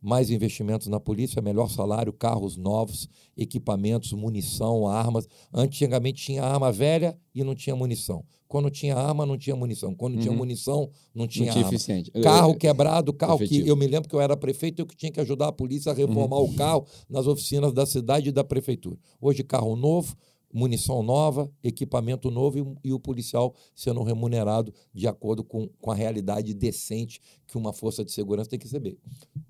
Mais 0.00 0.30
investimentos 0.30 0.86
na 0.86 1.00
polícia, 1.00 1.42
melhor 1.42 1.68
salário, 1.68 2.12
carros 2.12 2.56
novos, 2.56 3.08
equipamentos, 3.36 4.12
munição, 4.12 4.86
armas. 4.86 5.28
Antigamente 5.52 6.22
tinha 6.22 6.42
arma 6.42 6.70
velha 6.70 7.18
e 7.34 7.42
não 7.42 7.54
tinha 7.54 7.74
munição. 7.74 8.24
Quando 8.48 8.70
tinha 8.70 8.94
arma, 8.94 9.26
não 9.26 9.36
tinha 9.36 9.56
munição. 9.56 9.94
Quando 9.94 10.14
uhum. 10.14 10.20
tinha 10.20 10.32
munição, 10.32 10.88
não 11.14 11.26
tinha, 11.26 11.46
não 11.46 11.52
tinha 11.52 11.64
arma. 11.64 11.74
Eficiente. 11.74 12.10
Carro 12.22 12.54
quebrado, 12.54 13.12
carro 13.12 13.36
Efetivo. 13.36 13.64
que 13.64 13.70
eu 13.70 13.76
me 13.76 13.86
lembro 13.86 14.08
que 14.08 14.14
eu 14.14 14.20
era 14.20 14.36
prefeito, 14.36 14.80
eu 14.80 14.86
que 14.86 14.96
tinha 14.96 15.10
que 15.10 15.20
ajudar 15.20 15.48
a 15.48 15.52
polícia 15.52 15.90
a 15.90 15.94
reformar 15.94 16.38
uhum. 16.38 16.50
o 16.50 16.54
carro 16.54 16.86
nas 17.08 17.26
oficinas 17.26 17.72
da 17.72 17.84
cidade 17.84 18.28
e 18.28 18.32
da 18.32 18.44
prefeitura. 18.44 18.96
Hoje 19.20 19.42
carro 19.42 19.74
novo, 19.74 20.16
munição 20.56 21.02
nova, 21.02 21.52
equipamento 21.62 22.30
novo 22.30 22.58
e, 22.82 22.88
e, 22.88 22.92
o 22.92 22.98
policial 22.98 23.54
sendo 23.74 24.02
remunerado 24.02 24.72
de 24.94 25.06
acordo 25.06 25.44
com, 25.44 25.68
com 25.80 25.90
a 25.90 25.94
realidade 25.94 26.54
decente 26.54 27.20
que 27.46 27.58
uma 27.58 27.74
força 27.74 28.02
de 28.02 28.10
segurança 28.10 28.48
tem 28.48 28.58
que 28.58 28.64
receber. 28.64 28.98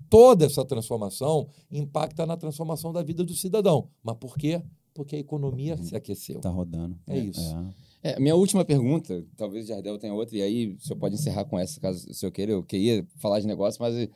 Toda 0.09 0.45
essa 0.45 0.65
transformação 0.65 1.47
impacta 1.71 2.25
na 2.25 2.35
transformação 2.35 2.91
da 2.91 3.01
vida 3.01 3.23
do 3.23 3.33
cidadão. 3.33 3.87
Mas 4.03 4.17
por 4.17 4.37
quê? 4.37 4.61
Porque 4.93 5.15
a 5.15 5.19
economia 5.19 5.75
uhum. 5.75 5.83
se 5.83 5.95
aqueceu. 5.95 6.37
Está 6.37 6.49
rodando. 6.49 6.99
É, 7.07 7.17
é 7.17 7.19
isso. 7.19 7.55
É. 8.03 8.11
É, 8.11 8.19
minha 8.19 8.35
última 8.35 8.63
pergunta, 8.63 9.25
talvez 9.35 9.65
o 9.65 9.67
Jardel 9.69 9.97
tenha 9.97 10.13
outra, 10.13 10.37
e 10.37 10.41
aí 10.41 10.67
o 10.73 10.79
senhor 10.79 10.99
pode 10.99 11.15
encerrar 11.15 11.45
com 11.45 11.57
essa, 11.57 11.79
caso 11.79 12.09
o 12.09 12.13
senhor 12.13 12.31
queira. 12.31 12.51
Eu 12.51 12.63
queria 12.63 13.05
falar 13.15 13.39
de 13.39 13.47
negócio, 13.47 13.81
mas 13.81 14.09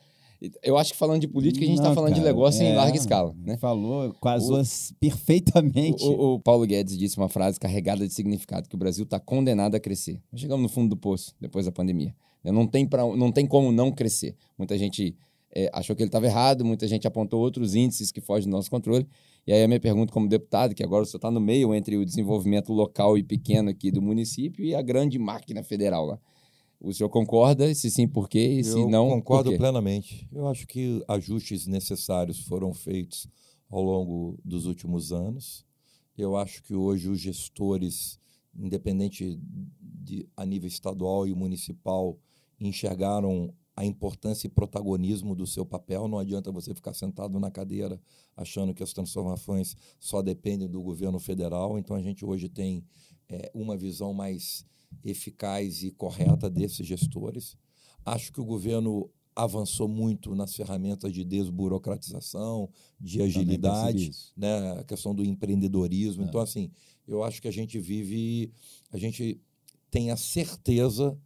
eu 0.62 0.76
acho 0.76 0.92
que 0.92 0.98
falando 0.98 1.20
de 1.20 1.28
política, 1.28 1.64
a 1.64 1.68
gente 1.68 1.78
está 1.78 1.94
falando 1.94 2.10
cara, 2.10 2.20
de 2.20 2.26
negócio 2.26 2.62
é, 2.62 2.70
em 2.70 2.74
larga 2.74 2.96
escala. 2.96 3.34
Né? 3.44 3.56
Falou, 3.56 4.12
casou 4.14 4.60
o, 4.60 4.64
perfeitamente. 4.98 6.04
O, 6.04 6.34
o, 6.34 6.40
Paulo 6.40 6.66
Guedes 6.66 6.96
disse 6.98 7.16
uma 7.16 7.28
frase 7.28 7.60
carregada 7.60 8.06
de 8.06 8.12
significado, 8.12 8.68
que 8.68 8.74
o 8.74 8.78
Brasil 8.78 9.04
está 9.04 9.20
condenado 9.20 9.74
a 9.74 9.80
crescer. 9.80 10.20
Chegamos 10.34 10.62
no 10.62 10.68
fundo 10.68 10.90
do 10.90 10.96
poço, 10.96 11.34
depois 11.40 11.66
da 11.66 11.72
pandemia. 11.72 12.14
Não 12.44 12.66
tem, 12.66 12.86
pra, 12.86 13.04
não 13.16 13.30
tem 13.30 13.46
como 13.46 13.70
não 13.70 13.92
crescer. 13.92 14.34
Muita 14.58 14.76
gente 14.76 15.14
é, 15.54 15.70
achou 15.72 15.94
que 15.94 16.02
ele 16.02 16.08
estava 16.08 16.26
errado, 16.26 16.64
muita 16.64 16.88
gente 16.88 17.06
apontou 17.06 17.40
outros 17.40 17.74
índices 17.74 18.10
que 18.10 18.20
fogem 18.20 18.48
do 18.48 18.56
nosso 18.56 18.70
controle. 18.70 19.06
E 19.46 19.52
aí 19.52 19.62
a 19.62 19.68
minha 19.68 19.80
pergunta 19.80 20.12
como 20.12 20.28
deputado, 20.28 20.74
que 20.74 20.82
agora 20.82 21.04
você 21.04 21.16
está 21.16 21.30
no 21.30 21.40
meio 21.40 21.74
entre 21.74 21.96
o 21.96 22.04
desenvolvimento 22.04 22.72
local 22.72 23.18
e 23.18 23.22
pequeno 23.22 23.70
aqui 23.70 23.90
do 23.90 24.00
município 24.00 24.64
e 24.64 24.74
a 24.74 24.82
grande 24.82 25.18
máquina 25.18 25.62
federal 25.62 26.06
lá. 26.06 26.18
O 26.84 26.92
senhor 26.92 27.08
concorda? 27.08 27.72
Se 27.74 27.88
sim, 27.90 28.08
por 28.08 28.28
quê? 28.28 28.58
E 28.58 28.64
se 28.64 28.78
Eu 28.78 28.88
não, 28.88 29.08
concordo 29.08 29.56
plenamente. 29.56 30.28
Eu 30.32 30.48
acho 30.48 30.66
que 30.66 31.02
ajustes 31.06 31.66
necessários 31.68 32.40
foram 32.40 32.74
feitos 32.74 33.28
ao 33.70 33.80
longo 33.80 34.36
dos 34.44 34.66
últimos 34.66 35.12
anos. 35.12 35.64
Eu 36.18 36.36
acho 36.36 36.60
que 36.64 36.74
hoje 36.74 37.08
os 37.08 37.20
gestores, 37.20 38.18
independente 38.58 39.38
de 39.80 40.28
a 40.36 40.44
nível 40.44 40.66
estadual 40.66 41.26
e 41.26 41.34
municipal, 41.34 42.18
enxergaram 42.60 43.54
a 43.76 43.84
importância 43.84 44.46
e 44.46 44.50
protagonismo 44.50 45.36
do 45.36 45.46
seu 45.46 45.64
papel. 45.64 46.08
Não 46.08 46.18
adianta 46.18 46.50
você 46.50 46.74
ficar 46.74 46.94
sentado 46.94 47.38
na 47.38 47.50
cadeira 47.50 48.00
achando 48.36 48.74
que 48.74 48.82
as 48.82 48.92
transformações 48.92 49.76
só 50.00 50.20
dependem 50.20 50.68
do 50.68 50.82
governo 50.82 51.20
federal. 51.20 51.78
Então 51.78 51.96
a 51.96 52.02
gente 52.02 52.24
hoje 52.24 52.48
tem 52.48 52.84
é, 53.28 53.50
uma 53.54 53.76
visão 53.76 54.12
mais 54.12 54.66
eficaz 55.04 55.82
e 55.82 55.90
correta 55.90 56.48
desses 56.48 56.86
gestores. 56.86 57.56
Acho 58.04 58.32
que 58.32 58.40
o 58.40 58.44
governo 58.44 59.10
avançou 59.34 59.88
muito 59.88 60.34
nas 60.34 60.54
ferramentas 60.54 61.12
de 61.12 61.24
desburocratização, 61.24 62.68
de 63.00 63.22
agilidade, 63.22 64.10
né? 64.36 64.72
a 64.80 64.84
questão 64.84 65.14
do 65.14 65.24
empreendedorismo. 65.24 66.24
É. 66.24 66.26
Então, 66.26 66.40
assim, 66.40 66.70
eu 67.06 67.24
acho 67.24 67.40
que 67.40 67.48
a 67.48 67.52
gente 67.52 67.78
vive, 67.78 68.52
a 68.90 68.98
gente 68.98 69.40
tem 69.90 70.10
a 70.10 70.16
certeza 70.16 71.16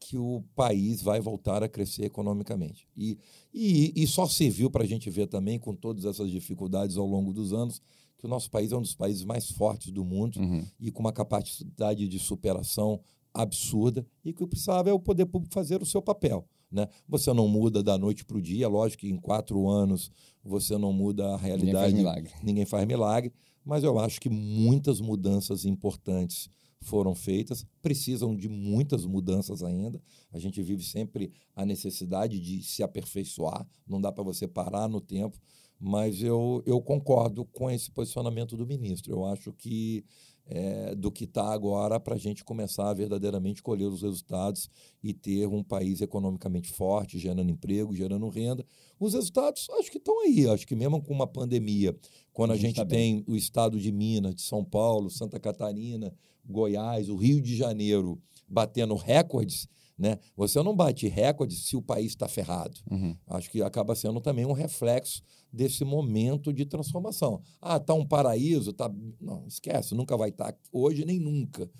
que 0.00 0.16
o 0.16 0.42
país 0.54 1.02
vai 1.02 1.20
voltar 1.20 1.62
a 1.62 1.68
crescer 1.68 2.04
economicamente. 2.04 2.88
E, 2.96 3.18
e, 3.52 3.92
e 3.96 4.06
só 4.06 4.26
serviu 4.26 4.70
para 4.70 4.84
a 4.84 4.86
gente 4.86 5.10
ver 5.10 5.26
também, 5.26 5.58
com 5.58 5.74
todas 5.74 6.04
essas 6.04 6.30
dificuldades 6.30 6.96
ao 6.96 7.06
longo 7.06 7.32
dos 7.32 7.52
anos, 7.52 7.82
que 8.18 8.26
o 8.26 8.28
nosso 8.28 8.50
país 8.50 8.72
é 8.72 8.76
um 8.76 8.82
dos 8.82 8.94
países 8.94 9.24
mais 9.24 9.50
fortes 9.50 9.92
do 9.92 10.04
mundo 10.04 10.40
uhum. 10.40 10.66
e 10.78 10.90
com 10.90 11.00
uma 11.00 11.12
capacidade 11.12 12.08
de 12.08 12.18
superação 12.18 13.00
absurda 13.32 14.04
e 14.24 14.32
que 14.32 14.42
o 14.42 14.48
precisava 14.48 14.90
é 14.90 14.92
o 14.92 14.98
poder 14.98 15.26
público 15.26 15.54
fazer 15.54 15.80
o 15.80 15.86
seu 15.86 16.02
papel. 16.02 16.44
Né? 16.70 16.86
Você 17.08 17.32
não 17.32 17.48
muda 17.48 17.82
da 17.82 17.96
noite 17.96 18.24
para 18.24 18.36
o 18.36 18.42
dia, 18.42 18.68
lógico 18.68 19.02
que 19.02 19.08
em 19.08 19.16
quatro 19.16 19.68
anos 19.68 20.10
você 20.44 20.76
não 20.76 20.92
muda 20.92 21.34
a 21.34 21.36
realidade. 21.36 21.66
Ninguém 21.66 21.80
faz 21.80 21.94
milagre. 21.94 22.32
Ninguém 22.42 22.66
faz 22.66 22.86
milagre, 22.86 23.32
mas 23.64 23.84
eu 23.84 23.98
acho 23.98 24.20
que 24.20 24.28
muitas 24.28 25.00
mudanças 25.00 25.64
importantes 25.64 26.50
foram 26.80 27.14
feitas, 27.14 27.66
precisam 27.80 28.36
de 28.36 28.48
muitas 28.48 29.04
mudanças 29.04 29.62
ainda. 29.62 30.00
A 30.32 30.38
gente 30.38 30.60
vive 30.62 30.82
sempre 30.82 31.32
a 31.54 31.64
necessidade 31.64 32.38
de 32.40 32.62
se 32.62 32.82
aperfeiçoar, 32.82 33.66
não 33.86 34.00
dá 34.00 34.12
para 34.12 34.24
você 34.24 34.46
parar 34.46 34.88
no 34.88 35.00
tempo 35.00 35.38
mas 35.78 36.22
eu, 36.22 36.62
eu 36.66 36.80
concordo 36.80 37.44
com 37.44 37.70
esse 37.70 37.90
posicionamento 37.90 38.56
do 38.56 38.66
ministro. 38.66 39.12
Eu 39.12 39.24
acho 39.24 39.52
que 39.52 40.04
é, 40.50 40.94
do 40.94 41.12
que 41.12 41.24
está 41.24 41.52
agora 41.52 42.00
para 42.00 42.14
a 42.14 42.18
gente 42.18 42.42
começar 42.42 42.88
a 42.88 42.94
verdadeiramente 42.94 43.62
colher 43.62 43.86
os 43.86 44.02
resultados 44.02 44.70
e 45.02 45.12
ter 45.12 45.46
um 45.46 45.62
país 45.62 46.00
economicamente 46.00 46.70
forte, 46.70 47.18
gerando 47.18 47.50
emprego, 47.50 47.94
gerando 47.94 48.28
renda. 48.28 48.64
Os 48.98 49.12
resultados 49.12 49.68
acho 49.78 49.90
que 49.90 49.98
estão 49.98 50.20
aí. 50.22 50.48
Acho 50.48 50.66
que 50.66 50.74
mesmo 50.74 51.02
com 51.02 51.12
uma 51.12 51.26
pandemia, 51.26 51.94
quando 52.32 52.52
a, 52.52 52.54
a 52.54 52.56
gente, 52.56 52.68
gente 52.68 52.76
tá 52.76 52.86
tem 52.86 53.16
bem. 53.16 53.24
o 53.28 53.36
estado 53.36 53.78
de 53.78 53.92
Minas, 53.92 54.34
de 54.34 54.42
São 54.42 54.64
Paulo, 54.64 55.10
Santa 55.10 55.38
Catarina, 55.38 56.12
Goiás, 56.44 57.10
o 57.10 57.16
Rio 57.16 57.42
de 57.42 57.54
Janeiro 57.54 58.18
batendo 58.48 58.94
recordes, 58.94 59.68
né? 59.98 60.18
Você 60.34 60.62
não 60.62 60.74
bate 60.74 61.06
recorde 61.08 61.54
se 61.54 61.76
o 61.76 61.82
país 61.82 62.12
está 62.12 62.26
ferrado. 62.26 62.78
Uhum. 62.90 63.14
Acho 63.26 63.50
que 63.50 63.60
acaba 63.60 63.94
sendo 63.94 64.20
também 64.20 64.46
um 64.46 64.52
reflexo 64.52 65.22
desse 65.52 65.84
momento 65.84 66.52
de 66.52 66.64
transformação. 66.64 67.40
Ah, 67.60 67.76
está 67.76 67.94
um 67.94 68.06
paraíso, 68.06 68.72
tá. 68.72 68.92
Não, 69.20 69.46
esquece, 69.46 69.94
nunca 69.94 70.16
vai 70.16 70.30
estar 70.30 70.52
tá 70.52 70.58
hoje 70.72 71.04
nem 71.04 71.18
nunca. 71.18 71.70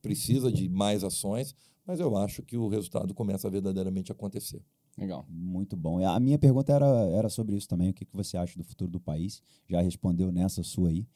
Precisa 0.00 0.52
de 0.52 0.68
mais 0.68 1.02
ações, 1.02 1.54
mas 1.84 2.00
eu 2.00 2.16
acho 2.16 2.42
que 2.42 2.56
o 2.56 2.68
resultado 2.68 3.12
começa 3.14 3.48
a 3.48 3.50
verdadeiramente 3.50 4.12
acontecer. 4.12 4.62
Legal. 4.96 5.26
Muito 5.28 5.76
bom. 5.76 6.04
A 6.06 6.18
minha 6.18 6.38
pergunta 6.38 6.72
era, 6.72 6.86
era 7.10 7.28
sobre 7.28 7.56
isso 7.56 7.68
também. 7.68 7.90
O 7.90 7.94
que, 7.94 8.04
que 8.04 8.16
você 8.16 8.36
acha 8.36 8.56
do 8.56 8.64
futuro 8.64 8.90
do 8.90 9.00
país? 9.00 9.42
Já 9.68 9.80
respondeu 9.80 10.32
nessa 10.32 10.62
sua 10.62 10.88
aí. 10.88 11.06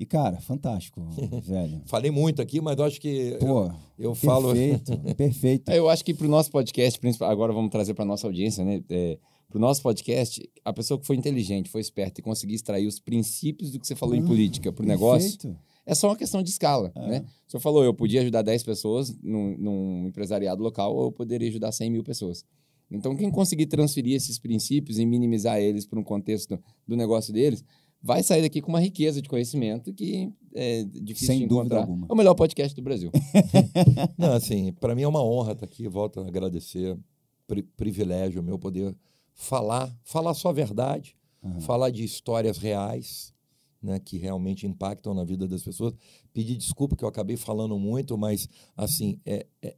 E, 0.00 0.06
cara, 0.06 0.40
fantástico, 0.40 1.02
velho. 1.44 1.82
Falei 1.84 2.10
muito 2.10 2.40
aqui, 2.40 2.58
mas 2.58 2.78
eu 2.78 2.84
acho 2.84 2.98
que 2.98 3.36
Pô, 3.38 3.66
eu, 3.66 3.74
eu 3.98 4.12
perfeito, 4.12 4.26
falo. 4.26 4.52
Perfeito, 4.54 5.14
perfeito. 5.14 5.68
É, 5.70 5.78
eu 5.78 5.90
acho 5.90 6.02
que 6.02 6.14
para 6.14 6.26
o 6.26 6.30
nosso 6.30 6.50
podcast, 6.50 6.98
agora 7.20 7.52
vamos 7.52 7.70
trazer 7.70 7.92
para 7.92 8.06
nossa 8.06 8.26
audiência, 8.26 8.64
né? 8.64 8.82
É, 8.88 9.18
para 9.50 9.58
o 9.58 9.60
nosso 9.60 9.82
podcast, 9.82 10.48
a 10.64 10.72
pessoa 10.72 10.98
que 10.98 11.04
foi 11.04 11.16
inteligente, 11.16 11.68
foi 11.68 11.80
esperta 11.80 12.20
e 12.20 12.22
conseguir 12.22 12.54
extrair 12.54 12.86
os 12.86 13.00
princípios 13.00 13.72
do 13.72 13.80
que 13.80 13.86
você 13.86 13.96
falou 13.96 14.14
ah, 14.14 14.18
em 14.18 14.24
política 14.24 14.72
para 14.72 14.84
o 14.84 14.86
negócio, 14.86 15.56
é 15.84 15.92
só 15.92 16.08
uma 16.08 16.16
questão 16.16 16.40
de 16.40 16.50
escala, 16.50 16.92
é. 16.94 17.08
né? 17.08 17.24
O 17.48 17.50
senhor 17.50 17.60
falou, 17.60 17.82
eu 17.82 17.92
podia 17.92 18.20
ajudar 18.20 18.42
10 18.42 18.62
pessoas 18.62 19.12
num, 19.20 19.58
num 19.58 20.06
empresariado 20.06 20.62
local 20.62 20.94
ou 20.94 21.06
eu 21.06 21.12
poderia 21.12 21.48
ajudar 21.48 21.72
100 21.72 21.90
mil 21.90 22.04
pessoas. 22.04 22.44
Então, 22.88 23.16
quem 23.16 23.28
conseguir 23.28 23.66
transferir 23.66 24.14
esses 24.14 24.38
princípios 24.38 24.98
e 24.98 25.06
minimizar 25.06 25.58
eles 25.58 25.84
para 25.84 25.98
um 25.98 26.04
contexto 26.04 26.56
do 26.86 26.96
negócio 26.96 27.32
deles, 27.32 27.64
vai 28.00 28.22
sair 28.22 28.42
daqui 28.42 28.60
com 28.60 28.68
uma 28.68 28.80
riqueza 28.80 29.20
de 29.20 29.28
conhecimento 29.28 29.92
que 29.92 30.32
é 30.54 30.84
difícil 30.84 31.26
Sem 31.26 31.38
de 31.40 31.44
encontrar. 31.44 31.80
Alguma. 31.80 32.06
É 32.08 32.12
o 32.12 32.16
melhor 32.16 32.34
podcast 32.34 32.74
do 32.74 32.82
Brasil. 32.82 33.10
Não, 34.16 34.32
assim, 34.32 34.72
para 34.74 34.94
mim 34.94 35.02
é 35.02 35.08
uma 35.08 35.24
honra 35.24 35.52
estar 35.52 35.66
aqui. 35.66 35.88
Volto 35.88 36.20
a 36.20 36.26
agradecer 36.26 36.96
pri 37.46 37.62
privilégio 37.62 38.42
meu 38.42 38.58
poder 38.58 38.94
falar, 39.40 39.90
falar 40.04 40.34
só 40.34 40.50
a 40.50 40.52
verdade, 40.52 41.16
uhum. 41.42 41.60
falar 41.62 41.88
de 41.88 42.04
histórias 42.04 42.58
reais, 42.58 43.32
né, 43.82 43.98
que 43.98 44.18
realmente 44.18 44.66
impactam 44.66 45.14
na 45.14 45.24
vida 45.24 45.48
das 45.48 45.62
pessoas. 45.62 45.94
Pedir 46.30 46.56
desculpa 46.56 46.94
que 46.94 47.02
eu 47.02 47.08
acabei 47.08 47.38
falando 47.38 47.78
muito, 47.78 48.18
mas 48.18 48.46
assim, 48.76 49.18
é, 49.24 49.46
é, 49.62 49.74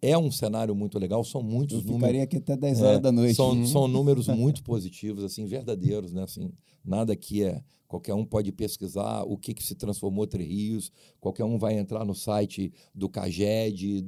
é 0.00 0.18
um 0.18 0.30
cenário 0.30 0.74
muito 0.74 0.98
legal, 0.98 1.22
são 1.24 1.42
muitos 1.42 1.84
eu 1.84 1.92
números. 1.92 2.22
aqui 2.22 2.38
até 2.38 2.56
10 2.56 2.80
é, 2.80 2.84
horas 2.84 2.96
é, 2.96 3.00
da 3.00 3.12
noite. 3.12 3.34
São, 3.34 3.66
são 3.66 3.86
números 3.86 4.28
muito 4.28 4.62
positivos, 4.62 5.22
assim, 5.22 5.44
verdadeiros, 5.44 6.14
né? 6.14 6.22
Assim, 6.22 6.50
nada 6.82 7.14
que 7.14 7.44
é. 7.44 7.62
Qualquer 7.92 8.14
um 8.14 8.24
pode 8.24 8.50
pesquisar 8.52 9.22
o 9.24 9.36
que, 9.36 9.52
que 9.52 9.62
se 9.62 9.74
transformou 9.74 10.26
Três 10.26 10.48
Rios, 10.48 10.90
qualquer 11.20 11.44
um 11.44 11.58
vai 11.58 11.78
entrar 11.78 12.06
no 12.06 12.14
site 12.14 12.72
do 12.94 13.06
CAGED 13.06 14.02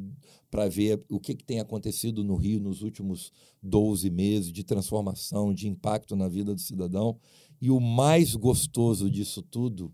para 0.50 0.70
ver 0.70 1.04
o 1.06 1.20
que, 1.20 1.34
que 1.34 1.44
tem 1.44 1.60
acontecido 1.60 2.24
no 2.24 2.34
Rio 2.34 2.58
nos 2.58 2.80
últimos 2.80 3.30
12 3.62 4.08
meses 4.08 4.50
de 4.50 4.64
transformação, 4.64 5.52
de 5.52 5.68
impacto 5.68 6.16
na 6.16 6.28
vida 6.28 6.54
do 6.54 6.60
cidadão. 6.62 7.18
E 7.60 7.70
o 7.70 7.78
mais 7.78 8.34
gostoso 8.34 9.10
disso 9.10 9.42
tudo, 9.42 9.92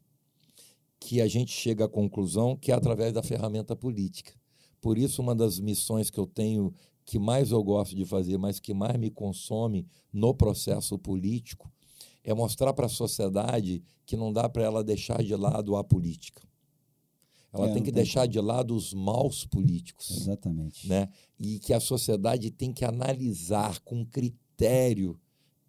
que 1.01 1.21
a 1.21 1.27
gente 1.27 1.51
chega 1.51 1.87
à 1.87 1.89
conclusão 1.89 2.57
que 2.57 2.71
é 2.71 2.75
através 2.77 3.13
da 3.13 3.25
ferramenta 3.25 3.75
política. 3.75 4.33
Por 4.81 4.99
isso, 4.99 5.21
uma 5.21 5.35
das 5.35 5.59
missões 5.59 6.11
que 6.11 6.21
eu 6.21 6.29
tenho, 6.29 6.73
que 7.05 7.19
mais 7.19 7.51
eu 7.51 7.61
gosto 7.61 7.97
de 7.97 8.05
fazer, 8.05 8.39
mas 8.39 8.61
que 8.61 8.73
mais 8.73 8.97
me 8.97 9.11
consome 9.11 9.85
no 10.13 10.33
processo 10.33 10.97
político, 10.97 11.69
é 12.25 12.35
mostrar 12.35 12.73
para 12.73 12.87
a 12.87 12.89
sociedade 12.91 13.83
que 14.05 14.17
não 14.17 14.33
dá 14.33 14.49
para 14.49 14.63
ela 14.63 14.85
deixar 14.85 15.23
de 15.23 15.35
lado 15.35 15.77
a 15.77 15.85
política. 15.85 16.43
Ela 17.53 17.69
é, 17.69 17.73
tem 17.73 17.83
que 17.83 17.91
tem 17.91 18.03
deixar 18.03 18.27
de 18.27 18.41
lado 18.41 18.75
os 18.75 18.95
maus 18.95 19.45
políticos. 19.45 20.11
Exatamente. 20.11 20.89
Né? 20.89 21.09
E 21.39 21.59
que 21.59 21.73
a 21.73 21.81
sociedade 21.81 22.51
tem 22.51 22.73
que 22.73 22.85
analisar 22.85 23.81
com 23.81 24.05
critério 24.05 25.19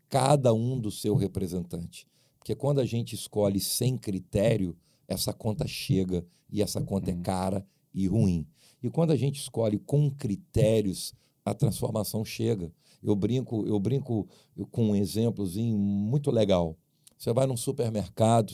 cada 0.10 0.53
um 0.53 0.80
do 0.80 0.91
seu 0.91 1.15
representante. 1.15 2.07
Porque 2.38 2.56
quando 2.56 2.80
a 2.80 2.86
gente 2.86 3.15
escolhe 3.15 3.60
sem 3.60 3.98
critério, 3.98 4.76
essa 5.07 5.34
conta 5.34 5.68
chega 5.68 6.26
e 6.49 6.61
essa 6.61 6.82
conta 6.82 7.11
é 7.11 7.14
uhum. 7.14 7.22
cara 7.22 7.65
e 7.94 8.07
ruim. 8.07 8.45
E 8.84 8.90
quando 8.90 9.11
a 9.11 9.15
gente 9.15 9.40
escolhe 9.40 9.78
com 9.80 10.10
critérios, 10.10 11.14
a 11.45 11.53
transformação 11.53 12.26
chega. 12.26 12.72
Eu 13.03 13.15
brinco, 13.15 13.65
eu 13.65 13.80
brinco 13.80 14.28
com 14.69 14.91
um 14.91 14.95
exemplozinho 14.95 15.78
muito 15.78 16.30
legal. 16.30 16.78
Você 17.18 17.34
vai 17.34 17.45
num 17.45 17.57
supermercado 17.57 18.53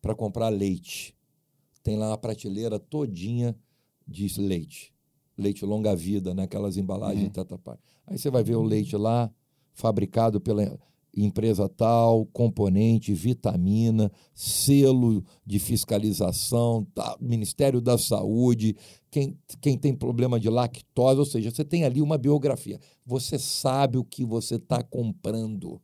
para 0.00 0.14
comprar 0.14 0.48
leite. 0.48 1.16
Tem 1.82 1.96
lá 1.96 2.12
a 2.12 2.18
prateleira 2.18 2.78
todinha 2.78 3.56
de 4.06 4.40
leite. 4.40 4.94
Leite 5.36 5.64
longa 5.64 5.94
vida, 5.94 6.34
naquelas 6.34 6.76
né? 6.76 6.82
embalagens 6.82 7.24
uhum. 7.36 7.76
Aí 8.06 8.18
você 8.18 8.30
vai 8.30 8.42
ver 8.42 8.56
o 8.56 8.62
leite 8.62 8.96
lá, 8.96 9.30
fabricado 9.72 10.40
pela 10.40 10.78
empresa 11.16 11.68
tal, 11.68 12.26
componente, 12.26 13.12
vitamina, 13.12 14.10
selo 14.34 15.24
de 15.44 15.58
fiscalização, 15.58 16.86
tá, 16.94 17.16
Ministério 17.20 17.80
da 17.80 17.96
Saúde, 17.96 18.76
quem, 19.10 19.38
quem 19.60 19.78
tem 19.78 19.94
problema 19.94 20.40
de 20.40 20.48
lactose, 20.48 21.20
ou 21.20 21.26
seja, 21.26 21.50
você 21.50 21.64
tem 21.64 21.84
ali 21.84 22.02
uma 22.02 22.18
biografia. 22.18 22.80
Você 23.06 23.38
sabe 23.38 23.96
o 23.96 24.04
que 24.04 24.24
você 24.24 24.56
está 24.56 24.82
comprando, 24.82 25.80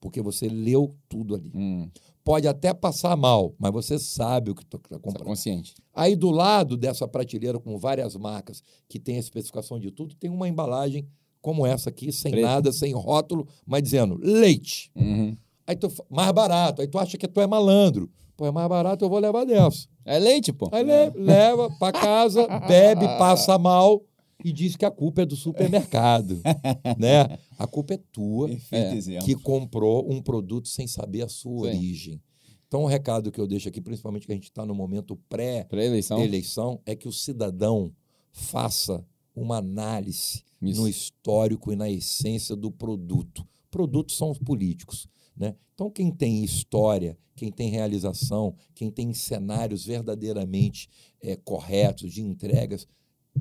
porque 0.00 0.22
você 0.22 0.48
leu 0.48 0.94
tudo 1.08 1.34
ali. 1.34 1.50
Hum. 1.54 1.90
Pode 2.22 2.46
até 2.46 2.74
passar 2.74 3.16
mal, 3.16 3.54
mas 3.58 3.72
você 3.72 3.98
sabe 3.98 4.50
o 4.50 4.54
que 4.54 4.62
está 4.62 4.78
comprando. 4.78 5.16
Você 5.16 5.22
é 5.22 5.24
consciente. 5.24 5.74
Aí 5.94 6.14
do 6.14 6.30
lado 6.30 6.76
dessa 6.76 7.08
prateleira 7.08 7.58
com 7.58 7.78
várias 7.78 8.14
marcas 8.14 8.62
que 8.88 9.00
tem 9.00 9.16
a 9.16 9.20
especificação 9.20 9.80
de 9.80 9.90
tudo, 9.90 10.14
tem 10.14 10.30
uma 10.30 10.46
embalagem 10.46 11.08
como 11.40 11.66
essa 11.66 11.90
aqui, 11.90 12.12
sem 12.12 12.40
nada, 12.40 12.72
sem 12.72 12.92
rótulo, 12.92 13.46
mas 13.66 13.82
dizendo 13.82 14.18
leite. 14.22 14.90
Uhum. 14.94 15.36
Aí 15.66 15.76
tu, 15.76 15.92
mais 16.10 16.32
barato. 16.32 16.80
Aí 16.80 16.88
tu 16.88 16.98
acha 16.98 17.16
que 17.18 17.28
tu 17.28 17.40
é 17.40 17.46
malandro. 17.46 18.10
Pô, 18.36 18.46
é 18.46 18.50
mais 18.50 18.68
barato, 18.68 19.04
eu 19.04 19.08
vou 19.08 19.18
levar 19.18 19.44
dessa. 19.44 19.88
É 20.04 20.18
leite, 20.18 20.52
pô. 20.52 20.68
Aí 20.72 20.88
é. 20.88 21.12
leva 21.14 21.70
para 21.78 21.92
casa, 21.92 22.46
bebe, 22.66 23.06
passa 23.18 23.58
mal 23.58 24.02
e 24.44 24.52
diz 24.52 24.76
que 24.76 24.84
a 24.84 24.90
culpa 24.90 25.22
é 25.22 25.26
do 25.26 25.34
supermercado, 25.34 26.40
né? 26.96 27.38
A 27.58 27.66
culpa 27.66 27.94
é 27.94 28.00
tua 28.12 28.48
é, 28.70 29.18
que 29.24 29.34
comprou 29.34 30.10
um 30.10 30.22
produto 30.22 30.68
sem 30.68 30.86
saber 30.86 31.22
a 31.22 31.28
sua 31.28 31.72
Sim. 31.72 31.76
origem. 31.76 32.22
Então, 32.68 32.82
o 32.82 32.86
recado 32.86 33.32
que 33.32 33.40
eu 33.40 33.46
deixo 33.46 33.68
aqui, 33.68 33.80
principalmente 33.80 34.26
que 34.26 34.32
a 34.32 34.34
gente 34.34 34.44
está 34.44 34.64
no 34.64 34.74
momento 34.74 35.18
pré-eleição, 35.28 36.18
pré 36.18 36.92
é 36.92 36.94
que 36.94 37.08
o 37.08 37.12
cidadão 37.12 37.90
faça 38.30 39.04
uma 39.34 39.56
análise 39.56 40.44
isso. 40.60 40.80
no 40.80 40.88
histórico 40.88 41.72
e 41.72 41.76
na 41.76 41.90
essência 41.90 42.56
do 42.56 42.70
produto. 42.70 43.46
Produtos 43.70 44.16
são 44.16 44.30
os 44.30 44.38
políticos. 44.38 45.08
Né? 45.36 45.54
Então, 45.74 45.90
quem 45.90 46.10
tem 46.10 46.42
história, 46.42 47.16
quem 47.36 47.52
tem 47.52 47.70
realização, 47.70 48.54
quem 48.74 48.90
tem 48.90 49.12
cenários 49.14 49.84
verdadeiramente 49.84 50.88
é, 51.22 51.36
corretos 51.36 52.12
de 52.12 52.22
entregas, 52.22 52.86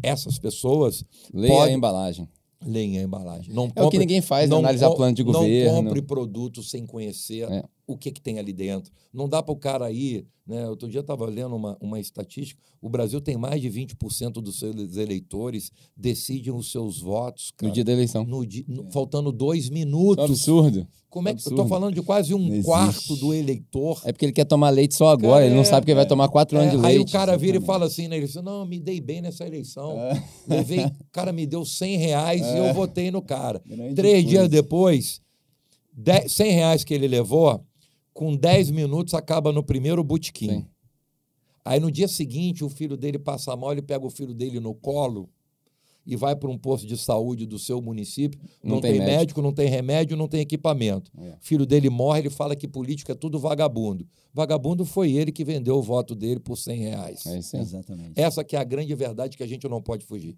essas 0.03 0.37
pessoas. 0.37 1.03
Leia 1.33 1.53
pode... 1.53 1.71
a 1.71 1.73
embalagem. 1.73 2.29
Leia 2.65 3.01
a 3.01 3.03
embalagem. 3.03 3.53
Não 3.53 3.65
é 3.65 3.67
compre, 3.67 3.83
o 3.83 3.89
que 3.89 3.99
ninguém 3.99 4.21
faz, 4.21 4.49
não 4.49 4.59
analisar 4.59 4.91
plano 4.91 5.15
de 5.15 5.23
governo. 5.23 5.75
Não 5.75 5.83
compre 5.85 6.01
produtos 6.01 6.69
sem 6.69 6.85
conhecer 6.85 7.49
é. 7.51 7.63
O 7.87 7.97
que, 7.97 8.11
que 8.11 8.21
tem 8.21 8.37
ali 8.37 8.51
dentro. 8.51 8.91
Não 9.13 9.29
dá 9.29 9.41
para 9.41 9.53
o 9.53 9.57
cara 9.57 9.89
ir. 9.89 10.27
Né? 10.45 10.67
Outro 10.67 10.89
dia 10.89 10.99
eu 10.99 11.01
estava 11.01 11.25
lendo 11.25 11.55
uma, 11.55 11.77
uma 11.81 11.99
estatística. 11.99 12.61
O 12.81 12.89
Brasil 12.89 13.19
tem 13.21 13.37
mais 13.37 13.61
de 13.61 13.69
20% 13.69 14.33
dos 14.33 14.59
seus 14.59 14.97
eleitores 14.97 15.71
decidem 15.95 16.53
os 16.53 16.69
seus 16.69 16.99
votos. 16.99 17.51
Cara, 17.55 17.69
no 17.69 17.73
dia 17.73 17.83
da 17.83 17.93
eleição. 17.93 18.25
No 18.25 18.45
dia, 18.45 18.65
no, 18.67 18.91
faltando 18.91 19.31
dois 19.31 19.69
minutos. 19.69 20.23
É 20.23 20.27
absurdo. 20.27 20.87
Como 21.09 21.29
é 21.29 21.33
que 21.33 21.39
eu 21.47 21.49
estou 21.49 21.67
falando 21.67 21.95
de 21.95 22.01
quase 22.01 22.33
um 22.33 22.61
quarto 22.61 23.15
do 23.15 23.33
eleitor? 23.33 24.01
É 24.03 24.11
porque 24.11 24.25
ele 24.25 24.33
quer 24.33 24.45
tomar 24.45 24.69
leite 24.69 24.93
só 24.93 25.09
agora, 25.09 25.35
cara, 25.35 25.45
ele 25.45 25.55
não 25.55 25.63
sabe 25.63 25.85
que 25.85 25.91
ele 25.91 25.95
vai 25.95 26.05
tomar 26.05 26.27
quatro 26.27 26.57
anos 26.59 26.71
de 26.71 26.77
leite. 26.77 26.97
Aí 26.97 26.99
o 26.99 27.05
cara 27.09 27.37
vira 27.37 27.57
e 27.57 27.61
fala 27.61 27.85
assim 27.85 28.07
na 28.07 28.17
eleição: 28.17 28.43
não, 28.43 28.65
me 28.65 28.77
dei 28.79 28.99
bem 28.99 29.21
nessa 29.21 29.47
eleição. 29.47 29.97
É. 29.99 30.23
Levei, 30.47 30.85
o 30.85 31.11
cara 31.11 31.31
me 31.31 31.47
deu 31.47 31.65
100 31.65 31.97
reais 31.97 32.41
e 32.41 32.57
eu 32.57 32.65
é. 32.65 32.73
votei 32.73 33.09
no 33.09 33.21
cara. 33.21 33.61
Grande 33.65 33.95
Três 33.95 34.23
coisa. 34.23 34.27
dias 34.27 34.49
depois, 34.49 35.21
10, 35.93 36.31
100 36.31 36.51
reais 36.51 36.83
que 36.83 36.93
ele 36.93 37.07
levou, 37.07 37.65
com 38.17 38.35
10 38.35 38.71
minutos 38.71 39.13
acaba 39.13 39.51
no 39.51 39.61
primeiro 39.61 40.03
botequim. 40.03 40.65
Aí 41.63 41.79
no 41.79 41.91
dia 41.91 42.07
seguinte, 42.07 42.63
o 42.63 42.69
filho 42.69 42.97
dele 42.97 43.19
passa 43.19 43.55
mal, 43.55 43.71
ele 43.71 43.83
pega 43.83 44.03
o 44.03 44.09
filho 44.09 44.33
dele 44.33 44.59
no 44.59 44.73
colo 44.73 45.29
e 46.03 46.15
vai 46.15 46.35
para 46.35 46.49
um 46.49 46.57
posto 46.57 46.87
de 46.87 46.97
saúde 46.97 47.45
do 47.45 47.59
seu 47.59 47.79
município, 47.79 48.39
não, 48.63 48.75
não 48.75 48.81
tem, 48.81 48.93
tem 48.93 49.01
médico. 49.01 49.19
médico. 49.19 49.41
não 49.43 49.53
tem 49.53 49.69
remédio, 49.69 50.17
não 50.17 50.27
tem 50.27 50.41
equipamento. 50.41 51.11
É. 51.15 51.35
Filho 51.39 51.63
dele 51.63 51.91
morre, 51.91 52.21
ele 52.21 52.31
fala 52.31 52.55
que 52.55 52.67
político 52.67 53.11
é 53.11 53.15
tudo 53.15 53.37
vagabundo. 53.37 54.07
Vagabundo 54.33 54.83
foi 54.83 55.11
ele 55.11 55.31
que 55.31 55.45
vendeu 55.45 55.75
o 55.75 55.81
voto 55.83 56.15
dele 56.15 56.39
por 56.39 56.57
100 56.57 56.79
reais. 56.79 57.23
É 57.27 57.37
isso, 57.37 57.55
Exatamente. 57.55 58.19
Essa 58.19 58.43
que 58.43 58.55
é 58.55 58.59
a 58.59 58.63
grande 58.63 58.95
verdade 58.95 59.37
que 59.37 59.43
a 59.43 59.47
gente 59.47 59.69
não 59.69 59.79
pode 59.79 60.07
fugir. 60.07 60.35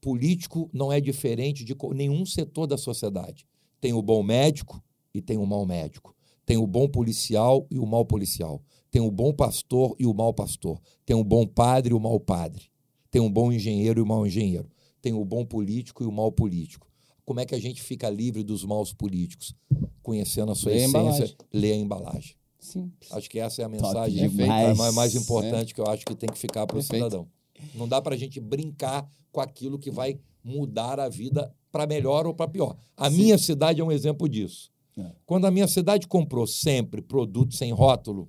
Político 0.00 0.68
não 0.72 0.92
é 0.92 1.00
diferente 1.00 1.64
de 1.64 1.76
nenhum 1.94 2.26
setor 2.26 2.66
da 2.66 2.76
sociedade. 2.76 3.46
Tem 3.80 3.92
o 3.92 4.02
bom 4.02 4.20
médico 4.20 4.82
e 5.14 5.22
tem 5.22 5.38
o 5.38 5.46
mau 5.46 5.64
médico. 5.64 6.17
Tem 6.48 6.56
o 6.56 6.66
bom 6.66 6.88
policial 6.88 7.66
e 7.70 7.78
o 7.78 7.86
mau 7.86 8.04
policial. 8.04 8.60
Tem 8.90 9.02
o 9.02 9.10
bom 9.10 9.32
pastor 9.32 9.94
e 9.98 10.06
o 10.06 10.14
mau 10.14 10.32
pastor. 10.32 10.80
Tem 11.06 11.14
o 11.14 11.22
bom 11.22 11.46
padre 11.46 11.92
e 11.92 11.94
o 11.94 12.00
mau 12.00 12.18
padre. 12.18 12.64
Tem 13.10 13.20
um 13.20 13.30
bom 13.30 13.52
engenheiro 13.52 14.00
e 14.00 14.02
o 14.02 14.06
mau 14.06 14.26
engenheiro 14.26 14.68
tem 15.00 15.12
o 15.12 15.24
bom 15.24 15.44
político 15.44 16.02
e 16.02 16.06
o 16.06 16.12
mau 16.12 16.30
político. 16.30 16.86
Como 17.24 17.40
é 17.40 17.46
que 17.46 17.54
a 17.54 17.60
gente 17.60 17.82
fica 17.82 18.08
livre 18.08 18.42
dos 18.42 18.64
maus 18.64 18.92
políticos? 18.92 19.54
Conhecendo 20.02 20.52
a 20.52 20.54
sua 20.54 20.72
lê 20.72 20.84
essência, 20.84 21.36
a 21.38 21.44
lê 21.52 21.72
a 21.72 21.76
embalagem. 21.76 22.34
Sim. 22.58 22.90
Acho 23.10 23.28
que 23.30 23.38
essa 23.38 23.62
é 23.62 23.64
a 23.64 23.68
mensagem 23.68 24.28
mais, 24.30 24.94
mais 24.94 25.14
importante 25.14 25.72
é. 25.72 25.74
que 25.74 25.80
eu 25.80 25.86
acho 25.86 26.04
que 26.04 26.14
tem 26.14 26.28
que 26.28 26.38
ficar 26.38 26.66
para 26.66 26.78
o 26.78 26.82
cidadão. 26.82 27.28
Não 27.74 27.86
dá 27.86 28.00
para 28.00 28.14
a 28.14 28.18
gente 28.18 28.40
brincar 28.40 29.08
com 29.30 29.40
aquilo 29.40 29.78
que 29.78 29.90
vai 29.90 30.18
mudar 30.42 30.98
a 30.98 31.08
vida 31.08 31.54
para 31.70 31.86
melhor 31.86 32.26
ou 32.26 32.34
para 32.34 32.48
pior. 32.48 32.76
A 32.96 33.10
Sim. 33.10 33.16
minha 33.16 33.38
cidade 33.38 33.80
é 33.80 33.84
um 33.84 33.92
exemplo 33.92 34.28
disso. 34.28 34.70
É. 34.98 35.12
Quando 35.24 35.46
a 35.46 35.50
minha 35.50 35.68
cidade 35.68 36.06
comprou 36.06 36.46
sempre 36.46 37.00
produto 37.00 37.54
sem 37.54 37.72
rótulo, 37.72 38.28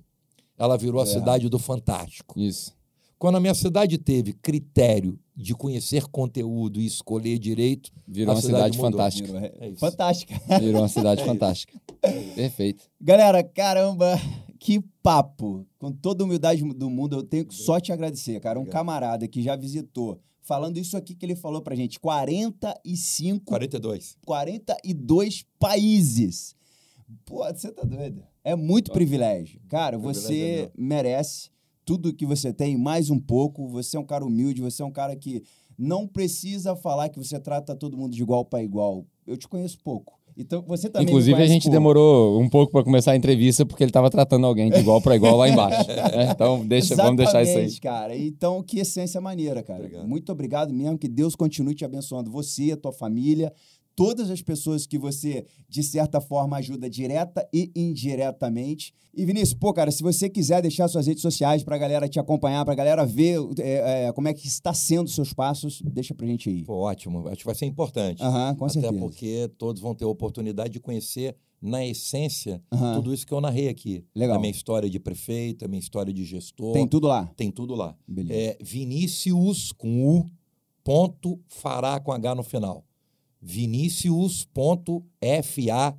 ela 0.56 0.76
virou 0.76 1.00
a 1.00 1.04
é. 1.04 1.06
cidade 1.06 1.48
do 1.48 1.58
fantástico. 1.58 2.38
Isso. 2.38 2.78
Quando 3.18 3.36
a 3.36 3.40
minha 3.40 3.54
cidade 3.54 3.98
teve 3.98 4.32
critério 4.32 5.18
de 5.36 5.54
conhecer 5.54 6.06
conteúdo 6.06 6.80
e 6.80 6.86
escolher 6.86 7.38
direito, 7.38 7.90
virou 8.08 8.34
uma 8.34 8.40
cidade, 8.40 8.76
cidade 8.76 8.78
fantástica. 8.78 9.26
Virou, 9.26 9.50
é 9.60 9.76
fantástica. 9.76 10.40
Virou 10.58 10.80
uma 10.80 10.88
cidade 10.88 11.20
é 11.22 11.24
fantástica. 11.26 11.80
Perfeito. 12.34 12.84
Galera, 12.98 13.42
caramba, 13.42 14.18
que 14.58 14.80
papo. 15.02 15.66
Com 15.78 15.92
toda 15.92 16.22
a 16.22 16.26
humildade 16.26 16.62
do 16.62 16.88
mundo, 16.88 17.16
eu 17.16 17.22
tenho 17.22 17.44
que 17.44 17.54
só 17.54 17.78
te 17.78 17.92
agradecer, 17.92 18.40
cara. 18.40 18.58
Um 18.58 18.64
camarada 18.64 19.28
que 19.28 19.42
já 19.42 19.54
visitou, 19.54 20.18
falando 20.40 20.78
isso 20.78 20.96
aqui 20.96 21.14
que 21.14 21.26
ele 21.26 21.36
falou 21.36 21.60
pra 21.60 21.74
gente, 21.74 22.00
45... 22.00 23.44
42. 23.44 24.16
42 24.24 25.44
países. 25.58 26.54
Pô, 27.24 27.44
você 27.44 27.70
tá 27.72 27.82
doido. 27.82 28.22
É 28.42 28.54
muito 28.54 28.92
privilégio. 28.92 29.60
Cara, 29.68 29.98
você 29.98 30.70
merece 30.76 31.50
tudo 31.84 32.12
que 32.14 32.26
você 32.26 32.52
tem, 32.52 32.76
mais 32.76 33.10
um 33.10 33.18
pouco. 33.18 33.68
Você 33.68 33.96
é 33.96 34.00
um 34.00 34.06
cara 34.06 34.24
humilde, 34.24 34.60
você 34.60 34.82
é 34.82 34.84
um 34.84 34.92
cara 34.92 35.16
que 35.16 35.42
não 35.76 36.06
precisa 36.06 36.76
falar 36.76 37.08
que 37.08 37.18
você 37.18 37.38
trata 37.40 37.74
todo 37.74 37.96
mundo 37.96 38.14
de 38.14 38.22
igual 38.22 38.44
para 38.44 38.62
igual. 38.62 39.04
Eu 39.26 39.36
te 39.36 39.48
conheço 39.48 39.78
pouco. 39.82 40.20
Então, 40.36 40.62
você 40.62 40.88
também 40.88 41.08
Inclusive, 41.08 41.42
a 41.42 41.46
gente 41.46 41.64
pouco. 41.64 41.76
demorou 41.76 42.40
um 42.40 42.48
pouco 42.48 42.72
para 42.72 42.84
começar 42.84 43.12
a 43.12 43.16
entrevista 43.16 43.66
porque 43.66 43.82
ele 43.82 43.90
estava 43.90 44.08
tratando 44.08 44.46
alguém 44.46 44.70
de 44.70 44.78
igual 44.78 45.00
para 45.00 45.16
igual 45.16 45.36
lá 45.36 45.48
embaixo. 45.48 45.86
né? 45.88 46.30
Então, 46.30 46.66
deixa, 46.66 46.94
vamos 46.96 47.16
deixar 47.16 47.42
isso 47.42 47.58
aí. 47.58 47.80
cara. 47.80 48.16
Então, 48.16 48.62
que 48.62 48.78
essência 48.78 49.20
maneira, 49.20 49.62
cara. 49.62 49.80
Obrigado. 49.80 50.08
Muito 50.08 50.32
obrigado 50.32 50.72
mesmo. 50.72 50.96
Que 50.96 51.08
Deus 51.08 51.34
continue 51.34 51.74
te 51.74 51.84
abençoando, 51.84 52.30
você, 52.30 52.72
a 52.72 52.76
tua 52.76 52.92
família, 52.92 53.52
todas 54.00 54.30
as 54.30 54.40
pessoas 54.40 54.86
que 54.86 54.98
você, 54.98 55.44
de 55.68 55.82
certa 55.82 56.22
forma, 56.22 56.56
ajuda 56.56 56.88
direta 56.88 57.46
e 57.52 57.70
indiretamente. 57.76 58.94
E 59.12 59.26
Vinícius, 59.26 59.52
pô, 59.52 59.74
cara, 59.74 59.90
se 59.90 60.02
você 60.02 60.30
quiser 60.30 60.62
deixar 60.62 60.88
suas 60.88 61.06
redes 61.06 61.20
sociais 61.20 61.62
para 61.62 61.76
a 61.76 61.78
galera 61.78 62.08
te 62.08 62.18
acompanhar, 62.18 62.64
para 62.64 62.72
a 62.72 62.76
galera 62.76 63.04
ver 63.04 63.38
é, 63.58 64.06
é, 64.06 64.12
como 64.14 64.26
é 64.26 64.32
que 64.32 64.46
está 64.46 64.72
sendo 64.72 65.04
os 65.04 65.14
seus 65.14 65.34
passos, 65.34 65.82
deixa 65.84 66.14
pra 66.14 66.26
gente 66.26 66.48
aí. 66.48 66.64
Pô, 66.64 66.76
ótimo, 66.76 67.28
acho 67.28 67.40
que 67.40 67.44
vai 67.44 67.54
ser 67.54 67.66
importante. 67.66 68.22
Aham, 68.22 68.54
com 68.54 68.64
Até 68.64 68.72
certeza. 68.72 68.94
Até 68.94 68.98
porque 68.98 69.50
todos 69.58 69.82
vão 69.82 69.94
ter 69.94 70.06
a 70.06 70.08
oportunidade 70.08 70.72
de 70.72 70.80
conhecer 70.80 71.36
na 71.60 71.84
essência, 71.84 72.62
uhum. 72.72 72.94
tudo 72.94 73.12
isso 73.12 73.26
que 73.26 73.34
eu 73.34 73.40
narrei 73.42 73.68
aqui. 73.68 74.02
Legal. 74.14 74.38
A 74.38 74.40
minha 74.40 74.50
história 74.50 74.88
de 74.88 74.98
prefeito, 74.98 75.66
a 75.66 75.68
minha 75.68 75.78
história 75.78 76.10
de 76.10 76.24
gestor. 76.24 76.72
Tem 76.72 76.88
tudo 76.88 77.06
lá? 77.06 77.30
Tem 77.36 77.50
tudo 77.50 77.74
lá. 77.74 77.94
Beleza. 78.08 78.40
É 78.40 78.56
Vinícius, 78.62 79.72
com 79.72 80.20
U, 80.20 80.26
ponto, 80.82 81.38
fará 81.48 82.00
com 82.00 82.12
H 82.12 82.34
no 82.34 82.42
final 82.42 82.82
vinicius.farah. 83.40 85.96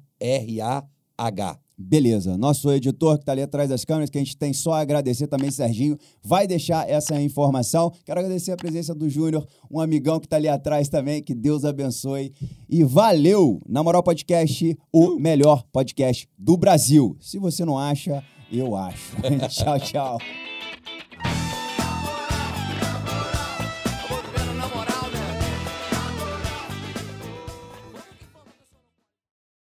Beleza. 1.78 2.38
Nosso 2.38 2.72
editor 2.72 3.16
que 3.16 3.24
está 3.24 3.32
ali 3.32 3.42
atrás 3.42 3.70
das 3.70 3.84
câmeras, 3.84 4.10
que 4.10 4.18
a 4.18 4.22
gente 4.22 4.38
tem 4.38 4.54
só 4.54 4.74
a 4.74 4.82
agradecer 4.82 5.28
também, 5.28 5.50
Serginho, 5.50 5.98
vai 6.24 6.46
deixar 6.46 6.88
essa 6.88 7.20
informação. 7.20 7.92
Quero 8.06 8.20
agradecer 8.20 8.52
a 8.52 8.58
presença 8.58 8.94
do 8.94 9.10
Júnior, 9.10 9.48
um 9.70 9.80
amigão 9.80 10.20
que 10.20 10.28
está 10.28 10.38
ali 10.38 10.48
atrás 10.48 10.90
também. 10.90 11.24
Que 11.24 11.34
Deus 11.34 11.66
abençoe. 11.66 12.32
E 12.70 12.84
valeu! 12.84 13.60
Na 13.68 13.84
Moral 13.84 14.04
Podcast, 14.04 14.78
o 14.92 15.18
melhor 15.18 15.64
podcast 15.72 16.30
do 16.38 16.56
Brasil. 16.56 17.18
Se 17.20 17.40
você 17.40 17.66
não 17.66 17.78
acha, 17.78 18.24
eu 18.52 18.76
acho. 18.76 19.16
tchau, 19.50 19.80
tchau. 19.80 20.20